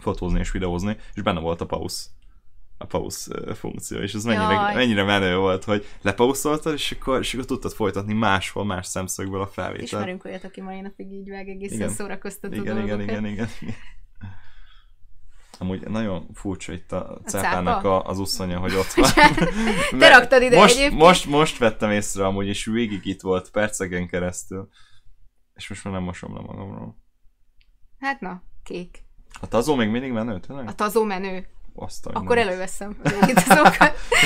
fotózni 0.00 0.38
és 0.38 0.50
videózni, 0.50 0.96
és 1.14 1.22
benne 1.22 1.40
volt 1.40 1.60
a 1.60 1.66
pause 1.66 2.08
a 2.82 2.86
pause 2.86 3.54
funkció, 3.54 3.98
és 3.98 4.14
ez 4.14 4.24
mennyire, 4.24 4.74
mennyire 4.74 5.02
menő 5.02 5.36
volt, 5.36 5.64
hogy 5.64 5.86
lepauszoltad, 6.02 6.72
és 6.72 6.90
akkor, 6.90 7.18
és 7.18 7.34
akkor 7.34 7.46
tudtad 7.46 7.72
folytatni 7.72 8.12
máshol, 8.12 8.64
más 8.64 8.86
szemszögből 8.86 9.40
a 9.40 9.46
felvételt. 9.46 9.86
Ismerünk 9.86 10.24
olyat, 10.24 10.44
aki 10.44 10.60
mai 10.60 10.80
napig 10.80 11.12
így 11.12 11.28
vág 11.28 11.48
egészen 11.48 11.76
igen. 11.76 11.88
szórakoztató 11.88 12.54
igen, 12.54 12.82
igen, 12.82 13.00
igen, 13.00 13.26
igen, 13.26 13.48
igen. 13.60 13.74
Amúgy 15.60 15.88
nagyon 15.88 16.26
furcsa 16.34 16.72
itt 16.72 16.92
a, 16.92 17.10
a 17.10 17.20
cápának 17.24 17.84
a, 17.84 18.04
az 18.04 18.18
uszonya, 18.18 18.58
hogy 18.58 18.74
ott 18.74 18.92
van. 19.00 19.10
Te 19.98 20.08
raktad 20.08 20.42
ide 20.42 20.56
most, 20.56 20.76
egyébként. 20.76 21.00
Most, 21.00 21.26
most 21.26 21.58
vettem 21.58 21.90
észre 21.90 22.26
amúgy, 22.26 22.46
és 22.46 22.64
végig 22.64 23.06
itt 23.06 23.20
volt 23.20 23.50
perceken 23.50 24.08
keresztül. 24.08 24.68
És 25.54 25.68
most 25.68 25.84
már 25.84 25.92
nem 25.94 26.02
mosom 26.02 26.34
le 26.34 26.40
magamról. 26.40 26.96
Hát 27.98 28.20
na, 28.20 28.42
kék. 28.62 29.04
A 29.40 29.46
tazó 29.48 29.74
még 29.74 29.88
mindig 29.88 30.12
menő, 30.12 30.40
tényleg? 30.40 30.68
A 30.68 30.74
tazó 30.74 31.04
menő. 31.04 31.46
Azt 31.74 32.06
Akkor 32.06 32.36
nem. 32.36 32.48
előveszem 32.48 32.96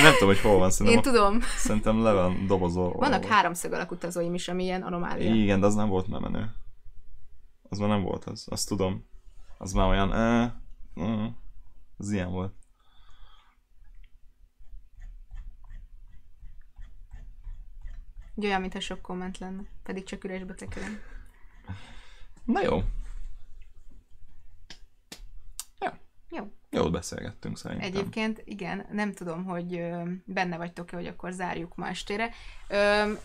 nem 0.03 0.13
tudom, 0.13 0.27
hogy 0.27 0.39
hol 0.39 0.57
van. 0.57 0.71
Szerintem 0.71 1.03
Én 1.03 1.13
tudom. 1.13 1.41
Szerintem 1.57 2.03
le 2.03 2.11
van 2.11 2.45
dobozolva. 2.47 2.97
Vannak 2.97 3.25
háromszög 3.25 3.73
alakú 3.73 3.95
tazóim 3.95 4.33
is, 4.33 4.47
ami 4.47 4.63
ilyen 4.63 4.81
anomália. 4.81 5.33
Igen, 5.33 5.59
de 5.59 5.65
az 5.65 5.75
nem 5.75 5.89
volt 5.89 6.07
már 6.07 6.21
menő. 6.21 6.51
Az 7.69 7.77
már 7.77 7.89
nem 7.89 8.01
volt 8.01 8.25
az. 8.25 8.45
Azt 8.49 8.67
tudom. 8.67 9.05
Az 9.57 9.73
már 9.73 9.87
olyan... 9.89 10.13
Eh, 10.13 10.51
Uh, 10.95 11.25
az 11.97 12.11
ilyen 12.11 12.31
volt. 12.31 12.53
Olyan, 18.41 18.61
mintha 18.61 18.79
sok 18.79 19.01
komment 19.01 19.37
lenne, 19.37 19.63
pedig 19.83 20.03
csak 20.03 20.23
üresbe 20.23 20.53
tekerem. 20.53 20.99
Na 22.43 22.61
jó. 22.61 22.83
Jó. 25.79 25.89
Jó. 26.29 26.51
Jól 26.69 26.91
beszélgettünk 26.91 27.57
szerintem. 27.57 27.87
Egyébként 27.87 28.41
igen, 28.45 28.85
nem 28.91 29.13
tudom, 29.13 29.43
hogy 29.43 29.81
benne 30.25 30.57
vagytok-e, 30.57 30.95
hogy 30.95 31.07
akkor 31.07 31.31
zárjuk 31.31 31.75
ma 31.75 31.87
estére. 31.87 32.29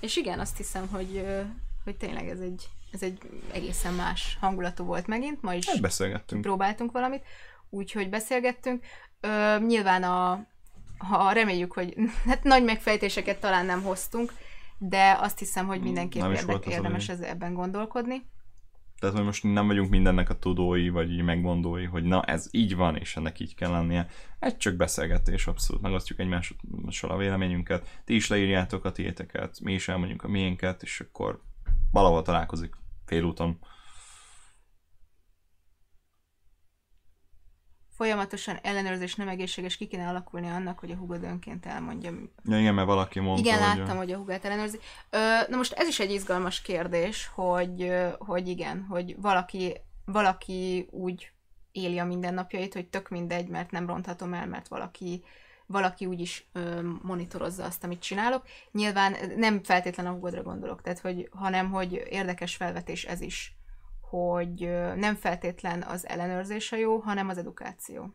És 0.00 0.16
igen, 0.16 0.40
azt 0.40 0.56
hiszem, 0.56 0.88
hogy, 0.88 1.26
hogy 1.84 1.96
tényleg 1.96 2.28
ez 2.28 2.40
egy, 2.40 2.68
ez 2.92 3.02
egy 3.02 3.42
egészen 3.52 3.94
más 3.94 4.36
hangulatú 4.40 4.84
volt 4.84 5.06
megint. 5.06 5.42
Ma 5.42 5.54
is 5.54 5.68
hát 5.68 5.80
beszélgettünk. 5.80 6.42
próbáltunk 6.42 6.92
valamit 6.92 7.24
úgyhogy 7.70 8.08
beszélgettünk. 8.08 8.84
Ö, 9.20 9.58
nyilván 9.66 10.02
a, 10.02 10.46
ha 10.98 11.32
reméljük, 11.32 11.72
hogy 11.72 11.94
hát 12.28 12.42
nagy 12.42 12.64
megfejtéseket 12.64 13.40
talán 13.40 13.66
nem 13.66 13.82
hoztunk, 13.82 14.32
de 14.78 15.16
azt 15.20 15.38
hiszem, 15.38 15.66
hogy 15.66 15.80
mindenképp 15.80 16.32
érdek, 16.32 16.66
érdemes 16.66 17.08
ez 17.08 17.20
ebben 17.20 17.54
gondolkodni. 17.54 18.22
Tehát, 19.00 19.16
hogy 19.16 19.24
most 19.24 19.42
nem 19.42 19.66
vagyunk 19.66 19.90
mindennek 19.90 20.30
a 20.30 20.38
tudói, 20.38 20.88
vagy 20.88 21.10
így 21.10 21.22
megmondói, 21.22 21.84
hogy 21.84 22.04
na, 22.04 22.22
ez 22.22 22.48
így 22.50 22.76
van, 22.76 22.96
és 22.96 23.16
ennek 23.16 23.40
így 23.40 23.54
kell 23.54 23.70
lennie. 23.70 24.06
Ez 24.38 24.56
csak 24.56 24.74
beszélgetés, 24.74 25.46
abszolút. 25.46 25.82
Megosztjuk 25.82 26.18
egymással 26.18 27.10
a 27.10 27.16
véleményünket. 27.16 28.00
Ti 28.04 28.14
is 28.14 28.28
leírjátok 28.28 28.84
a 28.84 28.92
tiéteket, 28.92 29.60
mi 29.60 29.72
is 29.72 29.88
elmondjuk 29.88 30.22
a 30.22 30.28
miénket, 30.28 30.82
és 30.82 31.00
akkor 31.00 31.42
valahol 31.92 32.22
találkozik 32.22 32.74
félúton. 33.06 33.58
Folyamatosan 38.00 38.58
ellenőrzés 38.62 39.14
nem 39.14 39.28
egészséges, 39.28 39.76
ki 39.76 39.86
kéne 39.86 40.08
alakulni 40.08 40.48
annak, 40.48 40.78
hogy 40.78 40.90
a 40.90 40.94
hugod 40.94 41.22
önként 41.22 41.66
elmondja. 41.66 42.12
Ja, 42.44 42.58
igen, 42.58 42.74
mert 42.74 42.86
valaki 42.86 43.20
mondta, 43.20 43.48
Igen, 43.48 43.62
hogy 43.62 43.78
láttam, 43.78 43.96
hogy 43.96 44.12
a 44.12 44.16
hugát 44.16 44.44
ellenőrzi. 44.44 44.78
Ö, 45.10 45.18
na 45.48 45.56
most 45.56 45.72
ez 45.72 45.88
is 45.88 46.00
egy 46.00 46.10
izgalmas 46.10 46.62
kérdés, 46.62 47.30
hogy, 47.34 47.92
hogy 48.18 48.48
igen, 48.48 48.86
hogy 48.88 49.16
valaki, 49.20 49.76
valaki 50.04 50.86
úgy 50.90 51.32
éli 51.72 51.98
a 51.98 52.04
mindennapjait, 52.04 52.74
hogy 52.74 52.86
tök 52.86 53.08
mindegy, 53.08 53.48
mert 53.48 53.70
nem 53.70 53.86
ronthatom 53.86 54.34
el, 54.34 54.46
mert 54.46 54.68
valaki 54.68 55.24
valaki 55.66 56.06
úgyis 56.06 56.46
ö, 56.52 56.80
monitorozza 57.02 57.64
azt, 57.64 57.84
amit 57.84 58.02
csinálok. 58.02 58.46
Nyilván 58.72 59.16
nem 59.36 59.62
feltétlen 59.62 60.06
a 60.06 60.10
hugodra 60.10 60.42
gondolok, 60.42 60.82
tehát 60.82 60.98
hogy, 60.98 61.28
hanem 61.32 61.70
hogy 61.70 62.06
érdekes 62.10 62.56
felvetés 62.56 63.04
ez 63.04 63.20
is, 63.20 63.56
hogy 64.10 64.70
nem 64.96 65.14
feltétlen 65.14 65.82
az 65.82 66.08
ellenőrzés 66.08 66.72
a 66.72 66.76
jó, 66.76 66.98
hanem 66.98 67.28
az 67.28 67.38
edukáció. 67.38 68.14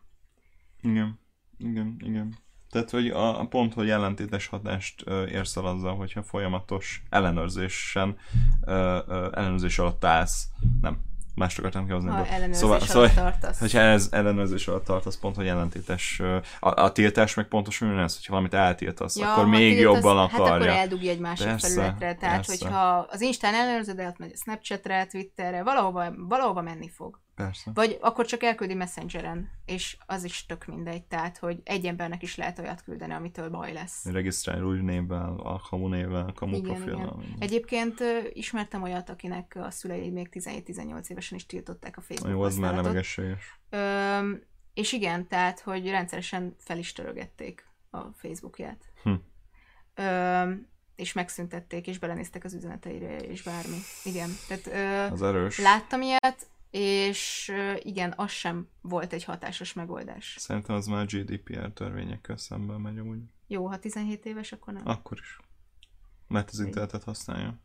Igen, 0.82 1.20
igen, 1.58 1.96
igen. 2.00 2.36
Tehát, 2.70 2.90
hogy 2.90 3.08
a, 3.08 3.40
a 3.40 3.48
pont, 3.48 3.74
hogy 3.74 3.90
ellentétes 3.90 4.48
hatást 4.48 5.02
ö, 5.06 5.28
érsz 5.28 5.56
el 5.56 5.66
azzal, 5.66 5.96
hogyha 5.96 6.24
folyamatos 6.24 7.04
ellenőrzésen, 7.10 8.18
ö, 8.66 9.00
ö, 9.08 9.30
ellenőrzés 9.34 9.80
alatt 9.80 10.06
állsz. 10.06 10.48
Nem, 10.82 11.00
mást 11.36 11.60
akartam 11.60 11.86
kihozni. 11.86 12.10
Ha 12.10 12.26
ellenőrzés 12.26 12.57
szóval, 12.57 12.76
alatt 12.76 12.90
szóval, 12.90 13.14
tartasz. 13.14 13.60
Hogyha 13.60 13.80
ez 13.80 14.07
ellenőrzés 14.12 14.68
alatt 14.68 14.86
tartasz, 14.86 15.18
pont, 15.18 15.36
hogy 15.36 15.48
ellentétes. 15.48 16.22
A, 16.60 16.82
a 16.82 16.91
tiltás 16.91 17.34
meg 17.34 17.48
pontosan 17.48 17.99
ez, 17.99 18.16
hogyha 18.16 18.32
valamit 18.32 18.53
eltiltasz, 18.53 19.18
ja, 19.18 19.32
akkor 19.32 19.45
még 19.45 19.76
tiltasz, 19.76 19.95
jobban 19.95 20.18
akarja. 20.18 20.45
Hát 20.45 20.56
akkor 20.56 20.68
eldugja 20.68 21.12
egy 21.12 21.20
másik 21.20 21.45
persze, 21.45 21.68
felületre. 21.68 22.16
Tehát, 22.16 22.45
persze. 22.45 22.66
hogyha 22.66 23.07
az 23.10 23.22
Instán 23.22 23.53
ellenőrzöd, 23.53 23.99
elmegy 23.99 24.32
a 24.34 24.38
Snapchatre, 24.38 25.06
Twitterre, 25.06 25.64
valahova, 25.64 26.14
valahova 26.18 26.62
menni 26.62 26.90
fog. 26.90 27.24
Persze. 27.36 27.72
Vagy 27.74 27.98
akkor 28.02 28.26
csak 28.26 28.44
elküldi 28.44 28.74
Messengeren, 28.74 29.49
és 29.66 29.98
az 30.06 30.24
is 30.24 30.45
tök 30.45 30.66
mindegy. 30.66 31.03
Tehát, 31.03 31.38
hogy 31.38 31.62
egy 31.64 31.86
embernek 31.86 32.24
is 32.24 32.36
lehet 32.36 32.60
olyat 32.60 32.84
küldeni, 32.84 33.14
amitől 33.14 33.49
baj 33.49 33.74
lesz. 33.74 34.06
Regisztrálj 34.06 34.62
úgy 34.62 34.82
névvel, 34.82 35.40
a 35.44 35.62
kamu 35.70 35.88
névvel, 35.88 36.32
kamu 36.36 36.56
igen, 36.56 36.74
profillal. 36.74 37.20
Igen. 37.24 37.36
Egyébként 37.40 38.03
ismertem 38.34 38.84
olyat, 38.84 39.10
akinek 39.10 39.57
a 39.62 39.72
szülei 39.72 40.10
még 40.10 40.30
17-18 40.32 41.07
évesen 41.07 41.38
is 41.38 41.45
tiltották 41.45 41.98
a 41.98 42.02
Facebook 42.02 42.36
Jó, 42.36 42.41
az 42.41 42.57
már 42.57 42.76
nem 42.76 42.86
egészséges. 42.86 43.60
Ö, 43.70 44.32
és 44.74 44.94
igen, 44.94 45.28
tehát, 45.28 45.60
hogy 45.60 45.90
rendszeresen 45.90 46.56
fel 46.57 46.78
is 46.78 46.91
törögették 46.91 47.68
a 47.90 47.99
Facebookját. 48.02 48.86
Hm. 49.03 49.14
Ö, 49.95 50.52
és 50.95 51.14
megszüntették, 51.14 51.88
és 51.88 51.99
belenéztek 51.99 52.44
az 52.44 52.53
üzeneteire, 52.53 53.18
és 53.18 53.44
bármi. 53.44 53.78
Igen. 54.03 54.30
Tehát, 54.48 54.68
ö, 54.68 55.14
az 55.14 55.22
erős. 55.22 55.60
Láttam 55.60 56.02
ilyet, 56.02 56.48
és 56.77 57.52
igen, 57.80 58.14
az 58.15 58.31
sem 58.31 58.68
volt 58.81 59.14
egy 59.14 59.23
hatásos 59.23 59.73
megoldás. 59.73 60.35
Szerintem 60.39 60.76
az 60.76 60.85
már 60.88 61.06
GDPR 61.06 61.72
törvényekkel 61.73 62.38
szemben 62.38 62.80
megy 62.81 62.97
amúgy. 62.97 63.19
Jó, 63.47 63.68
ha 63.68 63.80
17 63.80 64.26
éves, 64.26 64.52
akkor 64.52 64.73
nem. 64.73 64.81
Akkor 64.85 65.18
is. 65.22 65.39
Mert 66.27 66.49
az 66.49 66.60
internetet 66.60 67.03
használja. 67.03 67.60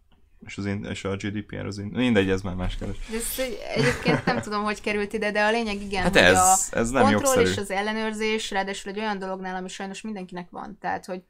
És, 0.47 0.59
az 0.59 0.67
in- 0.67 0.85
és 0.85 1.05
a 1.05 1.17
GDPR 1.17 1.67
az 1.67 1.79
in- 1.79 1.91
mindegy, 1.91 2.31
ez 2.31 2.43
már 2.43 2.55
más 2.55 2.77
kérdés. 2.77 2.99
Ez 3.13 3.39
egyébként 3.77 4.25
nem 4.25 4.41
tudom, 4.41 4.63
hogy 4.63 4.81
került 4.81 5.13
ide, 5.13 5.31
de 5.31 5.45
a 5.45 5.51
lényeg 5.51 5.81
igen, 5.81 6.03
hát 6.03 6.17
ez, 6.17 6.39
a 6.39 6.77
ez 6.79 6.91
nem 6.91 7.03
kontroll 7.03 7.21
jogszerű. 7.21 7.49
és 7.51 7.57
az 7.57 7.71
ellenőrzés, 7.71 8.51
ráadásul 8.51 8.93
egy 8.93 8.99
olyan 8.99 9.19
dolognál, 9.19 9.55
ami 9.55 9.69
sajnos 9.69 10.01
mindenkinek 10.01 10.51
van. 10.51 10.79
Tehát, 10.79 11.05
hogy 11.05 11.23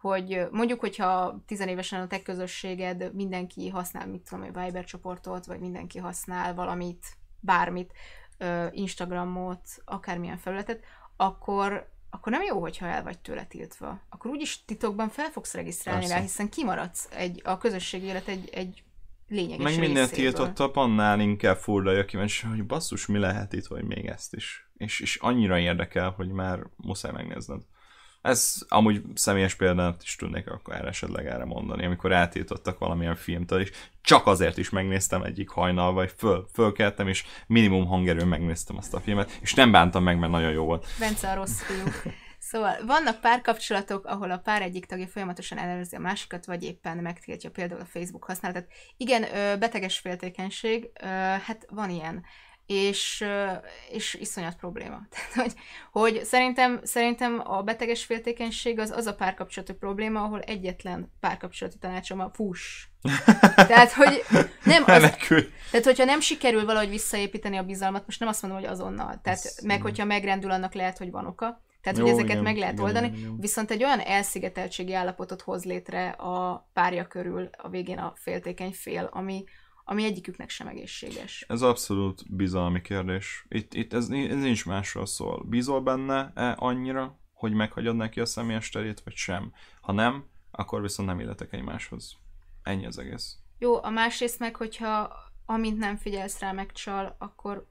hogy 0.00 0.46
mondjuk, 0.50 0.80
hogyha 0.80 1.42
tizenévesen 1.46 2.00
a 2.00 2.06
te 2.06 2.22
közösséged 2.22 3.14
mindenki 3.14 3.68
használ, 3.68 4.06
mit 4.06 4.20
tudom, 4.28 4.44
egy 4.44 4.64
Viber 4.64 4.84
csoportot, 4.84 5.46
vagy 5.46 5.60
mindenki 5.60 5.98
használ 5.98 6.54
valamit, 6.54 7.06
bármit, 7.40 7.92
Instagramot, 8.70 9.60
akármilyen 9.84 10.36
felületet, 10.36 10.84
akkor, 11.16 11.88
akkor 12.10 12.32
nem 12.32 12.42
jó, 12.42 12.60
hogyha 12.60 12.86
el 12.86 13.02
vagy 13.02 13.18
tőle 13.18 13.44
tiltva. 13.44 14.00
Akkor 14.08 14.30
úgyis 14.30 14.64
titokban 14.64 15.08
fel 15.08 15.30
fogsz 15.30 15.54
regisztrálni 15.54 16.00
Persze. 16.00 16.14
rá, 16.14 16.20
hiszen 16.20 16.48
kimaradsz 16.48 17.08
egy, 17.10 17.40
a 17.44 17.58
közösségi 17.58 18.06
élet 18.06 18.28
egy, 18.28 18.48
egy 18.52 18.82
lényeges 19.28 19.64
Meg 19.64 19.78
minden 19.78 20.08
tiltottabb, 20.08 20.76
annál 20.76 21.20
inkább 21.20 21.56
fordulja 21.56 22.04
kíváncsi, 22.04 22.46
hogy 22.46 22.66
basszus, 22.66 23.06
mi 23.06 23.18
lehet 23.18 23.52
itt, 23.52 23.66
vagy 23.66 23.84
még 23.84 24.06
ezt 24.06 24.34
is. 24.34 24.70
És, 24.76 25.00
és 25.00 25.16
annyira 25.16 25.58
érdekel, 25.58 26.10
hogy 26.10 26.28
már 26.28 26.66
muszáj 26.76 27.12
megnézned. 27.12 27.62
Ez 28.22 28.54
amúgy 28.68 29.02
személyes 29.14 29.54
példát 29.54 30.02
is 30.02 30.16
tudnék 30.16 30.50
akkor 30.50 30.74
esetleg 30.74 31.26
erre 31.26 31.44
mondani, 31.44 31.84
amikor 31.84 32.12
eltiltottak 32.12 32.78
valamilyen 32.78 33.16
filmtől, 33.16 33.60
és 33.60 33.70
csak 34.02 34.26
azért 34.26 34.58
is 34.58 34.70
megnéztem 34.70 35.22
egyik 35.22 35.48
hajnal, 35.48 35.92
vagy 35.92 36.12
föl, 36.16 36.48
fölkeltem, 36.52 37.08
és 37.08 37.24
minimum 37.46 37.86
hangerőn 37.86 38.28
megnéztem 38.28 38.76
azt 38.76 38.94
a 38.94 39.00
filmet, 39.00 39.38
és 39.40 39.54
nem 39.54 39.70
bántam 39.70 40.02
meg, 40.02 40.18
mert 40.18 40.32
nagyon 40.32 40.52
jó 40.52 40.64
volt. 40.64 40.86
Bence 40.98 41.30
a 41.30 41.34
rossz 41.34 41.60
fiú. 41.60 42.12
Szóval 42.38 42.76
vannak 42.86 43.20
párkapcsolatok, 43.20 44.06
ahol 44.06 44.30
a 44.30 44.38
pár 44.38 44.62
egyik 44.62 44.86
tagja 44.86 45.06
folyamatosan 45.06 45.58
ellenőrzi 45.58 45.96
a 45.96 46.00
másikat, 46.00 46.46
vagy 46.46 46.62
éppen 46.62 46.96
megtiltja 46.96 47.50
például 47.50 47.80
a 47.80 47.84
Facebook 47.84 48.24
használatot. 48.24 48.66
Igen, 48.96 49.22
beteges 49.58 49.98
féltékenység, 49.98 50.90
hát 51.46 51.66
van 51.68 51.90
ilyen 51.90 52.24
és, 52.68 53.24
és 53.90 54.14
iszonyat 54.14 54.56
probléma. 54.56 55.00
Tehát, 55.10 55.34
hogy, 55.34 55.54
hogy 55.90 56.24
szerintem, 56.24 56.80
szerintem 56.82 57.42
a 57.44 57.62
beteges 57.62 58.04
féltékenység 58.04 58.78
az 58.78 58.90
az 58.90 59.06
a 59.06 59.14
párkapcsolati 59.14 59.72
probléma, 59.72 60.22
ahol 60.22 60.40
egyetlen 60.40 61.12
párkapcsolati 61.20 61.78
tanácsom 61.78 62.20
a 62.20 62.30
fuss. 62.32 62.86
Tehát, 63.54 63.92
hogy 63.92 64.22
nem 64.64 64.82
az, 64.86 65.00
tehát, 65.70 65.84
hogyha 65.84 66.04
nem 66.04 66.20
sikerül 66.20 66.64
valahogy 66.64 66.88
visszaépíteni 66.88 67.56
a 67.56 67.62
bizalmat, 67.62 68.06
most 68.06 68.20
nem 68.20 68.28
azt 68.28 68.42
mondom, 68.42 68.60
hogy 68.60 68.70
azonnal, 68.70 69.20
tehát, 69.22 69.44
Ez 69.44 69.58
meg 69.62 69.82
hogyha 69.82 70.04
megrendül, 70.04 70.50
annak 70.50 70.74
lehet, 70.74 70.98
hogy 70.98 71.10
van 71.10 71.26
oka, 71.26 71.62
Tehát, 71.82 71.98
Jó, 71.98 72.04
hogy 72.04 72.12
ezeket 72.12 72.30
igen, 72.30 72.42
meg 72.42 72.56
lehet 72.56 72.72
igen, 72.72 72.84
oldani, 72.84 73.06
igen, 73.06 73.18
igen. 73.18 73.36
viszont 73.40 73.70
egy 73.70 73.84
olyan 73.84 74.00
elszigeteltségi 74.00 74.94
állapotot 74.94 75.42
hoz 75.42 75.64
létre 75.64 76.08
a 76.08 76.68
párja 76.72 77.06
körül 77.06 77.50
a 77.56 77.68
végén 77.68 77.98
a 77.98 78.12
féltékeny 78.16 78.72
fél, 78.72 79.08
ami, 79.12 79.44
ami 79.90 80.04
egyiküknek 80.04 80.50
sem 80.50 80.66
egészséges. 80.66 81.44
Ez 81.48 81.62
abszolút 81.62 82.34
bizalmi 82.36 82.80
kérdés. 82.80 83.46
Itt, 83.48 83.74
itt 83.74 83.92
ez, 83.92 84.08
ez 84.10 84.40
nincs 84.40 84.66
másról 84.66 85.06
szól. 85.06 85.44
Bízol 85.44 85.80
benne 85.80 86.32
-e 86.34 86.54
annyira, 86.58 87.18
hogy 87.32 87.52
meghagyod 87.52 87.96
neki 87.96 88.20
a 88.20 88.26
személyes 88.26 88.68
terét, 88.68 89.00
vagy 89.00 89.14
sem? 89.14 89.52
Ha 89.80 89.92
nem, 89.92 90.24
akkor 90.50 90.82
viszont 90.82 91.08
nem 91.08 91.20
illetek 91.20 91.52
egymáshoz. 91.52 92.16
Ennyi 92.62 92.86
az 92.86 92.98
egész. 92.98 93.36
Jó, 93.58 93.82
a 93.82 93.90
másrészt 93.90 94.38
meg, 94.38 94.56
hogyha 94.56 95.16
amint 95.46 95.78
nem 95.78 95.96
figyelsz 95.96 96.38
rá, 96.38 96.52
megcsal, 96.52 97.16
akkor, 97.18 97.68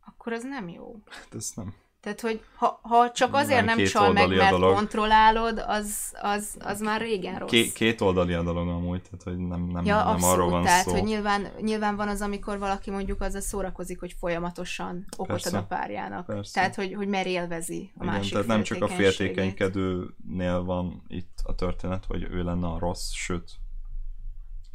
akkor 0.00 0.32
az 0.32 0.42
nem 0.42 0.68
jó. 0.68 1.02
Hát 1.06 1.34
ez 1.34 1.52
nem. 1.54 1.74
Tehát, 2.00 2.20
hogy 2.20 2.40
ha, 2.54 2.80
ha 2.82 3.10
csak 3.10 3.34
azért 3.34 3.64
nem, 3.64 3.76
nem 3.76 3.86
csal 3.86 4.12
meg, 4.12 4.28
mert 4.28 4.50
dolog. 4.50 4.74
kontrollálod, 4.74 5.64
az, 5.66 6.12
az, 6.22 6.56
az 6.58 6.80
már 6.80 7.00
régen 7.00 7.38
rossz. 7.38 7.50
Ké, 7.50 7.72
két 7.72 8.00
oldali 8.00 8.32
a 8.32 8.42
dolog 8.42 8.68
amúgy, 8.68 9.02
tehát 9.02 9.22
hogy 9.22 9.46
nem, 9.46 9.62
nem, 9.72 9.84
ja, 9.84 9.96
nem 9.96 10.06
abszolút, 10.06 10.34
arról 10.34 10.50
van 10.50 10.62
tehát, 10.62 10.84
szó. 10.84 10.92
hogy 10.92 11.02
nyilván, 11.02 11.46
nyilván 11.60 11.96
van 11.96 12.08
az, 12.08 12.20
amikor 12.20 12.58
valaki 12.58 12.90
mondjuk 12.90 13.20
azzal 13.20 13.40
szórakozik, 13.40 14.00
hogy 14.00 14.14
folyamatosan 14.18 15.04
okot 15.16 15.46
ad 15.46 15.54
a 15.54 15.62
párjának. 15.62 16.26
Persze. 16.26 16.52
Tehát, 16.52 16.74
hogy, 16.74 16.94
hogy 16.94 17.08
merélvezi 17.08 17.92
a 17.94 18.02
Igen, 18.02 18.14
másik 18.14 18.32
tehát 18.32 18.46
nem 18.46 18.62
csak 18.62 18.82
a 18.82 18.88
féltékenykedőnél 18.88 20.62
van 20.64 21.02
itt 21.08 21.38
a 21.42 21.54
történet, 21.54 22.04
hogy 22.08 22.22
ő 22.30 22.42
lenne 22.42 22.66
a 22.66 22.78
rossz, 22.78 23.10
sőt, 23.12 23.50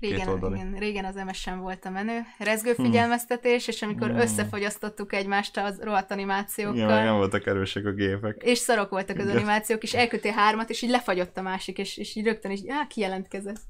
Régen, 0.09 0.53
igen, 0.53 0.75
régen 0.79 1.05
az 1.05 1.15
MSN 1.15 1.57
volt 1.59 1.85
a 1.85 1.89
menő. 1.89 2.21
Rezgő 2.37 2.73
hm. 2.73 2.83
figyelmeztetés, 2.83 3.67
és 3.67 3.81
amikor 3.81 4.07
hmm. 4.09 4.19
összefogyasztottuk 4.19 5.13
egymást 5.13 5.57
az 5.57 5.81
rohadt 5.81 6.11
animációkkal. 6.11 6.77
Ja, 6.77 7.03
nem 7.03 7.15
voltak 7.15 7.45
erősek 7.45 7.85
a 7.85 7.91
gépek. 7.91 8.41
És 8.43 8.57
szarok 8.57 8.89
voltak 8.89 9.17
az 9.17 9.23
igen. 9.23 9.35
animációk, 9.35 9.83
és 9.83 9.93
elkötél 9.93 10.31
hármat, 10.31 10.69
és 10.69 10.81
így 10.81 10.89
lefagyott 10.89 11.37
a 11.37 11.41
másik, 11.41 11.77
és, 11.77 11.97
és 11.97 12.15
így 12.15 12.25
rögtön 12.25 12.51
is, 12.51 12.59
á, 12.67 12.87
kijelentkezett. 12.87 13.61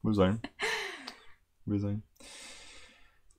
Bizony. 0.00 0.38
Bizony. 1.62 1.98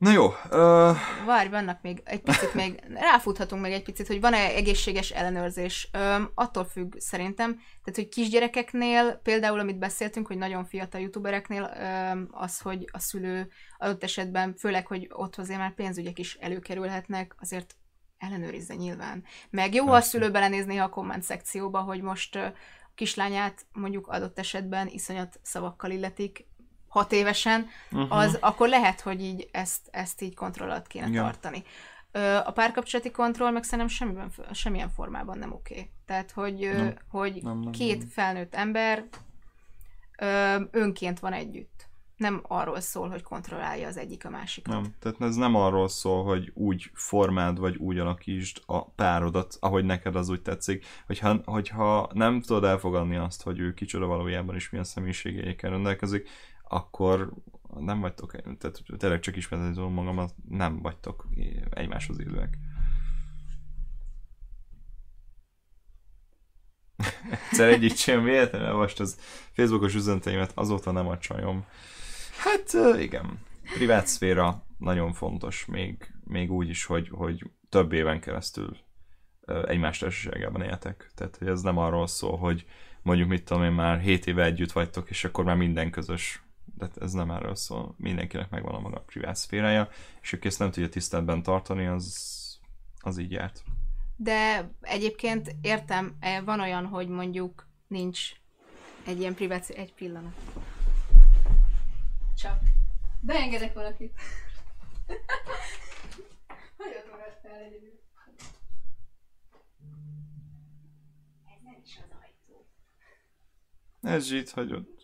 Na 0.06 0.12
jó. 0.12 0.26
Uh... 0.26 0.98
Várj, 1.26 1.50
vannak 1.50 1.82
még 1.82 2.02
egy 2.04 2.22
picit 2.22 2.54
még, 2.54 2.84
ráfuthatunk 2.94 3.62
még 3.62 3.72
egy 3.72 3.84
picit, 3.84 4.08
hogy 4.08 4.22
van-e 4.22 4.38
egészséges 4.38 5.10
ellenőrzés. 5.10 5.90
Um, 5.94 6.32
attól 6.36 6.66
függ 6.66 6.94
szerintem, 6.98 7.54
tehát 7.56 7.96
hogy 7.96 8.08
kisgyerekeknél, 8.10 9.20
például 9.24 9.60
amit 9.60 9.78
beszéltünk, 9.78 10.28
hogy 10.28 10.38
nagyon 10.38 10.66
fiatal 10.66 11.02
youtubereknél, 11.02 11.78
um, 11.80 12.28
az, 12.32 12.60
hogy 12.60 12.86
a 12.92 13.00
szülő 13.00 13.48
adott 13.78 14.04
esetben, 14.04 14.56
főleg, 14.56 14.88
hogy 14.88 15.10
ott 15.12 15.36
azért 15.36 15.60
már 15.60 15.74
pénzügyek 15.74 16.20
is 16.20 16.36
előkerülhetnek, 16.36 17.36
azért 17.40 17.76
ellenőrizze 18.18 18.76
nyilván. 18.76 19.24
Meg 19.50 19.74
jó, 19.74 19.86
ha 19.86 19.96
a 19.96 20.02
szülő 20.02 20.32
belenézni 20.32 20.78
a 20.78 20.90
komment 20.90 21.24
szekcióba, 21.24 21.80
hogy 21.80 22.02
most 22.02 22.36
uh, 22.36 22.46
kislányát 22.96 23.66
mondjuk 23.72 24.08
adott 24.08 24.40
esetben 24.40 24.88
iszonyat 24.88 25.40
szavakkal 25.42 25.92
illetik, 25.92 26.48
hat 26.96 27.12
évesen, 27.12 27.68
uh-huh. 27.92 28.18
az 28.18 28.38
akkor 28.42 28.68
lehet, 28.68 29.02
hogy 29.02 29.22
így 29.22 29.50
ezt, 29.52 29.82
ezt 29.92 30.22
így 30.22 30.36
kontroll 30.36 30.70
alatt 30.70 30.88
kéne 30.88 31.08
Igen. 31.08 31.24
tartani. 31.24 31.64
A 32.46 32.52
párkapcsolati 32.52 33.12
kontroll 33.12 33.52
meg 33.52 33.64
szerintem 33.64 33.88
semmiben, 33.88 34.32
semmilyen 34.52 34.90
formában 34.90 35.38
nem 35.38 35.52
oké. 35.52 35.74
Okay. 35.74 35.90
Tehát, 36.06 36.32
hogy, 36.32 36.60
nem. 36.74 36.94
hogy 37.10 37.40
nem, 37.44 37.60
nem, 37.60 37.72
két 37.72 37.98
nem. 37.98 38.08
felnőtt 38.08 38.56
ember 38.56 39.06
önként 40.72 41.20
van 41.20 41.34
együtt. 41.34 41.88
Nem 42.18 42.42
arról 42.48 42.80
szól, 42.80 43.10
hogy 43.10 43.24
kontrollálja 43.24 43.88
az 43.88 43.98
egyik 43.98 44.26
a 44.26 44.30
másikat. 44.30 44.74
Nem, 44.74 44.94
tehát 45.00 45.22
ez 45.22 45.36
nem 45.36 45.56
arról 45.56 45.88
szól, 45.88 46.24
hogy 46.24 46.52
úgy 46.54 46.92
formáld, 46.94 47.60
vagy 47.60 47.76
úgy 47.76 48.00
alakítsd 48.00 48.62
a 48.66 48.86
párodat, 48.86 49.58
ahogy 49.60 49.86
neked 49.86 50.16
az 50.16 50.30
úgy 50.30 50.42
tetszik. 50.42 50.86
Hogyha, 51.06 51.42
hogyha 51.46 52.10
nem 52.14 52.42
tudod 52.42 52.64
elfogadni 52.64 53.16
azt, 53.16 53.44
hogy 53.44 53.60
ő 53.60 53.74
kicsoda 53.74 54.06
valójában 54.06 54.56
is 54.56 54.70
milyen 54.70 54.86
személyiségeikkel 54.86 55.70
rendelkezik, 55.70 56.30
akkor 56.68 57.34
nem 57.80 58.00
vagytok, 58.00 58.32
tehát 58.32 58.84
tényleg 58.98 59.20
csak 59.20 59.36
ismerni 59.36 59.74
tudom 59.74 59.94
magam, 59.94 60.28
nem 60.50 60.82
vagytok 60.82 61.28
egymáshoz 61.70 62.20
illőek. 62.20 62.58
Egyszer 67.50 67.70
egyik 67.70 67.96
sem 67.96 68.24
véletlenül 68.24 68.76
most 68.76 69.00
az 69.00 69.20
Facebookos 69.52 69.96
üzeneteimet, 69.96 70.52
azóta 70.56 70.92
nem 70.92 71.08
a 71.08 71.18
csajom. 71.18 71.66
Hát 72.38 72.98
igen, 73.00 73.40
privát 73.74 74.08
szféra 74.08 74.64
nagyon 74.78 75.14
fontos, 75.14 75.66
még, 75.66 76.14
még 76.24 76.52
úgy 76.52 76.70
is, 76.70 76.86
hogy, 76.86 77.10
hogy 77.12 77.52
több 77.70 77.94
éven 77.94 78.20
keresztül 78.20 78.78
egymás 79.66 79.98
társaságában 79.98 80.62
éltek. 80.62 81.12
Tehát, 81.16 81.38
hogy 81.38 81.48
ez 81.48 81.62
nem 81.62 81.78
arról 81.78 82.08
szól, 82.08 82.38
hogy 82.38 82.66
mondjuk 83.02 83.30
mit 83.30 83.44
tudom 83.44 83.64
én 83.64 83.72
már 83.72 84.00
7 84.00 84.28
éve 84.28 84.44
együtt 84.44 84.72
vagytok, 84.72 85.10
és 85.10 85.24
akkor 85.24 85.44
már 85.44 85.56
minden 85.56 85.92
közös 85.92 86.44
de 86.78 86.90
ez 87.02 87.12
nem 87.12 87.32
erről 87.32 87.56
szól. 87.56 87.96
Mindenkinek 87.98 88.50
megvan 88.50 88.76
a 88.76 88.80
maga 88.80 89.00
privát 89.00 89.36
szférája, 89.36 89.90
és 90.22 90.34
aki 90.34 90.48
ezt 90.48 90.60
nem 90.60 90.72
tudja 90.72 90.90
tiszteletben 90.90 91.44
tartani, 91.44 91.86
az, 91.86 92.60
az 93.00 93.18
így 93.18 93.32
járt. 93.32 93.64
De 94.16 94.70
egyébként 94.82 95.56
értem, 95.62 96.16
e, 96.20 96.42
van 96.42 96.60
olyan, 96.60 96.86
hogy 96.86 97.08
mondjuk 97.08 97.68
nincs 97.88 98.32
egy 99.06 99.20
ilyen 99.20 99.36
privát 99.36 99.70
egy 99.70 99.94
pillanat. 99.94 100.36
Csak. 102.38 102.60
Beengedek 103.20 103.74
valakit. 103.74 104.14
Hagyod 106.78 107.06
magad 107.12 107.38
fel 107.42 107.60
egyedül. 107.60 108.00
Ez 111.46 111.62
nem 111.64 111.78
is 111.84 112.00
az 112.04 112.18
ajtó. 112.22 112.68
Ez 114.02 114.32
itt 114.32 114.50
hagyod. 114.50 114.95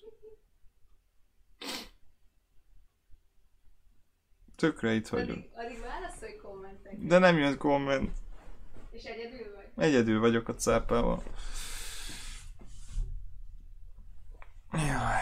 Tökre 4.62 4.94
itt 4.94 5.08
hagyom. 5.08 5.30
Addig, 5.30 5.50
addig 5.54 5.80
válaszolj 5.80 6.36
kommentek. 6.42 6.98
De 6.98 7.18
nem 7.18 7.38
jön 7.38 7.58
komment. 7.58 8.12
És 8.92 9.04
egyedül 9.04 9.56
vagy? 9.56 9.86
Egyedül 9.86 10.20
vagyok 10.20 10.48
a 10.48 10.56
cápával. 10.56 11.24
Jaj. 14.74 15.22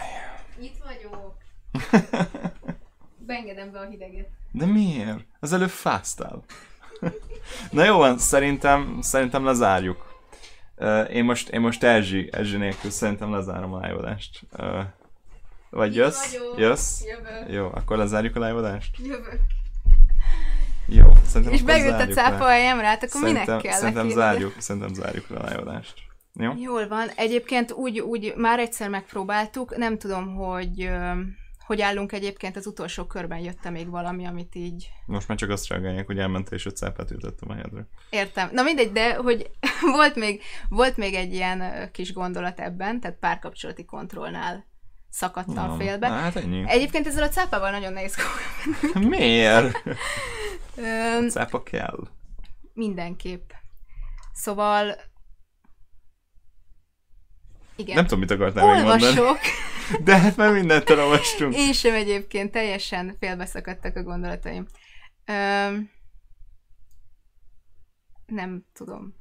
Itt 0.60 0.76
vagyok. 0.84 1.36
Beengedem 3.26 3.72
be 3.72 3.78
a 3.78 3.84
hideget. 3.84 4.28
De 4.52 4.66
miért? 4.66 5.24
Az 5.38 5.52
előbb 5.52 5.68
fáztál. 5.68 6.44
Na 7.70 7.84
jó 7.84 7.96
van, 7.96 8.18
szerintem, 8.18 8.98
szerintem 9.00 9.44
lezárjuk. 9.44 10.22
Uh, 10.76 11.14
én 11.14 11.24
most, 11.24 11.48
én 11.48 11.60
most 11.60 11.82
Erzsi, 11.82 12.28
Erzsi 12.32 12.56
nélkül 12.56 12.90
szerintem 12.90 13.32
lezárom 13.32 13.72
a 13.72 13.80
live-adást. 13.80 14.46
Vagy 15.70 15.94
jössz? 15.94 16.32
Vagyok. 16.32 16.58
Jössz? 16.58 17.04
Jövök. 17.04 17.52
Jó, 17.52 17.66
akkor 17.66 17.96
lezárjuk 17.96 18.36
a 18.36 18.46
live 18.46 18.80
Jövök. 18.98 19.40
Jó, 20.86 21.06
szerintem 21.26 21.52
És 21.52 21.62
bejött 21.62 22.00
a 22.00 22.06
cápa 22.06 22.44
a 22.44 22.48
helyemre, 22.48 22.86
hát 22.86 23.02
akkor 23.02 23.20
szerintem, 23.20 23.44
minek 23.44 23.62
kell 23.62 23.72
Szerintem 23.72 24.08
zárjuk, 24.08 24.54
szerintem 24.58 24.94
zárjuk 24.94 25.28
le 25.28 25.38
a 25.38 25.46
live 25.48 25.82
Jó? 26.32 26.52
Jól 26.56 26.88
van. 26.88 27.08
Egyébként 27.16 27.72
úgy, 27.72 28.00
úgy 28.00 28.32
már 28.36 28.58
egyszer 28.58 28.88
megpróbáltuk, 28.88 29.76
nem 29.76 29.98
tudom, 29.98 30.34
hogy 30.34 30.90
hogy 31.70 31.80
állunk 31.80 32.12
egyébként, 32.12 32.56
az 32.56 32.66
utolsó 32.66 33.04
körben 33.04 33.38
jött 33.38 33.70
még 33.70 33.90
valami, 33.90 34.26
amit 34.26 34.54
így... 34.54 34.90
Most 35.06 35.28
már 35.28 35.38
csak 35.38 35.50
azt 35.50 35.68
reagálják, 35.68 36.06
hogy 36.06 36.18
elmentél 36.18 36.58
és 36.58 36.66
öt 36.66 36.76
cápát 36.76 37.10
ütöttem 37.10 37.50
a 37.50 37.52
helyedre. 37.52 37.86
Értem. 38.10 38.48
Na 38.52 38.62
mindegy, 38.62 38.92
de 38.92 39.14
hogy 39.14 39.50
volt 39.96 40.14
még, 40.14 40.42
volt 40.68 40.96
még 40.96 41.14
egy 41.14 41.34
ilyen 41.34 41.90
kis 41.92 42.12
gondolat 42.12 42.60
ebben, 42.60 43.00
tehát 43.00 43.18
párkapcsolati 43.18 43.84
kontrollnál 43.84 44.69
szakadtam 45.10 45.68
Na, 45.68 45.76
félbe. 45.76 46.08
Hát 46.08 46.36
ennyi. 46.36 46.64
Egyébként 46.66 47.06
ezzel 47.06 47.22
a 47.22 47.28
cápával 47.28 47.70
nagyon 47.70 47.92
nehéz 47.92 48.16
Miért? 48.94 49.76
a 51.26 51.30
cápa 51.30 51.62
kell. 51.62 52.08
Mindenképp. 52.72 53.50
Szóval 54.32 54.96
igen. 57.76 57.94
Nem 57.94 58.04
tudom, 58.04 58.18
mit 58.18 58.30
akartál 58.30 58.74
még 58.74 58.84
mondani. 58.84 59.20
De 60.04 60.18
hát 60.18 60.36
már 60.36 60.52
mindent 60.52 60.90
elolvastunk. 60.90 61.54
Én 61.56 61.72
sem 61.72 61.94
egyébként, 61.94 62.50
teljesen 62.50 63.16
félbeszakadtak 63.18 63.96
a 63.96 64.02
gondolataim. 64.02 64.66
Öm, 65.24 65.90
nem 68.26 68.64
tudom. 68.72 69.14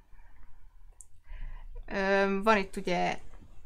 Öm, 1.86 2.44
van 2.44 2.57
itt 2.57 2.76
ugye 2.76 3.18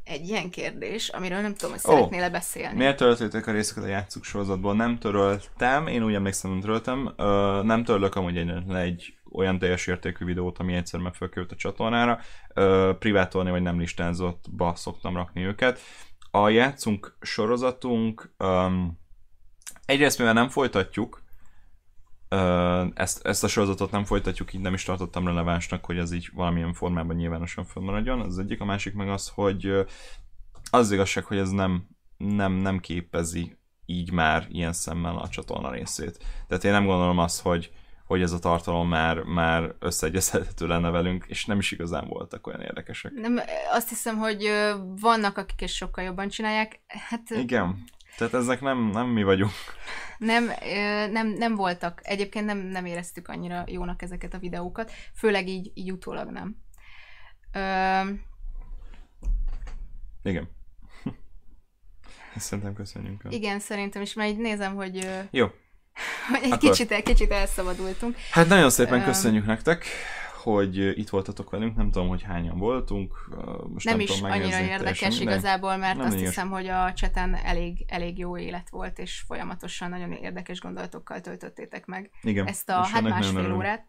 egy 0.04 0.28
ilyen 0.28 0.50
kérdés, 0.50 1.10
amiről 1.10 1.42
nem 1.42 1.56
tudom, 1.56 1.72
hogy 1.72 1.82
oh, 1.84 1.96
szeretnél-e 1.96 2.30
beszélni. 2.30 2.78
Miért 2.78 2.98
töröltétek 2.98 3.48
a 3.48 3.52
részeket 3.52 3.84
a 3.84 3.88
játszuk 3.88 4.24
sorozatból? 4.24 4.76
Nem 4.76 4.98
töröltem, 4.98 5.88
én 5.88 6.04
úgy 6.04 6.14
emlékszem, 6.14 6.52
nem 6.52 6.60
töröltem. 6.60 7.14
Ö, 7.18 7.62
nem 7.64 7.84
törlök 7.84 8.16
amúgy 8.16 8.38
egy, 8.38 8.52
egy 8.76 9.14
olyan 9.32 9.60
teljes 9.60 9.88
értékű 9.88 10.26
videót, 10.26 10.60
ami 10.60 10.74
egyszer 10.74 11.12
fölkerült 11.14 11.52
a 11.52 11.56
csatornára. 11.56 12.20
Ö, 12.54 12.92
privátolni 13.00 13.50
vagy 13.50 13.62
nem 13.62 13.80
listázottba 13.80 14.74
szoktam 14.76 15.16
rakni 15.16 15.46
őket. 15.46 15.80
A 16.32 16.50
játszunk 16.50 17.18
sorozatunk 17.22 18.34
um, 18.40 19.00
egyrészt 19.86 20.18
mivel 20.18 20.34
nem 20.34 20.50
folytatjuk, 20.50 21.23
ezt, 22.94 23.26
ezt 23.26 23.44
a 23.44 23.48
sorozatot 23.48 23.92
nem 23.92 24.04
folytatjuk, 24.04 24.54
így 24.54 24.62
nem 24.62 24.74
is 24.74 24.84
tartottam 24.84 25.28
relevánsnak, 25.28 25.86
hogy 25.86 25.98
ez 25.98 26.12
így 26.12 26.30
valamilyen 26.34 26.74
formában 26.74 27.16
nyilvánosan 27.16 27.66
fönnmaradjon. 27.66 28.20
Az 28.20 28.40
egyik, 28.40 28.62
a 28.62 28.66
másik 28.66 28.94
meg 28.94 29.10
az, 29.10 29.32
hogy 29.36 29.86
az 30.72 30.92
igazság, 30.92 31.24
hogy 31.24 31.38
ez 31.38 31.50
nem, 31.50 31.88
nem, 32.18 32.54
nem 32.54 32.80
képezi 32.80 33.58
így 33.86 34.12
már 34.12 34.48
ilyen 34.50 34.74
szemmel 34.74 35.18
a 35.18 35.30
csatorna 35.30 35.72
részét. 35.72 36.18
Tehát 36.48 36.64
én 36.64 36.72
nem 36.72 36.86
gondolom 36.86 37.18
azt, 37.18 37.42
hogy, 37.42 37.72
hogy 38.06 38.22
ez 38.22 38.32
a 38.32 38.40
tartalom 38.40 38.88
már, 38.88 39.18
már 39.18 39.76
összeegyezhető 39.80 40.68
lenne 40.68 40.90
velünk, 40.90 41.26
és 41.28 41.46
nem 41.46 41.58
is 41.60 41.72
igazán 41.72 42.08
voltak 42.08 42.48
olyan 42.48 42.62
érdekesek. 42.62 43.12
Nem, 43.12 43.40
azt 43.72 43.90
hiszem, 43.90 44.18
hogy 44.18 44.50
vannak, 45.00 45.38
akik 45.38 45.62
is 45.62 45.76
sokkal 45.76 46.04
jobban 46.04 46.28
csinálják. 46.28 46.82
Hát, 46.88 47.30
Igen. 47.30 47.84
Tehát 48.18 48.34
ezek 48.34 48.62
nem, 48.62 48.90
nem 48.90 49.08
mi 49.08 49.24
vagyunk. 49.24 49.52
Nem, 50.18 50.52
nem, 51.12 51.28
nem 51.28 51.56
voltak. 51.56 52.00
Egyébként 52.04 52.46
nem, 52.46 52.58
nem 52.58 52.86
éreztük 52.86 53.28
annyira 53.28 53.64
jónak 53.68 54.02
ezeket 54.02 54.34
a 54.34 54.38
videókat, 54.38 54.92
főleg 55.16 55.48
így, 55.48 55.72
így 55.74 55.92
utólag 55.92 56.30
nem. 56.30 56.56
Ö... 57.52 58.10
Igen. 60.24 60.50
Ezt 62.36 62.46
szerintem 62.46 62.74
köszönjük. 62.74 63.22
Igen, 63.30 63.60
szerintem 63.60 64.02
is, 64.02 64.14
mert 64.14 64.30
így 64.30 64.38
nézem, 64.38 64.76
hogy... 64.76 65.10
Jó. 65.32 65.48
Hogy 66.30 66.44
egy 66.44 66.52
Akkor... 66.52 66.70
kicsit, 66.70 67.04
kicsit 67.04 67.32
elszabadultunk. 67.32 68.16
Hát 68.32 68.48
nagyon 68.48 68.70
szépen 68.70 69.04
köszönjük 69.04 69.46
nektek 69.46 69.86
hogy 70.44 70.78
itt 70.78 71.10
voltatok 71.10 71.50
velünk, 71.50 71.76
nem 71.76 71.92
tudom, 71.92 72.08
hogy 72.08 72.22
hányan 72.22 72.58
voltunk. 72.58 73.14
Most 73.74 73.86
nem, 73.86 73.94
nem 73.98 74.00
is 74.00 74.12
tudom 74.12 74.32
annyira 74.32 74.60
érdekes 74.60 75.20
igazából, 75.20 75.78
mert 75.78 76.00
azt 76.00 76.20
hiszem, 76.20 76.50
hogy 76.50 76.68
a 76.68 76.94
cseten 76.94 77.36
elég, 77.36 77.86
elég 77.88 78.18
jó 78.18 78.38
élet 78.38 78.70
volt, 78.70 79.00
és 79.00 79.24
folyamatosan 79.28 79.90
nagyon 79.90 80.12
érdekes 80.12 80.60
gondolatokkal 80.60 81.22
töltöttétek 81.22 81.86
meg 81.86 82.10
Igen, 82.22 82.48
ezt 82.48 82.70
a 82.70 82.74
hát 82.74 83.02
másfél 83.02 83.54
órát. 83.54 83.86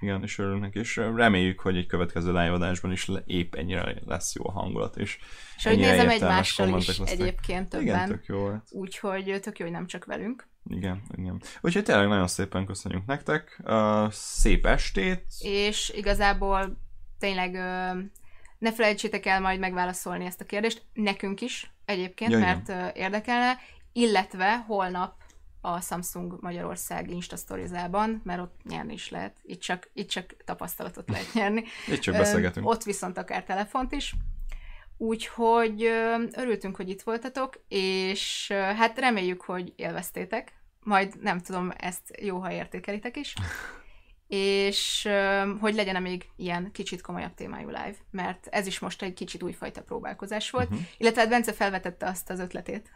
Igen, 0.00 0.22
és 0.22 0.38
örülünk 0.38 0.60
neki, 0.60 0.78
és 0.78 0.96
reméljük, 0.96 1.60
hogy 1.60 1.76
egy 1.76 1.86
következő 1.86 2.32
live 2.32 2.72
is 2.90 3.10
épp 3.26 3.54
ennyire 3.54 3.94
lesz 4.06 4.34
jó 4.34 4.48
a 4.48 4.52
hangulat, 4.52 4.96
és 4.96 5.18
És 5.56 5.64
hogy 5.64 5.76
nézem 5.76 6.08
egymással 6.08 6.78
is 6.78 6.86
lesznek. 6.86 7.08
egyébként 7.08 7.68
többen. 7.68 7.86
Igen, 7.86 8.08
tök 8.08 8.26
jó 8.26 8.38
volt. 8.38 8.68
Úgyhogy 8.70 9.38
tök 9.42 9.58
jó, 9.58 9.64
hogy 9.64 9.74
nem 9.74 9.86
csak 9.86 10.04
velünk. 10.04 10.50
Igen, 10.68 11.02
igen. 11.16 11.42
Úgyhogy 11.60 11.84
tényleg 11.84 12.08
nagyon 12.08 12.28
szépen 12.28 12.66
köszönjük 12.66 13.06
nektek. 13.06 13.60
Uh, 13.64 14.10
szép 14.10 14.66
estét. 14.66 15.24
És 15.40 15.92
igazából 15.96 16.76
tényleg 17.18 17.50
uh, 17.50 18.02
ne 18.58 18.72
felejtsétek 18.72 19.26
el 19.26 19.40
majd 19.40 19.58
megválaszolni 19.58 20.24
ezt 20.24 20.40
a 20.40 20.44
kérdést, 20.44 20.82
nekünk 20.92 21.40
is 21.40 21.72
egyébként, 21.84 22.32
ja, 22.32 22.38
mert 22.38 22.68
uh, 22.68 22.90
érdekelne, 22.94 23.58
illetve 23.92 24.64
holnap 24.66 25.14
a 25.60 25.80
Samsung 25.80 26.38
Magyarország 26.40 27.10
Insta 27.10 27.36
Stories-ában, 27.36 28.20
mert 28.24 28.40
ott 28.40 28.60
nyerni 28.68 28.92
is 28.92 29.10
lehet. 29.10 29.36
Itt 29.42 29.60
csak, 29.60 29.90
itt 29.92 30.08
csak 30.08 30.36
tapasztalatot 30.44 31.08
lehet 31.08 31.34
nyerni. 31.34 31.64
itt 31.86 32.00
csak 32.00 32.16
beszélgetünk. 32.16 32.68
Ott 32.68 32.82
viszont 32.82 33.18
akár 33.18 33.44
telefont 33.44 33.92
is. 33.92 34.14
Úgyhogy 35.02 35.82
örültünk, 36.32 36.76
hogy 36.76 36.88
itt 36.88 37.02
voltatok, 37.02 37.64
és 37.68 38.48
hát 38.52 38.98
reméljük, 38.98 39.42
hogy 39.42 39.72
élveztétek. 39.76 40.52
Majd 40.80 41.22
nem 41.22 41.40
tudom, 41.40 41.72
ezt 41.78 42.20
jó, 42.20 42.38
ha 42.38 42.52
értékelitek 42.52 43.16
is. 43.16 43.34
és 44.26 45.08
hogy 45.60 45.74
legyen 45.74 46.02
még 46.02 46.28
ilyen 46.36 46.70
kicsit 46.72 47.00
komolyabb 47.00 47.34
témájú 47.34 47.66
live, 47.66 47.94
mert 48.10 48.46
ez 48.46 48.66
is 48.66 48.78
most 48.78 49.02
egy 49.02 49.14
kicsit 49.14 49.42
újfajta 49.42 49.82
próbálkozás 49.82 50.50
volt. 50.50 50.70
Uh-huh. 50.70 50.86
Illetve 50.96 51.20
hát 51.20 51.30
Bence 51.30 51.52
felvetette 51.52 52.06
azt 52.06 52.30
az 52.30 52.40
ötletét, 52.40 52.90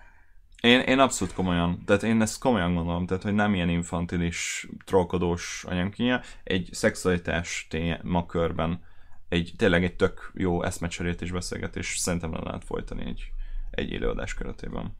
én, 0.60 0.80
én 0.80 0.98
abszolút 0.98 1.34
komolyan, 1.34 1.82
tehát 1.84 2.02
én 2.02 2.20
ezt 2.20 2.38
komolyan 2.38 2.74
gondolom, 2.74 3.06
tehát 3.06 3.22
hogy 3.22 3.34
nem 3.34 3.54
ilyen 3.54 3.68
infantilis, 3.68 4.68
trollkodós 4.84 5.64
anyagkínja, 5.68 6.20
egy 6.44 6.68
szexualitás 6.72 7.66
témakörben 7.70 8.80
egy, 9.28 9.52
tényleg 9.56 9.84
egy 9.84 9.96
tök 9.96 10.32
jó 10.34 10.62
eszmecserét 10.62 11.22
és 11.22 11.30
beszélgetés 11.30 11.96
szerintem 11.96 12.32
le 12.32 12.40
lehet 12.42 12.64
folytani 12.64 13.04
egy, 13.04 13.32
egy 13.70 13.90
élőadás 13.90 14.34
keretében. 14.34 14.96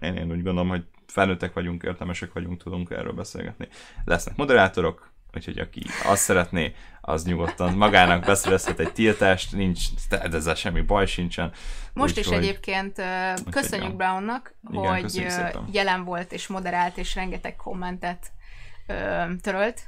Én, 0.00 0.14
én 0.14 0.30
úgy 0.30 0.42
gondolom, 0.42 0.68
hogy 0.68 0.84
felnőttek 1.06 1.52
vagyunk, 1.52 1.82
értelmesek 1.82 2.32
vagyunk, 2.32 2.62
tudunk 2.62 2.90
erről 2.90 3.12
beszélgetni. 3.12 3.68
Lesznek 4.04 4.36
moderátorok, 4.36 5.12
úgyhogy 5.34 5.58
aki 5.58 5.82
azt 6.04 6.22
szeretné, 6.22 6.74
az 7.00 7.24
nyugodtan 7.24 7.76
magának 7.76 8.24
beszerezhet 8.24 8.78
egy 8.78 8.92
tiltást, 8.92 9.52
nincs, 9.52 9.80
tehát 10.08 10.34
ezzel 10.34 10.54
semmi 10.54 10.80
baj 10.80 11.06
sincsen. 11.06 11.52
Most 11.92 12.12
úgy, 12.12 12.18
is 12.18 12.26
hogy... 12.26 12.36
egyébként 12.36 12.98
uh, 12.98 13.50
köszönjük 13.50 13.90
úgy, 13.90 13.96
Brownnak, 13.96 14.54
Igen, 14.70 15.00
hogy 15.00 15.26
jelen 15.72 16.04
volt 16.04 16.32
és 16.32 16.46
moderált, 16.46 16.96
és 16.96 17.14
rengeteg 17.14 17.56
kommentet 17.56 18.32
uh, 18.88 19.36
törölt. 19.40 19.80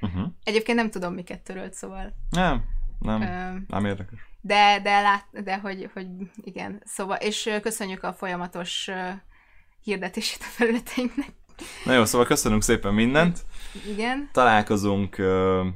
Uh-huh. 0.00 0.26
Egyébként 0.42 0.78
nem 0.78 0.90
tudom, 0.90 1.14
miket 1.14 1.40
törölt, 1.40 1.74
szóval... 1.74 2.14
Nem, 2.30 2.64
nem, 2.98 3.20
uh, 3.20 3.66
nem 3.68 3.84
érdekes. 3.84 4.18
De, 4.40 4.80
de, 4.82 5.00
lát, 5.00 5.26
de 5.44 5.58
hogy, 5.58 5.90
hogy 5.92 6.06
igen, 6.42 6.82
szóval, 6.84 7.16
és 7.16 7.50
köszönjük 7.62 8.02
a 8.02 8.12
folyamatos 8.12 8.90
hirdetését 9.82 10.40
a 10.40 10.50
felületeinknek. 10.56 11.32
Na 11.84 11.92
jó, 11.92 12.04
szóval 12.04 12.26
köszönünk 12.26 12.62
szépen 12.62 12.94
mindent. 12.94 13.38
Igen. 13.86 14.28
Találkozunk 14.32 15.16
uh, 15.18 15.66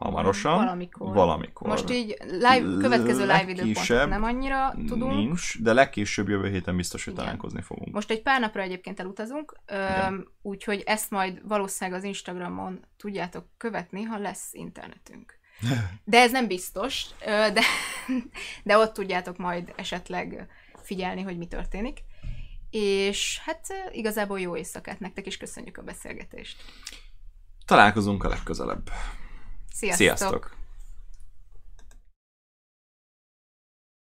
hamarosan. 0.00 0.56
Valamikor. 0.56 1.14
Valamikor. 1.14 1.68
Most 1.68 1.90
így 1.90 2.16
live, 2.20 2.78
következő 2.80 3.20
live 3.20 3.48
időpontot 3.48 4.08
nem 4.08 4.22
annyira 4.22 4.74
tudunk. 4.86 5.14
Nincs, 5.14 5.62
de 5.62 5.72
legkésőbb 5.72 6.28
jövő 6.28 6.50
héten 6.50 6.76
biztos, 6.76 7.04
hogy 7.04 7.12
Igen. 7.12 7.24
találkozni 7.24 7.62
fogunk. 7.62 7.94
Most 7.94 8.10
egy 8.10 8.22
pár 8.22 8.40
napra 8.40 8.62
egyébként 8.62 9.00
elutazunk, 9.00 9.60
úgyhogy 10.42 10.82
ezt 10.86 11.10
majd 11.10 11.40
valószínűleg 11.48 11.98
az 11.98 12.04
Instagramon 12.04 12.84
tudjátok 12.96 13.44
követni, 13.56 14.02
ha 14.02 14.18
lesz 14.18 14.48
internetünk. 14.52 15.38
De 16.04 16.18
ez 16.18 16.30
nem 16.30 16.46
biztos, 16.46 17.04
de, 17.24 17.62
de 18.64 18.78
ott 18.78 18.92
tudjátok 18.92 19.36
majd 19.36 19.72
esetleg 19.76 20.48
figyelni, 20.82 21.22
hogy 21.22 21.38
mi 21.38 21.46
történik. 21.46 21.98
És 22.70 23.40
hát 23.44 23.66
igazából 23.92 24.40
jó 24.40 24.56
éjszakát 24.56 25.00
nektek, 25.00 25.26
és 25.26 25.36
köszönjük 25.36 25.78
a 25.78 25.82
beszélgetést. 25.82 26.64
Találkozunk 27.66 28.24
a 28.24 28.28
legközelebb. 28.28 28.90
Sziasztok! 29.72 30.06
Sziasztok. 30.06 30.59